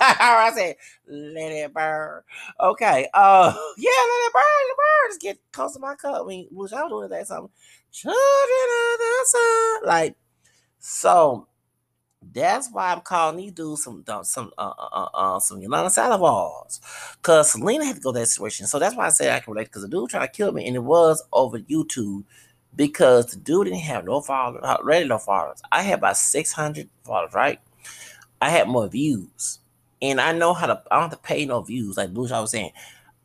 I 0.00 0.52
said, 0.54 0.76
let 1.08 1.52
it 1.52 1.72
burn. 1.72 2.22
Okay, 2.60 3.08
uh, 3.14 3.54
yeah, 3.78 3.90
let 3.90 4.26
it 4.26 4.32
burn, 4.32 4.42
let 4.42 4.70
it 4.70 4.76
burn. 4.76 5.10
Just 5.10 5.20
get 5.20 5.38
close 5.52 5.74
to 5.74 5.80
my 5.80 5.94
cup. 5.94 6.22
I 6.22 6.26
mean, 6.26 6.48
I 6.50 6.54
was 6.54 6.70
doing 6.70 7.08
that 7.08 7.26
something. 7.26 7.50
Children 7.92 8.16
of 8.18 8.98
the 8.98 9.24
sun, 9.24 9.86
like 9.86 10.16
so 10.78 11.48
that's 12.32 12.70
why 12.70 12.92
I'm 12.92 13.00
calling 13.00 13.36
these 13.36 13.52
dudes 13.52 13.84
some 13.84 14.04
some 14.22 14.52
uh, 14.58 14.72
uh, 14.78 14.88
uh, 14.92 15.08
uh 15.14 15.40
some 15.40 15.60
Yolanda 15.60 15.90
Salazars. 15.90 16.80
Cause 17.22 17.52
Selena 17.52 17.84
had 17.84 17.96
to 17.96 18.02
go 18.02 18.12
that 18.12 18.26
situation. 18.26 18.66
So 18.66 18.78
that's 18.78 18.96
why 18.96 19.06
I 19.06 19.10
say 19.10 19.34
I 19.34 19.40
can 19.40 19.52
relate. 19.52 19.70
Cause 19.70 19.82
the 19.82 19.88
dude 19.88 20.10
tried 20.10 20.26
to 20.26 20.32
kill 20.32 20.52
me, 20.52 20.66
and 20.66 20.76
it 20.76 20.82
was 20.82 21.22
over 21.32 21.58
YouTube 21.58 22.24
because 22.74 23.26
the 23.26 23.36
dude 23.36 23.66
didn't 23.66 23.80
have 23.80 24.04
no 24.04 24.20
followers, 24.20 24.62
uh, 24.64 24.76
really 24.82 25.08
no 25.08 25.18
followers. 25.18 25.62
I 25.72 25.82
had 25.82 25.98
about 25.98 26.16
600 26.16 26.88
followers, 27.04 27.32
right? 27.32 27.60
I 28.40 28.50
had 28.50 28.68
more 28.68 28.88
views, 28.88 29.60
and 30.02 30.20
I 30.20 30.32
know 30.32 30.52
how 30.52 30.66
to. 30.66 30.82
I 30.90 30.96
don't 30.96 31.10
have 31.10 31.18
to 31.22 31.26
pay 31.26 31.44
no 31.46 31.62
views, 31.62 31.96
like 31.96 32.12
Bush. 32.12 32.30
I 32.32 32.40
was 32.40 32.50
saying, 32.50 32.72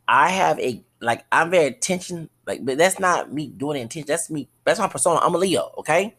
I 0.07 0.29
have 0.29 0.59
a 0.59 0.83
like 1.01 1.25
I'm 1.31 1.49
very 1.49 1.65
attention, 1.67 2.29
like, 2.45 2.65
but 2.65 2.77
that's 2.77 2.99
not 2.99 3.33
me 3.33 3.47
doing 3.47 3.81
intention. 3.81 4.07
That's 4.07 4.29
me. 4.29 4.47
That's 4.63 4.79
my 4.79 4.87
persona. 4.87 5.19
I'm 5.21 5.35
a 5.35 5.37
Leo, 5.37 5.73
okay 5.79 6.15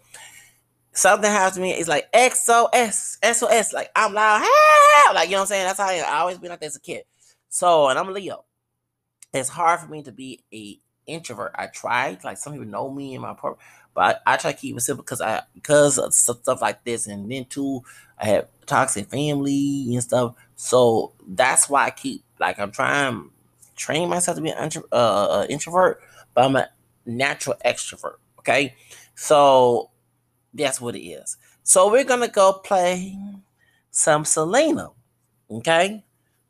something 0.93 1.31
happens 1.31 1.57
to 1.57 1.63
me, 1.63 1.73
it's 1.73 1.89
like 1.89 2.11
XOS, 2.13 3.19
SOS, 3.23 3.73
like 3.73 3.91
I'm 3.97 4.13
loud, 4.13 4.41
help! 4.41 5.15
like 5.15 5.29
you 5.29 5.33
know 5.33 5.39
what 5.39 5.43
I'm 5.43 5.47
saying. 5.47 5.67
That's 5.67 5.79
how 5.79 5.89
I, 5.89 5.99
I 5.99 6.19
always 6.21 6.39
been 6.39 6.51
like 6.51 6.61
that 6.61 6.67
as 6.67 6.77
a 6.77 6.81
kid. 6.81 7.05
So, 7.49 7.89
and 7.89 7.99
I'm 7.99 8.09
a 8.09 8.13
Leo. 8.13 8.45
It's 9.33 9.49
hard 9.49 9.81
for 9.81 9.89
me 9.89 10.03
to 10.03 10.13
be 10.13 10.45
a 10.53 10.79
introvert. 11.07 11.53
I 11.55 11.67
tried, 11.67 12.25
like 12.25 12.39
some 12.39 12.53
people 12.53 12.69
know 12.69 12.91
me 12.91 13.15
in 13.15 13.21
my 13.21 13.35
part, 13.35 13.59
but 13.95 14.23
I, 14.27 14.35
I, 14.35 14.37
try 14.37 14.53
to 14.53 14.59
keep 14.59 14.77
it 14.77 14.81
simple 14.81 15.03
because 15.03 15.21
I 15.21 15.43
because 15.55 15.99
of 15.99 16.15
stuff 16.15 16.61
like 16.61 16.85
this, 16.85 17.07
and 17.07 17.31
then 17.31 17.47
too, 17.47 17.83
I 18.19 18.27
have 18.27 18.49
toxic 18.67 19.09
family 19.09 19.87
and 19.93 20.03
stuff. 20.03 20.35
So 20.57 21.13
that's 21.27 21.69
why 21.69 21.87
I 21.87 21.91
keep 21.91 22.23
like 22.39 22.59
I'm 22.59 22.71
trying 22.71 23.31
train 23.77 24.09
myself 24.09 24.37
to 24.37 24.43
be 24.43 24.51
an 24.51 24.63
intro, 24.63 24.83
uh, 24.93 24.95
uh, 25.41 25.47
introvert, 25.49 26.01
but 26.35 26.45
I'm 26.45 26.57
a 26.57 26.69
natural 27.07 27.57
extrovert. 27.65 28.17
Okay, 28.41 28.75
so 29.15 29.91
that's 30.55 30.81
what 30.81 30.97
it 30.97 31.01
is. 31.01 31.37
So 31.63 31.91
we're 31.91 32.05
gonna 32.05 32.29
go 32.29 32.53
play 32.53 33.17
some 33.91 34.25
Selena. 34.25 34.91
Okay, 35.51 36.03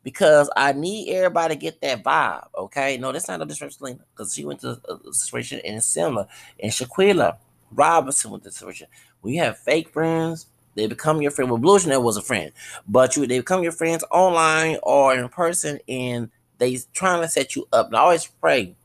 because 0.03 0.49
I 0.55 0.73
need 0.73 1.13
everybody 1.13 1.55
to 1.55 1.59
get 1.59 1.81
that 1.81 2.03
vibe. 2.03 2.47
Okay, 2.57 2.97
no, 2.97 3.11
that's 3.11 3.27
not 3.27 3.41
a 3.41 3.45
disrespect 3.45 3.73
Selena 3.79 3.99
because 4.13 4.33
she 4.33 4.45
went 4.45 4.61
to 4.61 4.79
a 4.89 5.13
situation 5.13 5.59
it's 5.63 5.85
similar. 5.85 6.27
And 6.59 6.71
Shanquella 6.71 7.37
Robinson 7.71 8.31
went 8.31 8.43
to 8.43 8.49
the 8.49 8.53
situation. 8.53 8.87
We 9.21 9.37
have 9.37 9.57
fake 9.57 9.89
friends, 9.89 10.47
they 10.75 10.87
become 10.87 11.21
your 11.21 11.31
friend. 11.31 11.51
Well, 11.51 11.59
Bluesionaire 11.59 12.01
was 12.03 12.17
a 12.17 12.21
friend, 12.21 12.51
but 12.87 13.15
you 13.15 13.27
they 13.27 13.39
become 13.39 13.63
your 13.63 13.71
friends 13.71 14.03
online 14.11 14.77
or 14.83 15.15
in 15.15 15.27
person, 15.29 15.79
and 15.87 16.29
they 16.57 16.77
trying 16.93 17.21
to 17.21 17.27
set 17.27 17.55
you 17.55 17.67
up. 17.71 17.87
And 17.87 17.95
I 17.95 17.99
always 17.99 18.25
pray 18.25 18.75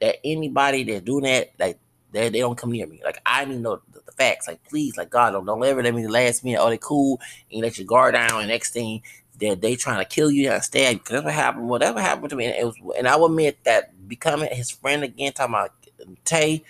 that 0.00 0.16
anybody 0.24 0.84
that 0.84 1.04
do 1.04 1.20
that, 1.20 1.50
like 1.58 1.78
they, 2.12 2.28
they 2.28 2.40
don't 2.40 2.56
come 2.56 2.72
near 2.72 2.86
me. 2.86 3.00
Like 3.04 3.20
I 3.26 3.44
need 3.44 3.54
to 3.54 3.60
know 3.60 3.80
the, 3.92 4.00
the, 4.04 4.12
facts. 4.12 4.48
Like 4.48 4.62
please, 4.64 4.96
like 4.96 5.10
God, 5.10 5.32
don't 5.32 5.46
don't 5.46 5.64
ever 5.64 5.82
let 5.82 5.94
me 5.94 6.06
last 6.06 6.44
minute. 6.44 6.60
Oh, 6.60 6.70
they 6.70 6.78
cool, 6.78 7.20
and 7.50 7.58
you 7.58 7.62
let 7.62 7.78
your 7.78 7.86
guard 7.86 8.14
down. 8.14 8.40
And 8.40 8.48
next 8.48 8.72
thing 8.72 9.02
that 9.40 9.60
they 9.60 9.76
trying 9.76 9.98
to 9.98 10.04
kill 10.04 10.30
you 10.30 10.50
and 10.50 10.62
stab 10.62 10.94
you. 10.94 10.98
Cause 11.00 11.10
that's 11.10 11.24
what 11.24 11.34
happened. 11.34 11.68
Whatever 11.68 12.00
happened 12.00 12.30
to 12.30 12.36
me, 12.36 12.46
and 12.46 12.56
it 12.56 12.64
was, 12.64 12.76
and 12.96 13.08
I 13.08 13.16
will 13.16 13.26
admit 13.26 13.64
that 13.64 14.08
becoming 14.08 14.48
his 14.54 14.70
friend 14.70 15.04
again, 15.04 15.32
talking 15.32 15.54
about 15.54 15.72
Tay. 16.24 16.64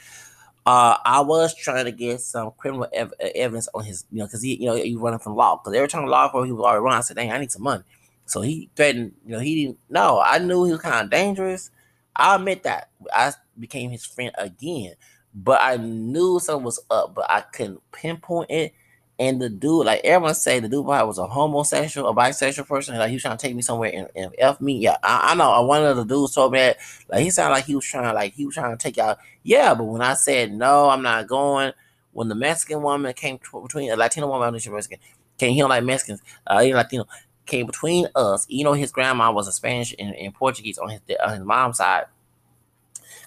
Uh, 0.67 0.99
I 1.03 1.23
was 1.23 1.55
trying 1.55 1.87
to 1.87 1.93
get 1.93 2.21
some 2.21 2.51
criminal 2.59 2.87
ev- 2.93 3.15
evidence 3.21 3.69
on 3.75 3.85
his, 3.85 4.05
you 4.13 4.19
know, 4.19 4.27
because 4.27 4.43
he, 4.43 4.57
you 4.57 4.67
know, 4.67 4.75
he 4.75 4.97
running 4.97 5.19
from 5.19 5.35
law. 5.35 5.57
Because 5.57 5.75
every 5.75 5.89
time 5.89 6.05
law 6.07 6.29
for 6.29 6.45
he 6.45 6.53
was 6.53 6.63
already 6.63 6.83
running, 6.83 6.99
I 6.99 7.01
said, 7.01 7.17
"Dang, 7.17 7.33
I 7.33 7.39
need 7.39 7.51
some 7.51 7.63
money." 7.63 7.85
So 8.27 8.43
he 8.43 8.69
threatened, 8.77 9.15
you 9.25 9.33
know, 9.33 9.39
he 9.39 9.65
didn't. 9.65 9.79
No, 9.89 10.21
I 10.21 10.39
knew 10.39 10.65
he 10.65 10.73
was 10.73 10.83
kind 10.83 11.05
of 11.05 11.11
dangerous. 11.11 11.71
I 12.15 12.35
admit 12.37 12.65
that 12.65 12.91
I 13.15 13.33
became 13.59 13.91
his 13.91 14.05
friend 14.05 14.33
again, 14.37 14.95
but 15.35 15.61
I 15.63 15.77
knew 15.77 16.41
something 16.41 16.65
was 16.65 16.81
up, 16.91 17.15
but 17.15 17.31
I 17.31 17.41
couldn't 17.41 17.81
pinpoint 17.93 18.51
it. 18.51 18.75
And 19.21 19.43
the 19.43 19.49
dude, 19.49 19.87
like 19.87 20.01
everyone 20.05 20.35
say, 20.35 20.61
the 20.61 20.69
dude 20.69 20.85
probably 20.85 21.09
was 21.09 21.19
a 21.19 21.27
homosexual, 21.27 22.09
a 22.09 22.15
bisexual 22.15 22.69
person. 22.69 22.97
Like 22.97 23.09
he 23.09 23.17
was 23.17 23.23
trying 23.23 23.37
to 23.37 23.47
take 23.47 23.57
me 23.57 23.63
somewhere 23.63 23.91
and, 23.93 24.09
and 24.15 24.33
f 24.39 24.61
me. 24.61 24.79
Yeah, 24.79 24.97
I, 25.03 25.33
I 25.33 25.35
know. 25.35 25.61
One 25.63 25.85
of 25.85 25.97
the 25.97 26.05
dudes 26.05 26.35
told 26.35 26.53
me 26.53 26.61
that. 26.61 26.79
Like 27.09 27.23
he 27.23 27.31
sounded 27.31 27.55
like 27.55 27.65
he 27.65 27.75
was 27.75 27.85
trying, 27.85 28.15
like 28.15 28.35
he 28.35 28.47
was 28.47 28.55
trying 28.55 28.77
to 28.77 28.81
take 28.81 28.97
out. 28.97 29.19
Yeah, 29.43 29.75
but 29.75 29.85
when 29.85 30.03
I 30.03 30.15
said 30.15 30.53
no, 30.53 30.89
I'm 30.89 31.03
not 31.03 31.27
going. 31.27 31.73
When 32.13 32.29
the 32.29 32.37
Mexican 32.37 32.83
woman 32.83 33.13
came 33.13 33.41
between 33.63 33.91
a 33.91 33.97
Latino 33.97 34.29
woman, 34.29 34.49
I'm 34.49 34.55
not 34.55 34.67
Mexican, 34.67 34.99
came 35.37 35.55
here 35.55 35.67
like 35.67 35.85
Mexicans, 35.85 36.21
uh, 36.47 36.57
Latino 36.57 37.07
came 37.47 37.67
between 37.67 38.07
us. 38.15 38.47
You 38.49 38.63
know, 38.63 38.73
his 38.73 38.93
grandma 38.93 39.33
was 39.33 39.49
a 39.49 39.53
Spanish 39.53 39.95
and, 39.99 40.15
and 40.15 40.33
Portuguese 40.33 40.79
on 40.79 40.91
his 40.91 41.01
on 41.25 41.31
his 41.31 41.45
mom's 41.45 41.79
side. 41.79 42.05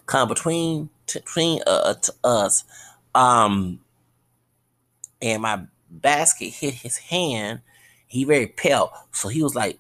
Come 0.06 0.30
between 0.30 0.90
between 1.14 1.62
uh, 1.68 1.96
us, 2.24 2.64
um, 3.16 3.80
and 5.22 5.42
my 5.42 5.64
basket 5.90 6.50
hit 6.54 6.74
his 6.74 6.98
hand. 6.98 7.62
He 8.08 8.24
very 8.24 8.48
pale, 8.48 8.92
so 9.12 9.30
he 9.30 9.44
was 9.44 9.56
like, 9.56 9.80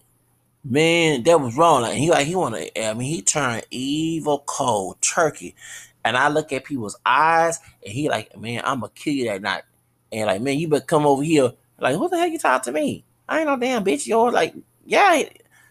"Man, 0.64 1.24
that 1.24 1.42
was 1.42 1.58
wrong." 1.58 1.82
Like 1.84 1.96
he 1.98 2.10
like 2.10 2.28
he 2.28 2.36
want 2.36 2.56
to. 2.56 2.84
I 2.84 2.94
mean, 2.94 3.14
he 3.14 3.22
turned 3.22 3.66
evil, 3.72 4.44
cold 4.46 5.02
turkey. 5.02 5.56
And 6.04 6.18
I 6.18 6.30
look 6.30 6.52
at 6.52 6.64
people's 6.64 6.98
eyes, 7.06 7.60
and 7.86 7.94
he 7.94 8.10
like, 8.10 8.36
"Man, 8.38 8.62
I'm 8.66 8.80
gonna 8.80 8.92
kill 8.96 9.14
you 9.14 9.26
that 9.26 9.42
night." 9.42 9.64
And 10.12 10.28
like, 10.28 10.42
man, 10.42 10.60
you 10.60 10.68
better 10.68 10.86
come 10.86 11.06
over 11.06 11.24
here. 11.24 11.54
Like, 11.80 11.98
what 11.98 12.12
the 12.12 12.18
hell 12.18 12.28
you 12.28 12.40
talking 12.40 12.74
to 12.74 12.80
me? 12.80 13.06
I 13.28 13.40
ain't 13.40 13.48
no 13.48 13.58
damn 13.58 13.84
bitch. 13.84 14.08
Yo, 14.08 14.24
like, 14.26 14.54
yeah. 14.86 15.24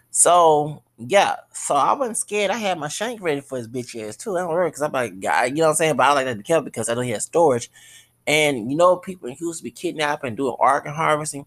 So 0.09 0.83
yeah, 1.07 1.35
so 1.53 1.75
I 1.75 1.93
wasn't 1.93 2.17
scared. 2.17 2.51
I 2.51 2.57
had 2.57 2.77
my 2.77 2.87
shank 2.87 3.21
ready 3.21 3.41
for 3.41 3.57
his 3.57 3.67
bitch 3.67 3.99
ass 4.01 4.17
too. 4.17 4.37
I 4.37 4.41
don't 4.41 4.49
worry 4.49 4.69
because 4.69 4.81
I'm 4.81 4.91
like, 4.91 5.13
you 5.13 5.21
know 5.21 5.63
what 5.63 5.69
I'm 5.69 5.75
saying. 5.75 5.95
But 5.95 6.03
I 6.07 6.13
like 6.13 6.25
that 6.25 6.37
to 6.37 6.43
kill 6.43 6.61
because 6.61 6.89
I 6.89 6.93
know 6.93 7.01
he 7.01 7.11
has 7.11 7.25
storage. 7.25 7.71
And 8.27 8.71
you 8.71 8.77
know, 8.77 8.97
people 8.97 9.29
in 9.29 9.35
Houston 9.35 9.63
be 9.63 9.71
kidnapping 9.71 10.29
and 10.29 10.37
doing 10.37 10.55
organ 10.59 10.93
harvesting. 10.93 11.45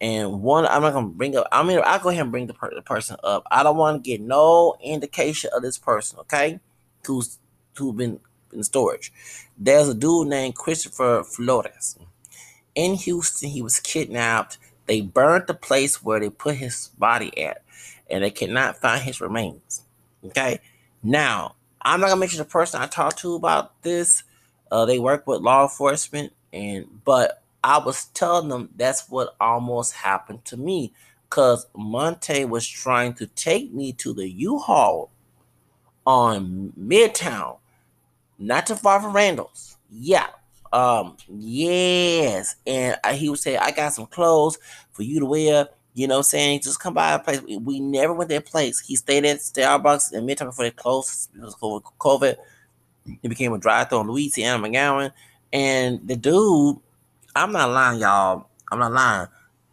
And 0.00 0.42
one, 0.42 0.66
I'm 0.66 0.82
not 0.82 0.92
gonna 0.92 1.08
bring 1.08 1.36
up. 1.36 1.48
I 1.50 1.62
mean, 1.62 1.80
I'll 1.84 1.98
go 1.98 2.10
ahead 2.10 2.22
and 2.22 2.30
bring 2.30 2.46
the, 2.46 2.54
per- 2.54 2.74
the 2.74 2.82
person 2.82 3.16
up. 3.24 3.44
I 3.50 3.62
don't 3.62 3.76
want 3.76 4.02
to 4.02 4.10
get 4.10 4.20
no 4.20 4.76
indication 4.82 5.50
of 5.54 5.62
this 5.62 5.76
person, 5.76 6.20
okay? 6.20 6.60
Who's 7.04 7.38
who 7.76 7.92
been 7.92 8.20
in 8.52 8.62
storage. 8.62 9.12
There's 9.56 9.88
a 9.88 9.94
dude 9.94 10.28
named 10.28 10.54
Christopher 10.54 11.22
Flores 11.24 11.96
in 12.74 12.94
Houston. 12.94 13.50
He 13.50 13.62
was 13.62 13.80
kidnapped. 13.80 14.58
They 14.86 15.00
burned 15.00 15.46
the 15.46 15.54
place 15.54 16.02
where 16.02 16.20
they 16.20 16.30
put 16.30 16.56
his 16.56 16.88
body 16.98 17.36
at, 17.42 17.62
and 18.10 18.24
they 18.24 18.30
cannot 18.30 18.78
find 18.78 19.02
his 19.02 19.20
remains. 19.20 19.82
Okay, 20.24 20.60
now 21.02 21.54
I'm 21.82 22.00
not 22.00 22.08
gonna 22.08 22.20
mention 22.20 22.38
the 22.38 22.44
person 22.44 22.80
I 22.80 22.86
talked 22.86 23.18
to 23.20 23.34
about 23.34 23.82
this 23.82 24.22
uh, 24.70 24.84
they 24.84 24.98
work 24.98 25.26
with 25.26 25.40
law 25.40 25.62
enforcement, 25.62 26.32
and 26.52 26.86
but 27.04 27.42
I 27.64 27.78
was 27.78 28.06
telling 28.06 28.48
them 28.48 28.70
that's 28.76 29.08
what 29.08 29.34
almost 29.40 29.94
happened 29.94 30.44
to 30.46 30.56
me 30.56 30.92
because 31.28 31.66
Monte 31.76 32.44
was 32.44 32.66
trying 32.66 33.14
to 33.14 33.26
take 33.26 33.72
me 33.72 33.92
to 33.94 34.12
the 34.12 34.28
U-Haul 34.28 35.10
on 36.06 36.72
Midtown, 36.78 37.58
not 38.38 38.66
too 38.66 38.74
far 38.74 39.00
from 39.00 39.14
Randall's. 39.14 39.76
Yeah, 39.90 40.28
um, 40.72 41.16
yes, 41.28 42.56
and 42.66 42.96
he 43.14 43.28
would 43.28 43.38
say, 43.38 43.56
"I 43.56 43.70
got 43.70 43.94
some 43.94 44.06
clothes 44.06 44.58
for 44.92 45.02
you 45.02 45.20
to 45.20 45.26
wear." 45.26 45.68
You 45.98 46.06
know, 46.06 46.22
saying 46.22 46.60
just 46.60 46.78
come 46.78 46.94
by 46.94 47.14
a 47.14 47.18
place. 47.18 47.42
We, 47.42 47.56
we 47.56 47.80
never 47.80 48.14
went 48.14 48.30
that 48.30 48.46
place. 48.46 48.78
He 48.78 48.94
stayed 48.94 49.24
at 49.24 49.38
Starbucks 49.38 50.12
in 50.12 50.24
Midtown 50.24 50.46
before 50.46 50.64
they 50.64 50.70
closed. 50.70 51.28
It 51.34 51.40
was 51.40 51.56
COVID. 51.56 52.36
He 53.20 53.26
became 53.26 53.52
a 53.52 53.58
drive-through 53.58 53.98
on 53.98 54.06
Louisiana 54.08 54.62
McGowen. 54.62 55.10
And 55.52 56.06
the 56.06 56.14
dude, 56.14 56.76
I'm 57.34 57.50
not 57.50 57.70
lying, 57.70 57.98
y'all. 57.98 58.46
I'm 58.70 58.78
not 58.78 58.92
lying. 58.92 59.26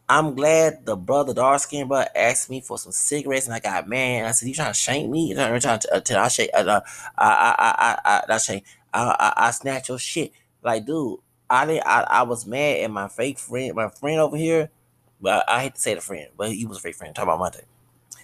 I'm 0.10 0.34
glad 0.34 0.84
the 0.88 0.95
brother, 0.95 1.31
dark 1.31 1.60
skin 1.60 1.88
brother, 1.88 2.10
asked 2.15 2.49
me 2.49 2.60
for 2.61 2.80
some 2.80 2.91
cigarettes, 2.91 3.45
and 3.45 3.53
I 3.53 3.60
got 3.60 3.88
man. 3.88 4.26
I 4.26 4.31
said, 4.31 4.47
"You 4.47 4.56
trying 4.56 4.69
to 4.69 4.73
shank 4.73 5.07
me? 5.07 5.30
You 5.30 5.35
trying 5.35 5.60
to 5.60 5.95
uh, 5.95 5.99
tell 5.99 6.23
I 6.23 6.27
shake? 6.30 6.49
Uh, 6.56 6.81
I, 7.19 7.26
I, 7.27 7.56
I, 7.60 7.99
I, 8.03 8.34
I, 8.34 8.38
shake. 8.39 8.65
I, 8.91 9.15
I, 9.19 9.47
I 9.47 9.52
snatch 9.52 9.89
your 9.89 9.99
shit." 9.99 10.31
Like, 10.64 10.88
dude, 10.88 11.19
I. 11.52 11.80
I, 11.85 12.02
I 12.02 12.23
was 12.23 12.47
mad 12.47 12.80
at 12.80 12.89
my 12.89 13.10
fake 13.10 13.38
friend, 13.38 13.76
my 13.76 13.89
friend 13.89 14.19
over 14.19 14.38
here. 14.38 14.72
But 15.21 15.49
I, 15.49 15.63
hate 15.63 15.75
to 15.75 15.81
say 15.81 15.93
the 15.93 16.01
friend, 16.01 16.27
but 16.37 16.51
he 16.51 16.65
was 16.65 16.77
a 16.77 16.81
fake 16.81 16.95
friend. 16.95 17.15
Talk 17.15 17.23
about 17.23 17.39
Monte. 17.39 17.59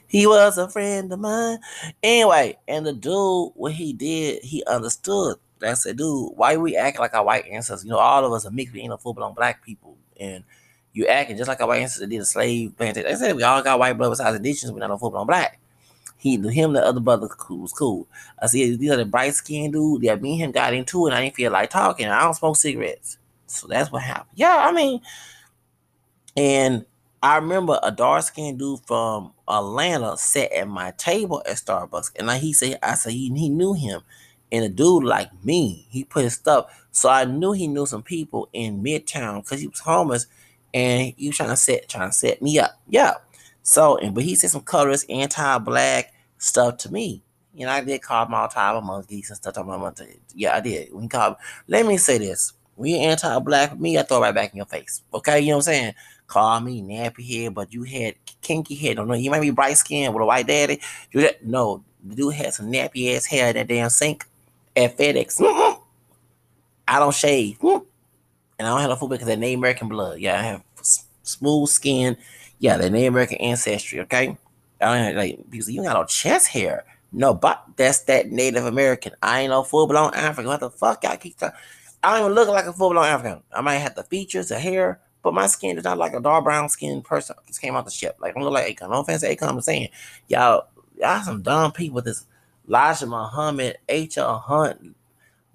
He 0.08 0.28
was 0.28 0.58
a 0.58 0.68
friend 0.68 1.12
of 1.12 1.20
mine. 1.20 1.60
Anyway, 2.04 2.58
and 2.68 2.86
the 2.86 2.94
dude, 2.94 3.52
what 3.56 3.72
he 3.72 3.94
did, 3.94 4.44
he 4.44 4.64
understood. 4.66 5.38
I 5.64 5.74
said, 5.76 5.98
dude, 5.98 6.32
why 6.36 6.58
we 6.58 6.76
act 6.76 7.00
like 7.00 7.14
our 7.14 7.24
white 7.24 7.46
ancestors? 7.48 7.86
You 7.86 7.92
know, 7.92 8.00
all 8.00 8.26
of 8.26 8.34
us 8.34 8.46
are 8.46 8.52
mixed. 8.52 8.74
We 8.74 8.82
ain't 8.82 8.90
no 8.90 8.98
full 8.98 9.14
blown 9.14 9.34
black 9.34 9.64
people. 9.64 9.96
And 10.20 10.44
you 10.94 11.08
acting 11.08 11.38
just 11.38 11.48
like 11.48 11.62
our 11.62 11.68
white 11.68 11.82
ancestors 11.82 12.10
did 12.10 12.20
a 12.20 12.26
slave 12.26 12.76
plantation. 12.76 13.10
They 13.10 13.16
said 13.16 13.36
we 13.36 13.44
all 13.44 13.64
got 13.64 13.80
white 13.80 13.94
blood 13.94 14.10
besides 14.10 14.36
indigenous. 14.36 14.72
We're 14.72 14.80
not 14.80 14.90
no 14.90 14.98
full 14.98 15.12
blown 15.12 15.28
black. 15.28 15.60
He, 16.18 16.36
him, 16.36 16.74
the 16.74 16.86
other 16.86 17.00
brother 17.00 17.28
was 17.50 17.74
cool. 17.74 18.08
I 18.40 18.46
said, 18.46 18.80
these 18.80 18.92
are 18.92 18.98
the 18.98 19.06
bright 19.06 19.34
skinned 19.34 19.74
dude. 19.74 20.04
Yeah, 20.04 20.16
me 20.16 20.34
and 20.34 20.42
him 20.42 20.52
got 20.52 20.74
into 20.74 21.08
it. 21.08 21.14
I 21.14 21.22
didn't 21.22 21.36
feel 21.36 21.52
like 21.52 21.72
talking. 21.72 22.08
I 22.08 22.22
don't 22.22 22.36
smoke 22.36 22.58
cigarettes. 22.58 23.18
So 23.48 23.68
that's 23.68 23.92
what 23.92 24.04
happened. 24.04 24.30
Yeah, 24.36 24.68
I 24.70 24.72
mean, 24.72 25.02
and 26.36 26.86
I 27.24 27.36
remember 27.36 27.80
a 27.84 27.92
dark 27.92 28.24
skinned 28.24 28.58
dude 28.58 28.80
from 28.88 29.34
Atlanta 29.48 30.18
sat 30.18 30.52
at 30.52 30.68
my 30.68 30.92
table 30.92 31.44
at 31.46 31.58
Starbucks, 31.58 32.12
and 32.18 32.28
like 32.28 32.42
he 32.42 32.54
said, 32.54 32.80
"I 32.82 32.96
said 32.96 33.14
he, 33.14 33.30
he 33.36 33.50
knew 33.50 33.74
him." 33.74 34.02
And 34.52 34.66
a 34.66 34.70
dude 34.70 35.04
like 35.04 35.30
me, 35.46 35.88
he 35.90 36.04
put 36.04 36.24
his 36.24 36.34
stuff. 36.34 36.66
So 36.92 37.10
I 37.10 37.26
knew 37.26 37.54
he 37.54 37.68
knew 37.68 37.86
some 37.86 38.04
people 38.04 38.50
in 38.54 38.84
Midtown 38.84 39.44
because 39.44 39.62
he 39.62 39.68
was 39.68 39.80
homeless, 39.80 40.28
and 40.74 41.14
he 41.16 41.28
was 41.28 41.38
trying 41.38 41.50
to 41.50 41.56
set 41.56 41.88
trying 41.88 42.10
to 42.10 42.16
set 42.16 42.42
me 42.42 42.60
up. 42.60 42.72
Yeah. 42.90 43.14
So, 43.64 43.98
and 43.98 44.16
but 44.16 44.24
he 44.24 44.36
said 44.36 44.50
some 44.50 44.62
colorist, 44.62 45.10
anti-black 45.10 46.12
stuff 46.40 46.78
to 46.78 46.92
me. 46.92 47.24
You 47.54 47.66
know, 47.66 47.72
I 47.72 47.82
did 47.82 48.02
call 48.02 48.26
him 48.26 48.34
all 48.34 48.48
time 48.48 48.78
a 48.78 48.82
monkeys 48.82 49.30
and 49.30 49.38
stuff. 49.38 49.58
I'm 49.58 49.94
yeah, 50.34 50.56
I 50.56 50.62
did. 50.62 50.92
When 50.94 51.04
he 51.04 51.10
called, 51.10 51.36
let 51.68 51.86
me 51.86 51.98
say 51.98 52.18
this: 52.18 52.54
when 52.76 52.92
you're 52.92 53.12
anti-black 53.12 53.80
me, 53.80 54.00
I 54.00 54.04
throw 54.04 54.18
it 54.18 54.22
right 54.22 54.36
back 54.36 54.52
in 54.52 54.58
your 54.58 54.66
face. 54.66 55.04
Okay, 55.14 55.42
you 55.42 55.50
know 55.50 55.58
what 55.58 55.68
I'm 55.68 55.74
saying? 55.74 55.94
Call 56.32 56.62
me 56.62 56.82
nappy 56.82 57.28
head, 57.28 57.54
but 57.54 57.74
you 57.74 57.84
had 57.84 58.16
kinky 58.42 58.74
hair. 58.76 58.96
Don't 58.96 59.10
know. 59.10 59.16
You 59.16 59.30
might 59.30 59.42
be 59.42 59.50
bright 59.50 59.78
skinned 59.78 60.14
with 60.14 60.24
a 60.24 60.26
white 60.26 60.48
daddy. 60.48 60.80
You 61.12 61.22
had, 61.22 61.46
no, 61.46 61.84
the 62.06 62.16
dude 62.16 62.34
had 62.34 62.54
some 62.54 62.72
nappy 62.72 63.14
ass 63.16 63.26
hair 63.26 63.52
that 63.52 63.68
damn 63.68 63.90
sink 63.90 64.26
at 64.78 64.98
FedEx. 64.98 65.42
I 66.88 67.00
don't 67.00 67.14
shave. 67.14 67.58
And 67.62 67.82
I 68.60 68.70
don't 68.70 68.80
have 68.80 68.90
no 68.90 68.96
foot 68.96 69.10
because 69.10 69.28
that 69.28 69.40
Native 69.40 69.60
American 69.60 69.90
blood. 69.90 70.20
Yeah, 70.20 70.40
I 70.40 70.44
have 70.44 70.64
smooth 71.24 71.68
skin. 71.68 72.16
Yeah, 72.60 72.78
the 72.78 72.90
Native 72.90 73.14
American 73.14 73.38
ancestry, 73.40 74.00
okay? 74.02 74.38
I 74.80 74.86
don't 74.86 75.04
have, 75.04 75.16
like 75.16 75.40
because 75.50 75.70
you 75.70 75.84
got 75.84 75.94
no 75.94 76.06
chest 76.06 76.48
hair. 76.48 76.86
No, 77.12 77.34
but 77.34 77.62
that's 77.76 78.04
that 78.04 78.32
Native 78.32 78.66
American. 78.66 79.12
I 79.22 79.42
ain't 79.42 79.50
no 79.50 79.64
full 79.64 79.86
blown 79.86 80.14
African. 80.14 80.48
What 80.48 80.62
the 80.62 80.70
fuck 80.70 81.04
y'all 81.04 81.18
keep 81.18 81.38
talking? 81.38 81.60
I 82.02 82.12
don't 82.14 82.22
even 82.22 82.36
look 82.36 82.48
like 82.48 82.66
a 82.66 82.74
full 82.74 82.92
blown 82.92 83.06
African. 83.06 83.44
I 83.52 83.60
might 83.60 83.76
have 83.76 83.96
the 83.96 84.04
features, 84.04 84.48
the 84.48 84.60
hair, 84.60 85.02
but 85.24 85.34
my 85.34 85.48
skin 85.48 85.78
is 85.78 85.84
not 85.84 85.98
like 85.98 86.14
a 86.14 86.20
dark 86.20 86.44
brown 86.44 86.70
skinned 86.70 87.04
person 87.04 87.36
just 87.48 87.62
came 87.62 87.76
out 87.76 87.86
the 87.86 87.92
ship. 87.92 88.18
Like, 88.20 88.32
I 88.32 88.34
don't 88.36 88.44
look 88.44 88.54
like 88.54 88.78
Akon. 88.78 88.90
No 88.90 89.02
offense 89.02 89.22
to 89.22 89.36
Akon, 89.36 89.50
I'm 89.50 89.62
saying, 89.62 89.90
y'all, 90.28 90.68
Y'all 91.02 91.24
some 91.24 91.42
dumb 91.42 91.72
people 91.72 92.00
this 92.00 92.26
Elijah 92.68 93.08
Muhammad, 93.08 93.80
H.L. 93.90 94.38
Hunt, 94.38 94.96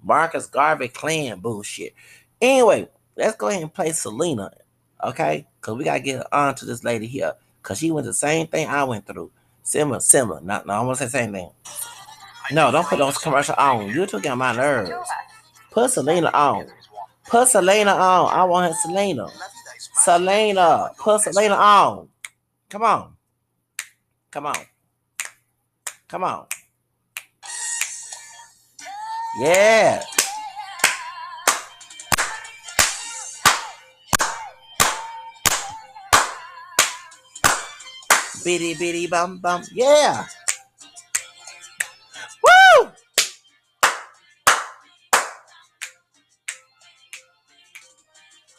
Marcus 0.03 0.45
Garvey 0.45 0.89
Klan 0.89 1.39
bullshit. 1.39 1.93
Anyway, 2.41 2.89
let's 3.15 3.37
go 3.37 3.47
ahead 3.47 3.61
and 3.61 3.73
play 3.73 3.93
Selena, 3.93 4.51
okay? 5.01 5.47
Because 5.59 5.75
we 5.77 5.85
got 5.85 5.93
to 5.93 5.99
get 6.01 6.33
on 6.33 6.53
to 6.55 6.65
this 6.65 6.83
lady 6.83 7.07
here. 7.07 7.33
Because 7.63 7.79
she 7.79 7.91
went 7.91 8.05
the 8.05 8.13
same 8.13 8.47
thing 8.47 8.67
I 8.67 8.83
went 8.83 9.07
through. 9.07 9.31
Similar, 9.63 10.01
similar. 10.01 10.41
Not, 10.41 10.67
no, 10.67 10.73
I 10.73 10.81
want 10.81 10.97
to 10.97 11.03
say 11.03 11.05
the 11.05 11.23
same 11.23 11.31
thing. 11.31 11.49
No, 12.51 12.69
don't 12.69 12.85
put 12.85 12.99
those 12.99 13.17
commercial 13.17 13.55
on. 13.57 13.89
You're 13.89 14.05
talking 14.05 14.31
on 14.31 14.37
my 14.37 14.53
nerves. 14.53 14.91
Put 15.71 15.91
Selena 15.91 16.29
on. 16.33 16.67
Put 17.25 17.47
Selena 17.47 17.91
on. 17.91 18.33
I 18.33 18.43
want 18.43 18.71
her 18.71 18.77
Selena. 18.81 19.27
Selena. 19.97 20.91
Put 20.97 21.21
Selena 21.21 21.55
on. 21.55 22.09
Come 22.69 22.83
on. 22.83 23.13
Come 24.31 24.45
on. 24.45 24.55
Come 26.07 26.23
on. 26.23 26.45
Yeah. 29.39 30.03
Bitty 38.43 38.75
bitty 38.75 39.07
bum 39.07 39.39
bum. 39.39 39.63
Yeah. 39.73 40.25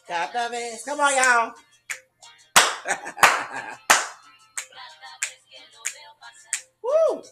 Got 0.09 0.32
the 0.32 0.48
best. 0.51 0.86
Come 0.86 1.01
on, 1.01 1.12
y'all. 1.14 1.52
Woo! 6.82 7.22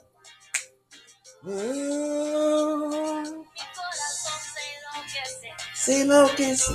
Mm. 1.45 3.45
Se 5.75 6.01
enlouquece. 6.03 6.75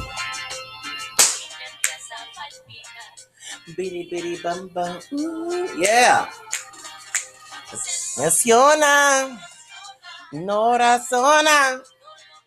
Bitty 3.77 4.07
bitty 4.09 4.37
bum 4.41 4.69
bum. 4.73 4.97
Ooh, 5.13 5.67
yeah. 5.77 6.27
Menciona. 8.17 9.39
No 10.31 10.77
razona. 10.77 11.83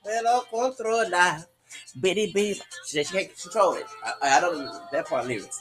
Pero 0.03 0.45
controla. 0.51 1.47
Bitty 1.95 2.33
bitty. 2.33 2.63
She, 2.95 3.03
she 3.03 3.13
can't 3.13 3.37
control 3.37 3.75
it. 3.75 3.87
I, 4.23 4.37
I 4.37 4.41
don't 4.41 4.71
that 4.93 5.09
part 5.09 5.27
lyrics. 5.27 5.61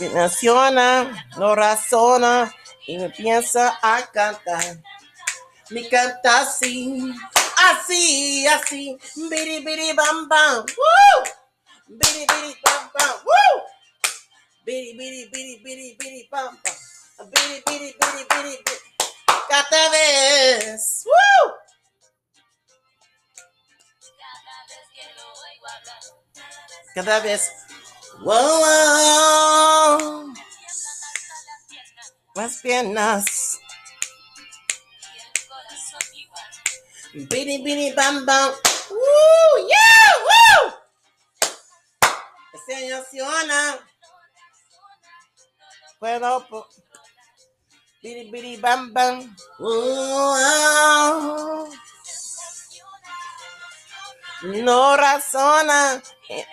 Menciona. 0.00 1.14
No 1.38 1.54
razona. 1.54 2.52
Y 2.88 2.98
me 2.98 3.08
piensa 3.10 3.78
a 3.80 4.02
cantar. 4.12 4.82
Me 5.70 5.88
canta 5.88 6.40
así. 6.40 7.14
Así, 7.70 8.46
así. 8.48 8.98
Bitty 9.30 9.64
bitty 9.64 9.92
bam 9.94 10.28
bam. 10.28 10.66
Woo! 10.76 11.24
Bitty 11.88 12.26
bitty 12.26 12.58
bam 12.64 12.90
bam. 12.92 13.14
Woo! 13.24 13.62
Bitty 14.66 14.98
bitty 14.98 15.30
bitty 15.32 15.62
bitty 15.62 15.96
bitty 16.00 16.28
bam 16.32 16.58
bam. 16.64 17.30
Bitty 17.30 17.62
bitty 17.64 17.94
bitty 18.00 18.24
bitty 18.28 18.56
bitty. 18.64 18.90
Cada 19.48 19.90
vez. 19.92 21.06
Woo! 21.06 21.63
Cada 26.94 27.18
vez. 27.18 27.50
Wow, 28.20 28.60
wow. 28.60 30.32
Las 32.36 32.58
piernas. 32.62 33.58
Bitty 37.12 37.62
bitty 37.62 37.92
bam 37.94 38.24
bam. 38.24 38.52
Woo! 38.90 39.68
Yeah! 39.68 40.12
Woo! 40.26 40.72
Se 42.66 42.86
emociona. 42.86 43.78
Puedo. 45.98 46.46
bam! 48.92 49.36
No 54.42 54.96
razona. 54.96 56.02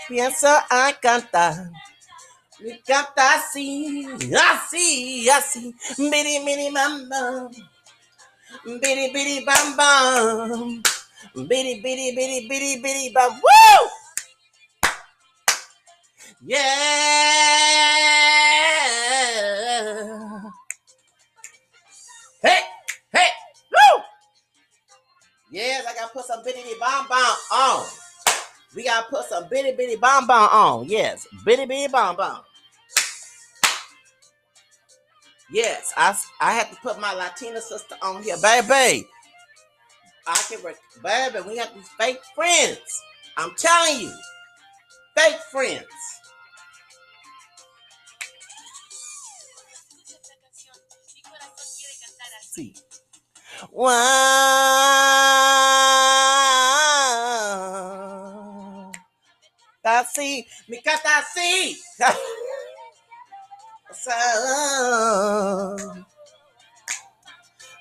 Pienso 0.08 0.48
a 0.48 0.94
cantar. 1.02 1.72
Me 2.60 2.80
canta 2.82 3.34
así, 3.36 4.08
así, 4.38 5.30
así. 5.30 5.76
Bitty 5.98 6.46
bitty 6.46 6.70
bam 6.72 7.10
bam. 7.10 7.50
Bitty 8.80 9.12
bitty 9.14 9.46
bam 9.46 9.76
bam. 9.76 10.84
Bitty 11.48 11.82
bitty 11.82 12.16
bitty 12.16 12.48
bitty 12.48 12.82
bitty 12.82 13.10
bam. 13.14 13.32
Woo! 13.34 13.90
Yeah. 16.42 16.62
Hey, 22.44 22.62
hey, 23.14 23.30
woo! 23.72 24.04
Yes, 25.52 25.86
I 25.88 25.94
gotta 25.94 26.14
put 26.14 26.26
some 26.26 26.44
bitty 26.44 26.62
bomb 26.80 27.08
bomb 27.08 27.38
on. 27.52 28.01
We 28.76 28.84
gotta 28.86 29.08
put 29.10 29.26
some 29.26 29.48
bitty 29.50 29.74
bitty 29.74 29.98
bomb 29.98 30.28
bomb 30.28 30.50
on. 30.52 30.86
Yes, 30.88 31.28
bitty 31.46 31.66
bitty 31.66 31.92
bomb 31.92 32.16
bomb. 32.16 32.42
Yes, 35.52 35.94
I 35.98 36.18
I 36.40 36.54
have 36.54 36.70
to 36.72 36.78
put 36.78 37.00
my 37.00 37.14
Latina 37.14 37.62
sister 37.62 37.96
on 38.02 38.24
here, 38.24 38.38
baby. 38.42 39.08
I 40.28 40.44
can, 40.50 40.60
baby. 41.04 41.40
We 41.48 41.56
got 41.58 41.74
these 41.76 41.90
fake 42.00 42.22
friends. 42.36 42.80
I'm 43.38 43.52
telling 43.58 44.02
you, 44.02 44.14
fake 45.18 45.40
friends. 45.52 45.86
See. 52.42 52.76
Wow. 53.72 53.98
Así, 59.84 60.48
mi 60.68 60.82
canta 60.82 61.18
así. 61.20 61.82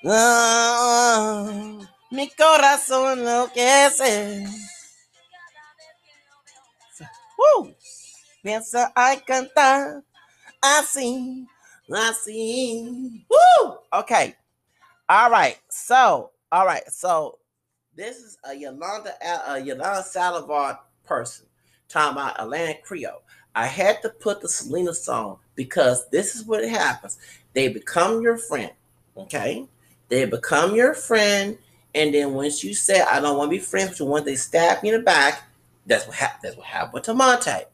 Ah, 0.03 1.77
mi 2.09 2.27
corazón 2.31 3.19
enloquece. 3.19 4.45
Woo. 7.37 7.75
Piensa 8.41 8.91
a 8.95 9.15
cantar 9.17 10.03
así, 10.59 11.47
así. 11.93 13.25
Woo. 13.29 13.77
Okay. 13.93 14.35
All 15.07 15.29
right. 15.29 15.59
So, 15.69 16.31
all 16.51 16.65
right. 16.65 16.87
So, 16.89 17.37
this 17.95 18.17
is 18.17 18.37
a 18.43 18.55
Yolanda, 18.55 19.13
a 19.47 19.59
Yolanda 19.59 20.01
Saldivar 20.03 20.79
person 21.05 21.50
talking 21.91 22.17
about 22.17 22.41
Atlantic 22.41 22.83
Creole. 22.83 23.21
I 23.53 23.65
had 23.67 24.01
to 24.01 24.09
put 24.09 24.41
the 24.41 24.49
Selena 24.49 24.93
song 24.93 25.39
because 25.55 26.07
this 26.09 26.35
is 26.35 26.45
what 26.45 26.67
happens. 26.67 27.17
They 27.53 27.67
become 27.67 28.21
your 28.21 28.37
friend. 28.37 28.71
Okay. 29.17 29.67
They 30.09 30.25
become 30.25 30.75
your 30.75 30.93
friend. 30.93 31.57
And 31.93 32.13
then 32.13 32.33
once 32.33 32.63
you 32.63 32.73
say, 32.73 33.01
I 33.01 33.19
don't 33.19 33.37
want 33.37 33.51
to 33.51 33.57
be 33.57 33.63
friends 33.63 33.91
with 33.91 33.99
you, 33.99 34.05
once 34.05 34.25
they 34.25 34.35
stab 34.35 34.83
you 34.83 34.93
in 34.93 34.99
the 34.99 35.05
back, 35.05 35.43
that's 35.85 36.07
what 36.07 36.15
happened. 36.15 36.39
That's 36.43 36.57
what 36.57 36.65
happened 36.65 36.93
with 36.93 37.03
Tamonte. 37.03 37.65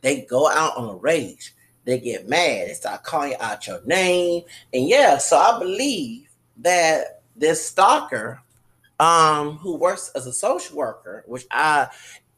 They 0.00 0.22
go 0.22 0.48
out 0.48 0.76
on 0.76 0.88
a 0.88 0.96
rage. 0.96 1.54
They 1.84 1.98
get 2.00 2.28
mad. 2.28 2.68
They 2.68 2.74
start 2.74 3.04
calling 3.04 3.36
out 3.40 3.66
your 3.66 3.80
name. 3.84 4.42
And 4.72 4.88
yeah, 4.88 5.18
so 5.18 5.36
I 5.36 5.58
believe 5.58 6.28
that 6.58 7.22
this 7.36 7.64
stalker, 7.64 8.40
um, 9.00 9.56
who 9.58 9.76
works 9.76 10.12
as 10.14 10.26
a 10.26 10.32
social 10.32 10.76
worker, 10.76 11.24
which 11.26 11.46
I 11.50 11.88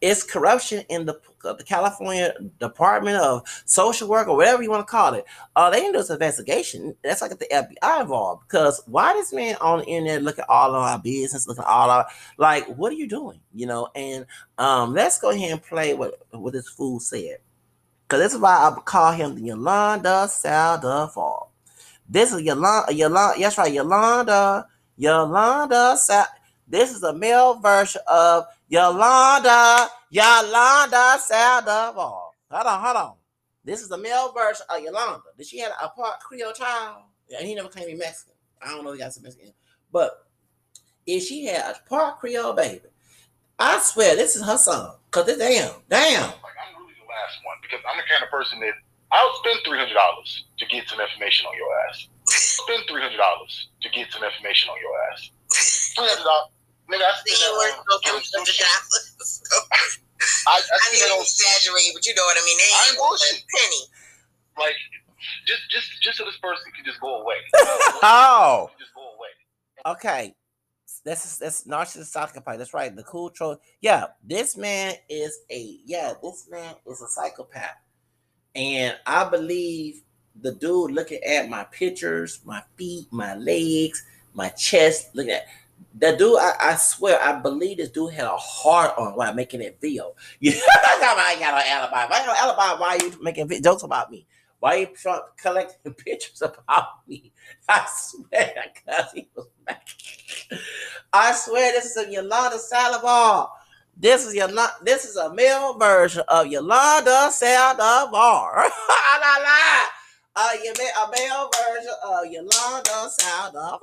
it's 0.04 0.22
corruption 0.22 0.84
in 0.90 1.06
the 1.06 1.18
the 1.42 1.64
California 1.64 2.32
Department 2.58 3.16
of 3.16 3.42
Social 3.64 4.08
Work 4.08 4.28
or 4.28 4.36
whatever 4.36 4.62
you 4.62 4.70
want 4.70 4.86
to 4.86 4.90
call 4.90 5.14
it. 5.14 5.24
Uh, 5.56 5.70
they 5.70 5.80
didn't 5.80 5.92
do 5.92 5.98
this 5.98 6.10
investigation. 6.10 6.94
That's 7.02 7.22
like 7.22 7.38
the 7.38 7.46
FBI 7.50 8.00
involved 8.02 8.44
because 8.46 8.82
why 8.86 9.14
this 9.14 9.32
man 9.32 9.56
on 9.60 9.80
the 9.80 9.86
internet 9.86 10.22
look 10.22 10.38
at 10.38 10.48
all 10.48 10.74
of 10.74 10.82
our 10.82 10.98
business, 10.98 11.46
looking 11.46 11.64
at 11.64 11.70
all 11.70 11.90
our 11.90 12.06
like, 12.36 12.66
what 12.66 12.92
are 12.92 12.96
you 12.96 13.08
doing? 13.08 13.40
You 13.54 13.66
know, 13.66 13.88
and 13.94 14.26
um, 14.58 14.92
let's 14.92 15.18
go 15.18 15.30
ahead 15.30 15.52
and 15.52 15.62
play 15.62 15.94
what 15.94 16.18
what 16.30 16.52
this 16.52 16.68
fool 16.68 17.00
said. 17.00 17.38
Cause 18.08 18.20
this 18.20 18.34
is 18.34 18.40
why 18.40 18.54
I 18.56 18.78
call 18.82 19.12
him 19.12 19.36
the 19.36 19.42
Yolanda 19.42 20.26
Saldivar. 20.28 21.48
This 22.06 22.32
is 22.32 22.42
Yolanda, 22.42 22.92
Yolanda, 22.92 23.40
yes, 23.40 23.56
right, 23.56 23.72
Yolanda, 23.72 24.66
Yolanda 24.96 25.96
Sal. 25.96 26.26
This 26.68 26.94
is 26.94 27.02
a 27.02 27.14
male 27.14 27.54
version 27.54 28.02
of 28.06 28.44
Yolanda, 28.68 29.88
Yolanda 30.10 31.18
Saldivar. 31.18 31.94
Hold 32.50 32.66
on, 32.66 32.80
hold 32.82 32.96
on. 32.96 33.14
This 33.64 33.80
is 33.80 33.88
the 33.88 33.98
male 33.98 34.32
version 34.32 34.66
of 34.68 34.82
Yolanda. 34.82 35.20
Did 35.36 35.46
she 35.46 35.58
have 35.58 35.72
a 35.82 35.88
part 35.88 36.20
Creole 36.20 36.52
child? 36.52 37.02
Yeah, 37.28 37.42
he 37.42 37.54
never 37.54 37.68
claimed 37.68 37.88
to 37.88 37.94
be 37.94 37.98
Mexican. 37.98 38.34
I 38.62 38.68
don't 38.68 38.84
know 38.84 38.90
if 38.90 38.96
he 38.96 39.02
got 39.02 39.12
some 39.12 39.22
Mexican. 39.22 39.52
But 39.92 40.26
if 41.06 41.24
she 41.24 41.44
had 41.46 41.74
a 41.76 41.88
part 41.88 42.18
Creole 42.18 42.52
baby, 42.52 42.80
I 43.58 43.78
swear 43.80 44.16
this 44.16 44.36
is 44.36 44.44
her 44.44 44.56
son. 44.58 44.90
Cause 45.10 45.26
this 45.26 45.38
damn, 45.38 45.70
damn. 45.88 46.22
Like 46.22 46.56
I'm 46.58 46.80
really 46.80 46.94
the 46.98 47.06
last 47.08 47.38
one 47.44 47.56
because 47.62 47.80
I'm 47.88 47.96
the 47.96 48.04
kind 48.10 48.24
of 48.24 48.30
person 48.30 48.60
that 48.60 48.74
I'll 49.12 49.34
spend 49.38 49.60
three 49.64 49.78
hundred 49.78 49.94
dollars 49.94 50.46
to 50.58 50.66
get 50.66 50.88
some 50.88 51.00
information 51.00 51.46
on 51.46 51.56
your 51.56 51.70
ass. 51.88 52.08
spend 52.26 52.82
three 52.88 53.00
hundred 53.00 53.18
dollars 53.18 53.68
to 53.82 53.88
get 53.90 54.10
some 54.10 54.24
information 54.24 54.70
on 54.70 54.76
your 54.82 54.94
ass. 55.12 55.30
Three 55.94 56.08
hundred 56.08 56.24
dollars. 56.24 56.50
Nigga, 56.90 57.00
I 57.02 57.12
spend 57.16 57.36
See, 57.36 57.44
that 57.44 57.52
we're 57.56 57.72
on- 57.72 57.84
so 57.88 57.94
on 58.14 58.20
$300. 58.20 58.24
some 58.24 58.44
shit. 58.44 58.66
I, 60.46 60.50
I 60.50 60.56
I 60.56 60.60
spend 60.60 61.00
didn't 61.00 61.20
exaggerate, 61.22 61.90
but 61.94 62.06
you 62.06 62.14
know 62.14 62.24
what 62.24 62.36
I 62.36 62.44
mean. 62.44 62.58
They 62.58 62.64
I 62.64 62.80
ain't 62.80 62.90
ain't 62.90 62.98
bullshit. 62.98 63.44
penny. 63.54 63.82
like 64.58 64.76
just 65.46 65.62
just 65.70 66.02
just 66.02 66.18
so 66.18 66.24
this 66.24 66.36
person 66.38 66.70
can 66.76 66.84
just 66.84 67.00
go 67.00 67.20
away. 67.22 67.36
Oh. 68.02 68.70
Just 68.78 68.94
go 68.94 69.00
away. 69.02 69.94
Okay. 69.96 70.34
That's 71.04 71.36
that's 71.38 71.64
narcissist 71.64 72.06
psychopath. 72.06 72.58
That's 72.58 72.72
right. 72.74 72.94
The 72.94 73.02
cool 73.02 73.28
troll. 73.30 73.58
Yeah, 73.82 74.06
this 74.22 74.56
man 74.56 74.94
is 75.08 75.38
a 75.50 75.78
yeah, 75.84 76.14
this 76.22 76.46
man 76.50 76.74
is 76.86 77.02
a 77.02 77.08
psychopath. 77.08 77.76
And 78.54 78.96
I 79.06 79.24
believe 79.28 80.02
the 80.40 80.52
dude 80.52 80.92
looking 80.92 81.22
at 81.22 81.48
my 81.50 81.64
pictures, 81.64 82.40
my 82.44 82.62
feet, 82.76 83.06
my 83.10 83.34
legs, 83.34 84.04
my 84.32 84.48
chest, 84.50 85.14
look 85.14 85.28
at 85.28 85.46
the 85.94 86.16
dude, 86.16 86.38
I, 86.38 86.52
I 86.60 86.74
swear, 86.76 87.20
I 87.22 87.40
believe 87.40 87.78
this 87.78 87.90
dude 87.90 88.12
had 88.12 88.26
a 88.26 88.36
heart 88.36 88.94
on 88.98 89.12
while 89.14 89.34
making 89.34 89.60
that 89.60 89.80
video. 89.80 90.14
You 90.40 90.52
I 90.52 91.36
got 91.38 91.54
an 91.54 91.70
alibi. 91.70 92.06
Why 92.06 92.26
got 92.26 92.28
an 92.28 92.36
alibi? 92.38 92.80
Why 92.80 92.96
are 92.96 93.04
you 93.04 93.22
making 93.22 93.62
jokes 93.62 93.82
about 93.82 94.10
me? 94.10 94.26
Why 94.60 94.76
are 94.76 94.78
you 94.78 94.86
trying 94.96 95.20
collecting 95.36 95.92
pictures 96.04 96.40
about 96.42 97.06
me? 97.06 97.32
I 97.68 97.86
swear, 97.94 98.54
because 98.74 99.12
he 99.12 99.28
was 99.34 99.46
back. 99.66 99.86
I 101.12 101.32
swear, 101.32 101.72
this 101.72 101.84
is 101.84 101.96
a 101.96 102.10
Yolanda 102.10 102.58
Salazar. 102.58 103.50
This 103.96 104.26
is 104.26 104.34
Yolanda. 104.34 104.72
This 104.82 105.04
is 105.04 105.16
a 105.16 105.32
male 105.34 105.78
version 105.78 106.24
of 106.28 106.46
Yolanda 106.46 107.30
Salazar. 107.30 108.10
la 108.10 109.36
la. 109.42 109.84
Uh, 110.36 110.50
you 110.62 110.72
ma- 110.76 111.04
a 111.06 111.10
male 111.10 111.50
version 111.64 111.92
of 112.04 112.26
Yolanda 112.26 113.10
Salazar. 113.10 113.78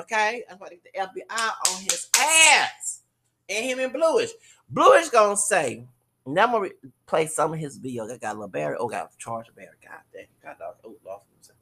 Okay, 0.00 0.44
that's 0.48 0.60
why 0.60 0.68
they 0.68 0.78
get 0.92 1.14
the 1.14 1.22
FBI 1.22 1.50
on 1.70 1.82
his 1.82 2.08
ass. 2.16 3.00
And 3.48 3.64
him 3.64 3.80
in 3.80 3.92
Bluish. 3.92 4.30
Bluish 4.70 5.08
gonna 5.08 5.36
say, 5.36 5.84
now 6.26 6.44
I'm 6.44 6.52
gonna 6.52 6.68
play 7.06 7.26
some 7.26 7.52
of 7.52 7.58
his 7.58 7.76
video. 7.76 8.04
I 8.04 8.16
got 8.16 8.30
a 8.30 8.34
little 8.34 8.48
Barry. 8.48 8.76
Oh, 8.78 8.88
got 8.88 9.16
Charles 9.18 9.46
Barry. 9.54 9.68
God 9.82 10.00
damn. 10.12 10.26
God 10.42 10.56
dog. 10.58 10.74
Oh, 10.84 10.96
lost 11.04 11.26
him. 11.26 11.56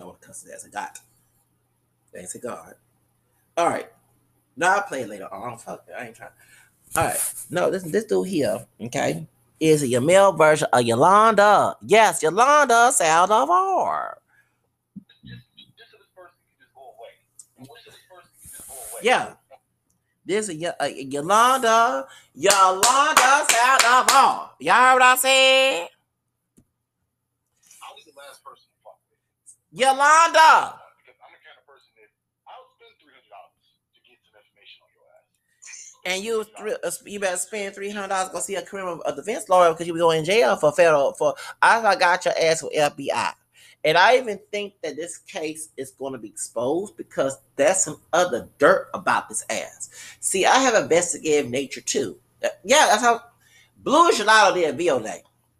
I 0.00 0.04
want 0.04 0.20
to 0.20 0.26
cuss 0.26 0.42
his 0.42 0.52
ass. 0.52 0.66
I 0.66 0.70
got. 0.70 0.98
Thanks 2.12 2.32
to 2.32 2.38
God. 2.38 2.74
All 3.56 3.68
right. 3.68 3.90
Now 4.56 4.76
I'll 4.76 4.82
play 4.82 5.02
it 5.02 5.08
later 5.08 5.32
on. 5.32 5.58
Fuck 5.58 5.84
it. 5.88 5.94
I 5.96 6.06
ain't 6.06 6.16
trying. 6.16 6.30
All 6.96 7.04
right. 7.04 7.34
No, 7.50 7.70
this 7.70 7.84
this 7.84 8.04
dude 8.04 8.26
here, 8.28 8.66
okay, 8.80 9.26
is 9.60 9.84
a 9.84 10.00
male 10.00 10.32
version 10.32 10.68
of 10.72 10.82
Yolanda. 10.82 11.76
Yes, 11.82 12.22
Yolanda 12.22 12.90
Saldivar. 12.92 14.14
Just 15.26 15.46
just 15.78 15.90
so 15.92 15.98
this 15.98 16.10
person 16.16 16.36
can 16.48 16.56
just 16.60 16.74
go 16.74 16.82
away. 16.96 17.14
Just 17.68 17.84
so 17.84 17.90
this 17.92 18.06
person 18.08 18.30
can 18.40 18.50
just 18.52 18.66
go 18.68 18.74
away. 18.74 19.02
Yeah. 19.04 19.34
This 20.26 20.48
is 20.48 20.56
Y- 20.60 20.74
uh, 20.80 20.86
Yolanda. 20.86 22.06
Yolanda 22.34 23.32
Saldivar. 23.48 24.50
Y'all 24.60 24.74
heard 24.76 24.94
what 24.94 25.02
I 25.02 25.16
said? 25.16 25.88
I'll 27.82 27.96
the 28.06 28.14
last 28.18 28.44
person 28.44 28.68
to 28.72 28.78
fuck 28.84 28.98
with. 29.10 29.20
Yolanda. 29.72 30.80
Because 31.02 31.18
I'm 31.20 31.32
the 31.34 31.42
kind 31.44 31.58
of 31.58 31.66
person 31.68 31.90
that 32.00 32.10
I'll 32.48 32.68
spend 32.76 32.94
three 33.02 33.14
hundred 33.14 33.30
dollars 33.32 33.66
to 33.94 33.98
get 34.06 34.18
some 34.24 34.36
information 34.38 34.84
on 34.86 34.90
your 34.96 35.06
ass. 35.14 35.28
And 36.04 36.22
you 36.24 36.44
uh, 36.58 36.90
you 37.04 37.20
better 37.20 37.36
spend 37.36 37.74
three 37.74 37.90
hundred 37.90 38.08
dollars 38.08 38.32
go 38.32 38.40
see 38.40 38.54
a 38.56 38.62
criminal 38.62 39.02
uh, 39.04 39.12
defense 39.12 39.48
lawyer 39.48 39.70
because 39.72 39.86
you 39.86 39.92
be 39.92 40.00
going 40.00 40.20
in 40.20 40.24
jail 40.24 40.56
for 40.56 40.72
federal 40.72 41.12
for 41.12 41.34
I 41.60 41.94
got 41.96 42.24
your 42.24 42.34
ass 42.40 42.62
with 42.62 42.72
FBI. 42.72 43.32
And 43.84 43.96
I 43.96 44.18
even 44.18 44.38
think 44.52 44.74
that 44.82 44.96
this 44.96 45.18
case 45.18 45.70
is 45.76 45.92
going 45.92 46.12
to 46.12 46.18
be 46.18 46.28
exposed 46.28 46.96
because 46.96 47.38
there's 47.56 47.78
some 47.78 48.00
other 48.12 48.48
dirt 48.58 48.88
about 48.92 49.28
this 49.28 49.44
ass. 49.48 50.16
See, 50.20 50.44
I 50.44 50.56
have 50.58 50.74
investigative 50.74 51.50
nature 51.50 51.80
too. 51.80 52.18
Uh, 52.44 52.48
Yeah, 52.62 52.86
that's 52.90 53.02
how 53.02 53.22
Blue 53.78 54.10
Gelato 54.10 54.54
did 54.54 54.68
a 54.68 54.72
video. 54.72 55.02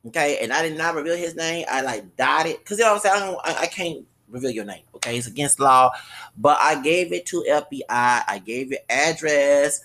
Okay, 0.07 0.39
and 0.41 0.53
I 0.53 0.62
did 0.62 0.79
not 0.79 0.95
reveal 0.95 1.17
his 1.17 1.35
name. 1.35 1.67
I 1.71 1.83
like 1.83 2.17
dotted 2.17 2.59
because 2.59 2.79
you 2.79 2.85
know 2.85 2.95
what 2.95 3.07
I'm 3.07 3.21
saying. 3.21 3.37
I, 3.45 3.53
I, 3.53 3.61
I 3.62 3.67
can't 3.67 4.07
reveal 4.29 4.51
your 4.51 4.65
name. 4.65 4.83
Okay, 4.95 5.17
it's 5.19 5.27
against 5.27 5.61
law. 5.61 5.91
But 6.37 6.59
I 6.61 6.81
gave 6.81 7.12
it 7.12 7.27
to 7.27 7.45
FBI. 7.49 7.83
I 7.89 8.43
gave 8.45 8.71
your 8.71 8.81
address 8.89 9.81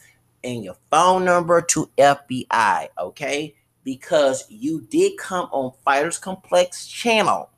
and 0.45 0.63
your 0.63 0.77
phone 0.89 1.25
number 1.25 1.61
to 1.61 1.89
FBI, 1.97 2.87
okay? 2.99 3.55
Because 3.83 4.45
you 4.49 4.81
did 4.89 5.17
come 5.17 5.49
on 5.51 5.73
Fighters 5.83 6.17
Complex 6.17 6.87
channel. 6.87 7.49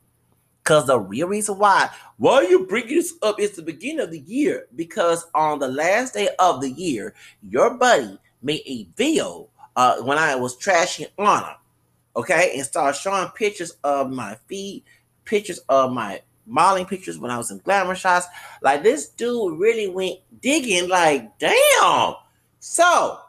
Because 0.64 0.88
the 0.88 1.00
real 1.00 1.28
reason 1.28 1.58
why, 1.58 1.90
why 2.18 2.42
you 2.42 2.66
bringing 2.66 2.96
this 2.96 3.14
up? 3.22 3.40
is 3.40 3.52
the 3.52 3.62
beginning 3.62 4.02
of 4.02 4.12
the 4.12 4.20
year. 4.20 4.68
Because 4.76 5.26
on 5.36 5.60
the 5.60 5.68
last 5.68 6.14
day 6.14 6.30
of 6.40 6.62
the 6.62 6.72
year, 6.72 7.14
your 7.42 7.78
buddy 7.78 8.18
made 8.42 8.64
a 8.66 8.88
video 8.96 9.50
uh, 9.76 9.98
when 10.02 10.18
I 10.18 10.36
was 10.36 10.58
trashing 10.58 11.08
Anna, 11.18 11.58
okay? 12.16 12.54
And 12.56 12.66
started 12.66 12.98
showing 12.98 13.30
pictures 13.30 13.74
of 13.84 14.12
my 14.12 14.38
feet, 14.48 14.84
pictures 15.24 15.60
of 15.70 15.92
my 15.92 16.22
modeling 16.46 16.86
pictures 16.86 17.20
when 17.20 17.32
I 17.32 17.38
was 17.38 17.52
in 17.52 17.60
glamour 17.60 17.96
shots. 17.96 18.28
Like 18.62 18.84
this 18.84 19.10
dude 19.10 19.60
really 19.60 19.88
went 19.88 20.20
digging, 20.42 20.90
like, 20.90 21.38
damn. 21.38 22.16
So 22.70 23.20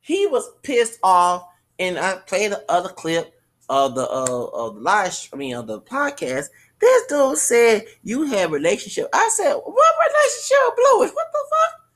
he 0.00 0.26
was 0.26 0.50
pissed 0.62 0.98
off, 1.02 1.48
and 1.78 1.98
I 1.98 2.16
played 2.16 2.52
the 2.52 2.62
other 2.68 2.90
clip 2.90 3.32
of 3.70 3.94
the 3.94 4.02
uh 4.02 4.46
of 4.52 4.74
the 4.74 4.80
live, 4.82 5.16
I 5.32 5.36
mean 5.36 5.54
of 5.56 5.66
the 5.66 5.80
podcast. 5.80 6.48
This 6.78 7.06
dude 7.08 7.38
said 7.38 7.86
you 8.02 8.24
had 8.24 8.52
relationship. 8.52 9.08
I 9.14 9.30
said, 9.32 9.54
what 9.54 9.94
relationship, 10.06 10.76
Bluish? 10.76 11.14
What 11.14 11.26
the 11.32 11.44
fuck? 11.50 11.90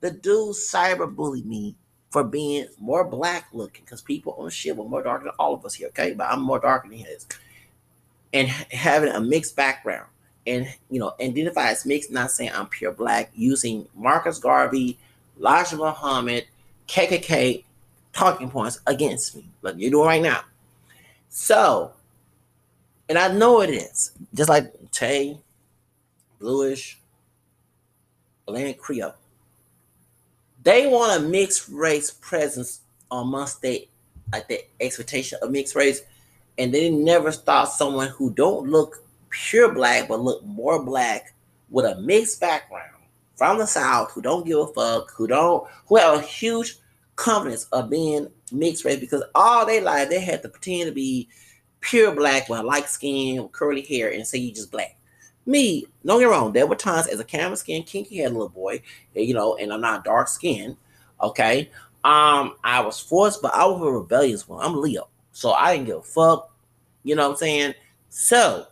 The 0.00 0.10
dude 0.10 0.56
cyberbullied 0.56 1.44
me 1.44 1.76
for 2.10 2.24
being 2.24 2.66
more 2.80 3.04
black 3.04 3.46
looking 3.52 3.84
because 3.84 4.02
people 4.02 4.34
on 4.38 4.50
shit 4.50 4.76
were 4.76 4.88
more 4.88 5.04
darker 5.04 5.26
than 5.26 5.34
all 5.38 5.54
of 5.54 5.64
us 5.64 5.74
here, 5.74 5.88
okay? 5.88 6.14
But 6.14 6.32
I'm 6.32 6.42
more 6.42 6.58
darker 6.58 6.88
than 6.88 6.98
he 6.98 7.04
is, 7.04 7.28
and 8.32 8.48
having 8.48 9.12
a 9.12 9.20
mixed 9.20 9.54
background. 9.54 10.08
And 10.48 10.66
you 10.90 10.98
know, 10.98 11.14
identify 11.20 11.70
as 11.70 11.86
mixed, 11.86 12.10
not 12.10 12.32
saying 12.32 12.50
I'm 12.52 12.66
pure 12.66 12.92
black, 12.92 13.30
using 13.36 13.86
Marcus 13.94 14.40
Garvey, 14.40 14.98
Elijah 15.38 15.76
Muhammad, 15.76 16.46
KKK 16.86 17.64
talking 18.12 18.50
points 18.50 18.80
against 18.86 19.36
me, 19.36 19.44
like 19.62 19.76
you're 19.78 19.90
doing 19.90 20.06
right 20.06 20.22
now. 20.22 20.40
So, 21.28 21.92
and 23.08 23.18
I 23.18 23.32
know 23.32 23.60
it 23.60 23.70
is 23.70 24.12
just 24.34 24.48
like 24.48 24.72
Tay, 24.90 25.38
Bluish, 26.38 26.98
Atlantic 28.46 28.78
Creole. 28.78 29.14
They 30.62 30.86
want 30.86 31.22
a 31.22 31.26
mixed 31.26 31.68
race 31.68 32.10
presence 32.10 32.80
amongst 33.10 33.62
their 33.62 33.78
like 34.32 34.48
the 34.48 34.62
expectation 34.80 35.38
of 35.40 35.50
mixed 35.50 35.74
race, 35.74 36.02
and 36.58 36.74
they 36.74 36.90
never 36.90 37.32
start 37.32 37.68
someone 37.68 38.08
who 38.08 38.32
don't 38.34 38.68
look 38.68 39.02
pure 39.30 39.72
black 39.72 40.08
but 40.08 40.20
look 40.20 40.44
more 40.44 40.82
black 40.82 41.32
with 41.70 41.84
a 41.84 42.00
mixed 42.00 42.40
background 42.40 42.97
from 43.38 43.56
the 43.56 43.66
south 43.66 44.10
who 44.12 44.20
don't 44.20 44.44
give 44.44 44.58
a 44.58 44.66
fuck, 44.66 45.12
who 45.12 45.28
don't 45.28 45.66
who 45.86 45.96
have 45.96 46.18
a 46.18 46.22
huge 46.22 46.76
confidence 47.14 47.64
of 47.72 47.88
being 47.88 48.28
mixed 48.52 48.84
race 48.84 48.98
because 48.98 49.22
all 49.34 49.64
their 49.64 49.80
life 49.80 50.10
they 50.10 50.20
had 50.20 50.42
to 50.42 50.48
pretend 50.48 50.88
to 50.88 50.92
be 50.92 51.28
pure 51.80 52.14
black 52.14 52.48
with 52.48 52.60
light 52.62 52.88
skin, 52.88 53.40
with 53.40 53.52
curly 53.52 53.82
hair, 53.82 54.10
and 54.12 54.26
say 54.26 54.38
you 54.38 54.52
just 54.52 54.72
black. 54.72 54.96
Me, 55.46 55.86
don't 56.04 56.20
get 56.20 56.26
wrong, 56.26 56.52
there 56.52 56.66
were 56.66 56.74
times 56.76 57.06
as 57.06 57.20
a 57.20 57.24
camera 57.24 57.56
skin, 57.56 57.82
kinky 57.84 58.16
haired 58.16 58.32
little 58.32 58.48
boy, 58.48 58.82
you 59.14 59.32
know, 59.32 59.56
and 59.56 59.72
I'm 59.72 59.80
not 59.80 60.04
dark 60.04 60.28
skinned, 60.28 60.76
okay. 61.22 61.70
Um, 62.04 62.56
I 62.62 62.80
was 62.80 63.00
forced, 63.00 63.40
but 63.40 63.54
I 63.54 63.64
was 63.64 63.80
a 63.80 63.90
rebellious 63.90 64.48
one. 64.48 64.64
I'm 64.64 64.80
Leo, 64.80 65.08
so 65.32 65.52
I 65.52 65.74
didn't 65.74 65.86
give 65.86 65.98
a 65.98 66.02
fuck. 66.02 66.52
You 67.02 67.16
know 67.16 67.24
what 67.24 67.32
I'm 67.32 67.36
saying? 67.36 67.74
So 68.08 68.66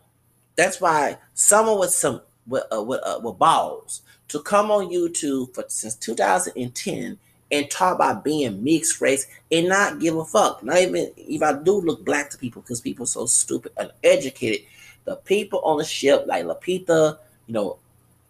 that's 0.56 0.80
why 0.80 1.18
someone 1.34 1.78
with 1.78 1.90
some 1.90 2.22
with 2.46 2.64
uh, 2.72 2.82
with, 2.82 3.00
uh, 3.04 3.20
with 3.22 3.38
balls 3.38 4.02
to 4.28 4.40
come 4.40 4.70
on 4.70 4.90
YouTube 4.90 5.54
for 5.54 5.64
since 5.68 5.94
2010 5.96 7.18
and 7.52 7.70
talk 7.70 7.94
about 7.94 8.24
being 8.24 8.62
mixed 8.62 9.00
race 9.00 9.26
and 9.52 9.68
not 9.68 10.00
give 10.00 10.16
a 10.16 10.24
fuck. 10.24 10.62
Not 10.62 10.78
even 10.78 11.12
if 11.16 11.42
I 11.42 11.52
do 11.52 11.80
look 11.80 12.04
black 12.04 12.30
to 12.30 12.38
people 12.38 12.62
because 12.62 12.80
people 12.80 13.04
are 13.04 13.08
so 13.08 13.26
stupid 13.26 13.72
and 13.76 13.92
educated. 14.02 14.66
The 15.04 15.16
people 15.16 15.60
on 15.60 15.78
the 15.78 15.84
ship, 15.84 16.24
like 16.26 16.44
Lapita, 16.44 17.18
you 17.46 17.54
know, 17.54 17.78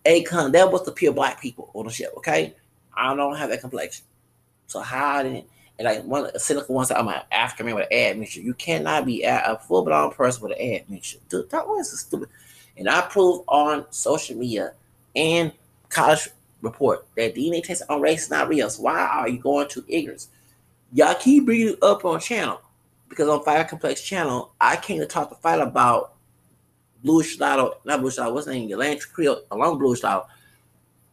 Akon, 0.04 0.52
that 0.52 0.70
was 0.70 0.84
the 0.84 0.92
pure 0.92 1.12
black 1.12 1.40
people 1.40 1.70
on 1.72 1.86
the 1.86 1.92
ship. 1.92 2.12
Okay, 2.18 2.54
I 2.94 3.14
don't 3.14 3.36
have 3.36 3.48
that 3.50 3.62
complexion. 3.62 4.04
So 4.66 4.80
how 4.80 5.16
I 5.16 5.22
didn't 5.22 5.46
And 5.78 5.86
like 5.86 6.04
one 6.04 6.38
cynical 6.38 6.74
one 6.74 6.84
said, 6.84 6.98
I'm 6.98 7.08
an 7.08 7.22
African 7.32 7.66
man 7.66 7.76
with 7.76 7.88
an 7.90 7.98
admixture. 7.98 8.40
You 8.40 8.54
cannot 8.54 9.06
be 9.06 9.22
a, 9.22 9.58
full 9.66 9.84
blown 9.84 10.12
person 10.12 10.42
with 10.42 10.58
an 10.58 10.74
admixture. 10.74 11.18
Dude, 11.28 11.50
that 11.50 11.66
was 11.66 11.98
stupid. 11.98 12.28
And 12.76 12.88
I 12.88 13.00
prove 13.02 13.42
on 13.48 13.86
social 13.90 14.36
media 14.36 14.72
and 15.14 15.52
college 15.96 16.28
report 16.60 17.06
that 17.16 17.34
DNA 17.34 17.62
test 17.62 17.82
on 17.88 18.00
race 18.00 18.24
is 18.24 18.30
not 18.30 18.48
real. 18.48 18.68
So 18.68 18.82
why 18.82 18.98
are 18.98 19.28
you 19.28 19.38
going 19.38 19.68
to 19.68 19.84
ignorance? 19.88 20.28
Y'all 20.92 21.14
keep 21.14 21.46
bringing 21.46 21.68
it 21.68 21.82
up 21.82 22.04
on 22.04 22.20
channel 22.20 22.60
because 23.08 23.28
on 23.28 23.42
Fire 23.42 23.64
Complex 23.64 24.02
channel, 24.02 24.52
I 24.60 24.76
came 24.76 25.00
to 25.00 25.06
talk 25.06 25.30
to 25.30 25.36
fight 25.36 25.60
about 25.60 26.14
Blue 27.02 27.22
Shadow, 27.22 27.74
not 27.84 28.00
Blue 28.00 28.10
Shadow, 28.10 28.32
what's 28.32 28.46
his 28.46 28.54
name? 28.54 28.70
Land 28.76 29.00
Creole, 29.12 29.42
along 29.50 29.78
Blue 29.78 29.96
Shadow. 29.96 30.26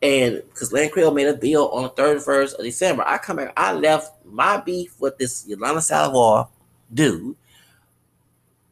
And 0.01 0.43
because 0.49 0.73
Land 0.73 0.91
Creole 0.91 1.13
made 1.13 1.27
a 1.27 1.37
deal 1.37 1.65
on 1.65 1.83
the 1.83 1.89
31st 1.89 2.55
of 2.55 2.65
December, 2.65 3.03
I 3.07 3.17
come 3.17 3.37
back, 3.37 3.53
I 3.55 3.73
left 3.73 4.25
my 4.25 4.57
beef 4.57 4.99
with 4.99 5.17
this 5.17 5.47
Yolanda 5.47 5.81
Salazar 5.81 6.49
dude. 6.93 7.35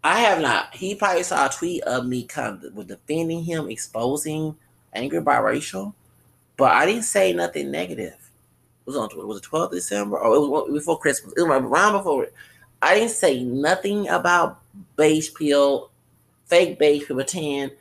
I 0.03 0.19
have 0.19 0.41
not. 0.41 0.75
He 0.75 0.95
probably 0.95 1.23
saw 1.23 1.45
a 1.45 1.49
tweet 1.49 1.83
of 1.83 2.05
me 2.05 2.23
kind 2.23 2.63
of 2.63 2.73
with 2.73 2.87
defending 2.87 3.43
him, 3.43 3.69
exposing 3.69 4.55
angry 4.93 5.21
biracial, 5.21 5.93
but 6.61 6.73
I 6.73 6.85
didn't 6.85 7.05
say 7.05 7.33
nothing 7.33 7.71
negative. 7.71 8.13
It 8.13 8.85
was 8.85 8.95
on 8.95 9.09
was 9.27 9.39
it 9.39 9.45
12th 9.45 9.71
December 9.71 10.19
or 10.19 10.35
it 10.35 10.47
was 10.47 10.71
before 10.71 10.99
Christmas. 10.99 11.33
It 11.35 11.41
was 11.41 11.49
around 11.49 11.93
before. 11.93 12.27
I 12.83 12.93
didn't 12.93 13.09
say 13.09 13.43
nothing 13.43 14.07
about 14.09 14.61
beige 14.95 15.33
pill, 15.33 15.89
fake 16.45 16.77
beige 16.77 17.07
pill 17.07 17.23
tan. 17.23 17.71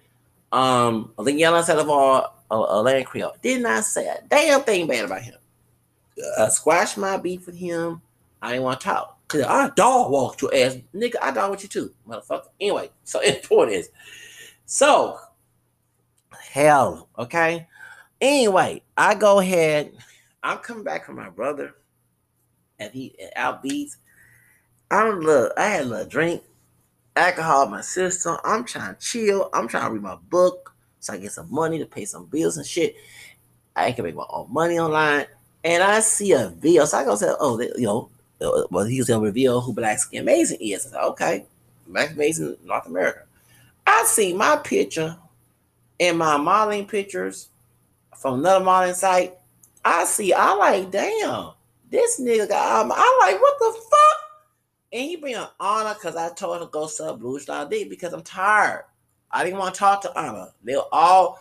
Um, 0.51 1.13
think 1.23 1.39
Yolanda 1.39 1.67
Salazar 1.67 2.33
a, 2.51 2.57
land 2.57 3.05
Creole. 3.05 3.37
Did 3.43 3.61
not 3.61 3.85
say 3.85 4.09
a 4.09 4.23
damn 4.31 4.63
thing 4.63 4.87
bad 4.87 5.05
about 5.05 5.21
him. 5.21 5.35
Uh, 6.39 6.49
squash 6.49 6.97
my 6.97 7.19
beef 7.19 7.45
with 7.45 7.59
him. 7.59 8.01
I 8.41 8.53
didn't 8.53 8.65
want 8.65 8.81
to 8.81 8.87
talk. 8.87 9.19
Cause 9.29 9.43
I 9.43 9.69
dog 9.77 10.11
walked 10.11 10.41
your 10.41 10.55
ass. 10.55 10.79
Nigga, 10.95 11.17
I 11.21 11.33
dog 11.33 11.51
with 11.51 11.65
you 11.65 11.69
too, 11.69 11.93
motherfucker. 12.09 12.49
Anyway, 12.59 12.89
so 13.05 13.21
point 13.45 13.73
is, 13.73 13.91
so 14.65 15.19
hell, 16.51 17.11
okay. 17.19 17.67
Anyway, 18.21 18.83
I 18.97 19.15
go 19.15 19.41
ahead. 19.41 19.93
I'm 20.43 20.59
coming 20.59 20.85
back 20.85 21.07
from 21.07 21.17
my 21.17 21.31
brother 21.31 21.75
and 22.79 22.93
he 22.93 23.15
at 23.21 23.37
Outbeats. 23.37 23.97
I'm 24.91 25.21
look, 25.21 25.53
I 25.57 25.67
had 25.67 25.83
a 25.83 25.89
little 25.89 26.07
drink, 26.07 26.43
alcohol 27.17 27.65
in 27.65 27.71
my 27.71 27.81
system. 27.81 28.37
I'm 28.45 28.65
trying 28.65 28.95
to 28.95 29.01
chill. 29.01 29.49
I'm 29.53 29.69
trying 29.69 29.87
to 29.87 29.93
read 29.93 30.03
my 30.03 30.17
book 30.17 30.75
so 30.99 31.15
I 31.15 31.19
get 31.19 31.33
some 31.33 31.53
money 31.53 31.79
to 31.79 31.87
pay 31.87 32.05
some 32.05 32.27
bills 32.27 32.57
and 32.57 32.67
shit. 32.67 32.97
I 33.75 33.93
can 33.93 34.05
make 34.05 34.15
my 34.15 34.27
own 34.29 34.53
money 34.53 34.79
online. 34.79 35.27
And 35.65 35.83
I 35.83 36.01
see 36.01 36.33
a 36.33 36.49
video. 36.49 36.85
So 36.85 36.99
I 36.99 37.05
go 37.05 37.15
say, 37.17 37.33
oh, 37.39 37.57
they, 37.57 37.71
you 37.77 37.87
know, 37.87 38.11
well, 38.71 38.85
he 38.85 38.99
was 38.99 39.09
going 39.09 39.21
to 39.21 39.27
reveal 39.27 39.61
who 39.61 39.73
Black 39.75 39.99
Skin 39.99 40.23
Amazing 40.23 40.59
is. 40.61 40.87
I 40.87 40.91
said, 40.91 41.03
okay, 41.03 41.47
Black 41.87 42.13
Amazing 42.13 42.57
North 42.65 42.87
America. 42.87 43.25
I 43.87 44.05
see 44.07 44.33
my 44.33 44.57
picture 44.57 45.17
and 45.99 46.19
my 46.19 46.37
modeling 46.39 46.87
pictures 46.87 47.50
from 48.21 48.41
another 48.41 48.65
modeling 48.65 48.95
site. 48.95 49.35
I 49.83 50.05
see, 50.05 50.35
I 50.35 50.53
like, 50.55 50.91
damn, 50.91 51.53
this 51.91 52.21
nigga 52.21 52.49
got, 52.49 52.85
um, 52.85 52.93
I 52.95 53.19
like, 53.23 53.41
what 53.41 53.59
the 53.59 53.81
fuck? 53.81 54.19
And 54.93 55.03
he 55.03 55.17
bring 55.17 55.37
honor 55.59 55.95
because 55.95 56.17
I 56.17 56.29
told 56.35 56.59
her 56.59 56.67
to 56.67 56.71
go 56.71 56.87
sub 56.87 57.21
Blue 57.21 57.39
Star 57.39 57.67
D 57.67 57.85
because 57.85 58.13
I'm 58.13 58.23
tired. 58.23 58.85
I 59.31 59.43
didn't 59.43 59.59
want 59.59 59.75
to 59.75 59.79
talk 59.79 60.03
to 60.03 60.19
Anna. 60.19 60.53
They're 60.63 60.81
all 60.93 61.39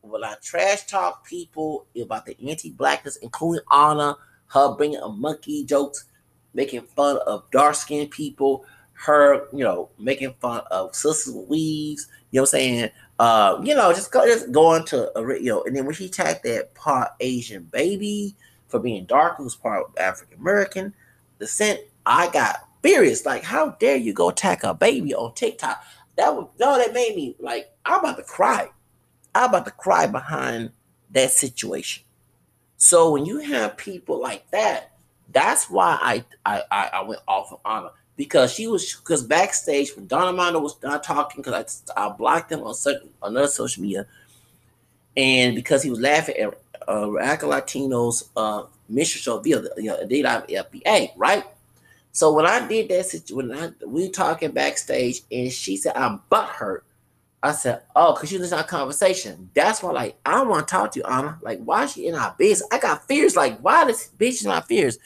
when 0.00 0.24
I 0.24 0.34
trash 0.42 0.86
talk 0.86 1.24
people 1.26 1.86
about 2.00 2.26
the 2.26 2.36
anti-blackness, 2.48 3.16
including 3.16 3.64
Anna, 3.72 4.16
her 4.48 4.74
bringing 4.74 5.00
a 5.00 5.08
monkey 5.08 5.64
jokes, 5.64 6.06
making 6.54 6.82
fun 6.82 7.18
of 7.26 7.48
dark-skinned 7.50 8.10
people, 8.10 8.64
her, 8.94 9.46
you 9.52 9.62
know, 9.62 9.90
making 9.98 10.34
fun 10.40 10.62
of 10.70 10.94
sisters 10.94 11.34
with 11.34 11.48
weaves, 11.48 12.08
you 12.30 12.38
know 12.38 12.42
what 12.42 12.48
I'm 12.48 12.50
saying? 12.50 12.90
Uh, 13.18 13.60
you 13.64 13.74
know, 13.74 13.92
just 13.92 14.12
go 14.12 14.26
just 14.26 14.52
going 14.52 14.84
to 14.84 15.18
a 15.18 15.40
you 15.40 15.50
know, 15.50 15.62
and 15.64 15.74
then 15.74 15.86
when 15.86 15.94
she 15.94 16.06
attacked 16.06 16.42
that 16.44 16.74
part 16.74 17.12
Asian 17.20 17.64
baby 17.64 18.36
for 18.68 18.78
being 18.78 19.06
dark, 19.06 19.36
who's 19.36 19.54
part 19.54 19.86
African 19.98 20.38
American 20.38 20.94
descent, 21.38 21.80
I 22.04 22.30
got 22.30 22.68
furious. 22.82 23.24
Like, 23.24 23.42
how 23.42 23.70
dare 23.70 23.96
you 23.96 24.12
go 24.12 24.28
attack 24.28 24.64
a 24.64 24.74
baby 24.74 25.14
on 25.14 25.34
TikTok? 25.34 25.82
That 26.16 26.34
was 26.34 26.48
no, 26.60 26.76
that 26.76 26.92
made 26.92 27.16
me 27.16 27.36
like 27.38 27.70
I'm 27.84 28.00
about 28.00 28.18
to 28.18 28.22
cry. 28.22 28.68
I'm 29.34 29.48
about 29.48 29.64
to 29.66 29.70
cry 29.70 30.06
behind 30.06 30.72
that 31.10 31.30
situation. 31.30 32.04
So 32.76 33.12
when 33.12 33.24
you 33.24 33.38
have 33.38 33.76
people 33.76 34.20
like 34.20 34.50
that, 34.50 34.92
that's 35.32 35.68
why 35.68 35.98
I 36.00 36.24
I 36.44 36.62
I, 36.92 37.02
went 37.02 37.20
off 37.26 37.52
of 37.52 37.60
Anna 37.64 37.90
because 38.16 38.52
she 38.52 38.66
was 38.66 38.94
because 38.94 39.22
backstage 39.22 39.94
when 39.94 40.06
Don 40.06 40.26
Armando 40.28 40.60
was 40.60 40.80
not 40.82 41.02
talking 41.02 41.42
because 41.42 41.82
I, 41.96 42.06
I 42.06 42.08
blocked 42.10 42.52
him 42.52 42.62
on 42.62 42.74
certain 42.74 43.10
another 43.22 43.48
social 43.48 43.82
media, 43.82 44.06
and 45.16 45.54
because 45.54 45.82
he 45.82 45.90
was 45.90 46.00
laughing 46.00 46.36
at 46.36 46.54
uh, 46.88 47.18
Afro 47.18 47.50
Latinos 47.50 48.28
uh, 48.36 48.64
show 49.04 49.38
via 49.40 49.60
the 49.60 49.72
you 49.76 49.90
know, 49.90 50.06
FBA, 50.06 51.12
right? 51.16 51.44
So 52.12 52.32
when 52.32 52.46
I 52.46 52.66
did 52.66 52.88
that 52.88 53.04
situation, 53.06 53.48
when 53.48 53.58
I, 53.58 53.86
we 53.86 54.08
talking 54.08 54.52
backstage, 54.52 55.20
and 55.30 55.52
she 55.52 55.76
said 55.76 55.96
I'm 55.96 56.20
butthurt, 56.30 56.80
I 57.42 57.52
said, 57.52 57.82
"Oh, 57.94 58.14
cause 58.14 58.32
you 58.32 58.38
listen 58.38 58.56
to 58.56 58.62
our 58.64 58.68
conversation." 58.68 59.50
That's 59.54 59.82
why, 59.82 59.92
like, 59.92 60.16
I 60.24 60.42
want 60.42 60.66
to 60.66 60.72
talk 60.72 60.92
to 60.92 61.00
you, 61.00 61.04
Anna. 61.04 61.38
Like, 61.42 61.60
why 61.62 61.84
is 61.84 61.92
she 61.92 62.06
in 62.06 62.14
our 62.14 62.34
business? 62.38 62.68
I 62.72 62.78
got 62.78 63.06
fears. 63.06 63.36
Like, 63.36 63.58
why 63.60 63.84
this 63.84 64.10
bitch 64.18 64.42
in 64.42 64.48
my 64.48 64.62
fears? 64.62 64.98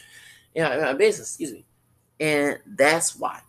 In 0.55 0.65
our 0.65 0.95
business, 0.95 1.29
excuse 1.29 1.53
me. 1.53 1.65
And 2.19 2.59
that's 2.67 3.17
why. 3.17 3.41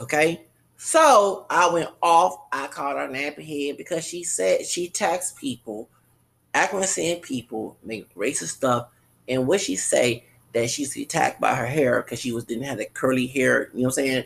Okay. 0.00 0.42
So 0.76 1.46
I 1.50 1.70
went 1.72 1.90
off. 2.02 2.46
I 2.52 2.66
called 2.68 2.96
her 2.96 3.08
nappy 3.08 3.44
head 3.44 3.76
because 3.76 4.04
she 4.04 4.24
said 4.24 4.64
she 4.64 4.88
taxed 4.88 5.36
people, 5.36 5.88
accuracy 6.54 7.20
people, 7.22 7.76
make 7.82 8.12
racist 8.14 8.48
stuff. 8.48 8.88
And 9.28 9.46
what 9.46 9.60
she 9.60 9.76
say, 9.76 10.24
that 10.52 10.70
she's 10.70 10.96
attacked 10.96 11.40
by 11.40 11.54
her 11.54 11.66
hair 11.66 12.02
because 12.02 12.20
she 12.20 12.32
was 12.32 12.44
didn't 12.44 12.64
have 12.64 12.78
that 12.78 12.94
curly 12.94 13.26
hair, 13.26 13.70
you 13.72 13.80
know 13.80 13.88
what 13.88 13.98
I'm 13.98 14.04
saying? 14.06 14.24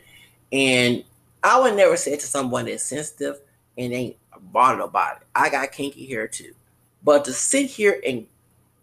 And 0.53 1.05
I 1.43 1.61
would 1.61 1.77
never 1.77 1.97
say 1.97 2.17
to 2.17 2.27
someone 2.27 2.67
that's 2.67 2.85
sensitive 2.85 3.41
and 3.77 3.93
ain't 3.93 4.17
bothered 4.41 4.81
about 4.81 5.17
it. 5.17 5.27
I 5.35 5.51
got 5.51 5.73
kinky 5.73 6.07
hair 6.07 6.29
too. 6.29 6.55
But 7.03 7.25
to 7.25 7.33
sit 7.33 7.67
here 7.67 8.01
and 8.07 8.27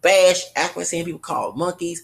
bash 0.01 0.43
African 0.55 1.05
people 1.05 1.19
called 1.19 1.57
monkeys, 1.57 2.03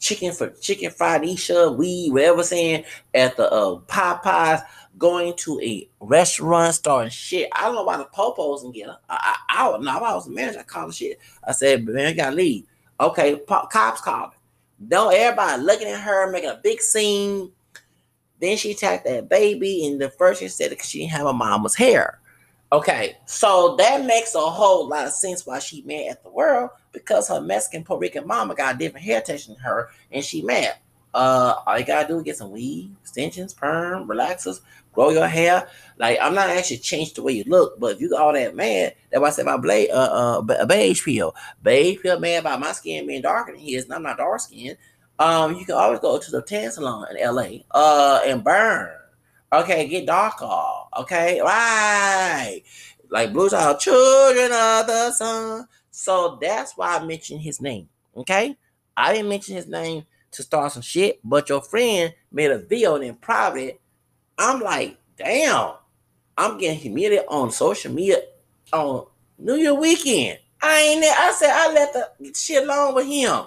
chicken 0.00 0.32
for 0.32 0.48
chicken 0.50 0.90
fried 0.90 1.24
isha, 1.24 1.70
we 1.70 2.08
whatever 2.08 2.42
saying 2.42 2.84
at 3.14 3.36
the 3.36 3.50
uh, 3.52 3.78
Popeyes, 3.86 4.62
going 4.98 5.34
to 5.36 5.60
a 5.62 5.88
restaurant 6.00 6.74
starting 6.74 7.10
shit. 7.10 7.48
I 7.54 7.62
don't 7.62 7.74
know 7.74 7.84
why 7.84 7.96
the 7.96 8.04
popos 8.04 8.64
and 8.64 8.74
get 8.74 8.88
I, 8.88 8.96
I, 9.48 9.68
I, 9.68 9.78
no, 9.78 9.90
I 9.90 10.14
was 10.14 10.26
a 10.26 10.30
manager. 10.30 10.60
I 10.60 10.62
called 10.64 10.90
the 10.90 10.94
shit. 10.94 11.18
I 11.46 11.52
said, 11.52 11.86
man, 11.86 12.06
I 12.06 12.12
gotta 12.12 12.36
leave. 12.36 12.66
Okay, 12.98 13.36
pop, 13.36 13.70
cops 13.70 14.00
called. 14.00 14.32
Don't 14.88 15.14
everybody 15.14 15.62
looking 15.62 15.88
at 15.88 16.00
her, 16.00 16.30
making 16.30 16.50
a 16.50 16.60
big 16.62 16.80
scene. 16.80 17.52
Then 18.40 18.56
she 18.56 18.72
attacked 18.72 19.04
that 19.04 19.28
baby, 19.28 19.86
and 19.86 20.00
the 20.00 20.10
first 20.10 20.40
she 20.40 20.48
said 20.48 20.70
because 20.70 20.88
she 20.88 21.00
didn't 21.00 21.12
have 21.12 21.26
a 21.26 21.32
mama's 21.32 21.76
hair. 21.76 22.19
Okay, 22.72 23.16
so 23.26 23.74
that 23.78 24.04
makes 24.04 24.36
a 24.36 24.40
whole 24.40 24.86
lot 24.88 25.04
of 25.04 25.12
sense 25.12 25.44
why 25.44 25.58
she 25.58 25.82
mad 25.82 26.06
at 26.12 26.22
the 26.22 26.30
world 26.30 26.70
because 26.92 27.28
her 27.28 27.40
Mexican 27.40 27.82
Puerto 27.82 28.00
Rican 28.00 28.28
mama 28.28 28.54
got 28.54 28.78
different 28.78 29.04
hair 29.04 29.20
texture 29.20 29.52
than 29.52 29.60
her, 29.60 29.90
and 30.12 30.24
she 30.24 30.42
mad. 30.42 30.76
Uh, 31.12 31.56
all 31.66 31.78
you 31.80 31.84
gotta 31.84 32.06
do 32.06 32.18
is 32.18 32.22
get 32.22 32.36
some 32.36 32.52
weave, 32.52 32.92
extensions, 33.02 33.52
perm, 33.52 34.06
relaxers, 34.06 34.60
grow 34.92 35.10
your 35.10 35.26
hair. 35.26 35.68
Like 35.98 36.18
I'm 36.22 36.32
not 36.32 36.48
actually 36.48 36.78
changed 36.78 37.16
the 37.16 37.24
way 37.24 37.32
you 37.32 37.44
look, 37.48 37.80
but 37.80 37.96
if 37.96 38.00
you 38.00 38.08
got 38.08 38.20
all 38.20 38.32
that 38.32 38.54
mad, 38.54 38.94
that's 39.10 39.20
why 39.20 39.28
I 39.28 39.30
said 39.32 39.46
my 39.46 39.56
blade, 39.56 39.90
uh, 39.90 40.42
uh, 40.48 40.66
Beige 40.66 41.04
Pill. 41.04 41.34
Beige 41.64 42.00
Pill 42.00 42.20
mad 42.20 42.42
about 42.42 42.60
my 42.60 42.70
skin 42.70 43.04
being 43.04 43.22
darker 43.22 43.50
than 43.50 43.60
his, 43.60 43.84
and 43.84 43.94
I'm 43.94 44.04
not 44.04 44.18
dark 44.18 44.40
skinned. 44.40 44.76
Um, 45.18 45.56
you 45.56 45.64
can 45.64 45.74
always 45.74 45.98
go 45.98 46.20
to 46.20 46.30
the 46.30 46.40
tan 46.40 46.70
salon 46.70 47.16
in 47.16 47.34
LA, 47.34 47.64
uh, 47.72 48.20
and 48.24 48.44
burn. 48.44 48.99
Okay, 49.52 49.88
get 49.88 50.06
darker. 50.06 50.48
Okay, 51.00 51.40
right. 51.40 52.62
Like 53.08 53.32
blues 53.32 53.52
are 53.52 53.76
children 53.76 54.52
of 54.52 54.86
the 54.86 55.10
sun. 55.12 55.66
So 55.90 56.38
that's 56.40 56.76
why 56.76 56.96
I 56.96 57.04
mentioned 57.04 57.40
his 57.40 57.60
name. 57.60 57.88
Okay, 58.16 58.56
I 58.96 59.12
didn't 59.12 59.28
mention 59.28 59.56
his 59.56 59.66
name 59.66 60.06
to 60.32 60.42
start 60.44 60.72
some 60.72 60.82
shit, 60.82 61.18
but 61.24 61.48
your 61.48 61.60
friend 61.60 62.14
made 62.30 62.52
a 62.52 62.58
video 62.58 62.94
and 62.94 63.04
in 63.04 63.16
private. 63.16 63.80
I'm 64.38 64.60
like, 64.60 64.96
damn, 65.16 65.74
I'm 66.38 66.56
getting 66.56 66.78
humiliated 66.78 67.24
on 67.28 67.50
social 67.50 67.92
media 67.92 68.18
on 68.72 69.06
New 69.38 69.56
Year 69.56 69.74
weekend. 69.74 70.38
I 70.62 70.80
ain't 70.80 71.00
there. 71.00 71.16
I 71.18 71.32
said 71.32 71.50
I 71.50 71.72
left 71.72 71.94
the 71.94 72.32
shit 72.34 72.62
alone 72.62 72.94
with 72.94 73.06
him. 73.06 73.46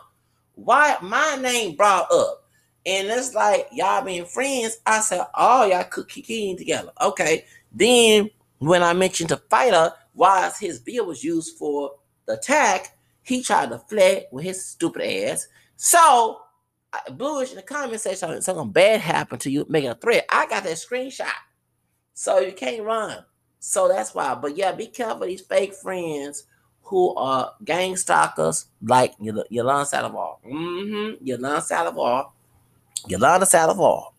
Why 0.55 0.97
my 1.01 1.37
name 1.41 1.75
brought 1.75 2.11
up? 2.11 2.42
And 2.85 3.07
it's 3.07 3.33
like 3.33 3.69
y'all 3.71 4.03
being 4.03 4.25
friends. 4.25 4.77
I 4.85 4.99
said, 4.99 5.25
oh, 5.35 5.65
y'all 5.65 5.83
could 5.85 6.07
keep 6.09 6.57
together. 6.57 6.91
Okay. 7.01 7.45
Then 7.71 8.29
when 8.59 8.83
I 8.83 8.93
mentioned 8.93 9.29
to 9.29 9.37
Fighter 9.37 9.91
why 10.13 10.51
his 10.59 10.79
bill 10.79 11.05
was 11.05 11.23
used 11.23 11.57
for 11.57 11.95
the 12.25 12.33
attack, 12.33 12.97
he 13.23 13.41
tried 13.41 13.69
to 13.69 13.79
flirt 13.79 14.23
with 14.31 14.43
his 14.43 14.65
stupid 14.65 15.01
ass. 15.01 15.47
So 15.75 16.41
Bluish 17.11 17.51
in 17.51 17.55
the 17.55 17.61
comment 17.61 18.01
section, 18.01 18.41
something 18.41 18.71
bad 18.71 18.99
happened 18.99 19.41
to 19.41 19.49
you, 19.49 19.65
making 19.69 19.89
a 19.89 19.95
threat. 19.95 20.25
I 20.29 20.45
got 20.45 20.63
that 20.63 20.73
screenshot. 20.73 21.27
So 22.13 22.39
you 22.39 22.51
can't 22.51 22.83
run. 22.83 23.25
So 23.59 23.87
that's 23.87 24.13
why. 24.13 24.35
But 24.35 24.57
yeah, 24.57 24.73
be 24.73 24.87
careful 24.87 25.25
these 25.25 25.41
fake 25.41 25.73
friends 25.73 26.43
who 26.81 27.15
are 27.15 27.53
gang 27.63 27.95
stalkers 27.95 28.65
like 28.81 29.17
Yol- 29.17 29.45
Yolanda 29.49 29.89
Saldivar. 29.89 30.35
Mm-hmm. 30.45 31.25
Yolanda 31.25 31.61
Saldivar. 31.61 32.29
Yolanda 33.07 33.45
Saldivar. 33.45 34.12